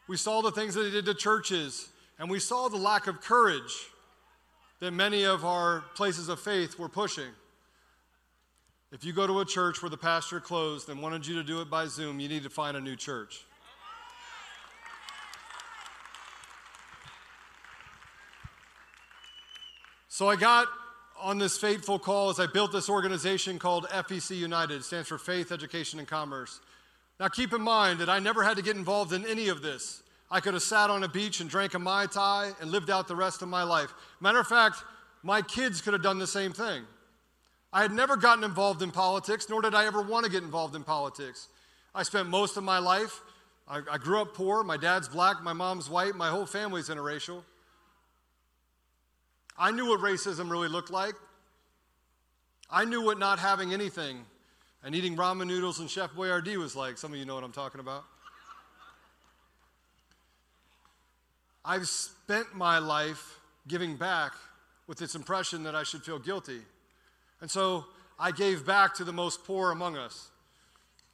We 0.07 0.17
saw 0.17 0.43
the 0.43 0.51
things 0.51 0.75
that 0.75 0.83
they 0.83 0.91
did 0.91 1.07
to 1.07 1.15
churches, 1.15 1.89
and 2.19 2.31
we 2.31 2.39
saw 2.39 2.69
the 2.69 2.77
lack 2.77 3.07
of 3.07 3.21
courage 3.21 3.89
that 4.81 4.93
many 4.93 5.25
of 5.25 5.45
our 5.45 5.81
places 5.95 6.29
of 6.29 6.41
faith 6.41 6.79
were 6.79 6.89
pushing. 6.89 7.31
If 8.95 9.03
you 9.03 9.13
go 9.13 9.27
to 9.27 9.41
a 9.41 9.45
church 9.45 9.83
where 9.83 9.91
the 9.91 9.97
pastor 9.97 10.39
closed 10.39 10.89
and 10.89 11.03
wanted 11.03 11.27
you 11.27 11.35
to 11.35 11.43
do 11.43 11.61
it 11.61 11.69
by 11.69 11.87
Zoom, 11.87 12.21
you 12.21 12.29
need 12.29 12.45
to 12.45 12.49
find 12.49 12.77
a 12.77 12.81
new 12.81 12.95
church. 12.95 13.45
So 20.07 20.29
I 20.29 20.37
got 20.37 20.69
on 21.21 21.39
this 21.39 21.59
fateful 21.59 21.99
call 21.99 22.31
as 22.31 22.39
I 22.39 22.47
built 22.47 22.71
this 22.71 22.89
organization 22.89 23.59
called 23.59 23.87
FEC 23.89 24.37
United. 24.37 24.75
It 24.75 24.85
stands 24.85 25.09
for 25.09 25.19
Faith, 25.19 25.51
Education, 25.51 25.99
and 25.99 26.07
Commerce. 26.07 26.61
Now 27.19 27.27
keep 27.27 27.53
in 27.53 27.63
mind 27.63 27.99
that 27.99 28.09
I 28.09 28.21
never 28.21 28.45
had 28.45 28.57
to 28.59 28.63
get 28.63 28.77
involved 28.77 29.13
in 29.13 29.27
any 29.27 29.49
of 29.49 29.61
this. 29.61 30.05
I 30.31 30.39
could 30.39 30.55
have 30.55 30.63
sat 30.63 30.89
on 30.89 31.03
a 31.03 31.09
beach 31.09 31.41
and 31.41 31.51
drank 31.51 31.75
a 31.75 31.81
Mai 31.81 32.07
Tai 32.07 32.53
and 32.61 32.71
lived 32.71 32.91
out 32.91 33.09
the 33.09 33.17
rest 33.17 33.43
of 33.43 33.49
my 33.49 33.65
life. 33.65 33.93
Matter 34.21 34.39
of 34.39 34.47
fact, 34.47 34.85
my 35.25 35.43
kids 35.43 35.81
could 35.81 35.95
have 35.95 36.03
done 36.03 36.21
the 36.21 36.29
same 36.29 36.53
thing. 36.53 36.85
I 37.75 37.83
had 37.83 37.93
never 37.93 38.17
gotten 38.17 38.45
involved 38.45 38.81
in 38.81 38.91
politics, 38.91 39.49
nor 39.51 39.61
did 39.61 39.75
I 39.75 39.85
ever 39.85 40.01
want 40.01 40.25
to 40.25 40.31
get 40.31 40.43
involved 40.43 40.75
in 40.77 40.85
politics. 40.85 41.49
I 41.95 42.05
spent 42.05 42.29
most 42.29 42.57
of 42.57 42.65
my 42.65 42.79
life, 42.79 43.21
I, 43.67 43.81
I 43.91 43.99
grew 43.99 44.21
up 44.21 44.35
poor. 44.35 44.63
My 44.63 44.77
dad's 44.77 45.09
black, 45.09 45.43
my 45.43 45.53
mom's 45.53 45.91
white, 45.91 46.15
my 46.15 46.29
whole 46.29 46.47
family's 46.47 46.89
interracial. 46.89 47.43
I 49.59 49.71
knew 49.71 49.89
what 49.89 50.01
racism 50.01 50.51
really 50.51 50.69
looked 50.69 50.91
like. 50.91 51.15
I 52.71 52.85
knew 52.85 53.03
what 53.03 53.19
not 53.19 53.39
having 53.39 53.73
anything 53.73 54.25
and 54.85 54.95
eating 54.95 55.17
ramen 55.17 55.47
noodles 55.47 55.81
and 55.81 55.91
Chef 55.91 56.13
Boyardee 56.13 56.57
was 56.57 56.77
like. 56.77 56.99
Some 56.99 57.13
of 57.13 57.19
you 57.19 57.25
know 57.25 57.35
what 57.35 57.45
I'm 57.45 57.53
talking 57.53 57.81
about. 57.81 58.05
I've 61.65 61.89
spent 61.89 62.55
my 62.55 62.79
life 62.79 63.39
giving 63.67 63.97
back 63.97 64.33
with 64.87 64.99
this 64.99 65.15
impression 65.15 65.63
that 65.63 65.75
I 65.75 65.83
should 65.83 66.03
feel 66.03 66.19
guilty. 66.19 66.61
And 67.45 67.51
so 67.51 67.85
I 68.19 68.31
gave 68.31 68.65
back 68.65 68.95
to 68.95 69.05
the 69.05 69.13
most 69.13 69.45
poor 69.45 69.71
among 69.71 69.99
us. 69.99 70.31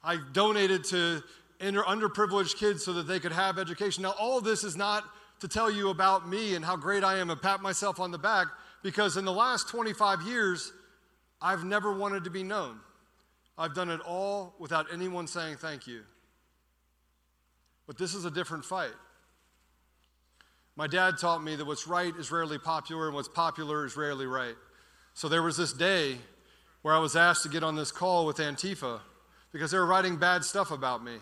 I 0.01 0.17
donated 0.31 0.85
to 0.85 1.21
underprivileged 1.59 2.55
kids 2.55 2.85
so 2.85 2.93
that 2.93 3.05
they 3.05 3.19
could 3.19 3.33
have 3.33 3.59
education. 3.59 4.03
Now, 4.03 4.15
all 4.17 4.39
this 4.39 4.63
is 4.63 4.77
not 4.77 5.03
to 5.41 5.49
tell 5.49 5.69
you 5.69 5.89
about 5.89 6.29
me 6.29 6.55
and 6.55 6.63
how 6.63 6.77
great 6.77 7.03
I 7.03 7.17
am 7.17 7.31
and 7.31 7.41
pat 7.41 7.61
myself 7.61 7.99
on 7.99 8.11
the 8.11 8.17
back 8.17 8.47
because 8.81 9.17
in 9.17 9.25
the 9.25 9.33
last 9.33 9.67
25 9.67 10.21
years, 10.21 10.71
I've 11.41 11.65
never 11.65 11.91
wanted 11.91 12.23
to 12.23 12.29
be 12.29 12.43
known. 12.43 12.79
I've 13.57 13.75
done 13.75 13.89
it 13.89 13.99
all 13.99 14.55
without 14.57 14.85
anyone 14.89 15.27
saying 15.27 15.57
thank 15.57 15.85
you. 15.85 16.03
But 17.87 17.97
this 17.97 18.15
is 18.15 18.23
a 18.23 18.31
different 18.31 18.63
fight. 18.63 18.95
My 20.77 20.87
dad 20.87 21.17
taught 21.17 21.43
me 21.43 21.57
that 21.57 21.67
what's 21.67 21.87
right 21.87 22.15
is 22.15 22.31
rarely 22.31 22.57
popular 22.57 23.07
and 23.07 23.15
what's 23.15 23.27
popular 23.27 23.85
is 23.85 23.97
rarely 23.97 24.27
right. 24.27 24.55
So 25.13 25.27
there 25.27 25.43
was 25.43 25.57
this 25.57 25.73
day 25.73 26.17
where 26.81 26.93
I 26.93 26.99
was 26.99 27.15
asked 27.15 27.43
to 27.43 27.49
get 27.49 27.63
on 27.63 27.75
this 27.75 27.91
call 27.91 28.25
with 28.25 28.37
Antifa 28.37 28.99
because 29.51 29.71
they 29.71 29.77
were 29.77 29.85
writing 29.85 30.17
bad 30.17 30.43
stuff 30.43 30.71
about 30.71 31.03
me. 31.03 31.17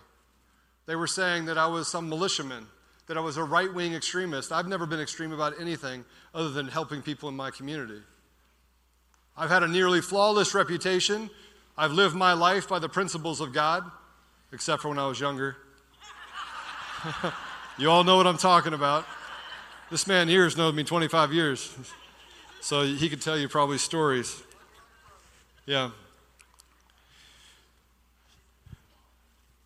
They 0.86 0.96
were 0.96 1.08
saying 1.08 1.46
that 1.46 1.58
I 1.58 1.68
was 1.68 1.88
some 1.88 2.10
militiaman 2.10 2.68
that 3.10 3.18
I 3.18 3.22
was 3.22 3.38
a 3.38 3.44
right 3.44 3.74
wing 3.74 3.96
extremist. 3.96 4.52
I've 4.52 4.68
never 4.68 4.86
been 4.86 5.00
extreme 5.00 5.32
about 5.32 5.60
anything 5.60 6.06
other 6.34 6.52
than 6.52 6.68
helping 6.68 7.02
people 7.02 7.28
in 7.28 7.36
my 7.36 7.50
community. 7.50 8.02
I've 9.36 9.50
had 9.50 9.64
a 9.64 9.68
nearly 9.68 10.00
flawless 10.00 10.54
reputation. 10.54 11.32
I've 11.76 11.92
lived 11.92 12.16
my 12.16 12.34
life 12.34 12.70
by 12.70 12.78
the 12.78 12.88
principles 12.88 13.42
of 13.42 13.52
God, 13.52 13.84
except 14.52 14.84
for 14.84 14.90
when 14.90 15.00
I 15.00 15.08
was 15.08 15.20
younger. 15.20 15.58
you 17.80 17.90
all 17.90 18.04
know 18.04 18.16
what 18.16 18.28
I'm 18.28 18.38
talking 18.38 18.74
about. 18.74 19.08
This 19.90 20.06
man 20.06 20.28
here 20.28 20.44
has 20.44 20.56
known 20.56 20.76
me 20.76 20.84
25 20.84 21.34
years, 21.34 21.76
so 22.62 22.84
he 22.84 23.10
could 23.10 23.22
tell 23.22 23.38
you 23.38 23.48
probably 23.48 23.78
stories. 23.78 24.42
Yeah. 25.66 25.92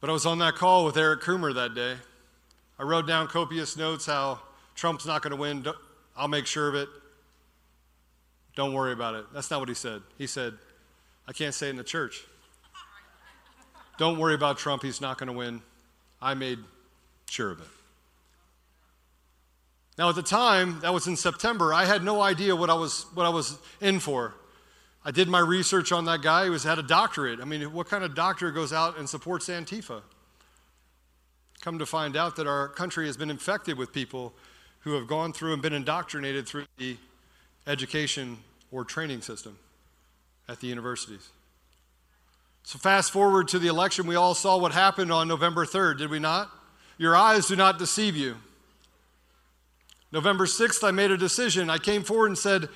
But 0.01 0.09
I 0.09 0.13
was 0.13 0.25
on 0.25 0.39
that 0.39 0.55
call 0.55 0.85
with 0.85 0.97
Eric 0.97 1.21
Coomer 1.21 1.53
that 1.55 1.73
day. 1.73 1.95
I 2.77 2.83
wrote 2.83 3.07
down 3.07 3.27
copious 3.27 3.77
notes 3.77 4.05
how 4.05 4.39
Trump's 4.75 5.05
not 5.05 5.21
going 5.21 5.31
to 5.31 5.37
win. 5.37 5.65
I'll 6.17 6.27
make 6.27 6.45
sure 6.45 6.67
of 6.67 6.75
it. 6.75 6.89
Don't 8.55 8.73
worry 8.73 8.91
about 8.91 9.15
it. 9.15 9.25
That's 9.33 9.49
not 9.49 9.59
what 9.59 9.69
he 9.69 9.75
said. 9.75 10.01
He 10.17 10.27
said, 10.27 10.53
I 11.27 11.33
can't 11.33 11.53
say 11.53 11.67
it 11.67 11.71
in 11.71 11.77
the 11.77 11.83
church. 11.83 12.25
Don't 13.97 14.17
worry 14.19 14.33
about 14.33 14.57
Trump. 14.57 14.83
He's 14.83 14.99
not 14.99 15.17
going 15.17 15.27
to 15.27 15.33
win. 15.33 15.61
I 16.21 16.33
made 16.33 16.59
sure 17.29 17.51
of 17.51 17.61
it. 17.61 17.67
Now, 19.97 20.09
at 20.09 20.15
the 20.15 20.23
time, 20.23 20.79
that 20.79 20.93
was 20.93 21.07
in 21.07 21.15
September, 21.15 21.73
I 21.73 21.85
had 21.85 22.03
no 22.03 22.21
idea 22.21 22.55
what 22.55 22.69
I 22.69 22.73
was, 22.73 23.05
what 23.13 23.25
I 23.25 23.29
was 23.29 23.57
in 23.79 23.99
for. 23.99 24.33
I 25.05 25.11
did 25.11 25.27
my 25.27 25.39
research 25.39 25.91
on 25.91 26.05
that 26.05 26.21
guy. 26.21 26.45
He 26.45 26.49
was, 26.49 26.63
had 26.63 26.79
a 26.79 26.83
doctorate. 26.83 27.39
I 27.41 27.45
mean, 27.45 27.73
what 27.73 27.87
kind 27.87 28.03
of 28.03 28.15
doctor 28.15 28.51
goes 28.51 28.73
out 28.73 28.97
and 28.97 29.07
supports 29.07 29.49
Antifa? 29.49 30.01
come 31.63 31.79
to 31.79 31.85
find 31.85 32.17
out 32.17 32.35
that 32.35 32.45
our 32.45 32.67
country 32.67 33.05
has 33.05 33.15
been 33.15 33.29
infected 33.29 33.77
with 33.77 33.93
people 33.93 34.33
who 34.81 34.95
have 34.95 35.07
gone 35.07 35.31
through 35.31 35.53
and 35.53 35.61
been 35.61 35.71
indoctrinated 35.71 36.45
through 36.45 36.65
the 36.77 36.97
education 37.65 38.37
or 38.69 38.83
training 38.83 39.21
system 39.21 39.57
at 40.49 40.59
the 40.59 40.67
universities. 40.67 41.29
So, 42.63 42.77
fast 42.77 43.11
forward 43.11 43.47
to 43.49 43.59
the 43.59 43.67
election, 43.67 44.07
we 44.07 44.15
all 44.15 44.35
saw 44.35 44.57
what 44.57 44.73
happened 44.73 45.11
on 45.11 45.29
November 45.29 45.65
3rd, 45.65 45.99
did 45.99 46.09
we 46.09 46.19
not? 46.19 46.51
Your 46.97 47.15
eyes 47.15 47.47
do 47.47 47.55
not 47.55 47.79
deceive 47.79 48.17
you. 48.17 48.35
November 50.13 50.45
6th, 50.45 50.87
I 50.87 50.91
made 50.91 51.09
a 51.09 51.17
decision. 51.17 51.71
I 51.71 51.79
came 51.79 52.03
forward 52.03 52.27
and 52.27 52.37
said, 52.37 52.69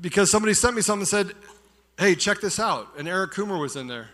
because 0.00 0.28
somebody 0.28 0.54
sent 0.54 0.74
me 0.74 0.82
something 0.82 1.02
and 1.02 1.08
said, 1.08 1.30
hey, 1.96 2.16
check 2.16 2.40
this 2.40 2.58
out. 2.58 2.88
And 2.98 3.06
Eric 3.06 3.30
Coomer 3.30 3.60
was 3.60 3.76
in 3.76 3.86
there. 3.86 4.08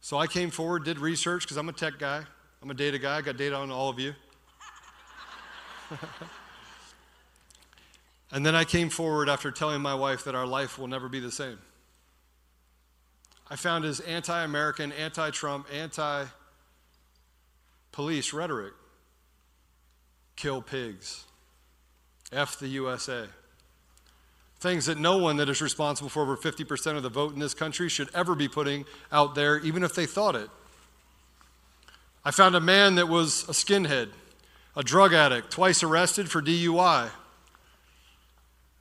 So 0.00 0.16
I 0.16 0.26
came 0.26 0.50
forward, 0.50 0.84
did 0.84 0.98
research, 0.98 1.42
because 1.42 1.58
I'm 1.58 1.68
a 1.68 1.72
tech 1.74 1.98
guy. 1.98 2.22
I'm 2.62 2.70
a 2.70 2.74
data 2.74 2.98
guy, 2.98 3.18
I 3.18 3.20
got 3.20 3.36
data 3.36 3.54
on 3.56 3.70
all 3.70 3.90
of 3.90 3.98
you. 3.98 4.14
and 8.32 8.46
then 8.46 8.54
I 8.54 8.64
came 8.64 8.88
forward 8.88 9.28
after 9.28 9.50
telling 9.50 9.82
my 9.82 9.94
wife 9.94 10.24
that 10.24 10.34
our 10.34 10.46
life 10.46 10.78
will 10.78 10.88
never 10.88 11.10
be 11.10 11.20
the 11.20 11.30
same. 11.30 11.58
I 13.50 13.56
found 13.56 13.84
his 13.84 14.00
anti 14.00 14.42
American, 14.42 14.92
anti 14.92 15.28
Trump, 15.30 15.66
anti 15.70 16.24
police 17.90 18.32
rhetoric 18.32 18.72
kill 20.42 20.60
pigs, 20.60 21.24
F 22.32 22.58
the 22.58 22.66
USA. 22.66 23.26
Things 24.58 24.86
that 24.86 24.98
no 24.98 25.16
one 25.16 25.36
that 25.36 25.48
is 25.48 25.62
responsible 25.62 26.08
for 26.10 26.22
over 26.22 26.36
50% 26.36 26.96
of 26.96 27.04
the 27.04 27.08
vote 27.08 27.32
in 27.32 27.38
this 27.38 27.54
country 27.54 27.88
should 27.88 28.08
ever 28.12 28.34
be 28.34 28.48
putting 28.48 28.84
out 29.12 29.36
there, 29.36 29.60
even 29.60 29.84
if 29.84 29.94
they 29.94 30.04
thought 30.04 30.34
it. 30.34 30.50
I 32.24 32.32
found 32.32 32.56
a 32.56 32.60
man 32.60 32.96
that 32.96 33.08
was 33.08 33.44
a 33.44 33.52
skinhead, 33.52 34.10
a 34.76 34.82
drug 34.82 35.14
addict, 35.14 35.52
twice 35.52 35.84
arrested 35.84 36.28
for 36.28 36.42
DUI. 36.42 37.10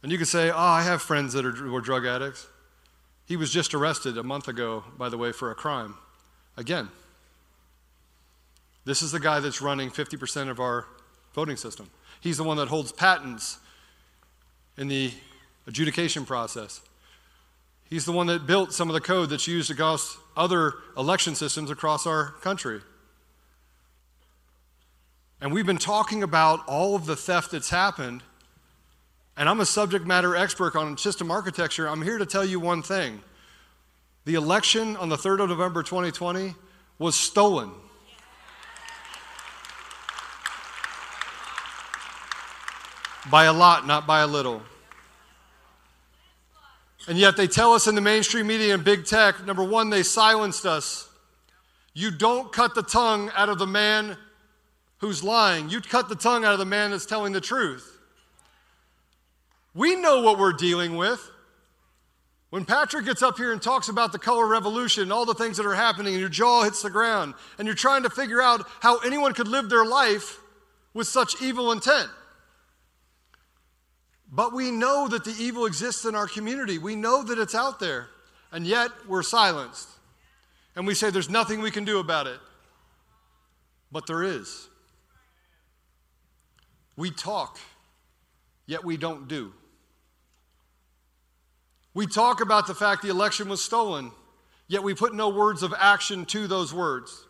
And 0.01 0.11
you 0.11 0.17
could 0.17 0.27
say, 0.27 0.49
oh, 0.49 0.57
I 0.57 0.81
have 0.81 1.03
friends 1.03 1.33
that 1.33 1.45
are, 1.45 1.69
were 1.69 1.81
drug 1.81 2.07
addicts. 2.07 2.47
He 3.27 3.35
was 3.35 3.51
just 3.51 3.75
arrested 3.75 4.17
a 4.17 4.23
month 4.23 4.47
ago, 4.47 4.83
by 4.97 5.09
the 5.09 5.17
way, 5.17 5.31
for 5.31 5.51
a 5.51 5.55
crime. 5.55 5.93
Again, 6.57 6.89
this 8.83 9.03
is 9.03 9.11
the 9.11 9.19
guy 9.19 9.39
that's 9.39 9.61
running 9.61 9.91
50% 9.91 10.49
of 10.49 10.59
our 10.59 10.87
voting 11.33 11.57
system. 11.57 11.89
He's 12.19 12.37
the 12.37 12.43
one 12.43 12.57
that 12.57 12.67
holds 12.67 12.91
patents 12.91 13.59
in 14.77 14.87
the 14.87 15.11
adjudication 15.67 16.25
process. 16.25 16.81
He's 17.89 18.05
the 18.05 18.11
one 18.11 18.27
that 18.27 18.47
built 18.47 18.73
some 18.73 18.89
of 18.89 18.93
the 18.93 19.01
code 19.01 19.29
that's 19.29 19.47
used 19.47 19.69
across 19.69 20.17
other 20.37 20.75
election 20.97 21.35
systems 21.35 21.69
across 21.69 22.07
our 22.07 22.31
country. 22.41 22.81
And 25.41 25.51
we've 25.51 25.65
been 25.65 25.77
talking 25.77 26.23
about 26.23 26.65
all 26.67 26.95
of 26.95 27.05
the 27.05 27.15
theft 27.15 27.51
that's 27.51 27.69
happened. 27.69 28.23
And 29.35 29.49
I'm 29.49 29.59
a 29.59 29.65
subject 29.65 30.05
matter 30.05 30.35
expert 30.35 30.75
on 30.75 30.97
system 30.97 31.31
architecture. 31.31 31.89
I'm 31.89 32.01
here 32.01 32.17
to 32.17 32.25
tell 32.25 32.45
you 32.45 32.59
one 32.59 32.81
thing 32.81 33.21
the 34.23 34.35
election 34.35 34.95
on 34.97 35.09
the 35.09 35.17
3rd 35.17 35.41
of 35.41 35.49
November 35.49 35.81
2020 35.81 36.53
was 36.99 37.15
stolen. 37.15 37.71
By 43.31 43.45
a 43.45 43.53
lot, 43.53 43.87
not 43.87 44.05
by 44.05 44.19
a 44.19 44.27
little. 44.27 44.61
And 47.07 47.17
yet 47.17 47.37
they 47.37 47.47
tell 47.47 47.73
us 47.73 47.87
in 47.87 47.95
the 47.95 48.01
mainstream 48.01 48.45
media 48.45 48.73
and 48.73 48.83
big 48.83 49.05
tech 49.05 49.45
number 49.45 49.63
one, 49.63 49.89
they 49.89 50.03
silenced 50.03 50.65
us. 50.65 51.09
You 51.93 52.11
don't 52.11 52.51
cut 52.51 52.75
the 52.75 52.83
tongue 52.83 53.31
out 53.33 53.49
of 53.49 53.57
the 53.57 53.65
man 53.65 54.17
who's 54.97 55.23
lying, 55.23 55.69
you 55.69 55.81
cut 55.81 56.09
the 56.09 56.15
tongue 56.15 56.45
out 56.45 56.53
of 56.53 56.59
the 56.59 56.65
man 56.65 56.91
that's 56.91 57.05
telling 57.05 57.33
the 57.33 57.41
truth. 57.41 57.99
We 59.73 59.95
know 59.95 60.21
what 60.21 60.37
we're 60.37 60.53
dealing 60.53 60.95
with. 60.95 61.27
When 62.49 62.65
Patrick 62.65 63.05
gets 63.05 63.23
up 63.23 63.37
here 63.37 63.53
and 63.53 63.61
talks 63.61 63.87
about 63.87 64.11
the 64.11 64.19
color 64.19 64.45
revolution 64.45 65.03
and 65.03 65.13
all 65.13 65.25
the 65.25 65.33
things 65.33 65.55
that 65.55 65.65
are 65.65 65.73
happening, 65.73 66.13
and 66.13 66.19
your 66.19 66.29
jaw 66.29 66.63
hits 66.63 66.81
the 66.81 66.89
ground, 66.89 67.33
and 67.57 67.65
you're 67.65 67.75
trying 67.75 68.03
to 68.03 68.09
figure 68.09 68.41
out 68.41 68.67
how 68.81 68.99
anyone 68.99 69.33
could 69.33 69.47
live 69.47 69.69
their 69.69 69.85
life 69.85 70.39
with 70.93 71.07
such 71.07 71.41
evil 71.41 71.71
intent. 71.71 72.09
But 74.31 74.53
we 74.53 74.71
know 74.71 75.09
that 75.09 75.25
the 75.25 75.35
evil 75.37 75.65
exists 75.65 76.05
in 76.05 76.15
our 76.15 76.27
community. 76.27 76.77
We 76.77 76.95
know 76.95 77.21
that 77.23 77.37
it's 77.37 77.53
out 77.53 77.79
there. 77.79 78.07
And 78.51 78.65
yet 78.65 78.89
we're 79.07 79.23
silenced. 79.23 79.89
And 80.75 80.87
we 80.87 80.93
say 80.93 81.09
there's 81.09 81.29
nothing 81.29 81.61
we 81.61 81.71
can 81.71 81.83
do 81.83 81.99
about 81.99 82.27
it. 82.27 82.39
But 83.91 84.07
there 84.07 84.23
is. 84.23 84.69
We 86.95 87.11
talk, 87.11 87.59
yet 88.67 88.83
we 88.85 88.95
don't 88.95 89.27
do. 89.27 89.53
We 91.93 92.07
talk 92.07 92.41
about 92.41 92.67
the 92.67 92.75
fact 92.75 93.01
the 93.01 93.09
election 93.09 93.49
was 93.49 93.61
stolen, 93.61 94.11
yet 94.67 94.83
we 94.83 94.93
put 94.93 95.13
no 95.13 95.29
words 95.29 95.63
of 95.63 95.73
action 95.77 96.25
to 96.27 96.47
those 96.47 96.73
words. 96.73 97.25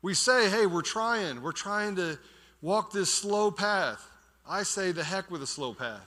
We 0.00 0.14
say, 0.14 0.48
hey, 0.48 0.66
we're 0.66 0.82
trying. 0.82 1.42
We're 1.42 1.52
trying 1.52 1.96
to 1.96 2.18
walk 2.62 2.92
this 2.92 3.12
slow 3.12 3.50
path. 3.50 4.06
I 4.46 4.62
say, 4.62 4.92
the 4.92 5.04
heck 5.04 5.30
with 5.30 5.42
a 5.42 5.46
slow 5.46 5.72
path. 5.72 6.06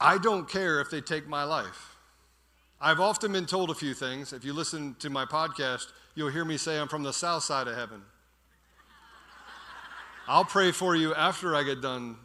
I 0.00 0.18
don't 0.18 0.48
care 0.48 0.80
if 0.80 0.90
they 0.90 1.00
take 1.00 1.26
my 1.26 1.44
life. 1.44 1.96
I've 2.80 3.00
often 3.00 3.32
been 3.32 3.46
told 3.46 3.70
a 3.70 3.74
few 3.74 3.94
things. 3.94 4.32
If 4.32 4.44
you 4.44 4.52
listen 4.52 4.96
to 4.98 5.08
my 5.08 5.24
podcast, 5.24 5.86
you'll 6.14 6.28
hear 6.28 6.44
me 6.44 6.58
say 6.58 6.78
I'm 6.78 6.88
from 6.88 7.02
the 7.02 7.12
south 7.12 7.42
side 7.42 7.68
of 7.68 7.74
heaven. 7.74 8.02
I'll 10.28 10.44
pray 10.44 10.72
for 10.72 10.94
you 10.94 11.14
after 11.14 11.54
I 11.54 11.62
get 11.62 11.80
done 11.80 12.16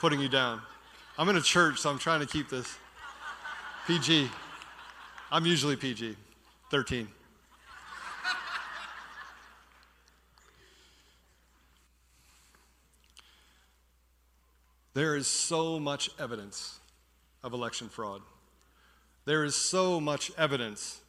putting 0.00 0.20
you 0.20 0.28
down. 0.28 0.60
I'm 1.16 1.28
in 1.28 1.36
a 1.36 1.40
church, 1.40 1.78
so 1.78 1.90
I'm 1.90 1.98
trying 1.98 2.20
to 2.20 2.26
keep 2.26 2.48
this 2.48 2.76
PG. 3.86 4.28
I'm 5.30 5.46
usually 5.46 5.76
PG, 5.76 6.16
13. 6.70 7.08
There 14.94 15.16
is 15.16 15.26
so 15.26 15.80
much 15.80 16.08
evidence 16.18 16.78
of 17.42 17.52
election 17.52 17.88
fraud. 17.88 18.22
There 19.24 19.44
is 19.44 19.56
so 19.56 20.00
much 20.00 20.30
evidence 20.38 21.00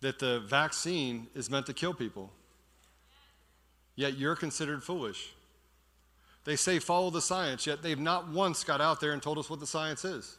that 0.00 0.18
the 0.18 0.40
vaccine 0.40 1.26
is 1.34 1.50
meant 1.50 1.66
to 1.66 1.74
kill 1.74 1.92
people. 1.92 2.32
Yet 3.94 4.16
you're 4.16 4.36
considered 4.36 4.82
foolish. 4.82 5.34
They 6.44 6.56
say 6.56 6.78
follow 6.78 7.10
the 7.10 7.20
science, 7.20 7.66
yet 7.66 7.82
they've 7.82 7.98
not 7.98 8.28
once 8.28 8.64
got 8.64 8.80
out 8.80 9.00
there 9.00 9.12
and 9.12 9.22
told 9.22 9.36
us 9.36 9.50
what 9.50 9.60
the 9.60 9.66
science 9.66 10.06
is. 10.06 10.36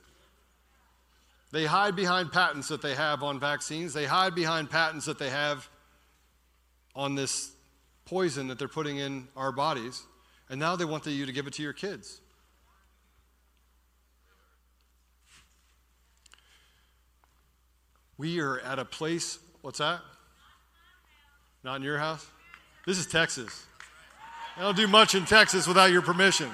They 1.52 1.66
hide 1.66 1.96
behind 1.96 2.32
patents 2.32 2.70
that 2.70 2.82
they 2.82 2.96
have 2.96 3.22
on 3.22 3.40
vaccines, 3.40 3.94
they 3.94 4.06
hide 4.06 4.34
behind 4.34 4.72
patents 4.72 5.06
that 5.06 5.20
they 5.20 5.30
have 5.30 5.70
on 6.96 7.14
this 7.14 7.52
poison 8.06 8.48
that 8.48 8.58
they're 8.58 8.68
putting 8.68 8.98
in 8.98 9.28
our 9.36 9.52
bodies, 9.52 10.02
and 10.50 10.60
now 10.60 10.76
they 10.76 10.86
want 10.86 11.06
you 11.06 11.26
to 11.26 11.32
give 11.32 11.46
it 11.46 11.54
to 11.54 11.62
your 11.62 11.74
kids. 11.74 12.20
We 18.22 18.40
are 18.40 18.60
at 18.60 18.78
a 18.78 18.86
place, 18.86 19.40
what's 19.64 19.80
that? 19.80 20.00
Not 21.64 21.78
in 21.78 21.82
your 21.82 21.98
house? 21.98 22.24
This 22.86 23.00
is 23.00 23.08
Texas. 23.08 23.66
I 24.56 24.62
don't 24.62 24.78
do 24.78 24.88
much 24.88 25.16
in 25.16 25.26
Texas 25.26 25.66
without 25.66 25.90
your 25.90 26.04
permission. 26.04 26.48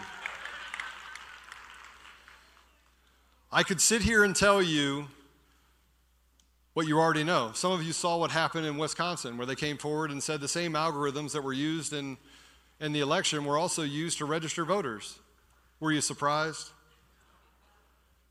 I 3.51 3.63
could 3.63 3.81
sit 3.81 4.01
here 4.01 4.23
and 4.23 4.33
tell 4.33 4.61
you 4.61 5.07
what 6.73 6.87
you 6.87 6.99
already 6.99 7.25
know. 7.25 7.51
Some 7.53 7.73
of 7.73 7.83
you 7.83 7.91
saw 7.91 8.15
what 8.15 8.31
happened 8.31 8.65
in 8.65 8.77
Wisconsin, 8.77 9.35
where 9.35 9.45
they 9.45 9.53
came 9.53 9.77
forward 9.77 10.09
and 10.09 10.23
said 10.23 10.39
the 10.39 10.47
same 10.47 10.71
algorithms 10.71 11.33
that 11.33 11.41
were 11.41 11.51
used 11.51 11.91
in, 11.91 12.15
in 12.79 12.93
the 12.93 13.01
election 13.01 13.43
were 13.43 13.57
also 13.57 13.83
used 13.83 14.19
to 14.19 14.25
register 14.25 14.63
voters. 14.63 15.19
Were 15.81 15.91
you 15.91 15.99
surprised? 15.99 16.69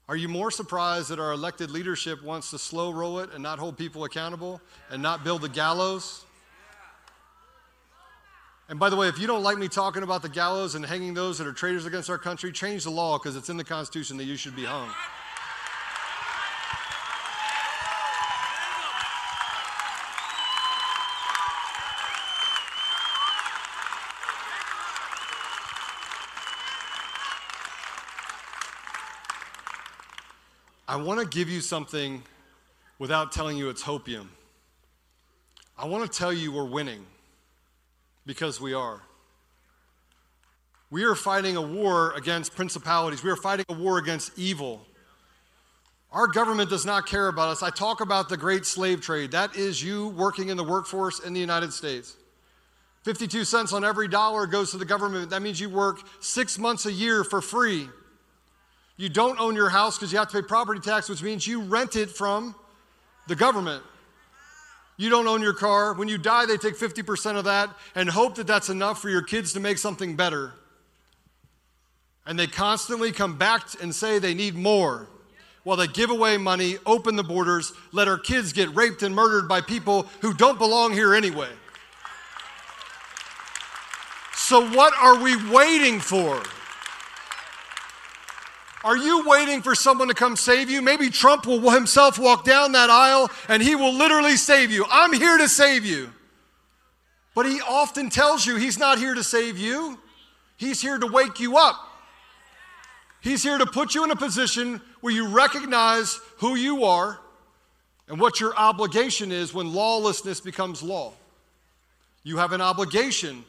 Are 0.08 0.16
you 0.16 0.28
more 0.28 0.52
surprised 0.52 1.08
that 1.08 1.18
our 1.18 1.32
elected 1.32 1.70
leadership 1.70 2.22
wants 2.22 2.50
to 2.50 2.58
slow 2.58 2.92
roll 2.92 3.18
it 3.18 3.30
and 3.32 3.42
not 3.42 3.58
hold 3.58 3.76
people 3.76 4.04
accountable 4.04 4.60
and 4.90 5.02
not 5.02 5.24
build 5.24 5.42
the 5.42 5.48
gallows? 5.48 6.24
And 8.68 8.78
by 8.78 8.88
the 8.88 8.96
way, 8.96 9.08
if 9.08 9.18
you 9.18 9.26
don't 9.26 9.42
like 9.42 9.58
me 9.58 9.68
talking 9.68 10.02
about 10.02 10.22
the 10.22 10.28
gallows 10.28 10.74
and 10.74 10.84
hanging 10.84 11.14
those 11.14 11.38
that 11.38 11.46
are 11.46 11.52
traitors 11.52 11.86
against 11.86 12.08
our 12.10 12.18
country, 12.18 12.52
change 12.52 12.84
the 12.84 12.90
law 12.90 13.18
because 13.18 13.36
it's 13.36 13.48
in 13.48 13.56
the 13.56 13.64
Constitution 13.64 14.16
that 14.16 14.24
you 14.24 14.36
should 14.36 14.56
be 14.56 14.64
hung. 14.64 14.88
I 30.96 30.98
want 30.98 31.20
to 31.20 31.26
give 31.26 31.50
you 31.50 31.60
something 31.60 32.22
without 32.98 33.30
telling 33.30 33.58
you 33.58 33.68
it's 33.68 33.82
hopium. 33.82 34.28
I 35.76 35.84
want 35.84 36.10
to 36.10 36.18
tell 36.18 36.32
you 36.32 36.50
we're 36.50 36.64
winning 36.64 37.04
because 38.24 38.62
we 38.62 38.72
are. 38.72 39.02
We 40.90 41.04
are 41.04 41.14
fighting 41.14 41.54
a 41.54 41.60
war 41.60 42.12
against 42.12 42.56
principalities, 42.56 43.22
we 43.22 43.30
are 43.30 43.36
fighting 43.36 43.66
a 43.68 43.74
war 43.74 43.98
against 43.98 44.38
evil. 44.38 44.86
Our 46.12 46.28
government 46.28 46.70
does 46.70 46.86
not 46.86 47.04
care 47.04 47.28
about 47.28 47.50
us. 47.50 47.62
I 47.62 47.68
talk 47.68 48.00
about 48.00 48.30
the 48.30 48.38
great 48.38 48.64
slave 48.64 49.02
trade. 49.02 49.32
That 49.32 49.54
is 49.54 49.82
you 49.82 50.08
working 50.08 50.48
in 50.48 50.56
the 50.56 50.64
workforce 50.64 51.20
in 51.20 51.34
the 51.34 51.40
United 51.40 51.74
States. 51.74 52.16
52 53.02 53.44
cents 53.44 53.74
on 53.74 53.84
every 53.84 54.08
dollar 54.08 54.46
goes 54.46 54.70
to 54.70 54.78
the 54.78 54.86
government. 54.86 55.28
That 55.28 55.42
means 55.42 55.60
you 55.60 55.68
work 55.68 55.98
six 56.20 56.58
months 56.58 56.86
a 56.86 56.92
year 56.92 57.22
for 57.22 57.42
free. 57.42 57.90
You 58.96 59.08
don't 59.08 59.38
own 59.38 59.54
your 59.54 59.68
house 59.68 59.98
because 59.98 60.12
you 60.12 60.18
have 60.18 60.28
to 60.28 60.40
pay 60.40 60.46
property 60.46 60.80
tax, 60.80 61.08
which 61.08 61.22
means 61.22 61.46
you 61.46 61.60
rent 61.60 61.96
it 61.96 62.10
from 62.10 62.54
the 63.28 63.34
government. 63.34 63.82
You 64.96 65.10
don't 65.10 65.26
own 65.26 65.42
your 65.42 65.52
car. 65.52 65.92
When 65.92 66.08
you 66.08 66.16
die, 66.16 66.46
they 66.46 66.56
take 66.56 66.76
50% 66.76 67.36
of 67.36 67.44
that 67.44 67.70
and 67.94 68.08
hope 68.08 68.36
that 68.36 68.46
that's 68.46 68.70
enough 68.70 69.02
for 69.02 69.10
your 69.10 69.22
kids 69.22 69.52
to 69.52 69.60
make 69.60 69.76
something 69.76 70.16
better. 70.16 70.52
And 72.24 72.38
they 72.38 72.46
constantly 72.46 73.12
come 73.12 73.36
back 73.36 73.62
and 73.82 73.94
say 73.94 74.18
they 74.18 74.34
need 74.34 74.54
more 74.54 75.08
while 75.66 75.76
they 75.76 75.88
give 75.88 76.10
away 76.10 76.36
money, 76.36 76.76
open 76.86 77.16
the 77.16 77.24
borders, 77.24 77.72
let 77.90 78.06
our 78.06 78.18
kids 78.18 78.52
get 78.52 78.72
raped 78.76 79.02
and 79.02 79.12
murdered 79.12 79.48
by 79.48 79.60
people 79.60 80.04
who 80.20 80.32
don't 80.32 80.58
belong 80.58 80.92
here 80.92 81.12
anyway. 81.12 81.50
So, 84.32 84.64
what 84.70 84.94
are 85.00 85.20
we 85.20 85.34
waiting 85.50 85.98
for? 85.98 86.40
Are 88.86 88.96
you 88.96 89.24
waiting 89.26 89.62
for 89.62 89.74
someone 89.74 90.06
to 90.06 90.14
come 90.14 90.36
save 90.36 90.70
you? 90.70 90.80
Maybe 90.80 91.10
Trump 91.10 91.44
will 91.44 91.70
himself 91.70 92.20
walk 92.20 92.44
down 92.44 92.70
that 92.70 92.88
aisle 92.88 93.28
and 93.48 93.60
he 93.60 93.74
will 93.74 93.92
literally 93.92 94.36
save 94.36 94.70
you. 94.70 94.86
I'm 94.88 95.12
here 95.12 95.36
to 95.38 95.48
save 95.48 95.84
you. 95.84 96.12
But 97.34 97.46
he 97.46 97.60
often 97.68 98.10
tells 98.10 98.46
you 98.46 98.54
he's 98.54 98.78
not 98.78 98.98
here 98.98 99.12
to 99.12 99.24
save 99.24 99.58
you, 99.58 99.98
he's 100.56 100.80
here 100.80 100.98
to 100.98 101.06
wake 101.08 101.40
you 101.40 101.56
up. 101.56 101.74
He's 103.20 103.42
here 103.42 103.58
to 103.58 103.66
put 103.66 103.96
you 103.96 104.04
in 104.04 104.12
a 104.12 104.16
position 104.16 104.80
where 105.00 105.12
you 105.12 105.26
recognize 105.30 106.20
who 106.36 106.54
you 106.54 106.84
are 106.84 107.18
and 108.06 108.20
what 108.20 108.38
your 108.38 108.54
obligation 108.56 109.32
is 109.32 109.52
when 109.52 109.74
lawlessness 109.74 110.40
becomes 110.40 110.80
law. 110.80 111.12
You 112.22 112.36
have 112.36 112.52
an 112.52 112.60
obligation 112.60 113.44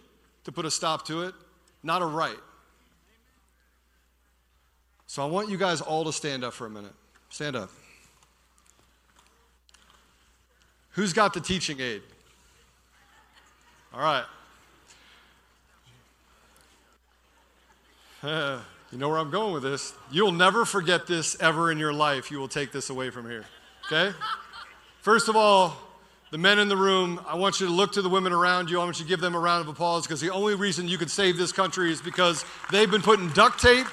to 0.46 0.52
put 0.52 0.66
a 0.66 0.72
stop 0.72 1.06
to 1.10 1.22
it, 1.26 1.36
not 1.84 2.02
a 2.02 2.08
right. 2.08 2.40
So 5.08 5.24
I 5.24 5.26
want 5.26 5.50
you 5.50 5.58
guys 5.58 5.82
all 5.82 6.04
to 6.04 6.14
stand 6.14 6.44
up 6.44 6.54
for 6.54 6.68
a 6.68 6.70
minute. 6.70 6.94
Stand 7.30 7.56
up. 7.56 7.72
Who's 10.92 11.14
got 11.14 11.34
the 11.34 11.40
teaching 11.40 11.80
aid? 11.80 12.02
All 13.94 14.02
right. 14.02 14.26
You 18.92 18.98
know 18.98 19.10
where 19.10 19.18
I'm 19.18 19.32
going 19.32 19.54
with 19.54 19.64
this. 19.64 19.94
You'll 20.12 20.32
never 20.32 20.64
forget 20.64 21.08
this 21.08 21.36
ever 21.42 21.72
in 21.74 21.78
your 21.78 21.92
life. 21.92 22.32
You 22.32 22.40
will 22.40 22.48
take 22.48 22.72
this 22.72 22.90
away 22.90 23.10
from 23.10 23.30
here. 23.30 23.44
Okay? 23.88 24.16
First 25.02 25.28
of 25.28 25.36
all, 25.36 25.76
the 26.32 26.38
men 26.38 26.58
in 26.58 26.70
the 26.70 26.78
room, 26.78 27.20
I 27.28 27.36
want 27.36 27.60
you 27.60 27.68
to 27.68 27.74
look 27.74 27.92
to 27.94 28.02
the 28.02 28.08
women 28.08 28.32
around 28.32 28.70
you. 28.70 28.80
I 28.80 28.86
want 28.86 28.98
you 28.98 29.04
to 29.04 29.10
give 29.10 29.20
them 29.20 29.36
a 29.36 29.40
round 29.40 29.62
of 29.62 29.68
applause 29.68 30.08
because 30.08 30.22
the 30.22 30.32
only 30.32 30.56
reason 30.56 30.88
you 30.88 30.98
can 30.98 31.10
save 31.10 31.38
this 31.38 31.52
country 31.52 31.92
is 31.92 32.02
because 32.02 32.46
they've 32.72 32.90
been 32.90 33.02
putting 33.02 33.28
duct 33.32 33.62
tape 33.62 33.88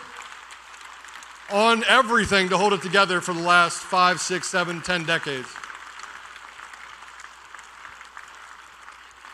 on 1.50 1.84
everything 1.84 2.48
to 2.48 2.56
hold 2.56 2.72
it 2.72 2.82
together 2.82 3.20
for 3.20 3.34
the 3.34 3.42
last 3.42 3.78
five, 3.78 4.20
six, 4.20 4.48
seven, 4.48 4.80
ten 4.80 5.04
decades. 5.04 5.48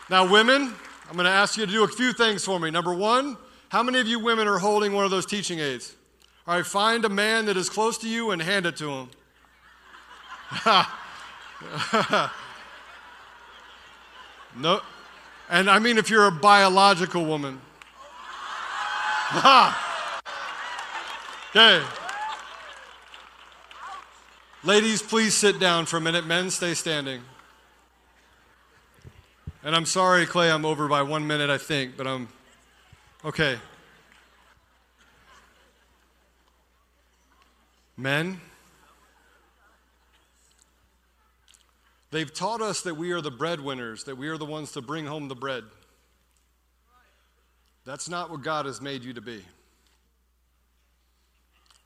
Now, 0.09 0.29
women, 0.29 0.73
I'm 1.09 1.15
going 1.15 1.25
to 1.25 1.31
ask 1.31 1.57
you 1.57 1.65
to 1.65 1.71
do 1.71 1.83
a 1.83 1.87
few 1.87 2.11
things 2.11 2.43
for 2.43 2.59
me. 2.59 2.69
Number 2.69 2.93
one, 2.93 3.37
how 3.69 3.81
many 3.81 3.99
of 3.99 4.07
you 4.07 4.19
women 4.19 4.45
are 4.47 4.57
holding 4.57 4.91
one 4.91 5.05
of 5.05 5.11
those 5.11 5.25
teaching 5.25 5.59
aids? 5.59 5.95
All 6.45 6.55
right, 6.55 6.65
find 6.65 7.05
a 7.05 7.09
man 7.09 7.45
that 7.45 7.55
is 7.55 7.69
close 7.69 7.97
to 7.99 8.09
you 8.09 8.31
and 8.31 8.41
hand 8.41 8.65
it 8.65 8.75
to 8.77 8.89
him. 8.89 9.09
no, 14.57 14.81
and 15.49 15.69
I 15.69 15.79
mean 15.79 15.97
if 15.97 16.09
you're 16.09 16.27
a 16.27 16.31
biological 16.31 17.23
woman. 17.23 17.61
okay. 21.55 21.81
Ladies, 24.63 25.01
please 25.01 25.33
sit 25.33 25.59
down 25.59 25.87
for 25.87 25.97
a 25.97 26.01
minute. 26.01 26.27
Men, 26.27 26.51
stay 26.51 26.75
standing. 26.75 27.21
And 29.63 29.75
I'm 29.75 29.87
sorry, 29.87 30.27
Clay, 30.27 30.51
I'm 30.51 30.65
over 30.65 30.87
by 30.87 31.01
one 31.01 31.25
minute, 31.25 31.49
I 31.49 31.57
think, 31.57 31.97
but 31.97 32.05
I'm 32.05 32.27
okay. 33.25 33.57
Men, 37.97 38.39
they've 42.11 42.31
taught 42.31 42.61
us 42.61 42.83
that 42.83 42.93
we 42.93 43.13
are 43.13 43.21
the 43.21 43.31
breadwinners, 43.31 44.03
that 44.03 44.15
we 44.15 44.27
are 44.27 44.37
the 44.37 44.45
ones 44.45 44.73
to 44.73 44.81
bring 44.81 45.07
home 45.07 45.27
the 45.27 45.35
bread. 45.35 45.63
That's 47.83 48.07
not 48.07 48.29
what 48.29 48.43
God 48.43 48.67
has 48.67 48.79
made 48.79 49.03
you 49.03 49.13
to 49.13 49.21
be. 49.21 49.43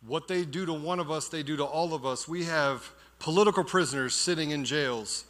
What 0.08 0.28
they 0.28 0.46
do 0.46 0.66
to 0.66 0.74
one 0.74 1.00
of 1.00 1.10
us, 1.10 1.30
they 1.30 1.44
do 1.44 1.58
to 1.58 1.64
all 1.64 1.94
of 1.94 2.06
us. 2.06 2.28
We 2.28 2.46
have 2.46 2.92
political 3.20 3.64
prisoners 3.64 4.14
sitting 4.14 4.52
in 4.52 4.66
jails 4.66 5.26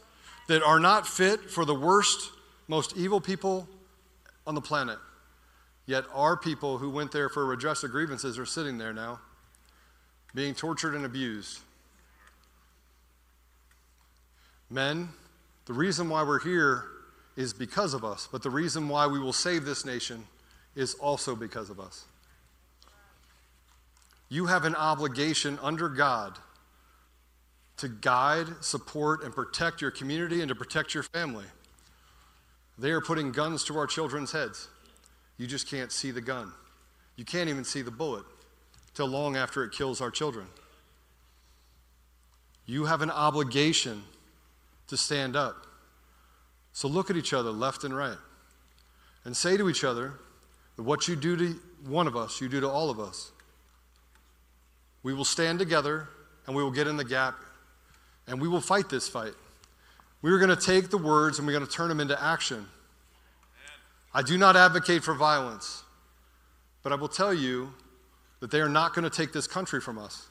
that 0.48 0.62
are 0.62 0.78
not 0.78 1.06
fit 1.06 1.50
for 1.50 1.64
the 1.64 1.74
worst, 1.74 2.30
most 2.68 2.96
evil 2.96 3.20
people 3.20 3.68
on 4.46 4.54
the 4.54 4.60
planet. 4.60 4.98
Yet 5.86 6.04
our 6.12 6.36
people 6.36 6.78
who 6.78 6.90
went 6.90 7.12
there 7.12 7.28
for 7.28 7.46
redress 7.46 7.84
of 7.84 7.90
grievances 7.90 8.38
are 8.38 8.46
sitting 8.46 8.76
there 8.76 8.92
now, 8.92 9.20
being 10.34 10.54
tortured 10.54 10.94
and 10.94 11.04
abused. 11.04 11.60
Men, 14.68 15.08
the 15.66 15.72
reason 15.72 16.08
why 16.08 16.22
we're 16.24 16.40
here 16.40 16.84
is 17.36 17.52
because 17.52 17.94
of 17.94 18.04
us, 18.04 18.28
but 18.30 18.42
the 18.42 18.50
reason 18.50 18.88
why 18.88 19.06
we 19.06 19.20
will 19.20 19.32
save 19.32 19.64
this 19.64 19.84
nation 19.84 20.26
is 20.74 20.94
also 20.94 21.36
because 21.36 21.70
of 21.70 21.78
us. 21.78 22.04
You 24.28 24.46
have 24.46 24.64
an 24.64 24.74
obligation 24.74 25.58
under 25.62 25.88
God 25.88 26.38
to 27.78 27.88
guide, 27.88 28.46
support, 28.60 29.22
and 29.22 29.34
protect 29.34 29.80
your 29.80 29.90
community 29.90 30.40
and 30.40 30.48
to 30.48 30.54
protect 30.54 30.94
your 30.94 31.02
family. 31.02 31.44
They 32.78 32.90
are 32.90 33.00
putting 33.00 33.32
guns 33.32 33.64
to 33.64 33.78
our 33.78 33.86
children's 33.86 34.32
heads. 34.32 34.68
You 35.38 35.46
just 35.46 35.68
can't 35.68 35.92
see 35.92 36.10
the 36.10 36.20
gun. 36.20 36.52
You 37.16 37.24
can't 37.24 37.48
even 37.48 37.64
see 37.64 37.82
the 37.82 37.90
bullet 37.90 38.24
till 38.94 39.06
long 39.06 39.36
after 39.36 39.62
it 39.64 39.72
kills 39.72 40.00
our 40.00 40.10
children. 40.10 40.46
You 42.64 42.86
have 42.86 43.02
an 43.02 43.10
obligation 43.10 44.02
to 44.88 44.96
stand 44.96 45.36
up. 45.36 45.66
So 46.72 46.88
look 46.88 47.10
at 47.10 47.16
each 47.16 47.32
other 47.32 47.50
left 47.50 47.84
and 47.84 47.96
right 47.96 48.18
and 49.24 49.36
say 49.36 49.56
to 49.56 49.68
each 49.68 49.84
other 49.84 50.14
that 50.76 50.82
what 50.82 51.08
you 51.08 51.16
do 51.16 51.36
to 51.36 51.60
one 51.86 52.06
of 52.06 52.16
us, 52.16 52.40
you 52.40 52.48
do 52.48 52.60
to 52.60 52.68
all 52.68 52.90
of 52.90 53.00
us. 53.00 53.32
We 55.06 55.14
will 55.14 55.24
stand 55.24 55.60
together 55.60 56.08
and 56.48 56.56
we 56.56 56.64
will 56.64 56.72
get 56.72 56.88
in 56.88 56.96
the 56.96 57.04
gap 57.04 57.36
and 58.26 58.40
we 58.40 58.48
will 58.48 58.60
fight 58.60 58.88
this 58.88 59.08
fight. 59.08 59.34
We 60.20 60.32
are 60.32 60.38
going 60.38 60.50
to 60.50 60.56
take 60.56 60.90
the 60.90 60.98
words 60.98 61.38
and 61.38 61.46
we're 61.46 61.52
going 61.52 61.64
to 61.64 61.70
turn 61.70 61.88
them 61.88 62.00
into 62.00 62.20
action. 62.20 62.66
I 64.12 64.22
do 64.22 64.36
not 64.36 64.56
advocate 64.56 65.04
for 65.04 65.14
violence, 65.14 65.84
but 66.82 66.90
I 66.90 66.96
will 66.96 67.06
tell 67.06 67.32
you 67.32 67.72
that 68.40 68.50
they 68.50 68.60
are 68.60 68.68
not 68.68 68.94
going 68.94 69.08
to 69.08 69.16
take 69.16 69.32
this 69.32 69.46
country 69.46 69.80
from 69.80 69.96
us. 69.96 70.26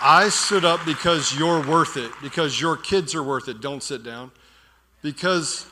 I 0.00 0.30
stood 0.30 0.64
up 0.64 0.82
because 0.86 1.38
you're 1.38 1.60
worth 1.60 1.98
it, 1.98 2.10
because 2.22 2.58
your 2.58 2.78
kids 2.78 3.14
are 3.14 3.22
worth 3.22 3.48
it. 3.48 3.60
Don't 3.60 3.82
sit 3.82 4.02
down 4.02 4.30
because 5.02 5.66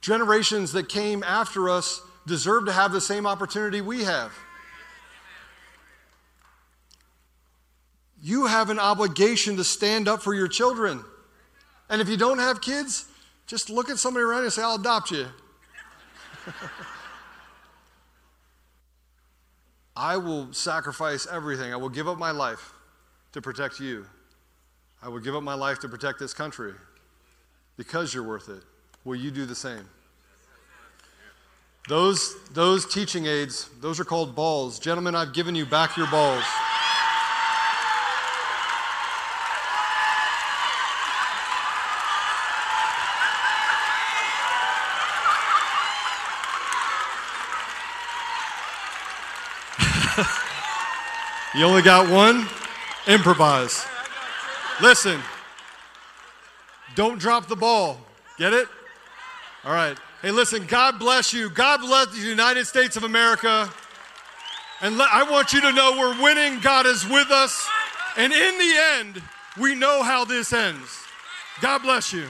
generations 0.00 0.72
that 0.72 0.88
came 0.88 1.22
after 1.24 1.68
us 1.68 2.00
deserve 2.26 2.66
to 2.66 2.72
have 2.72 2.92
the 2.92 3.00
same 3.00 3.26
opportunity 3.26 3.80
we 3.80 4.04
have. 4.04 4.32
You 8.22 8.46
have 8.46 8.70
an 8.70 8.78
obligation 8.78 9.56
to 9.56 9.64
stand 9.64 10.08
up 10.08 10.22
for 10.22 10.34
your 10.34 10.48
children. 10.48 11.04
And 11.88 12.00
if 12.00 12.08
you 12.08 12.16
don't 12.16 12.38
have 12.38 12.60
kids, 12.60 13.06
just 13.46 13.70
look 13.70 13.90
at 13.90 13.98
somebody 13.98 14.24
around 14.24 14.38
you 14.40 14.44
and 14.44 14.52
say, 14.52 14.62
I'll 14.62 14.74
adopt 14.74 15.10
you. 15.10 15.26
I 19.96 20.16
will 20.16 20.52
sacrifice 20.52 21.26
everything. 21.30 21.72
I 21.72 21.76
will 21.76 21.88
give 21.88 22.06
up 22.08 22.18
my 22.18 22.30
life 22.30 22.72
to 23.32 23.42
protect 23.42 23.80
you. 23.80 24.06
I 25.02 25.08
will 25.08 25.18
give 25.20 25.34
up 25.34 25.42
my 25.42 25.54
life 25.54 25.80
to 25.80 25.88
protect 25.88 26.18
this 26.20 26.34
country 26.34 26.74
because 27.78 28.12
you're 28.12 28.24
worth 28.24 28.50
it. 28.50 28.62
Will 29.04 29.16
you 29.16 29.30
do 29.30 29.46
the 29.46 29.54
same? 29.54 29.88
Those, 31.88 32.34
those 32.52 32.84
teaching 32.92 33.24
aids, 33.24 33.70
those 33.80 33.98
are 33.98 34.04
called 34.04 34.34
balls. 34.34 34.78
Gentlemen, 34.78 35.14
I've 35.14 35.32
given 35.32 35.54
you 35.54 35.64
back 35.64 35.96
your 35.96 36.06
balls. 36.08 36.44
you 51.54 51.64
only 51.64 51.80
got 51.80 52.10
one? 52.10 52.46
Improvise. 53.06 53.86
Listen. 54.82 55.22
Don't 56.98 57.20
drop 57.20 57.46
the 57.46 57.54
ball. 57.54 57.96
Get 58.38 58.52
it? 58.52 58.66
All 59.64 59.72
right. 59.72 59.96
Hey, 60.20 60.32
listen, 60.32 60.66
God 60.66 60.98
bless 60.98 61.32
you. 61.32 61.48
God 61.48 61.78
bless 61.78 62.08
the 62.08 62.18
United 62.18 62.66
States 62.66 62.96
of 62.96 63.04
America. 63.04 63.72
And 64.80 65.00
I 65.00 65.22
want 65.30 65.52
you 65.52 65.60
to 65.60 65.70
know 65.70 65.96
we're 65.96 66.20
winning. 66.20 66.58
God 66.58 66.86
is 66.86 67.06
with 67.08 67.30
us. 67.30 67.68
And 68.16 68.32
in 68.32 68.58
the 68.58 68.74
end, 68.96 69.22
we 69.60 69.76
know 69.76 70.02
how 70.02 70.24
this 70.24 70.52
ends. 70.52 70.90
God 71.60 71.82
bless 71.82 72.12
you. 72.12 72.26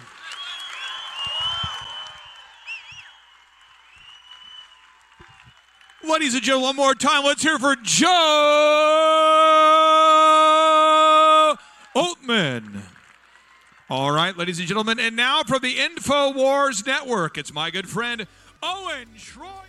Ladies 6.07 6.35
and 6.35 6.43
gentlemen, 6.43 6.67
one 6.67 6.77
more 6.77 6.95
time, 6.95 7.25
let's 7.25 7.43
hear 7.43 7.59
for 7.59 7.75
Joe 7.75 8.09
Oltmann. 11.97 12.78
All 13.91 14.11
right, 14.11 14.37
ladies 14.37 14.59
and 14.59 14.69
gentlemen, 14.69 14.99
and 15.01 15.17
now 15.17 15.43
from 15.45 15.63
the 15.63 15.75
InfoWars 15.77 16.87
Network, 16.87 17.39
it's 17.39 17.55
my 17.55 17.71
good 17.71 17.89
friend 17.89 18.27
Owen 18.63 19.09
Shroyer. 19.17 19.68